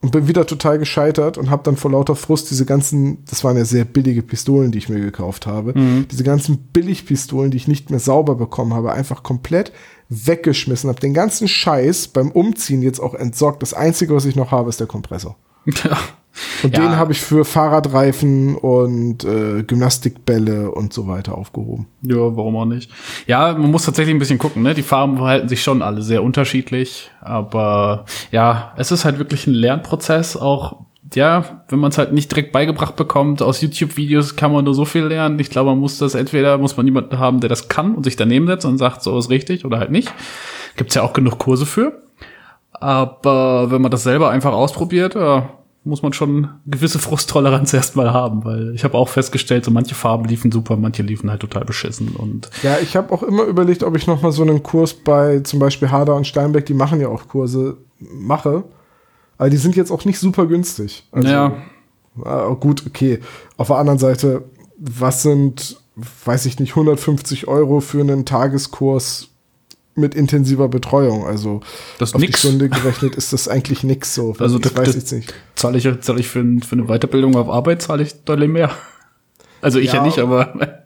Und 0.00 0.10
bin 0.10 0.26
wieder 0.26 0.46
total 0.46 0.80
gescheitert 0.80 1.38
und 1.38 1.48
habe 1.48 1.62
dann 1.62 1.76
vor 1.76 1.92
lauter 1.92 2.16
Frust 2.16 2.50
diese 2.50 2.66
ganzen, 2.66 3.24
das 3.30 3.44
waren 3.44 3.56
ja 3.56 3.64
sehr 3.64 3.84
billige 3.84 4.22
Pistolen, 4.22 4.72
die 4.72 4.78
ich 4.78 4.88
mir 4.88 4.98
gekauft 4.98 5.46
habe, 5.46 5.78
mhm. 5.78 6.08
diese 6.10 6.24
ganzen 6.24 6.58
Billigpistolen, 6.72 7.52
die 7.52 7.56
ich 7.56 7.68
nicht 7.68 7.88
mehr 7.88 8.00
sauber 8.00 8.34
bekommen 8.34 8.74
habe, 8.74 8.92
einfach 8.92 9.22
komplett 9.22 9.70
weggeschmissen. 10.08 10.88
Habe 10.88 10.98
den 10.98 11.14
ganzen 11.14 11.46
Scheiß 11.46 12.08
beim 12.08 12.32
Umziehen 12.32 12.82
jetzt 12.82 12.98
auch 12.98 13.14
entsorgt. 13.14 13.62
Das 13.62 13.74
Einzige, 13.74 14.12
was 14.16 14.24
ich 14.24 14.34
noch 14.34 14.50
habe, 14.50 14.70
ist 14.70 14.80
der 14.80 14.88
Kompressor. 14.88 15.36
Ja. 15.84 15.96
Und 16.62 16.76
ja. 16.76 16.82
den 16.82 16.96
habe 16.96 17.12
ich 17.12 17.20
für 17.20 17.44
Fahrradreifen 17.44 18.56
und 18.56 19.24
äh, 19.24 19.62
Gymnastikbälle 19.62 20.70
und 20.70 20.92
so 20.92 21.06
weiter 21.06 21.36
aufgehoben. 21.36 21.86
Ja, 22.02 22.16
warum 22.16 22.56
auch 22.56 22.64
nicht? 22.64 22.90
Ja, 23.26 23.52
man 23.52 23.70
muss 23.70 23.84
tatsächlich 23.84 24.14
ein 24.14 24.18
bisschen 24.18 24.38
gucken, 24.38 24.62
ne? 24.62 24.74
Die 24.74 24.82
Farben 24.82 25.18
verhalten 25.18 25.48
sich 25.48 25.62
schon 25.62 25.82
alle 25.82 26.02
sehr 26.02 26.22
unterschiedlich, 26.22 27.10
aber 27.20 28.06
ja, 28.30 28.72
es 28.76 28.92
ist 28.92 29.04
halt 29.04 29.18
wirklich 29.18 29.46
ein 29.46 29.54
Lernprozess, 29.54 30.36
auch 30.36 30.76
ja, 31.14 31.62
wenn 31.68 31.78
man 31.78 31.90
es 31.90 31.98
halt 31.98 32.12
nicht 32.12 32.30
direkt 32.30 32.52
beigebracht 32.52 32.96
bekommt, 32.96 33.42
aus 33.42 33.60
YouTube-Videos 33.60 34.36
kann 34.36 34.52
man 34.52 34.64
nur 34.64 34.74
so 34.74 34.84
viel 34.84 35.04
lernen. 35.04 35.38
Ich 35.38 35.50
glaube, 35.50 35.70
man 35.70 35.78
muss 35.78 35.98
das 35.98 36.14
entweder, 36.14 36.58
muss 36.58 36.76
man 36.76 36.86
jemanden 36.86 37.18
haben, 37.18 37.40
der 37.40 37.50
das 37.50 37.68
kann 37.68 37.94
und 37.94 38.04
sich 38.04 38.16
daneben 38.16 38.46
setzt 38.46 38.64
und 38.64 38.78
sagt, 38.78 39.02
so 39.02 39.18
ist 39.18 39.28
richtig 39.28 39.64
oder 39.64 39.78
halt 39.78 39.90
nicht. 39.90 40.12
Gibt's 40.76 40.94
ja 40.94 41.02
auch 41.02 41.12
genug 41.12 41.38
Kurse 41.38 41.66
für. 41.66 42.00
Aber 42.72 43.70
wenn 43.70 43.82
man 43.82 43.90
das 43.90 44.04
selber 44.04 44.30
einfach 44.30 44.52
ausprobiert, 44.52 45.14
ja, 45.14 45.50
muss 45.84 46.02
man 46.02 46.12
schon 46.12 46.48
gewisse 46.66 46.98
Frusttoleranz 46.98 47.72
erstmal 47.72 48.12
haben, 48.12 48.44
weil 48.44 48.74
ich 48.74 48.84
habe 48.84 48.96
auch 48.96 49.08
festgestellt, 49.08 49.64
so 49.64 49.70
manche 49.70 49.94
Farben 49.94 50.24
liefen 50.26 50.52
super, 50.52 50.76
manche 50.76 51.02
liefen 51.02 51.30
halt 51.30 51.40
total 51.40 51.64
beschissen 51.64 52.10
und 52.16 52.50
ja, 52.62 52.78
ich 52.78 52.96
habe 52.96 53.12
auch 53.12 53.22
immer 53.22 53.44
überlegt, 53.44 53.82
ob 53.82 53.96
ich 53.96 54.06
noch 54.06 54.22
mal 54.22 54.32
so 54.32 54.42
einen 54.42 54.62
Kurs 54.62 54.94
bei 54.94 55.40
zum 55.40 55.58
Beispiel 55.58 55.90
Harder 55.90 56.14
und 56.14 56.26
Steinbeck, 56.26 56.66
die 56.66 56.74
machen 56.74 57.00
ja 57.00 57.08
auch 57.08 57.28
Kurse, 57.28 57.78
mache, 57.98 58.64
aber 59.38 59.50
die 59.50 59.56
sind 59.56 59.74
jetzt 59.74 59.90
auch 59.90 60.04
nicht 60.04 60.18
super 60.18 60.46
günstig. 60.46 61.04
Also, 61.10 61.28
ja. 61.28 61.52
Äh, 62.24 62.54
gut, 62.60 62.84
okay. 62.86 63.18
Auf 63.56 63.68
der 63.68 63.76
anderen 63.76 63.98
Seite, 63.98 64.44
was 64.78 65.22
sind, 65.22 65.80
weiß 66.24 66.46
ich 66.46 66.58
nicht, 66.60 66.72
150 66.72 67.48
Euro 67.48 67.80
für 67.80 68.00
einen 68.00 68.24
Tageskurs 68.24 69.31
mit 69.94 70.14
intensiver 70.14 70.68
Betreuung. 70.68 71.26
Also 71.26 71.60
das 71.98 72.14
auf 72.14 72.20
nix. 72.20 72.40
die 72.40 72.48
Stunde 72.48 72.68
gerechnet 72.68 73.14
ist 73.14 73.32
das 73.32 73.48
eigentlich 73.48 73.82
nix 73.82 74.14
so. 74.14 74.34
Also 74.38 74.58
das, 74.58 74.76
weiß 74.76 74.96
ich 74.96 75.12
nicht. 75.12 75.34
Zahle 75.54 75.78
ich, 75.78 76.00
zahl 76.00 76.18
ich 76.18 76.28
für, 76.28 76.44
für 76.66 76.76
eine 76.76 76.86
Weiterbildung 76.86 77.36
auf 77.36 77.48
Arbeit, 77.48 77.82
zahle 77.82 78.02
ich 78.02 78.24
deutlich 78.24 78.48
mehr. 78.48 78.70
Also 79.60 79.78
ich 79.78 79.92
ja, 79.92 79.96
ja 79.96 80.02
nicht, 80.02 80.18
aber. 80.18 80.82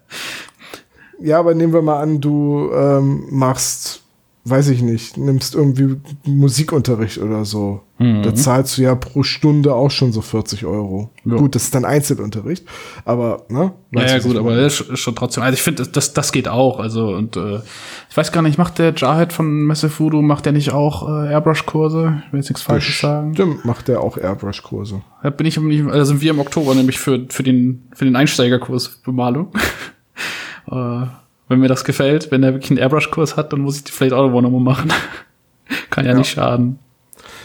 Ja, 1.18 1.38
aber 1.38 1.54
nehmen 1.54 1.72
wir 1.72 1.82
mal 1.82 2.00
an, 2.00 2.20
du 2.20 2.70
ähm, 2.74 3.26
machst 3.30 4.02
weiß 4.48 4.68
ich 4.68 4.80
nicht, 4.80 5.16
nimmst 5.16 5.56
irgendwie 5.56 5.96
Musikunterricht 6.24 7.18
oder 7.18 7.44
so. 7.44 7.80
Mhm. 7.98 8.22
Da 8.22 8.32
zahlst 8.32 8.78
du 8.78 8.82
ja 8.82 8.94
pro 8.94 9.24
Stunde 9.24 9.74
auch 9.74 9.90
schon 9.90 10.12
so 10.12 10.20
40 10.20 10.64
Euro. 10.64 11.10
Ja. 11.24 11.34
Gut, 11.34 11.56
das 11.56 11.64
ist 11.64 11.74
dann 11.74 11.84
Einzelunterricht, 11.84 12.64
aber, 13.04 13.44
ne? 13.48 13.72
Weißt 13.90 14.10
ja, 14.10 14.18
ja 14.18 14.22
gut, 14.22 14.36
aber 14.36 14.54
das 14.54 14.80
ist 14.80 15.00
schon 15.00 15.16
trotzdem, 15.16 15.42
also 15.42 15.54
ich 15.54 15.62
finde, 15.62 15.84
das, 15.88 16.12
das 16.12 16.30
geht 16.30 16.46
auch, 16.46 16.78
also, 16.78 17.08
und, 17.08 17.36
äh, 17.36 17.60
ich 18.08 18.16
weiß 18.16 18.30
gar 18.30 18.42
nicht, 18.42 18.56
macht 18.56 18.78
der 18.78 18.94
Jarhead 18.94 19.32
von 19.32 19.64
Messefudu, 19.66 20.22
macht 20.22 20.46
der 20.46 20.52
nicht 20.52 20.72
auch 20.72 21.08
äh, 21.08 21.32
Airbrush-Kurse? 21.32 22.22
Ich 22.26 22.32
will 22.32 22.40
jetzt 22.40 22.50
nichts 22.50 22.62
Falsches 22.62 23.00
sagen. 23.00 23.34
Stimmt, 23.34 23.64
macht 23.64 23.88
der 23.88 24.00
auch 24.00 24.16
Airbrush-Kurse. 24.16 25.02
Da 25.24 25.30
bin 25.30 25.46
ich, 25.46 25.58
also 25.58 26.04
sind 26.04 26.20
wir 26.20 26.30
im 26.30 26.38
Oktober 26.38 26.72
nämlich 26.76 27.00
für, 27.00 27.26
für 27.30 27.42
den, 27.42 27.88
für 27.94 28.04
den 28.04 28.14
Einsteigerkurs 28.14 29.00
Bemalung. 29.04 29.52
äh, 30.70 31.06
wenn 31.48 31.60
mir 31.60 31.68
das 31.68 31.84
gefällt, 31.84 32.30
wenn 32.30 32.42
er 32.42 32.52
wirklich 32.52 32.70
einen 32.70 32.78
Airbrush-Kurs 32.78 33.36
hat, 33.36 33.52
dann 33.52 33.60
muss 33.60 33.78
ich 33.78 33.84
die 33.84 33.92
vielleicht 33.92 34.12
auch 34.12 34.28
nochmal 34.28 34.60
machen. 34.60 34.92
Kann 35.90 36.04
ja, 36.04 36.12
ja, 36.12 36.18
nicht 36.18 36.30
schaden. 36.30 36.78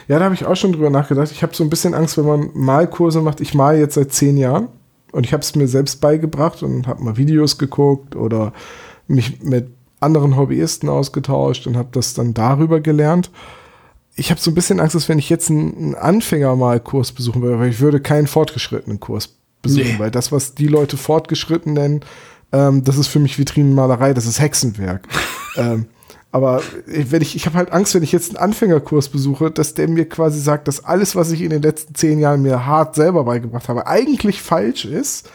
Ja, 0.07 0.19
da 0.19 0.25
habe 0.25 0.35
ich 0.35 0.45
auch 0.45 0.55
schon 0.55 0.73
drüber 0.73 0.89
nachgedacht. 0.89 1.31
Ich 1.31 1.43
habe 1.43 1.55
so 1.55 1.63
ein 1.63 1.69
bisschen 1.69 1.93
Angst, 1.93 2.17
wenn 2.17 2.25
man 2.25 2.49
Malkurse 2.53 3.21
macht. 3.21 3.41
Ich 3.41 3.53
mal 3.53 3.77
jetzt 3.77 3.95
seit 3.95 4.11
zehn 4.11 4.37
Jahren 4.37 4.67
und 5.11 5.25
ich 5.25 5.33
habe 5.33 5.41
es 5.41 5.55
mir 5.55 5.67
selbst 5.67 6.01
beigebracht 6.01 6.63
und 6.63 6.87
habe 6.87 7.03
mal 7.03 7.17
Videos 7.17 7.57
geguckt 7.57 8.15
oder 8.15 8.53
mich 9.07 9.41
mit 9.41 9.67
anderen 9.99 10.35
Hobbyisten 10.35 10.89
ausgetauscht 10.89 11.67
und 11.67 11.77
habe 11.77 11.89
das 11.91 12.13
dann 12.13 12.33
darüber 12.33 12.81
gelernt. 12.81 13.29
Ich 14.15 14.31
habe 14.31 14.41
so 14.41 14.51
ein 14.51 14.55
bisschen 14.55 14.79
Angst, 14.79 14.95
dass 14.95 15.07
wenn 15.07 15.19
ich 15.19 15.29
jetzt 15.29 15.49
einen, 15.49 15.77
einen 15.77 15.95
Anfängermalkurs 15.95 17.11
besuchen 17.11 17.41
würde, 17.41 17.59
weil 17.59 17.69
ich 17.69 17.79
würde 17.79 18.01
keinen 18.01 18.27
fortgeschrittenen 18.27 18.99
Kurs 18.99 19.35
besuchen, 19.61 19.93
nee. 19.93 19.99
weil 19.99 20.11
das, 20.11 20.31
was 20.31 20.55
die 20.55 20.67
Leute 20.67 20.97
fortgeschritten 20.97 21.73
nennen, 21.73 22.01
ähm, 22.51 22.83
das 22.83 22.97
ist 22.97 23.07
für 23.07 23.19
mich 23.19 23.37
Vitrinenmalerei, 23.37 24.13
das 24.13 24.25
ist 24.25 24.39
Hexenwerk. 24.39 25.07
ähm, 25.57 25.85
aber 26.31 26.61
wenn 26.85 27.21
ich, 27.21 27.35
ich 27.35 27.45
habe 27.45 27.57
halt 27.57 27.73
Angst, 27.73 27.93
wenn 27.93 28.03
ich 28.03 28.13
jetzt 28.13 28.29
einen 28.29 28.43
Anfängerkurs 28.43 29.09
besuche, 29.09 29.51
dass 29.51 29.73
der 29.73 29.89
mir 29.89 30.07
quasi 30.07 30.39
sagt, 30.39 30.67
dass 30.67 30.83
alles, 30.85 31.15
was 31.15 31.31
ich 31.31 31.41
in 31.41 31.49
den 31.49 31.61
letzten 31.61 31.93
zehn 31.93 32.19
Jahren 32.19 32.41
mir 32.41 32.65
hart 32.65 32.95
selber 32.95 33.25
beigebracht 33.25 33.67
habe, 33.67 33.85
eigentlich 33.85 34.41
falsch 34.41 34.85
ist 34.85 35.29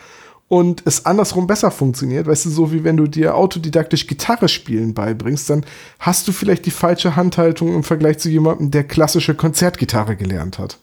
und 0.49 0.83
es 0.87 1.05
andersrum 1.05 1.47
besser 1.47 1.71
funktioniert. 1.71 2.27
Weißt 2.27 2.47
du, 2.47 2.51
so 2.51 2.73
wie 2.73 2.83
wenn 2.83 2.97
du 2.97 3.07
dir 3.07 3.35
autodidaktisch 3.35 4.07
Gitarre 4.07 4.49
spielen 4.49 4.95
beibringst, 4.95 5.51
dann 5.51 5.67
hast 5.99 6.29
du 6.29 6.33
vielleicht 6.33 6.65
die 6.65 6.71
falsche 6.71 7.15
Handhaltung 7.15 7.75
im 7.75 7.83
Vergleich 7.83 8.19
zu 8.19 8.31
jemandem, 8.31 8.71
der 8.71 8.85
klassische 8.85 9.35
Konzertgitarre 9.35 10.17
gelernt 10.17 10.59
hat. 10.59 10.79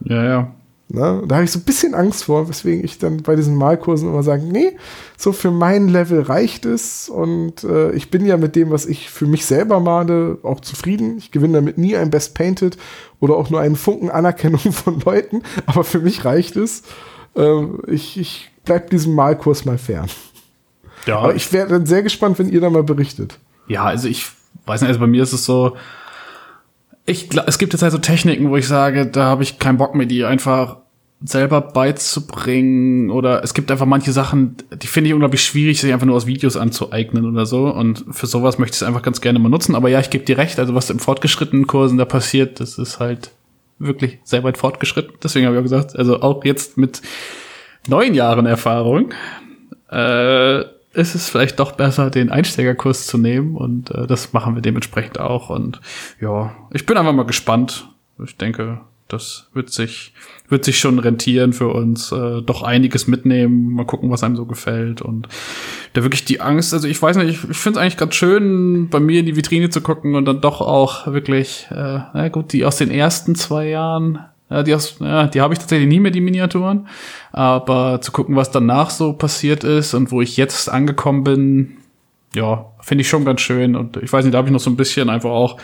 Ja, 0.00 0.24
ja. 0.24 0.54
Ne? 0.90 1.22
Da 1.26 1.36
habe 1.36 1.44
ich 1.44 1.50
so 1.50 1.58
ein 1.58 1.64
bisschen 1.64 1.94
Angst 1.94 2.24
vor, 2.24 2.48
weswegen 2.48 2.82
ich 2.82 2.98
dann 2.98 3.22
bei 3.22 3.36
diesen 3.36 3.56
Malkursen 3.56 4.08
immer 4.08 4.22
sage, 4.22 4.42
nee, 4.42 4.76
so 5.18 5.32
für 5.32 5.50
mein 5.50 5.88
Level 5.88 6.22
reicht 6.22 6.64
es 6.64 7.10
und 7.10 7.62
äh, 7.62 7.92
ich 7.92 8.10
bin 8.10 8.24
ja 8.24 8.38
mit 8.38 8.56
dem, 8.56 8.70
was 8.70 8.86
ich 8.86 9.10
für 9.10 9.26
mich 9.26 9.44
selber 9.44 9.80
male, 9.80 10.38
auch 10.42 10.60
zufrieden. 10.60 11.18
Ich 11.18 11.30
gewinne 11.30 11.58
damit 11.58 11.76
nie 11.76 11.94
ein 11.94 12.10
Best 12.10 12.34
Painted 12.34 12.78
oder 13.20 13.36
auch 13.36 13.50
nur 13.50 13.60
einen 13.60 13.76
Funken 13.76 14.10
Anerkennung 14.10 14.60
von 14.72 15.00
Leuten, 15.00 15.42
aber 15.66 15.84
für 15.84 16.00
mich 16.00 16.24
reicht 16.24 16.56
es. 16.56 16.84
Äh, 17.36 17.64
ich, 17.86 18.18
ich 18.18 18.50
bleib 18.64 18.88
diesem 18.88 19.14
Malkurs 19.14 19.66
mal 19.66 19.76
fern. 19.76 20.08
Ja. 21.04 21.18
Aber 21.18 21.34
ich 21.34 21.52
wäre 21.52 21.68
dann 21.68 21.84
sehr 21.84 22.02
gespannt, 22.02 22.38
wenn 22.38 22.48
ihr 22.48 22.62
da 22.62 22.70
mal 22.70 22.82
berichtet. 22.82 23.38
Ja, 23.66 23.84
also 23.84 24.08
ich 24.08 24.26
weiß 24.64 24.80
nicht, 24.80 24.88
also 24.88 25.00
bei 25.00 25.06
mir 25.06 25.22
ist 25.22 25.34
es 25.34 25.44
so, 25.44 25.76
ich, 27.08 27.28
es 27.46 27.58
gibt 27.58 27.72
jetzt 27.72 27.82
halt 27.82 27.92
so 27.92 27.98
Techniken, 27.98 28.50
wo 28.50 28.56
ich 28.56 28.68
sage, 28.68 29.06
da 29.06 29.24
habe 29.24 29.42
ich 29.42 29.58
keinen 29.58 29.78
Bock 29.78 29.94
mehr, 29.94 30.06
die 30.06 30.24
einfach 30.24 30.76
selber 31.24 31.60
beizubringen 31.60 33.10
oder 33.10 33.42
es 33.42 33.52
gibt 33.52 33.72
einfach 33.72 33.86
manche 33.86 34.12
Sachen, 34.12 34.56
die 34.70 34.86
finde 34.86 35.08
ich 35.08 35.14
unglaublich 35.14 35.42
schwierig, 35.42 35.80
sich 35.80 35.92
einfach 35.92 36.06
nur 36.06 36.14
aus 36.14 36.26
Videos 36.26 36.56
anzueignen 36.56 37.26
oder 37.26 37.44
so. 37.44 37.66
Und 37.74 38.04
für 38.10 38.26
sowas 38.26 38.58
möchte 38.58 38.74
ich 38.74 38.82
es 38.82 38.86
einfach 38.86 39.02
ganz 39.02 39.20
gerne 39.20 39.38
mal 39.38 39.48
nutzen, 39.48 39.74
aber 39.74 39.88
ja, 39.88 39.98
ich 40.00 40.10
gebe 40.10 40.24
dir 40.24 40.38
recht, 40.38 40.58
also 40.58 40.74
was 40.74 40.90
im 40.90 41.00
fortgeschrittenen 41.00 41.66
Kursen 41.66 41.98
da 41.98 42.04
passiert, 42.04 42.60
das 42.60 42.78
ist 42.78 43.00
halt 43.00 43.32
wirklich 43.80 44.18
sehr 44.22 44.44
weit 44.44 44.58
fortgeschritten, 44.58 45.14
deswegen 45.22 45.46
habe 45.46 45.56
ich 45.56 45.60
auch 45.60 45.64
gesagt, 45.64 45.96
also 45.96 46.20
auch 46.20 46.44
jetzt 46.44 46.76
mit 46.76 47.00
neun 47.88 48.14
Jahren 48.14 48.46
Erfahrung 48.46 49.12
äh, 49.90 50.62
ist 50.92 51.14
es 51.14 51.28
vielleicht 51.28 51.60
doch 51.60 51.72
besser, 51.72 52.10
den 52.10 52.30
Einsteigerkurs 52.30 53.06
zu 53.06 53.18
nehmen 53.18 53.56
und 53.56 53.90
äh, 53.90 54.06
das 54.06 54.32
machen 54.32 54.54
wir 54.54 54.62
dementsprechend 54.62 55.20
auch. 55.20 55.50
Und 55.50 55.80
ja, 56.20 56.54
ich 56.72 56.86
bin 56.86 56.96
einfach 56.96 57.12
mal 57.12 57.26
gespannt. 57.26 57.88
Ich 58.24 58.36
denke, 58.36 58.80
das 59.08 59.48
wird 59.54 59.70
sich, 59.70 60.12
wird 60.48 60.64
sich 60.64 60.78
schon 60.78 60.98
rentieren 60.98 61.52
für 61.52 61.68
uns, 61.68 62.12
äh, 62.12 62.42
doch 62.42 62.62
einiges 62.62 63.06
mitnehmen, 63.06 63.72
mal 63.72 63.86
gucken, 63.86 64.10
was 64.10 64.22
einem 64.22 64.36
so 64.36 64.44
gefällt. 64.44 65.00
Und 65.02 65.28
da 65.94 66.02
wirklich 66.02 66.24
die 66.24 66.40
Angst, 66.40 66.74
also 66.74 66.86
ich 66.86 67.00
weiß 67.00 67.16
nicht, 67.16 67.30
ich, 67.30 67.50
ich 67.50 67.56
finde 67.56 67.78
es 67.78 67.82
eigentlich 67.82 67.96
ganz 67.96 68.14
schön, 68.14 68.88
bei 68.90 69.00
mir 69.00 69.20
in 69.20 69.26
die 69.26 69.36
Vitrine 69.36 69.70
zu 69.70 69.80
gucken 69.80 70.14
und 70.14 70.26
dann 70.26 70.40
doch 70.40 70.60
auch 70.60 71.06
wirklich, 71.06 71.66
äh, 71.70 72.00
na 72.12 72.28
gut, 72.28 72.52
die 72.52 72.64
aus 72.64 72.76
den 72.76 72.90
ersten 72.90 73.34
zwei 73.34 73.68
Jahren 73.68 74.20
ja, 74.50 74.62
die, 74.62 74.76
ja, 75.00 75.26
die 75.26 75.40
habe 75.40 75.54
ich 75.54 75.58
tatsächlich 75.58 75.88
nie 75.88 76.00
mehr, 76.00 76.10
die 76.10 76.20
Miniaturen. 76.20 76.88
Aber 77.32 78.00
zu 78.00 78.12
gucken, 78.12 78.36
was 78.36 78.50
danach 78.50 78.90
so 78.90 79.12
passiert 79.12 79.64
ist 79.64 79.94
und 79.94 80.10
wo 80.10 80.22
ich 80.22 80.36
jetzt 80.36 80.70
angekommen 80.70 81.24
bin, 81.24 81.76
ja, 82.34 82.66
finde 82.80 83.02
ich 83.02 83.08
schon 83.08 83.24
ganz 83.24 83.40
schön. 83.40 83.76
Und 83.76 83.98
ich 83.98 84.12
weiß 84.12 84.24
nicht, 84.24 84.34
da 84.34 84.38
habe 84.38 84.48
ich 84.48 84.52
noch 84.52 84.60
so 84.60 84.70
ein 84.70 84.76
bisschen 84.76 85.10
einfach 85.10 85.30
auch 85.30 85.58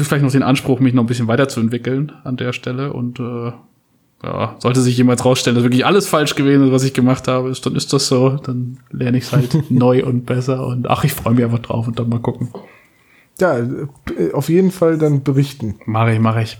vielleicht 0.00 0.24
noch 0.24 0.32
den 0.32 0.42
Anspruch, 0.42 0.80
mich 0.80 0.94
noch 0.94 1.04
ein 1.04 1.06
bisschen 1.06 1.28
weiterzuentwickeln 1.28 2.12
an 2.24 2.36
der 2.36 2.52
Stelle. 2.52 2.92
Und 2.92 3.20
äh, 3.20 3.52
ja, 4.22 4.56
sollte 4.58 4.80
sich 4.80 4.96
jemals 4.96 5.24
rausstellen, 5.24 5.54
dass 5.54 5.64
wirklich 5.64 5.86
alles 5.86 6.08
falsch 6.08 6.34
gewesen 6.34 6.66
ist, 6.66 6.72
was 6.72 6.84
ich 6.84 6.94
gemacht 6.94 7.28
habe, 7.28 7.50
ist, 7.50 7.64
dann 7.66 7.76
ist 7.76 7.92
das 7.92 8.06
so. 8.06 8.30
Dann 8.30 8.78
lerne 8.90 9.18
ich 9.18 9.24
es 9.24 9.32
halt 9.32 9.70
neu 9.70 10.04
und 10.04 10.26
besser. 10.26 10.66
Und 10.66 10.88
ach, 10.88 11.04
ich 11.04 11.12
freue 11.12 11.34
mich 11.34 11.44
einfach 11.44 11.60
drauf 11.60 11.86
und 11.86 11.98
dann 11.98 12.08
mal 12.08 12.20
gucken. 12.20 12.50
Ja, 13.38 13.58
auf 14.32 14.48
jeden 14.48 14.70
Fall 14.70 14.96
dann 14.96 15.22
berichten. 15.22 15.74
Mache 15.84 16.14
ich, 16.14 16.20
mache 16.20 16.42
ich. 16.42 16.58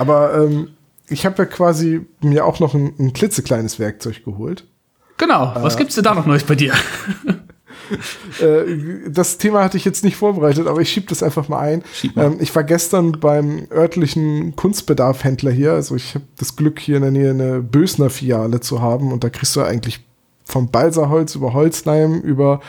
Aber 0.00 0.34
ähm, 0.34 0.70
ich 1.10 1.26
habe 1.26 1.36
ja 1.38 1.44
quasi 1.44 2.06
mir 2.22 2.46
auch 2.46 2.58
noch 2.58 2.74
ein, 2.74 2.94
ein 2.98 3.12
klitzekleines 3.12 3.78
Werkzeug 3.78 4.24
geholt. 4.24 4.64
Genau. 5.18 5.52
Was 5.56 5.74
äh, 5.74 5.78
gibt's 5.78 5.94
denn 5.94 6.04
da 6.04 6.14
noch 6.14 6.26
Neues 6.26 6.44
bei 6.44 6.54
dir? 6.54 6.72
Äh, 8.40 9.08
das 9.08 9.38
Thema 9.38 9.64
hatte 9.64 9.76
ich 9.76 9.84
jetzt 9.84 10.04
nicht 10.04 10.14
vorbereitet, 10.16 10.68
aber 10.68 10.80
ich 10.80 10.92
schieb 10.92 11.08
das 11.08 11.24
einfach 11.24 11.48
mal 11.48 11.58
ein. 11.58 11.82
Mal. 12.14 12.26
Ähm, 12.26 12.36
ich 12.38 12.54
war 12.54 12.62
gestern 12.62 13.18
beim 13.18 13.66
örtlichen 13.72 14.54
Kunstbedarfhändler 14.54 15.50
hier. 15.50 15.72
Also 15.72 15.96
ich 15.96 16.14
habe 16.14 16.24
das 16.38 16.54
Glück, 16.54 16.78
hier 16.78 16.98
in 16.98 17.02
der 17.02 17.10
Nähe 17.10 17.30
eine 17.30 17.60
Bösner 17.60 18.08
Filiale 18.08 18.60
zu 18.60 18.80
haben 18.80 19.10
und 19.10 19.24
da 19.24 19.28
kriegst 19.28 19.56
du 19.56 19.62
eigentlich 19.62 20.04
vom 20.44 20.70
Balsaholz 20.70 21.34
über 21.34 21.52
Holzleim 21.52 22.20
über 22.20 22.60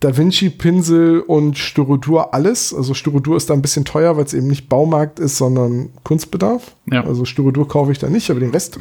da 0.00 0.16
Vinci 0.16 0.50
Pinsel 0.50 1.20
und 1.20 1.58
Styrodur 1.58 2.32
alles. 2.32 2.72
Also 2.72 2.94
Styrodur 2.94 3.36
ist 3.36 3.50
da 3.50 3.54
ein 3.54 3.62
bisschen 3.62 3.84
teuer, 3.84 4.16
weil 4.16 4.24
es 4.24 4.34
eben 4.34 4.46
nicht 4.46 4.68
Baumarkt 4.68 5.18
ist, 5.18 5.36
sondern 5.36 5.90
Kunstbedarf. 6.04 6.76
Ja. 6.90 7.04
Also 7.04 7.24
Styrodur 7.24 7.66
kaufe 7.66 7.90
ich 7.90 7.98
da 7.98 8.08
nicht, 8.08 8.30
aber 8.30 8.40
den 8.40 8.50
Rest. 8.50 8.78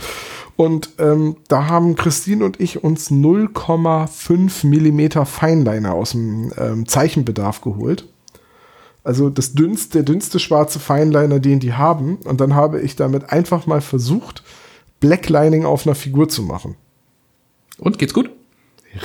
Und 0.56 0.92
ähm, 1.00 1.38
da 1.48 1.68
haben 1.68 1.96
Christine 1.96 2.46
und 2.46 2.60
ich 2.60 2.84
uns 2.84 3.10
0,5 3.10 4.68
Millimeter 4.68 5.26
Feinliner 5.26 5.94
aus 5.94 6.12
dem 6.12 6.52
ähm, 6.58 6.88
Zeichenbedarf 6.88 7.62
geholt. 7.62 8.08
Also 9.04 9.30
das 9.30 9.54
dünnste, 9.54 10.00
der 10.00 10.04
dünnste 10.04 10.40
schwarze 10.40 10.80
Feinliner, 10.80 11.40
den 11.40 11.60
die 11.60 11.74
haben. 11.74 12.18
Und 12.26 12.42
dann 12.42 12.54
habe 12.54 12.82
ich 12.82 12.96
damit 12.96 13.32
einfach 13.32 13.66
mal 13.66 13.82
versucht, 13.82 14.44
Blacklining 15.00 15.66
auf 15.66 15.88
einer 15.88 15.96
Figur 15.96 16.30
zu 16.30 16.44
machen. 16.44 16.76
Und 17.78 17.98
geht's 17.98 18.14
gut? 18.14 18.30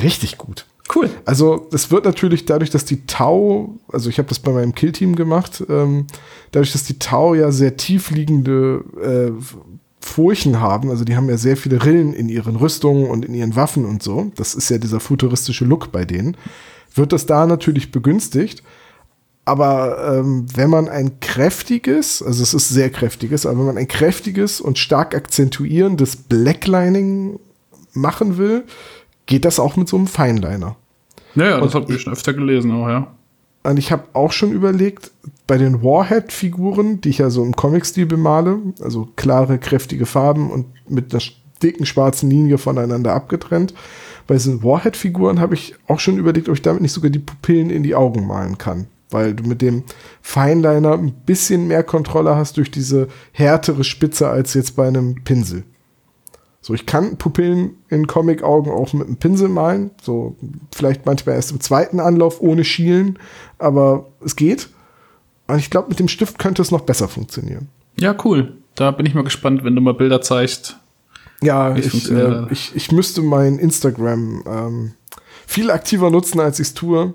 Richtig 0.01 0.39
gut. 0.39 0.67
Cool. 0.95 1.09
Also 1.25 1.69
es 1.73 1.91
wird 1.91 2.05
natürlich 2.05 2.45
dadurch, 2.45 2.71
dass 2.71 2.85
die 2.85 3.07
Tau, 3.07 3.79
also 3.89 4.11
ich 4.11 4.19
habe 4.19 4.29
das 4.29 4.41
bei 4.41 4.53
meinem 4.53 4.75
Killteam 4.75 5.17
gemacht, 5.17 5.65
ähm, 5.69 6.07
dadurch, 6.51 6.73
dass 6.73 6.85
die 6.85 6.99
Tau 6.99 7.35
ja 7.35 7.51
sehr 7.51 7.77
tiefliegende 7.77 8.85
äh, 9.01 9.43
Furchen 10.01 10.61
haben, 10.61 10.91
also 10.91 11.05
die 11.05 11.17
haben 11.17 11.29
ja 11.29 11.37
sehr 11.37 11.57
viele 11.57 11.85
Rillen 11.85 12.13
in 12.13 12.29
ihren 12.29 12.57
Rüstungen 12.57 13.09
und 13.09 13.25
in 13.25 13.35
ihren 13.35 13.57
Waffen 13.57 13.87
und 13.87 14.03
so, 14.03 14.33
das 14.35 14.55
ist 14.55 14.69
ja 14.69 14.79
dieser 14.79 15.01
futuristische 15.01 15.65
Look 15.65 15.93
bei 15.93 16.05
denen, 16.05 16.37
wird 16.95 17.13
das 17.13 17.25
da 17.27 17.47
natürlich 17.47 17.91
begünstigt. 17.91 18.63
Aber 19.45 20.19
ähm, 20.19 20.47
wenn 20.55 20.71
man 20.71 20.89
ein 20.89 21.19
kräftiges, 21.19 22.23
also 22.23 22.43
es 22.45 22.55
ist 22.55 22.69
sehr 22.69 22.91
kräftiges, 22.91 23.45
aber 23.45 23.59
wenn 23.59 23.67
man 23.67 23.79
ein 23.79 23.89
kräftiges 23.89 24.61
und 24.61 24.79
stark 24.79 25.17
akzentuierendes 25.17 26.15
Blacklining 26.15 27.41
machen 27.93 28.39
will, 28.39 28.65
geht 29.27 29.45
das 29.45 29.59
auch 29.59 29.77
mit 29.77 29.89
so 29.89 29.97
einem 29.97 30.07
Feinliner. 30.07 30.77
Naja, 31.35 31.61
das 31.61 31.75
habe 31.75 31.93
ich 31.93 32.03
schon 32.03 32.13
öfter 32.13 32.35
gelesen 32.35 32.71
auch, 32.73 32.89
ja. 32.89 33.09
Und 33.65 33.79
ich 33.79 33.93
habe 33.93 34.05
auch 34.13 34.33
schon 34.33 34.53
überlegt, 34.53 35.13
bei 35.47 35.57
den 35.57 35.83
Warhead-Figuren, 35.83 37.01
die 37.01 37.11
ich 37.11 37.19
ja 37.19 37.31
so 37.31 37.45
im 37.45 37.55
Comic-Stil 37.55 38.07
bemale, 38.07 38.59
also 38.81 39.09
klare, 39.17 39.59
kräftige 39.59 40.07
Farben 40.07 40.51
und 40.51 40.67
mit 40.89 41.13
einer 41.13 41.23
dicken 41.63 41.87
schwarzen 41.87 42.29
Linie 42.29 42.59
voneinander 42.59 43.15
abgetrennt, 43.15 43.73
bei 44.27 44.35
diesen 44.35 44.63
Warhead-Figuren 44.63 45.41
habe 45.41 45.55
ich 45.55 45.75
auch 45.87 46.01
schon 46.01 46.19
überlegt, 46.19 46.49
ob 46.49 46.55
ich 46.55 46.63
damit 46.63 46.83
nicht 46.83 46.93
sogar 46.93 47.11
die 47.11 47.19
Pupillen 47.19 47.71
in 47.71 47.83
die 47.83 47.95
Augen 47.95 48.27
malen 48.27 48.59
kann. 48.59 48.87
Weil 49.11 49.35
du 49.35 49.45
mit 49.45 49.61
dem 49.61 49.85
Feinliner 50.23 50.95
ein 50.95 51.13
bisschen 51.13 51.67
mehr 51.67 51.83
Kontrolle 51.83 52.35
hast 52.35 52.57
durch 52.57 52.71
diese 52.71 53.09
härtere 53.33 53.85
Spitze 53.85 54.29
als 54.29 54.55
jetzt 54.55 54.75
bei 54.75 54.89
einem 54.89 55.23
Pinsel. 55.23 55.65
So, 56.65 56.75
ich 56.75 56.87
kann 56.87 57.17
Pupillen 57.17 57.77
in 57.89 58.07
Comic-Augen 58.07 58.71
auch 58.71 58.93
mit 58.93 59.09
einem 59.09 59.17
Pinsel 59.17 59.49
malen. 59.49 59.91
So, 60.01 60.37
vielleicht 60.73 61.05
manchmal 61.05 61.35
erst 61.35 61.51
im 61.51 61.61
zweiten 61.61 61.99
Anlauf 61.99 62.41
ohne 62.41 62.63
Schielen, 62.65 63.19
aber 63.59 64.07
es 64.25 64.37
geht. 64.37 64.69
Und 65.49 65.59
ich 65.59 65.71
glaube, 65.71 65.89
mit 65.89 65.99
dem 65.99 66.07
Stift 66.07 66.39
könnte 66.39 66.63
es 66.63 66.71
noch 66.71 66.83
besser 66.83 67.09
funktionieren. 67.09 67.69
Ja, 67.99 68.15
cool. 68.25 68.53
Da 68.77 68.93
bin 68.93 69.07
ich 69.07 69.15
mal 69.15 69.25
gespannt, 69.25 69.65
wenn 69.65 69.75
du 69.75 69.83
mal 69.83 69.95
Bilder 69.95 70.21
zeigst. 70.21 70.77
Ja, 71.43 71.77
ich, 71.77 72.09
äh, 72.11 72.47
ich, 72.51 72.71
ich 72.77 72.93
müsste 72.93 73.23
mein 73.23 73.59
Instagram 73.59 74.45
ähm, 74.47 74.93
viel 75.45 75.73
aktiver 75.73 76.11
nutzen, 76.11 76.39
als 76.39 76.61
ich 76.61 76.69
es 76.69 76.75
tue. 76.75 77.15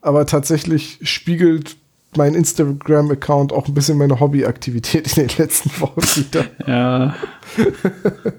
Aber 0.00 0.26
tatsächlich 0.26 0.98
spiegelt 1.02 1.76
mein 2.16 2.34
Instagram-Account 2.34 3.52
auch 3.52 3.68
ein 3.68 3.74
bisschen 3.74 3.98
meine 3.98 4.18
Hobbyaktivität 4.18 5.16
in 5.16 5.28
den 5.28 5.38
letzten 5.38 5.70
Wochen 5.80 6.00
wieder. 6.00 6.46
Ja. 6.66 7.14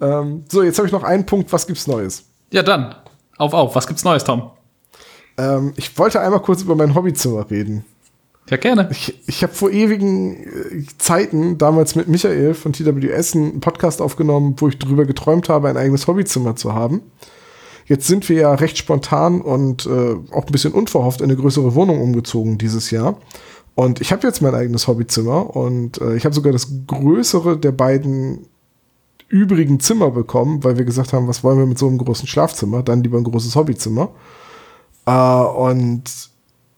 Ähm, 0.00 0.44
so, 0.50 0.62
jetzt 0.62 0.78
habe 0.78 0.86
ich 0.86 0.92
noch 0.92 1.02
einen 1.02 1.26
Punkt. 1.26 1.52
Was 1.52 1.66
gibt's 1.66 1.86
Neues? 1.86 2.24
Ja, 2.50 2.62
dann. 2.62 2.94
Auf, 3.36 3.52
auf. 3.52 3.74
Was 3.74 3.86
gibt's 3.86 4.04
Neues, 4.04 4.24
Tom? 4.24 4.50
Ähm, 5.36 5.72
ich 5.76 5.96
wollte 5.98 6.20
einmal 6.20 6.40
kurz 6.40 6.62
über 6.62 6.74
mein 6.74 6.94
Hobbyzimmer 6.94 7.50
reden. 7.50 7.84
Ja, 8.50 8.58
gerne. 8.58 8.88
Ich, 8.90 9.22
ich 9.26 9.42
habe 9.42 9.54
vor 9.54 9.70
ewigen 9.70 10.36
äh, 10.36 10.84
Zeiten 10.98 11.56
damals 11.56 11.94
mit 11.94 12.08
Michael 12.08 12.54
von 12.54 12.72
TWS 12.72 13.34
einen 13.34 13.60
Podcast 13.60 14.02
aufgenommen, 14.02 14.56
wo 14.58 14.68
ich 14.68 14.78
darüber 14.78 15.06
geträumt 15.06 15.48
habe, 15.48 15.68
ein 15.68 15.76
eigenes 15.76 16.06
Hobbyzimmer 16.06 16.54
zu 16.54 16.74
haben. 16.74 17.00
Jetzt 17.86 18.06
sind 18.06 18.28
wir 18.28 18.36
ja 18.36 18.54
recht 18.54 18.78
spontan 18.78 19.40
und 19.40 19.86
äh, 19.86 20.16
auch 20.32 20.46
ein 20.46 20.52
bisschen 20.52 20.72
unverhofft 20.72 21.20
in 21.20 21.30
eine 21.30 21.36
größere 21.36 21.74
Wohnung 21.74 22.00
umgezogen 22.00 22.58
dieses 22.58 22.90
Jahr. 22.90 23.18
Und 23.74 24.00
ich 24.00 24.12
habe 24.12 24.26
jetzt 24.26 24.40
mein 24.40 24.54
eigenes 24.54 24.86
Hobbyzimmer 24.86 25.54
und 25.56 26.00
äh, 26.00 26.14
ich 26.14 26.24
habe 26.24 26.34
sogar 26.34 26.52
das 26.52 26.68
größere 26.86 27.58
der 27.58 27.72
beiden 27.72 28.46
übrigen 29.34 29.80
Zimmer 29.80 30.12
bekommen, 30.12 30.62
weil 30.62 30.78
wir 30.78 30.84
gesagt 30.84 31.12
haben, 31.12 31.26
was 31.26 31.42
wollen 31.42 31.58
wir 31.58 31.66
mit 31.66 31.76
so 31.76 31.88
einem 31.88 31.98
großen 31.98 32.28
Schlafzimmer? 32.28 32.84
Dann 32.84 33.02
lieber 33.02 33.18
ein 33.18 33.24
großes 33.24 33.56
Hobbyzimmer. 33.56 34.10
Äh, 35.06 35.12
und 35.12 36.04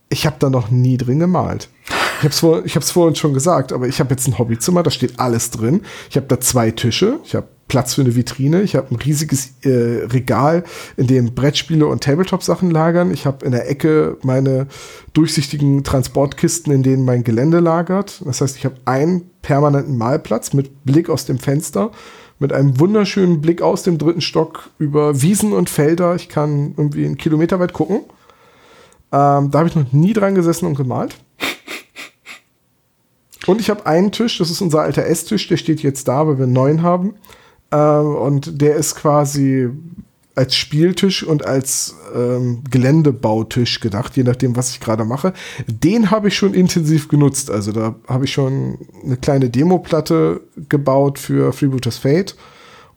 ich 0.09 0.25
habe 0.25 0.37
da 0.39 0.49
noch 0.49 0.71
nie 0.71 0.97
drin 0.97 1.19
gemalt. 1.19 1.69
Ich 2.19 2.25
habe 2.25 2.29
es 2.29 2.41
vor, 2.41 2.95
vorhin 2.95 3.15
schon 3.15 3.35
gesagt, 3.35 3.75
aber 3.75 3.89
ich 3.89 4.01
habe 4.01 4.11
jetzt 4.15 4.27
ein 4.27 4.39
Hobbyzimmer, 4.39 4.83
da 4.83 4.91
steht 4.91 5.21
alles 5.21 5.51
drin. 5.51 5.83
Ich 6.09 6.17
habe 6.17 6.27
da 6.29 6.41
zwei 6.41 6.71
Tische, 6.71 7.21
ich 7.25 7.35
habe 7.35 7.47
Platz 7.69 7.93
für 7.93 8.01
eine 8.01 8.17
Vitrine, 8.17 8.63
ich 8.63 8.75
habe 8.75 8.95
ein 8.95 8.97
riesiges 8.97 9.51
äh, 9.63 10.07
Regal, 10.07 10.65
in 10.97 11.09
dem 11.09 11.35
Brettspiele 11.35 11.87
und 11.87 12.03
Tabletop-Sachen 12.03 12.71
lagern. 12.71 13.13
Ich 13.13 13.27
habe 13.27 13.45
in 13.45 13.53
der 13.53 13.69
Ecke 13.69 14.17
meine 14.23 14.67
durchsichtigen 15.13 15.85
Transportkisten, 15.85 16.73
in 16.73 16.83
denen 16.83 17.05
mein 17.05 17.23
Gelände 17.23 17.61
lagert. 17.61 18.23
Das 18.25 18.41
heißt, 18.41 18.57
ich 18.57 18.65
habe 18.65 18.77
einen 18.87 19.29
permanenten 19.43 19.99
Malplatz 19.99 20.55
mit 20.55 20.85
Blick 20.87 21.11
aus 21.11 21.27
dem 21.27 21.39
Fenster, 21.39 21.91
mit 22.39 22.53
einem 22.53 22.79
wunderschönen 22.79 23.41
Blick 23.41 23.63
aus 23.63 23.83
dem 23.83 23.99
dritten 23.99 24.21
Stock 24.21 24.71
über 24.79 25.23
Wiesen 25.23 25.53
und 25.53 25.71
Felder. 25.71 26.15
Ich 26.15 26.29
kann 26.29 26.75
irgendwie 26.77 27.05
einen 27.05 27.17
Kilometer 27.17 27.59
weit 27.61 27.73
gucken. 27.73 28.01
Ähm, 29.13 29.51
da 29.51 29.59
habe 29.59 29.69
ich 29.69 29.77
noch 29.77 29.93
nie 29.93 30.13
dran 30.13 30.35
gesessen 30.35 30.67
und 30.67 30.75
gemalt. 30.75 31.17
Und 33.47 33.61
ich 33.61 33.71
habe 33.71 33.87
einen 33.87 34.11
Tisch, 34.11 34.39
das 34.39 34.51
ist 34.51 34.61
unser 34.61 34.81
alter 34.81 35.07
Esstisch, 35.07 35.47
der 35.47 35.57
steht 35.57 35.83
jetzt 35.83 36.09
da, 36.09 36.27
weil 36.27 36.39
wir 36.39 36.45
einen 36.45 36.53
neuen 36.53 36.83
haben. 36.83 37.15
Ähm, 37.71 38.15
und 38.17 38.61
der 38.61 38.77
ist 38.77 38.97
quasi 38.97 39.71
als 40.37 40.55
Spieltisch 40.55 41.23
und 41.23 41.45
als 41.47 41.97
ähm, 42.15 42.63
Geländebautisch 42.71 43.81
gedacht, 43.81 44.17
je 44.17 44.23
nachdem, 44.23 44.55
was 44.55 44.71
ich 44.71 44.81
gerade 44.81 45.05
mache. 45.05 45.33
Den 45.67 46.11
habe 46.11 46.29
ich 46.29 46.37
schon 46.37 46.55
intensiv 46.55 47.09
genutzt. 47.09 47.51
Also 47.51 47.73
da 47.73 47.97
habe 48.07 48.27
ich 48.27 48.33
schon 48.33 48.79
eine 49.05 49.17
kleine 49.17 49.49
Demoplatte 49.49 50.43
gebaut 50.69 51.19
für 51.19 51.53
Freebooters 51.53 51.99
Fate. 51.99 52.37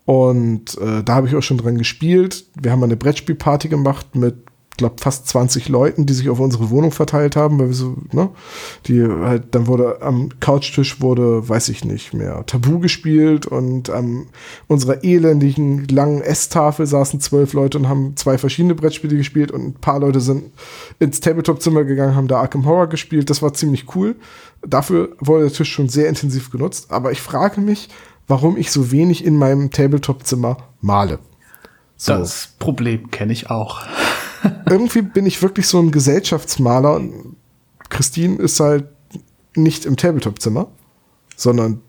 Und 0.06 0.78
äh, 0.80 1.04
da 1.04 1.16
habe 1.16 1.28
ich 1.28 1.36
auch 1.36 1.42
schon 1.42 1.58
dran 1.58 1.78
gespielt. 1.78 2.46
Wir 2.62 2.72
haben 2.72 2.84
eine 2.84 2.98
Brettspielparty 2.98 3.70
gemacht 3.70 4.16
mit 4.16 4.49
glaube, 4.80 4.96
fast 5.00 5.28
20 5.28 5.70
Leuten, 5.70 6.06
die 6.06 6.14
sich 6.14 6.30
auf 6.30 6.40
unsere 6.40 6.72
Wohnung 6.72 6.92
verteilt 6.92 7.36
haben, 7.36 7.60
weil 7.60 7.68
wir 7.68 7.76
so, 7.76 7.98
ne, 8.12 8.30
die 8.88 9.04
halt, 9.04 9.54
dann 9.54 9.68
wurde 9.68 10.02
am 10.02 10.30
Couchtisch 10.40 11.02
wurde, 11.02 11.48
weiß 11.48 11.70
ich 11.70 11.86
nicht 11.86 12.14
mehr, 12.14 12.44
Tabu 12.48 12.80
gespielt 12.80 13.46
und 13.46 13.90
an 13.92 14.26
unserer 14.68 15.04
elendigen 15.04 15.88
langen 15.88 16.22
Esstafel 16.22 16.88
saßen 16.88 17.20
zwölf 17.20 17.54
Leute 17.54 17.78
und 17.78 17.88
haben 17.88 18.16
zwei 18.16 18.38
verschiedene 18.38 18.74
Brettspiele 18.74 19.18
gespielt 19.18 19.52
und 19.52 19.62
ein 19.62 19.74
paar 19.74 20.00
Leute 20.00 20.22
sind 20.22 20.52
ins 20.98 21.20
Tabletop-Zimmer 21.20 21.84
gegangen, 21.84 22.16
haben 22.16 22.28
da 22.28 22.40
Arkham 22.40 22.66
Horror 22.66 22.88
gespielt. 22.88 23.30
Das 23.30 23.42
war 23.42 23.54
ziemlich 23.54 23.96
cool. 23.96 24.16
Dafür 24.66 25.10
wurde 25.20 25.44
der 25.44 25.54
Tisch 25.54 25.72
schon 25.72 25.90
sehr 25.90 26.10
intensiv 26.10 26.50
genutzt. 26.50 26.92
Aber 26.92 27.12
ich 27.12 27.22
frage 27.22 27.62
mich, 27.62 27.90
warum 28.28 28.58
ich 28.58 28.72
so 28.72 28.92
wenig 28.92 29.26
in 29.26 29.36
meinem 29.36 29.72
Tabletop-Zimmer 29.72 30.58
male. 30.82 31.20
So. 31.98 32.14
Das 32.14 32.54
Problem 32.60 33.12
kenne 33.12 33.34
ich 33.34 33.50
auch 33.50 33.82
irgendwie 34.70 35.02
bin 35.02 35.26
ich 35.26 35.42
wirklich 35.42 35.68
so 35.68 35.80
ein 35.80 35.92
Gesellschaftsmaler 35.92 36.96
und 36.96 37.36
Christine 37.90 38.38
ist 38.38 38.60
halt 38.60 38.86
nicht 39.56 39.86
im 39.86 39.98
Tabletop-Zimmer, 39.98 40.68
sondern, 41.36 41.82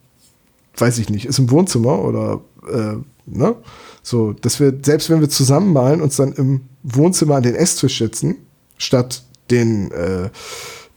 weiß 0.76 0.98
ich 0.98 1.10
nicht, 1.10 1.26
ist 1.26 1.38
im 1.38 1.50
Wohnzimmer 1.50 1.98
oder, 2.00 2.40
äh, 2.70 2.96
ne? 3.26 3.56
So, 4.02 4.32
dass 4.32 4.60
wir, 4.60 4.78
selbst 4.82 5.10
wenn 5.10 5.20
wir 5.20 5.28
zusammen 5.28 5.72
malen, 5.72 6.00
uns 6.00 6.16
dann 6.16 6.32
im 6.32 6.62
Wohnzimmer 6.82 7.36
an 7.36 7.42
den 7.42 7.54
Esstisch 7.54 7.98
setzen, 7.98 8.36
statt 8.78 9.24
den, 9.50 9.90
äh, 9.90 10.30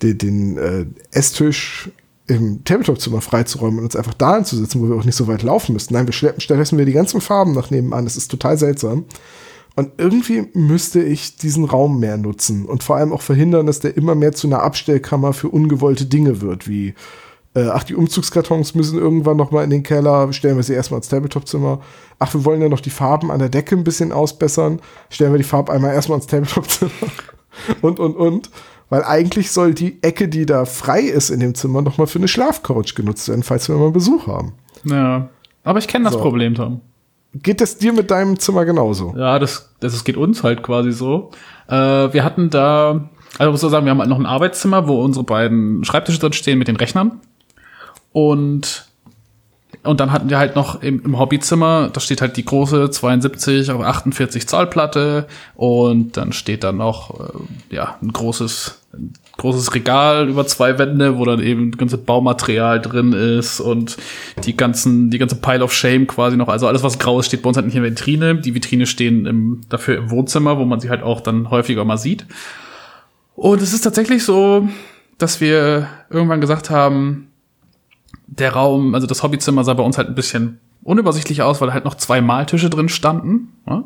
den, 0.01 0.17
den 0.17 0.57
äh, 0.57 0.85
Esstisch 1.11 1.91
im 2.27 2.63
Tabletop-Zimmer 2.63 3.19
freizuräumen 3.21 3.79
und 3.79 3.85
uns 3.85 3.95
einfach 3.95 4.13
da 4.13 4.35
hinzusetzen, 4.35 4.81
wo 4.81 4.89
wir 4.89 4.95
auch 4.95 5.03
nicht 5.03 5.15
so 5.15 5.27
weit 5.27 5.43
laufen 5.43 5.73
müssten. 5.73 5.93
Nein, 5.93 6.07
wir 6.07 6.13
schleppen 6.13 6.39
stattdessen 6.39 6.77
wir 6.77 6.85
die 6.85 6.93
ganzen 6.93 7.19
Farben 7.19 7.53
nach 7.53 7.69
nebenan. 7.69 8.05
Das 8.05 8.15
ist 8.15 8.31
total 8.31 8.57
seltsam. 8.57 9.05
Und 9.75 9.93
irgendwie 9.97 10.47
müsste 10.53 11.01
ich 11.01 11.37
diesen 11.37 11.65
Raum 11.65 11.99
mehr 11.99 12.17
nutzen 12.17 12.65
und 12.65 12.83
vor 12.83 12.97
allem 12.97 13.11
auch 13.11 13.21
verhindern, 13.21 13.65
dass 13.65 13.79
der 13.79 13.97
immer 13.97 14.13
mehr 14.13 14.33
zu 14.33 14.47
einer 14.47 14.61
Abstellkammer 14.61 15.33
für 15.33 15.49
ungewollte 15.49 16.05
Dinge 16.05 16.41
wird, 16.41 16.67
wie 16.67 16.93
äh, 17.55 17.69
ach, 17.69 17.83
die 17.83 17.95
Umzugskartons 17.95 18.75
müssen 18.75 18.99
irgendwann 18.99 19.37
noch 19.37 19.51
mal 19.51 19.63
in 19.63 19.69
den 19.69 19.83
Keller, 19.83 20.31
stellen 20.33 20.57
wir 20.57 20.63
sie 20.63 20.73
erstmal 20.73 20.99
ins 20.99 21.09
Tabletop-Zimmer. 21.09 21.81
Ach, 22.19 22.33
wir 22.33 22.45
wollen 22.45 22.61
ja 22.61 22.69
noch 22.69 22.79
die 22.79 22.89
Farben 22.89 23.31
an 23.31 23.39
der 23.39 23.49
Decke 23.49 23.75
ein 23.75 23.83
bisschen 23.83 24.11
ausbessern, 24.11 24.79
stellen 25.09 25.33
wir 25.33 25.37
die 25.37 25.43
Farbe 25.43 25.71
einmal 25.71 25.93
erstmal 25.93 26.17
ins 26.17 26.27
Tabletop-Zimmer. 26.27 26.91
und, 27.81 27.99
und, 27.99 28.15
und. 28.15 28.49
Weil 28.89 29.03
eigentlich 29.03 29.51
soll 29.51 29.73
die 29.73 29.97
Ecke, 30.03 30.27
die 30.27 30.45
da 30.45 30.65
frei 30.65 31.01
ist 31.01 31.31
in 31.31 31.39
dem 31.39 31.55
Zimmer, 31.55 31.81
noch 31.81 31.97
mal 31.97 32.05
für 32.05 32.19
eine 32.19 32.27
Schlafcouch 32.27 32.93
genutzt 32.95 33.27
werden, 33.27 33.41
falls 33.41 33.67
wir 33.67 33.75
mal 33.75 33.91
Besuch 33.91 34.27
haben. 34.27 34.53
Ja, 34.83 35.29
aber 35.63 35.79
ich 35.79 35.87
kenne 35.87 36.05
das 36.05 36.13
so. 36.13 36.19
Problem, 36.19 36.53
Tom. 36.53 36.81
Geht 37.33 37.61
es 37.61 37.77
dir 37.77 37.93
mit 37.93 38.11
deinem 38.11 38.39
Zimmer 38.39 38.65
genauso? 38.65 39.15
Ja, 39.17 39.39
das, 39.39 39.73
das, 39.79 39.93
das 39.93 40.03
geht 40.03 40.17
uns 40.17 40.43
halt 40.43 40.61
quasi 40.61 40.91
so. 40.91 41.31
Äh, 41.67 41.73
wir 41.75 42.23
hatten 42.23 42.49
da, 42.49 43.09
also 43.39 43.51
muss 43.51 43.63
ich 43.63 43.69
sagen, 43.69 43.85
wir 43.85 43.91
haben 43.91 43.99
halt 43.99 44.09
noch 44.09 44.19
ein 44.19 44.25
Arbeitszimmer, 44.25 44.87
wo 44.87 45.01
unsere 45.01 45.25
beiden 45.25 45.83
Schreibtische 45.83 46.19
drin 46.19 46.33
stehen 46.33 46.59
mit 46.59 46.67
den 46.67 46.75
Rechnern. 46.75 47.19
Und 48.11 48.87
und 49.83 49.99
dann 49.99 50.11
hatten 50.13 50.29
wir 50.29 50.37
halt 50.37 50.55
noch 50.55 50.81
im, 50.81 51.03
im 51.03 51.19
Hobbyzimmer, 51.19 51.89
da 51.91 51.99
steht 51.99 52.21
halt 52.21 52.37
die 52.37 52.45
große 52.45 52.89
72 52.89 53.69
auf 53.69 53.81
48 53.81 54.47
Zoll 54.47 54.67
Platte 54.67 55.27
und 55.55 56.15
dann 56.15 56.31
steht 56.31 56.63
da 56.63 56.71
noch 56.71 57.19
äh, 57.19 57.75
ja 57.75 57.97
ein 58.01 58.13
großes 58.13 58.79
großes 59.37 59.73
Regal 59.73 60.29
über 60.29 60.45
zwei 60.45 60.77
Wände, 60.77 61.17
wo 61.17 61.25
dann 61.25 61.39
eben 61.39 61.71
das 61.71 61.79
ganze 61.79 61.97
Baumaterial 61.97 62.79
drin 62.79 63.13
ist 63.13 63.59
und 63.59 63.97
die 64.43 64.55
ganzen 64.55 65.09
die 65.09 65.17
ganze 65.17 65.35
Pile 65.35 65.63
of 65.63 65.73
Shame 65.73 66.05
quasi 66.05 66.37
noch, 66.37 66.49
also 66.49 66.67
alles 66.67 66.83
was 66.83 66.99
grau 66.99 67.19
ist, 67.19 67.27
steht 67.27 67.41
bei 67.41 67.47
uns 67.47 67.57
halt 67.57 67.65
nicht 67.65 67.75
in 67.75 67.83
der 67.83 67.91
Vitrine. 67.91 68.35
Die 68.35 68.53
Vitrine 68.53 68.85
stehen 68.85 69.25
im, 69.25 69.61
dafür 69.69 69.97
im 69.97 70.11
Wohnzimmer, 70.11 70.59
wo 70.59 70.65
man 70.65 70.79
sie 70.79 70.89
halt 70.89 71.03
auch 71.03 71.21
dann 71.21 71.49
häufiger 71.49 71.83
mal 71.83 71.97
sieht. 71.97 72.25
Und 73.35 73.61
es 73.61 73.73
ist 73.73 73.81
tatsächlich 73.81 74.23
so, 74.23 74.67
dass 75.17 75.41
wir 75.41 75.87
irgendwann 76.09 76.41
gesagt 76.41 76.69
haben, 76.69 77.29
der 78.27 78.53
Raum, 78.53 78.93
also 78.93 79.07
das 79.07 79.23
Hobbyzimmer 79.23 79.63
sah 79.63 79.73
bei 79.73 79.83
uns 79.83 79.97
halt 79.97 80.09
ein 80.09 80.15
bisschen 80.15 80.59
unübersichtlich 80.83 81.41
aus, 81.41 81.61
weil 81.61 81.73
halt 81.73 81.85
noch 81.85 81.95
zwei 81.95 82.21
Maltische 82.21 82.69
drin 82.69 82.89
standen. 82.89 83.53
Ja? 83.67 83.83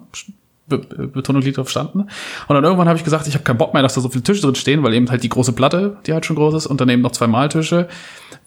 Be 0.68 0.80
Betonung 0.80 1.42
liegt 1.42 1.60
auf 1.60 1.70
standen. 1.70 2.02
Und 2.02 2.10
dann 2.50 2.64
irgendwann 2.64 2.88
habe 2.88 2.98
ich 2.98 3.04
gesagt, 3.04 3.28
ich 3.28 3.34
habe 3.34 3.44
keinen 3.44 3.58
Bock 3.58 3.74
mehr, 3.74 3.84
dass 3.84 3.96
da 3.96 4.02
so 4.02 4.10
viele 4.10 4.24
Tische 4.24 4.42
drin 4.42 4.56
stehen, 4.56 4.84
weil 4.84 4.94
eben 4.94 5.10
halt 5.10 5.24
die 5.24 5.30
große 5.30 5.54
Platte, 5.54 5.98
die 6.06 6.14
halt 6.14 6.26
schon 6.26 6.36
groß 6.36 6.54
ist, 6.56 6.68
und 6.68 6.82
dann 6.82 6.90
eben 6.90 7.02
noch 7.02 7.12
zwei 7.12 7.28
Maltische. 7.28 7.88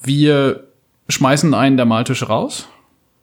Wir 0.03 0.65
schmeißen 1.09 1.55
einen 1.55 1.77
der 1.77 1.87
Maltische 1.87 2.27
raus. 2.27 2.69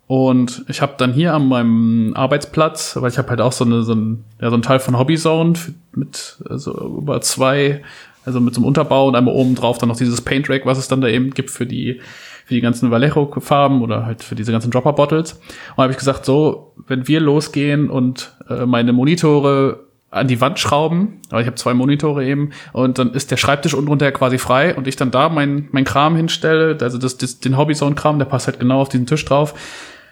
Und 0.08 0.64
ich 0.70 0.82
habe 0.82 0.94
dann 0.98 1.12
hier 1.12 1.34
an 1.34 1.48
meinem 1.48 2.14
Arbeitsplatz, 2.16 2.96
weil 2.96 3.12
ich 3.12 3.18
habe 3.18 3.30
halt 3.30 3.42
auch 3.42 3.52
so, 3.52 3.66
eine, 3.66 3.84
so, 3.84 3.94
ein, 3.94 4.24
ja, 4.40 4.50
so 4.50 4.56
ein 4.56 4.62
Teil 4.62 4.80
von 4.80 4.98
Hobbyzone 4.98 5.54
mit 5.92 6.38
also 6.50 6.98
über 7.00 7.20
zwei, 7.20 7.84
also 8.26 8.40
mit 8.40 8.54
so 8.54 8.62
einem 8.62 8.68
Unterbau 8.68 9.10
und 9.10 9.16
einmal 9.16 9.36
oben 9.36 9.56
drauf 9.56 9.80
dann 9.80 9.90
noch 9.90 9.98
dieses 9.98 10.22
Paint 10.22 10.50
Rack, 10.50 10.66
was 10.66 10.78
es 10.78 10.88
dann 10.88 11.02
da 11.02 11.10
eben 11.10 11.32
gibt 11.32 11.52
für 11.52 11.66
die 11.66 12.00
für 12.48 12.54
die 12.54 12.62
ganzen 12.62 12.92
Vallejo-Farben 12.92 13.82
oder 13.82 14.06
halt 14.06 14.24
für 14.24 14.34
diese 14.34 14.54
ganzen 14.54 14.72
Dropper-Bottles. 14.72 15.34
Und 15.76 15.84
habe 15.84 15.92
ich 15.92 15.98
gesagt, 15.98 16.24
so, 16.24 16.74
wenn 16.88 17.06
wir 17.06 17.20
losgehen 17.20 17.90
und 17.90 18.38
äh, 18.50 18.66
meine 18.66 18.94
Monitore 18.94 19.84
an 20.12 20.30
die 20.30 20.40
Wand 20.40 20.58
schrauben, 20.58 21.20
aber 21.30 21.42
ich 21.42 21.48
habe 21.48 21.58
zwei 21.58 21.74
Monitore 21.74 22.26
eben, 22.26 22.52
und 22.72 23.00
dann 23.00 23.12
ist 23.12 23.32
der 23.32 23.38
Schreibtisch 23.38 23.74
unten 23.74 23.88
drunter 23.88 24.14
quasi 24.14 24.38
frei 24.38 24.74
und 24.74 24.88
ich 24.88 24.96
dann 24.96 25.12
da 25.12 25.28
mein, 25.28 25.68
mein 25.72 25.84
Kram 25.84 26.16
hinstelle, 26.16 26.78
also 26.80 26.98
das, 26.98 27.18
das, 27.18 27.42
den 27.42 27.58
Hobbyzone-Kram, 27.58 28.18
der 28.18 28.26
passt 28.26 28.48
halt 28.48 28.62
genau 28.62 28.80
auf 28.80 28.88
diesen 28.88 29.08
Tisch 29.08 29.26
drauf, 29.26 29.54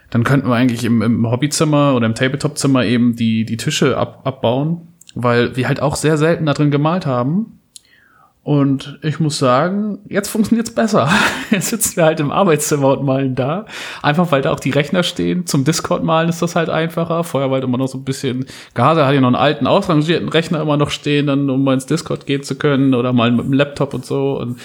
dann 0.10 0.26
könnten 0.26 0.50
wir 0.50 0.56
eigentlich 0.56 0.84
im, 0.84 1.02
im 1.02 1.32
Hobbyzimmer 1.32 1.96
oder 1.96 2.06
im 2.06 2.16
Tabletop-Zimmer 2.16 2.84
eben 2.84 3.16
die, 3.16 3.46
die 3.46 3.56
Tische 3.56 3.98
ab, 3.98 4.24
abbauen, 4.26 4.90
weil 5.14 5.56
wir 5.56 5.70
halt 5.70 5.82
auch 5.82 5.96
sehr 5.96 6.18
selten 6.18 6.46
da 6.46 6.54
drin 6.54 6.70
gemalt 6.70 7.06
haben 7.06 7.62
und 8.46 9.00
ich 9.02 9.20
muss 9.20 9.40
sagen, 9.40 9.98
jetzt 10.08 10.30
funktioniert's 10.30 10.70
besser. 10.70 11.10
Jetzt 11.50 11.70
sitzen 11.70 11.96
wir 11.96 12.06
halt 12.06 12.20
im 12.20 12.30
Arbeitszimmer 12.30 12.90
und 12.90 13.04
malen 13.04 13.34
da. 13.34 13.66
Einfach 14.04 14.32
weil 14.32 14.44
da 14.44 14.52
auch 14.52 14.60
die 14.60 14.70
Rechner 14.70 15.02
stehen. 15.02 15.48
Zum 15.48 15.64
Discord 15.64 16.04
malen 16.04 16.30
ist 16.30 16.44
das 16.44 16.56
halt 16.56 16.70
einfacher. 16.70 17.24
Vorher 17.24 17.50
war 17.50 17.56
halt 17.56 17.64
immer 17.64 17.80
noch 17.80 17.88
so 17.88 17.98
ein 17.98 18.04
bisschen 18.04 18.46
Gase, 18.76 19.04
hat 19.04 19.16
ja 19.16 19.20
noch 19.20 19.30
einen 19.30 19.36
alten 19.36 19.66
ausrangierten 19.66 20.30
Rechner 20.30 20.62
immer 20.62 20.78
noch 20.78 20.92
stehen, 20.92 21.26
dann 21.26 21.50
um 21.50 21.64
mal 21.64 21.74
ins 21.74 21.88
Discord 21.88 22.28
gehen 22.28 22.44
zu 22.44 22.54
können 22.56 22.94
oder 22.94 23.14
mal 23.14 23.32
mit 23.32 23.48
dem 23.48 23.54
Laptop 23.54 23.96
und 23.96 24.06
so. 24.06 24.38
Und 24.38 24.60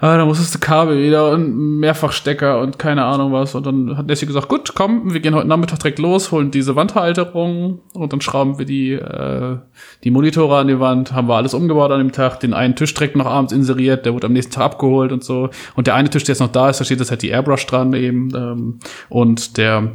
ah, 0.00 0.16
da 0.16 0.24
musstest 0.24 0.54
du 0.54 0.58
Kabel 0.58 1.02
wieder 1.02 1.30
und 1.30 1.78
Mehrfachstecker 1.78 2.60
und 2.60 2.78
keine 2.78 3.04
Ahnung 3.04 3.32
was. 3.32 3.54
Und 3.54 3.66
dann 3.66 3.96
hat 3.96 4.06
Nessie 4.06 4.26
gesagt, 4.26 4.48
gut, 4.48 4.74
komm, 4.74 5.12
wir 5.12 5.20
gehen 5.20 5.34
heute 5.34 5.46
Nachmittag 5.46 5.80
direkt 5.80 5.98
los, 5.98 6.32
holen 6.32 6.50
diese 6.50 6.74
Wandhalterung 6.74 7.80
und 7.92 8.12
dann 8.12 8.20
schrauben 8.20 8.58
wir 8.58 8.64
die, 8.64 8.92
äh, 8.92 9.58
die 10.02 10.10
Monitore 10.10 10.58
an 10.58 10.68
die 10.68 10.80
Wand, 10.80 11.12
haben 11.12 11.28
wir 11.28 11.36
alles 11.36 11.54
umgebaut 11.54 11.90
an 11.90 11.98
dem 11.98 12.12
Tag, 12.12 12.40
den 12.40 12.54
einen 12.54 12.76
Tisch 12.76 12.94
direkt 12.94 13.16
noch 13.16 13.26
abends 13.26 13.52
inseriert, 13.52 14.06
der 14.06 14.14
wurde 14.14 14.26
am 14.26 14.32
nächsten 14.32 14.52
Tag 14.52 14.64
abgeholt 14.64 15.12
und 15.12 15.22
so. 15.22 15.50
Und 15.76 15.86
der 15.86 15.94
eine 15.94 16.08
Tisch, 16.08 16.24
der 16.24 16.32
jetzt 16.32 16.40
noch 16.40 16.52
da 16.52 16.70
ist, 16.70 16.80
da 16.80 16.84
steht 16.84 16.98
jetzt 16.98 17.10
halt 17.10 17.22
die 17.22 17.28
Airbrush 17.28 17.66
dran 17.66 17.92
eben. 17.92 18.34
Ähm, 18.34 18.78
und 19.08 19.58
der, 19.58 19.92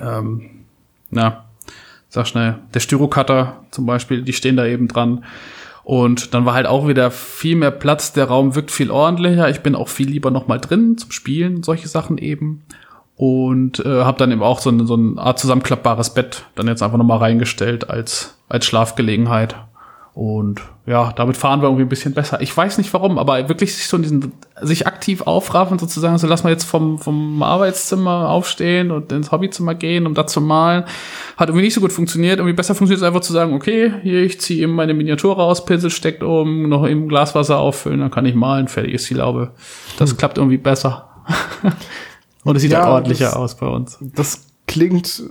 ähm, 0.00 0.50
na, 1.10 1.44
sag 2.08 2.26
schnell, 2.26 2.56
der 2.74 2.80
Styrocutter 2.80 3.60
zum 3.70 3.86
Beispiel, 3.86 4.22
die 4.22 4.32
stehen 4.32 4.56
da 4.56 4.66
eben 4.66 4.88
dran. 4.88 5.24
Und 5.82 6.34
dann 6.34 6.44
war 6.44 6.54
halt 6.54 6.66
auch 6.66 6.86
wieder 6.86 7.10
viel 7.10 7.56
mehr 7.56 7.70
Platz, 7.70 8.12
der 8.12 8.26
Raum 8.26 8.54
wirkt 8.54 8.70
viel 8.70 8.90
ordentlicher. 8.90 9.48
Ich 9.48 9.60
bin 9.60 9.74
auch 9.74 9.88
viel 9.88 10.08
lieber 10.08 10.30
noch 10.30 10.46
mal 10.46 10.58
drin 10.58 10.98
zum 10.98 11.10
Spielen, 11.10 11.62
solche 11.62 11.88
Sachen 11.88 12.18
eben. 12.18 12.62
Und 13.16 13.80
äh, 13.84 14.04
habe 14.04 14.18
dann 14.18 14.32
eben 14.32 14.42
auch 14.42 14.60
so, 14.60 14.70
ein, 14.70 14.86
so 14.86 14.94
eine 14.94 15.20
Art 15.20 15.38
zusammenklappbares 15.38 16.14
Bett 16.14 16.44
dann 16.54 16.68
jetzt 16.68 16.82
einfach 16.82 16.96
noch 16.96 17.04
mal 17.04 17.18
reingestellt 17.18 17.90
als, 17.90 18.38
als 18.48 18.64
Schlafgelegenheit. 18.66 19.56
Und 20.12 20.60
ja, 20.86 21.12
damit 21.12 21.36
fahren 21.36 21.60
wir 21.60 21.68
irgendwie 21.68 21.84
ein 21.84 21.88
bisschen 21.88 22.14
besser. 22.14 22.40
Ich 22.40 22.54
weiß 22.54 22.78
nicht 22.78 22.92
warum, 22.92 23.16
aber 23.16 23.48
wirklich 23.48 23.76
sich 23.76 23.86
so 23.86 23.96
in 23.96 24.02
diesen, 24.02 24.32
sich 24.60 24.86
aktiv 24.86 25.22
aufraffen, 25.22 25.78
sozusagen, 25.78 26.18
so 26.18 26.26
lass 26.26 26.42
mal 26.42 26.50
jetzt 26.50 26.64
vom, 26.64 26.98
vom 26.98 27.42
Arbeitszimmer 27.42 28.28
aufstehen 28.28 28.90
und 28.90 29.12
ins 29.12 29.30
Hobbyzimmer 29.30 29.76
gehen, 29.76 30.06
um 30.06 30.14
da 30.14 30.26
zu 30.26 30.40
malen, 30.40 30.84
hat 31.36 31.48
irgendwie 31.48 31.64
nicht 31.64 31.74
so 31.74 31.80
gut 31.80 31.92
funktioniert. 31.92 32.38
Irgendwie 32.38 32.56
besser 32.56 32.74
funktioniert 32.74 33.02
es 33.02 33.06
einfach 33.06 33.20
zu 33.20 33.32
sagen, 33.32 33.54
okay, 33.54 33.92
hier, 34.02 34.24
ich 34.24 34.40
ziehe 34.40 34.62
eben 34.62 34.72
meine 34.72 34.94
Miniatur 34.94 35.36
raus, 35.36 35.64
Pinsel 35.64 35.90
steckt 35.90 36.24
um, 36.24 36.68
noch 36.68 36.84
im 36.84 37.08
Glaswasser 37.08 37.58
auffüllen, 37.58 38.00
dann 38.00 38.10
kann 38.10 38.26
ich 38.26 38.34
malen, 38.34 38.66
fertig 38.66 38.94
ist 38.94 39.08
die 39.08 39.14
Laube. 39.14 39.52
Das 39.96 40.10
hm. 40.10 40.16
klappt 40.16 40.38
irgendwie 40.38 40.58
besser. 40.58 41.08
und 42.44 42.56
es 42.56 42.62
sieht 42.62 42.72
ja, 42.72 42.80
halt 42.80 42.88
ordentlicher 42.88 43.26
das, 43.26 43.36
aus 43.36 43.56
bei 43.56 43.68
uns. 43.68 43.96
Das 44.00 44.46
klingt 44.66 45.22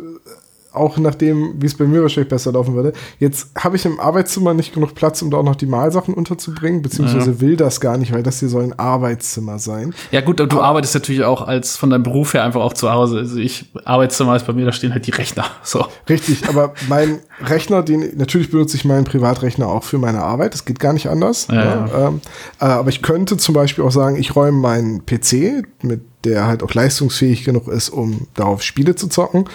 auch 0.72 0.98
nachdem, 0.98 1.62
wie 1.62 1.66
es 1.66 1.76
bei 1.76 1.86
mir 1.86 2.02
wahrscheinlich 2.02 2.30
besser 2.30 2.52
laufen 2.52 2.76
würde. 2.76 2.94
Jetzt 3.20 3.50
habe 3.58 3.76
ich 3.76 3.86
im 3.86 4.00
Arbeitszimmer 4.00 4.54
nicht 4.54 4.74
genug 4.74 4.96
Platz, 4.96 5.22
um 5.22 5.32
da 5.32 5.38
auch 5.38 5.44
noch 5.44 5.56
die 5.56 5.66
Malsachen 5.66 6.14
unterzubringen, 6.14 6.82
beziehungsweise 6.82 7.32
ja. 7.32 7.42
will 7.42 7.56
das 7.56 7.82
gar 7.82 7.98
nicht, 7.98 8.14
weil 8.14 8.24
das 8.24 8.40
hier 8.40 8.50
soll 8.50 8.64
ein 8.64 8.78
Arbeitszimmer 8.78 9.60
sein. 9.60 9.94
Ja 10.12 10.22
gut, 10.22 10.40
aber 10.40 10.48
du 10.48 10.62
arbeitest 10.62 10.94
natürlich 10.94 11.24
auch 11.24 11.42
als 11.42 11.78
von 11.78 11.90
deinem 11.90 12.04
Beruf 12.04 12.34
her 12.34 12.44
einfach 12.44 12.62
auch 12.62 12.74
zu 12.74 12.92
Hause. 12.92 13.20
Also 13.20 13.38
ich, 13.38 13.72
Arbeitszimmer 13.86 14.36
ist 14.36 14.46
bei 14.46 14.54
mir, 14.54 14.66
da 14.66 14.72
stehen 14.72 14.94
halt 14.94 15.08
die 15.08 15.12
Rechner. 15.12 15.46
So. 15.70 15.86
Richtig, 16.08 16.50
aber 16.50 16.74
mein 16.88 17.20
Rechner, 17.46 17.84
den, 17.84 18.18
natürlich 18.18 18.50
benutze 18.50 18.76
ich 18.76 18.86
meinen 18.86 19.04
Privatrechner 19.04 19.68
auch 19.68 19.84
für 19.84 20.00
meine 20.00 20.24
Arbeit. 20.24 20.54
Das 20.54 20.66
geht 20.66 20.80
gar 20.80 20.94
nicht 20.94 21.10
anders. 21.10 21.48
Ja, 21.48 21.54
ne? 21.54 21.90
ja. 21.92 22.08
Ähm, 22.08 22.22
äh, 22.60 22.66
aber 22.66 22.90
ich 22.90 23.04
könnte 23.04 23.38
zum 23.38 23.54
Beispiel 23.54 23.84
auch 23.84 23.92
sagen, 23.92 24.16
ich 24.16 24.36
räume 24.36 24.58
meinen 24.58 25.06
PC 25.06 25.68
mit 25.84 26.02
der 26.24 26.48
halt 26.48 26.64
auch 26.64 26.74
leistungsfähig 26.74 27.44
genug 27.44 27.68
ist, 27.68 27.90
um 27.90 28.28
darauf 28.36 28.62
Spiele 28.62 28.96
zu 28.96 29.08
zocken, 29.08 29.46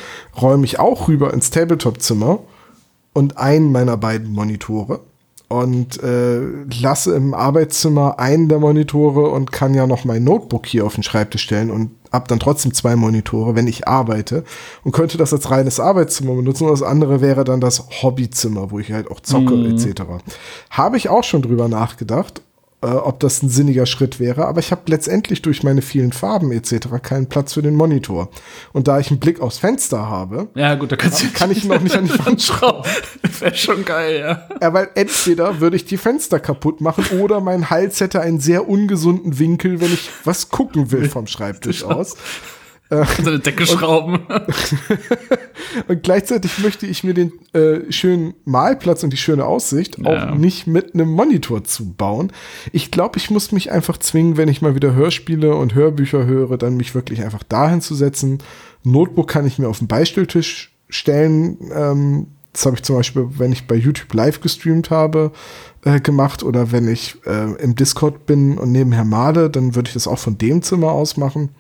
räume 0.41 0.65
ich 0.65 0.79
auch 0.79 1.09
rüber 1.09 1.33
ins 1.35 1.51
Tabletop-Zimmer 1.51 2.41
und 3.13 3.39
einen 3.39 3.71
meiner 3.73 3.97
beiden 3.97 4.33
Monitore 4.33 5.01
und 5.49 6.03
äh, 6.03 6.41
lasse 6.81 7.15
im 7.15 7.35
Arbeitszimmer 7.35 8.19
einen 8.19 8.49
der 8.49 8.59
Monitore 8.59 9.29
und 9.29 9.53
kann 9.53 9.75
ja 9.75 9.87
noch 9.87 10.05
mein 10.05 10.25
Notebook 10.25 10.67
hier 10.67 10.87
auf 10.87 10.95
den 10.95 11.03
Schreibtisch 11.03 11.43
stellen 11.43 11.71
und 11.71 11.91
hab 12.11 12.29
dann 12.29 12.41
trotzdem 12.41 12.73
zwei 12.73 12.97
Monitore, 12.97 13.55
wenn 13.55 13.67
ich 13.67 13.87
arbeite 13.87 14.45
und 14.85 14.93
könnte 14.93 15.19
das 15.19 15.33
als 15.33 15.51
reines 15.51 15.81
Arbeitszimmer 15.81 16.35
benutzen 16.35 16.65
und 16.65 16.71
das 16.71 16.83
andere 16.83 17.21
wäre 17.21 17.45
dann 17.45 17.61
das 17.61 17.85
Hobbyzimmer, 18.03 18.71
wo 18.71 18.79
ich 18.79 18.93
halt 18.93 19.11
auch 19.11 19.21
zocke 19.21 19.55
mhm. 19.55 19.77
etc. 19.77 20.03
Habe 20.71 20.97
ich 20.97 21.09
auch 21.09 21.25
schon 21.25 21.43
drüber 21.43 21.69
nachgedacht 21.69 22.41
äh, 22.85 22.89
ob 22.89 23.19
das 23.21 23.43
ein 23.43 23.49
sinniger 23.49 23.87
Schritt 23.87 24.21
wäre. 24.21 24.47
Aber 24.47 24.61
ich 24.61 24.71
habe 24.71 24.83
letztendlich 24.87 25.41
durch 25.41 25.63
meine 25.63 25.81
vielen 25.81 26.13
Farben 26.13 26.53
etc. 26.53 26.89
keinen 27.03 27.29
Platz 27.29 27.55
für 27.55 27.63
den 27.63 27.75
Monitor. 27.75 28.29
Und 28.73 28.89
da 28.89 28.99
ich 29.01 29.11
einen 29.11 29.21
Blick 29.21 29.41
aufs 29.41 29.59
Fenster 29.59 30.09
habe, 30.09 30.49
ja 30.55 30.75
gut, 30.75 30.93
da 30.93 30.97
kannst 30.97 31.23
du 31.23 31.31
kann 31.33 31.51
ich 31.51 31.65
ihn 31.65 31.73
auch 31.73 31.81
nicht 31.81 31.97
an 31.97 32.05
die 32.05 32.19
Wand 32.27 32.43
schrauben. 32.43 32.85
Wäre 33.41 33.55
schon 33.55 33.85
geil, 33.85 34.21
ja. 34.21 34.49
ja. 34.61 34.75
Weil 34.75 34.91
entweder 34.95 35.61
würde 35.61 35.77
ich 35.77 35.87
die 35.87 35.97
Fenster 35.97 36.39
kaputt 36.41 36.83
machen 36.83 37.19
oder 37.19 37.41
mein 37.41 37.71
Hals 37.71 38.01
hätte 38.01 38.21
einen 38.21 38.41
sehr 38.41 38.69
ungesunden 38.69 39.39
Winkel, 39.39 39.81
wenn 39.81 39.93
ich 39.93 40.11
was 40.25 40.51
gucken 40.51 40.93
will 40.93 41.09
vom 41.09 41.27
Schreibtisch 41.27 41.85
aus. 41.85 42.17
Äh, 42.91 43.05
Seine 43.23 43.39
Decke 43.39 43.67
schrauben. 43.67 44.21
und 45.89 46.03
gleichzeitig 46.03 46.59
möchte 46.59 46.87
ich 46.87 47.05
mir 47.05 47.15
den 47.15 47.33
äh, 47.53 47.91
schönen 47.91 48.35
Malplatz 48.45 49.03
und 49.03 49.11
die 49.11 49.17
schöne 49.17 49.45
Aussicht 49.45 49.99
ja. 49.99 50.33
auch 50.33 50.35
nicht 50.35 50.67
mit 50.67 50.95
einem 50.95 51.11
Monitor 51.11 51.65
zubauen. 51.65 52.33
Ich 52.73 52.91
glaube, 52.91 53.19
ich 53.19 53.31
muss 53.31 53.53
mich 53.53 53.73
einfach 53.73 53.99
zwingen, 53.99 54.37
wenn 54.37 54.49
ich 54.49 54.63
mal 54.63 54.75
wieder 54.75 54.95
Hörspiele 54.95 55.55
und 55.55 55.75
Hörbücher 55.75 56.27
höre, 56.27 56.59
dann 56.59 56.77
mich 56.77 56.95
wirklich 56.95 57.23
einfach 57.23 57.43
dahin 57.43 57.81
zu 57.81 57.95
setzen. 57.95 58.39
Notebook 58.83 59.29
kann 59.29 59.47
ich 59.47 59.59
mir 59.59 59.69
auf 59.69 59.79
den 59.79 59.89
Beistelltisch 59.89 60.73
stellen. 60.89 61.57
Ähm, 61.75 62.27
das 62.53 62.67
habe 62.67 62.77
ich 62.77 62.83
zum 62.85 62.97
Beispiel, 62.97 63.27
wenn 63.37 63.51
ich 63.51 63.67
bei 63.67 63.75
YouTube 63.75 64.13
live 64.15 64.41
gestreamt 64.41 64.91
habe, 64.91 65.33
äh, 65.85 66.01
gemacht 66.01 66.45
oder 66.45 66.71
wenn 66.71 66.87
ich 66.87 67.17
äh, 67.27 67.53
im 67.61 67.75
Discord 67.75 68.27
bin 68.27 68.59
und 68.59 68.71
nebenher 68.71 69.05
male, 69.05 69.51
dann 69.51 69.75
würde 69.75 69.89
ich 69.89 69.95
das 69.95 70.07
auch 70.07 70.21
von 70.21 70.39
dem 70.39 70.63
Zimmer 70.63 70.93
aus 70.93 71.17
machen. 71.17 71.51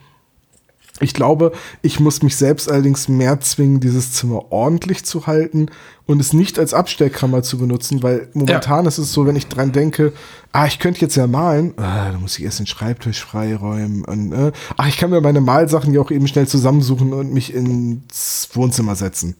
Ich 1.00 1.12
glaube, 1.12 1.50
ich 1.82 1.98
muss 1.98 2.22
mich 2.22 2.36
selbst 2.36 2.70
allerdings 2.70 3.08
mehr 3.08 3.40
zwingen, 3.40 3.80
dieses 3.80 4.12
Zimmer 4.12 4.52
ordentlich 4.52 5.04
zu 5.04 5.26
halten 5.26 5.66
und 6.06 6.20
es 6.20 6.32
nicht 6.32 6.56
als 6.56 6.72
Abstellkammer 6.72 7.42
zu 7.42 7.58
benutzen, 7.58 8.04
weil 8.04 8.28
momentan 8.32 8.84
ja. 8.84 8.88
ist 8.88 8.98
es 8.98 9.12
so, 9.12 9.26
wenn 9.26 9.34
ich 9.34 9.48
dran 9.48 9.72
denke, 9.72 10.12
ah, 10.52 10.66
ich 10.66 10.78
könnte 10.78 11.00
jetzt 11.00 11.16
ja 11.16 11.26
malen, 11.26 11.74
ah, 11.78 12.12
dann 12.12 12.20
muss 12.20 12.38
ich 12.38 12.44
erst 12.44 12.60
den 12.60 12.68
Schreibtisch 12.68 13.24
freiräumen 13.24 14.04
und, 14.04 14.32
äh, 14.32 14.52
ach, 14.76 14.86
ich 14.86 14.96
kann 14.96 15.10
mir 15.10 15.20
meine 15.20 15.40
Malsachen 15.40 15.92
ja 15.92 16.00
auch 16.00 16.12
eben 16.12 16.28
schnell 16.28 16.46
zusammensuchen 16.46 17.12
und 17.12 17.32
mich 17.32 17.52
ins 17.52 18.48
Wohnzimmer 18.52 18.94
setzen. 18.94 19.34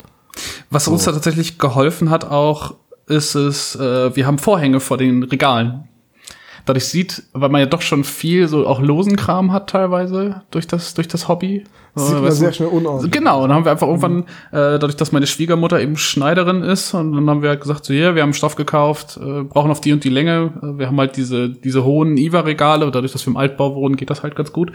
Was 0.71 0.87
so. 0.87 0.93
uns 0.93 1.05
da 1.05 1.13
tatsächlich 1.13 1.59
geholfen 1.61 2.11
hat 2.11 2.25
auch, 2.25 2.75
ist 3.07 3.37
es, 3.37 3.77
äh, 3.77 4.17
wir 4.17 4.27
haben 4.27 4.39
Vorhänge 4.39 4.81
vor 4.81 4.99
den 4.99 5.23
Regalen 5.23 5.89
dadurch 6.67 6.87
sieht, 6.87 7.23
weil 7.33 7.49
man 7.49 7.61
ja 7.61 7.67
doch 7.67 7.83
schon 7.83 8.05
viel 8.05 8.49
so 8.49 8.67
auch 8.67 8.81
losen 8.81 9.17
Kram 9.17 9.53
hat 9.53 9.71
teilweise 9.71 10.43
durch 10.51 10.67
das, 10.67 10.95
durch 10.95 11.09
das 11.09 11.29
Hobby. 11.29 11.65
Sieht 11.97 12.21
man 12.21 12.33
sehr 12.33 12.53
schnell 12.53 12.71
unordentlich. 12.71 13.13
Genau, 13.13 13.43
und 13.43 13.51
dann 13.51 13.57
haben 13.57 13.65
wir 13.65 13.71
einfach 13.71 13.87
irgendwann, 13.87 14.17
mhm. 14.17 14.25
äh, 14.51 14.79
dadurch, 14.79 14.97
dass 14.97 15.13
meine 15.13 15.29
Schwiegermutter 15.29 15.81
eben 15.81 15.97
Schneiderin 15.97 16.63
ist, 16.63 16.93
und 16.93 17.13
dann 17.13 17.31
haben 17.31 17.43
wir 17.43 17.51
halt 17.51 17.61
gesagt, 17.61 17.85
so 17.85 17.95
hier, 17.95 18.17
wir 18.17 18.23
haben 18.23 18.33
Stoff 18.33 18.57
gekauft, 18.57 19.17
äh, 19.17 19.45
brauchen 19.45 19.71
auf 19.71 19.81
die 19.81 19.93
und 19.93 20.03
die 20.03 20.09
Länge. 20.09 20.53
Äh, 20.61 20.79
wir 20.79 20.89
haben 20.89 20.99
halt 20.99 21.17
diese, 21.17 21.51
diese 21.51 21.85
hohen 21.85 22.17
IWA-Regale, 22.17 22.91
dadurch, 22.91 23.13
dass 23.13 23.25
wir 23.27 23.31
im 23.31 23.37
Altbau 23.37 23.77
wohnen, 23.77 23.95
geht 23.95 24.11
das 24.11 24.25
halt 24.25 24.35
ganz 24.35 24.53
gut. 24.53 24.73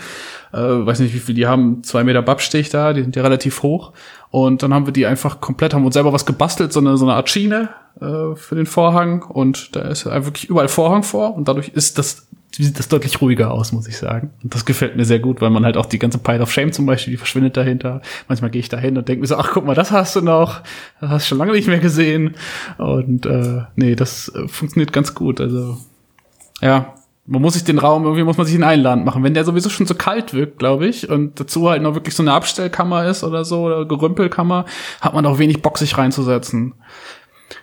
Äh, 0.54 0.60
weiß 0.60 1.02
nicht, 1.02 1.14
wie 1.14 1.20
viel 1.20 1.36
die 1.36 1.46
haben, 1.46 1.84
zwei 1.84 2.06
Meter 2.06 2.22
Babstich 2.22 2.70
da, 2.70 2.94
die 2.94 3.02
sind 3.02 3.18
ja 3.18 3.22
relativ 3.22 3.64
hoch. 3.64 3.92
Und 4.32 4.62
dann 4.62 4.74
haben 4.74 4.86
wir 4.86 4.94
die 4.94 5.06
einfach 5.06 5.42
komplett, 5.42 5.74
haben 5.74 5.86
uns 5.86 5.96
selber 5.96 6.14
was 6.14 6.26
gebastelt, 6.26 6.72
so 6.72 6.80
eine, 6.80 6.98
so 6.98 7.06
eine 7.06 7.16
Art 7.16 7.30
Schiene 7.30 7.70
äh, 8.00 8.36
für 8.36 8.56
den 8.56 8.68
Vorhang. 8.68 9.24
Und 9.24 9.76
da 9.76 9.82
ist 9.82 10.06
ja 10.06 10.26
wirklich 10.26 10.50
überall 10.50 10.68
Vorhang 10.68 11.04
vor. 11.04 11.36
Und 11.36 11.48
dadurch 11.48 11.70
ist 11.70 11.98
das, 11.98 12.28
sieht 12.52 12.78
das 12.78 12.90
deutlich 12.90 13.22
ruhiger 13.22 13.52
aus, 13.52 13.72
muss 13.72 13.88
ich 13.88 13.98
sagen. 13.98 14.32
Und 14.44 14.54
das 14.54 14.66
gefällt 14.66 14.96
mir 14.96 15.06
sehr 15.06 15.20
gut, 15.20 15.42
weil 15.42 15.50
man 15.50 15.66
halt 15.66 15.78
auch 15.78 15.88
die 15.88 15.98
ganze 15.98 16.20
Pile 16.20 16.42
of 16.42 16.52
Shame 16.52 16.72
zum 16.72 16.86
Beispiel, 16.86 17.12
die 17.12 17.18
verschwindet 17.18 17.58
dahinter. 17.58 18.02
Manchmal 18.28 18.52
gehe 18.52 18.60
ich 18.60 18.70
da 18.70 18.78
hin 18.78 18.98
und 18.98 19.08
denke 19.08 19.22
mir 19.22 19.28
so, 19.28 19.36
ach 19.36 19.50
guck 19.52 19.66
mal, 19.66 19.76
das 19.76 19.92
hast 19.92 20.16
du 20.16 20.22
noch. 20.22 20.62
Das 21.02 21.10
hast 21.10 21.26
du 21.26 21.30
schon 21.30 21.38
lange 21.40 21.54
nicht 21.54 21.68
mehr 21.68 21.80
gesehen. 21.80 22.36
Und 22.78 23.26
äh, 23.26 23.64
nee, 23.76 23.96
das 23.96 24.30
äh, 24.36 24.48
funktioniert 24.48 24.94
ganz 24.94 25.16
gut. 25.16 25.42
Also 25.42 25.78
ja, 26.62 26.94
man 27.30 27.44
muss 27.44 27.54
sich 27.54 27.64
den 27.64 27.78
Raum, 27.78 28.04
irgendwie 28.06 28.24
muss 28.24 28.38
man 28.38 28.48
sich 28.48 28.56
einen 28.56 28.64
Einland 28.64 29.06
machen. 29.06 29.24
Wenn 29.24 29.36
der 29.36 29.46
sowieso 29.46 29.70
schon 29.70 29.86
so 29.86 29.94
kalt 29.94 30.34
wirkt, 30.34 30.58
glaube 30.58 30.88
ich, 30.88 31.10
und 31.10 31.40
dazu 31.40 31.70
halt 31.70 31.84
noch 31.84 31.94
wirklich 31.94 32.16
so 32.16 32.24
eine 32.24 32.34
Abstellkammer 32.34 33.06
ist 33.06 33.24
oder 33.24 33.46
so, 33.46 33.66
oder 33.66 33.86
Gerümpelkammer, 33.86 34.66
hat 35.00 35.14
man 35.14 35.26
auch 35.28 35.38
wenig 35.38 35.62
Bock, 35.62 35.78
sich 35.78 35.98
reinzusetzen. 35.98 36.74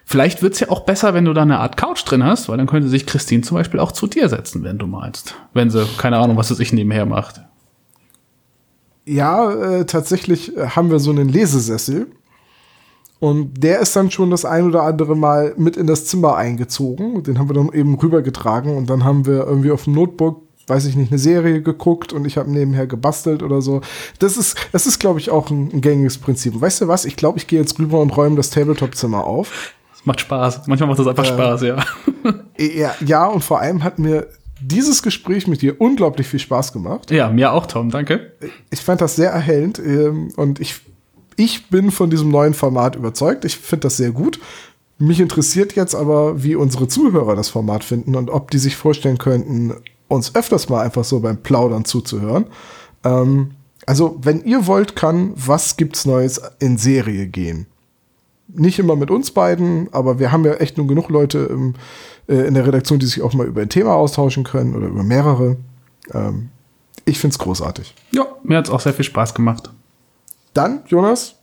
Vielleicht 0.04 0.40
wird's 0.40 0.60
ja 0.60 0.68
auch 0.70 0.80
besser, 0.80 1.14
wenn 1.14 1.24
du 1.24 1.32
da 1.32 1.42
eine 1.42 1.58
Art 1.58 1.76
Couch 1.76 2.04
drin 2.06 2.22
hast, 2.22 2.48
weil 2.48 2.58
dann 2.58 2.68
könnte 2.68 2.88
sich 2.88 3.06
Christine 3.06 3.42
zum 3.42 3.56
Beispiel 3.56 3.80
auch 3.80 3.90
zu 3.90 4.06
dir 4.06 4.28
setzen, 4.28 4.62
wenn 4.62 4.78
du 4.78 4.86
meinst. 4.86 5.34
Wenn 5.52 5.68
sie, 5.68 5.84
keine 5.98 6.18
Ahnung, 6.18 6.36
was 6.36 6.48
sie 6.48 6.54
sich 6.54 6.72
nebenher 6.72 7.06
macht. 7.06 7.40
Ja, 9.04 9.50
äh, 9.52 9.84
tatsächlich 9.84 10.52
haben 10.56 10.90
wir 10.90 11.00
so 11.00 11.10
einen 11.10 11.28
Lesesessel. 11.28 12.06
Und 13.18 13.62
der 13.62 13.80
ist 13.80 13.96
dann 13.96 14.10
schon 14.10 14.30
das 14.30 14.44
ein 14.44 14.66
oder 14.66 14.82
andere 14.82 15.16
Mal 15.16 15.54
mit 15.56 15.76
in 15.76 15.86
das 15.86 16.06
Zimmer 16.06 16.36
eingezogen. 16.36 17.22
Den 17.22 17.38
haben 17.38 17.48
wir 17.48 17.54
dann 17.54 17.72
eben 17.72 17.94
rübergetragen 17.94 18.76
und 18.76 18.90
dann 18.90 19.04
haben 19.04 19.26
wir 19.26 19.46
irgendwie 19.46 19.70
auf 19.70 19.84
dem 19.84 19.94
Notebook, 19.94 20.42
weiß 20.66 20.84
ich 20.84 20.96
nicht, 20.96 21.10
eine 21.10 21.18
Serie 21.18 21.62
geguckt 21.62 22.12
und 22.12 22.26
ich 22.26 22.36
habe 22.36 22.50
nebenher 22.50 22.86
gebastelt 22.86 23.42
oder 23.42 23.62
so. 23.62 23.80
Das 24.18 24.36
ist, 24.36 24.56
das 24.72 24.86
ist, 24.86 24.98
glaube 24.98 25.18
ich, 25.18 25.30
auch 25.30 25.50
ein, 25.50 25.70
ein 25.72 25.80
gängiges 25.80 26.18
Prinzip. 26.18 26.60
weißt 26.60 26.82
du 26.82 26.88
was? 26.88 27.06
Ich 27.06 27.16
glaube, 27.16 27.38
ich 27.38 27.46
gehe 27.46 27.58
jetzt 27.60 27.78
rüber 27.78 28.00
und 28.00 28.14
räume 28.14 28.36
das 28.36 28.50
Tabletop-Zimmer 28.50 29.24
auf. 29.24 29.74
Das 29.92 30.04
macht 30.04 30.20
Spaß. 30.20 30.66
Manchmal 30.66 30.90
macht 30.90 30.98
das 30.98 31.06
einfach 31.06 31.24
äh, 31.24 31.28
Spaß, 31.28 31.62
ja. 31.62 31.76
ja. 32.58 32.94
Ja, 33.00 33.26
und 33.26 33.42
vor 33.42 33.60
allem 33.60 33.82
hat 33.82 33.98
mir 33.98 34.26
dieses 34.60 35.02
Gespräch 35.02 35.46
mit 35.46 35.62
dir 35.62 35.80
unglaublich 35.80 36.26
viel 36.26 36.40
Spaß 36.40 36.72
gemacht. 36.72 37.10
Ja, 37.10 37.30
mir 37.30 37.52
auch, 37.52 37.66
Tom, 37.66 37.90
danke. 37.90 38.32
Ich 38.70 38.80
fand 38.80 39.00
das 39.00 39.16
sehr 39.16 39.30
erhellend 39.30 39.78
ähm, 39.78 40.32
und 40.36 40.60
ich 40.60 40.80
ich 41.36 41.68
bin 41.68 41.90
von 41.90 42.10
diesem 42.10 42.30
neuen 42.30 42.54
Format 42.54 42.96
überzeugt. 42.96 43.44
Ich 43.44 43.56
finde 43.56 43.82
das 43.82 43.96
sehr 43.96 44.10
gut. 44.10 44.40
Mich 44.98 45.20
interessiert 45.20 45.74
jetzt 45.74 45.94
aber, 45.94 46.42
wie 46.42 46.54
unsere 46.54 46.88
Zuhörer 46.88 47.36
das 47.36 47.50
Format 47.50 47.84
finden 47.84 48.16
und 48.16 48.30
ob 48.30 48.50
die 48.50 48.58
sich 48.58 48.76
vorstellen 48.76 49.18
könnten, 49.18 49.74
uns 50.08 50.34
öfters 50.34 50.68
mal 50.68 50.82
einfach 50.82 51.04
so 51.04 51.20
beim 51.20 51.36
Plaudern 51.36 51.84
zuzuhören. 51.84 52.46
Ähm, 53.04 53.52
also, 53.84 54.18
wenn 54.22 54.44
ihr 54.44 54.66
wollt, 54.66 54.96
kann 54.96 55.32
Was 55.36 55.76
gibt's 55.76 56.06
Neues 56.06 56.40
in 56.58 56.78
Serie 56.78 57.26
gehen. 57.26 57.66
Nicht 58.48 58.78
immer 58.78 58.96
mit 58.96 59.10
uns 59.10 59.32
beiden, 59.32 59.92
aber 59.92 60.18
wir 60.18 60.32
haben 60.32 60.44
ja 60.44 60.54
echt 60.54 60.78
nur 60.78 60.86
genug 60.86 61.10
Leute 61.10 61.38
im, 61.38 61.74
äh, 62.28 62.46
in 62.46 62.54
der 62.54 62.66
Redaktion, 62.66 62.98
die 62.98 63.06
sich 63.06 63.22
auch 63.22 63.34
mal 63.34 63.46
über 63.46 63.60
ein 63.60 63.68
Thema 63.68 63.94
austauschen 63.94 64.44
können 64.44 64.74
oder 64.74 64.86
über 64.86 65.02
mehrere. 65.02 65.56
Ähm, 66.14 66.48
ich 67.04 67.18
find's 67.18 67.38
großartig. 67.38 67.94
Ja, 68.12 68.26
mir 68.42 68.56
hat's 68.56 68.70
auch 68.70 68.80
sehr 68.80 68.94
viel 68.94 69.04
Spaß 69.04 69.34
gemacht. 69.34 69.70
Dann, 70.56 70.80
Jonas, 70.86 71.36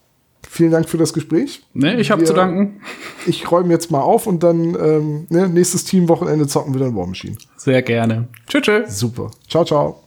Vielen 0.48 0.70
Dank 0.70 0.88
für 0.88 0.98
das 0.98 1.12
Gespräch. 1.12 1.64
Ne, 1.72 1.98
ich 1.98 2.10
habe 2.10 2.22
zu 2.24 2.32
danken. 2.32 2.80
Ich 3.26 3.50
räume 3.50 3.72
jetzt 3.72 3.90
mal 3.90 4.00
auf 4.00 4.26
und 4.26 4.42
dann 4.42 4.76
ähm, 4.76 5.26
ne, 5.30 5.48
nächstes 5.48 5.84
Teamwochenende 5.84 6.46
zocken 6.46 6.74
wir 6.74 6.80
dann 6.80 6.94
War 6.94 7.06
Machine. 7.06 7.36
Sehr 7.56 7.82
gerne. 7.82 8.28
Tschüss. 8.46 8.98
Super. 8.98 9.30
Ciao, 9.48 9.64
ciao. 9.64 10.04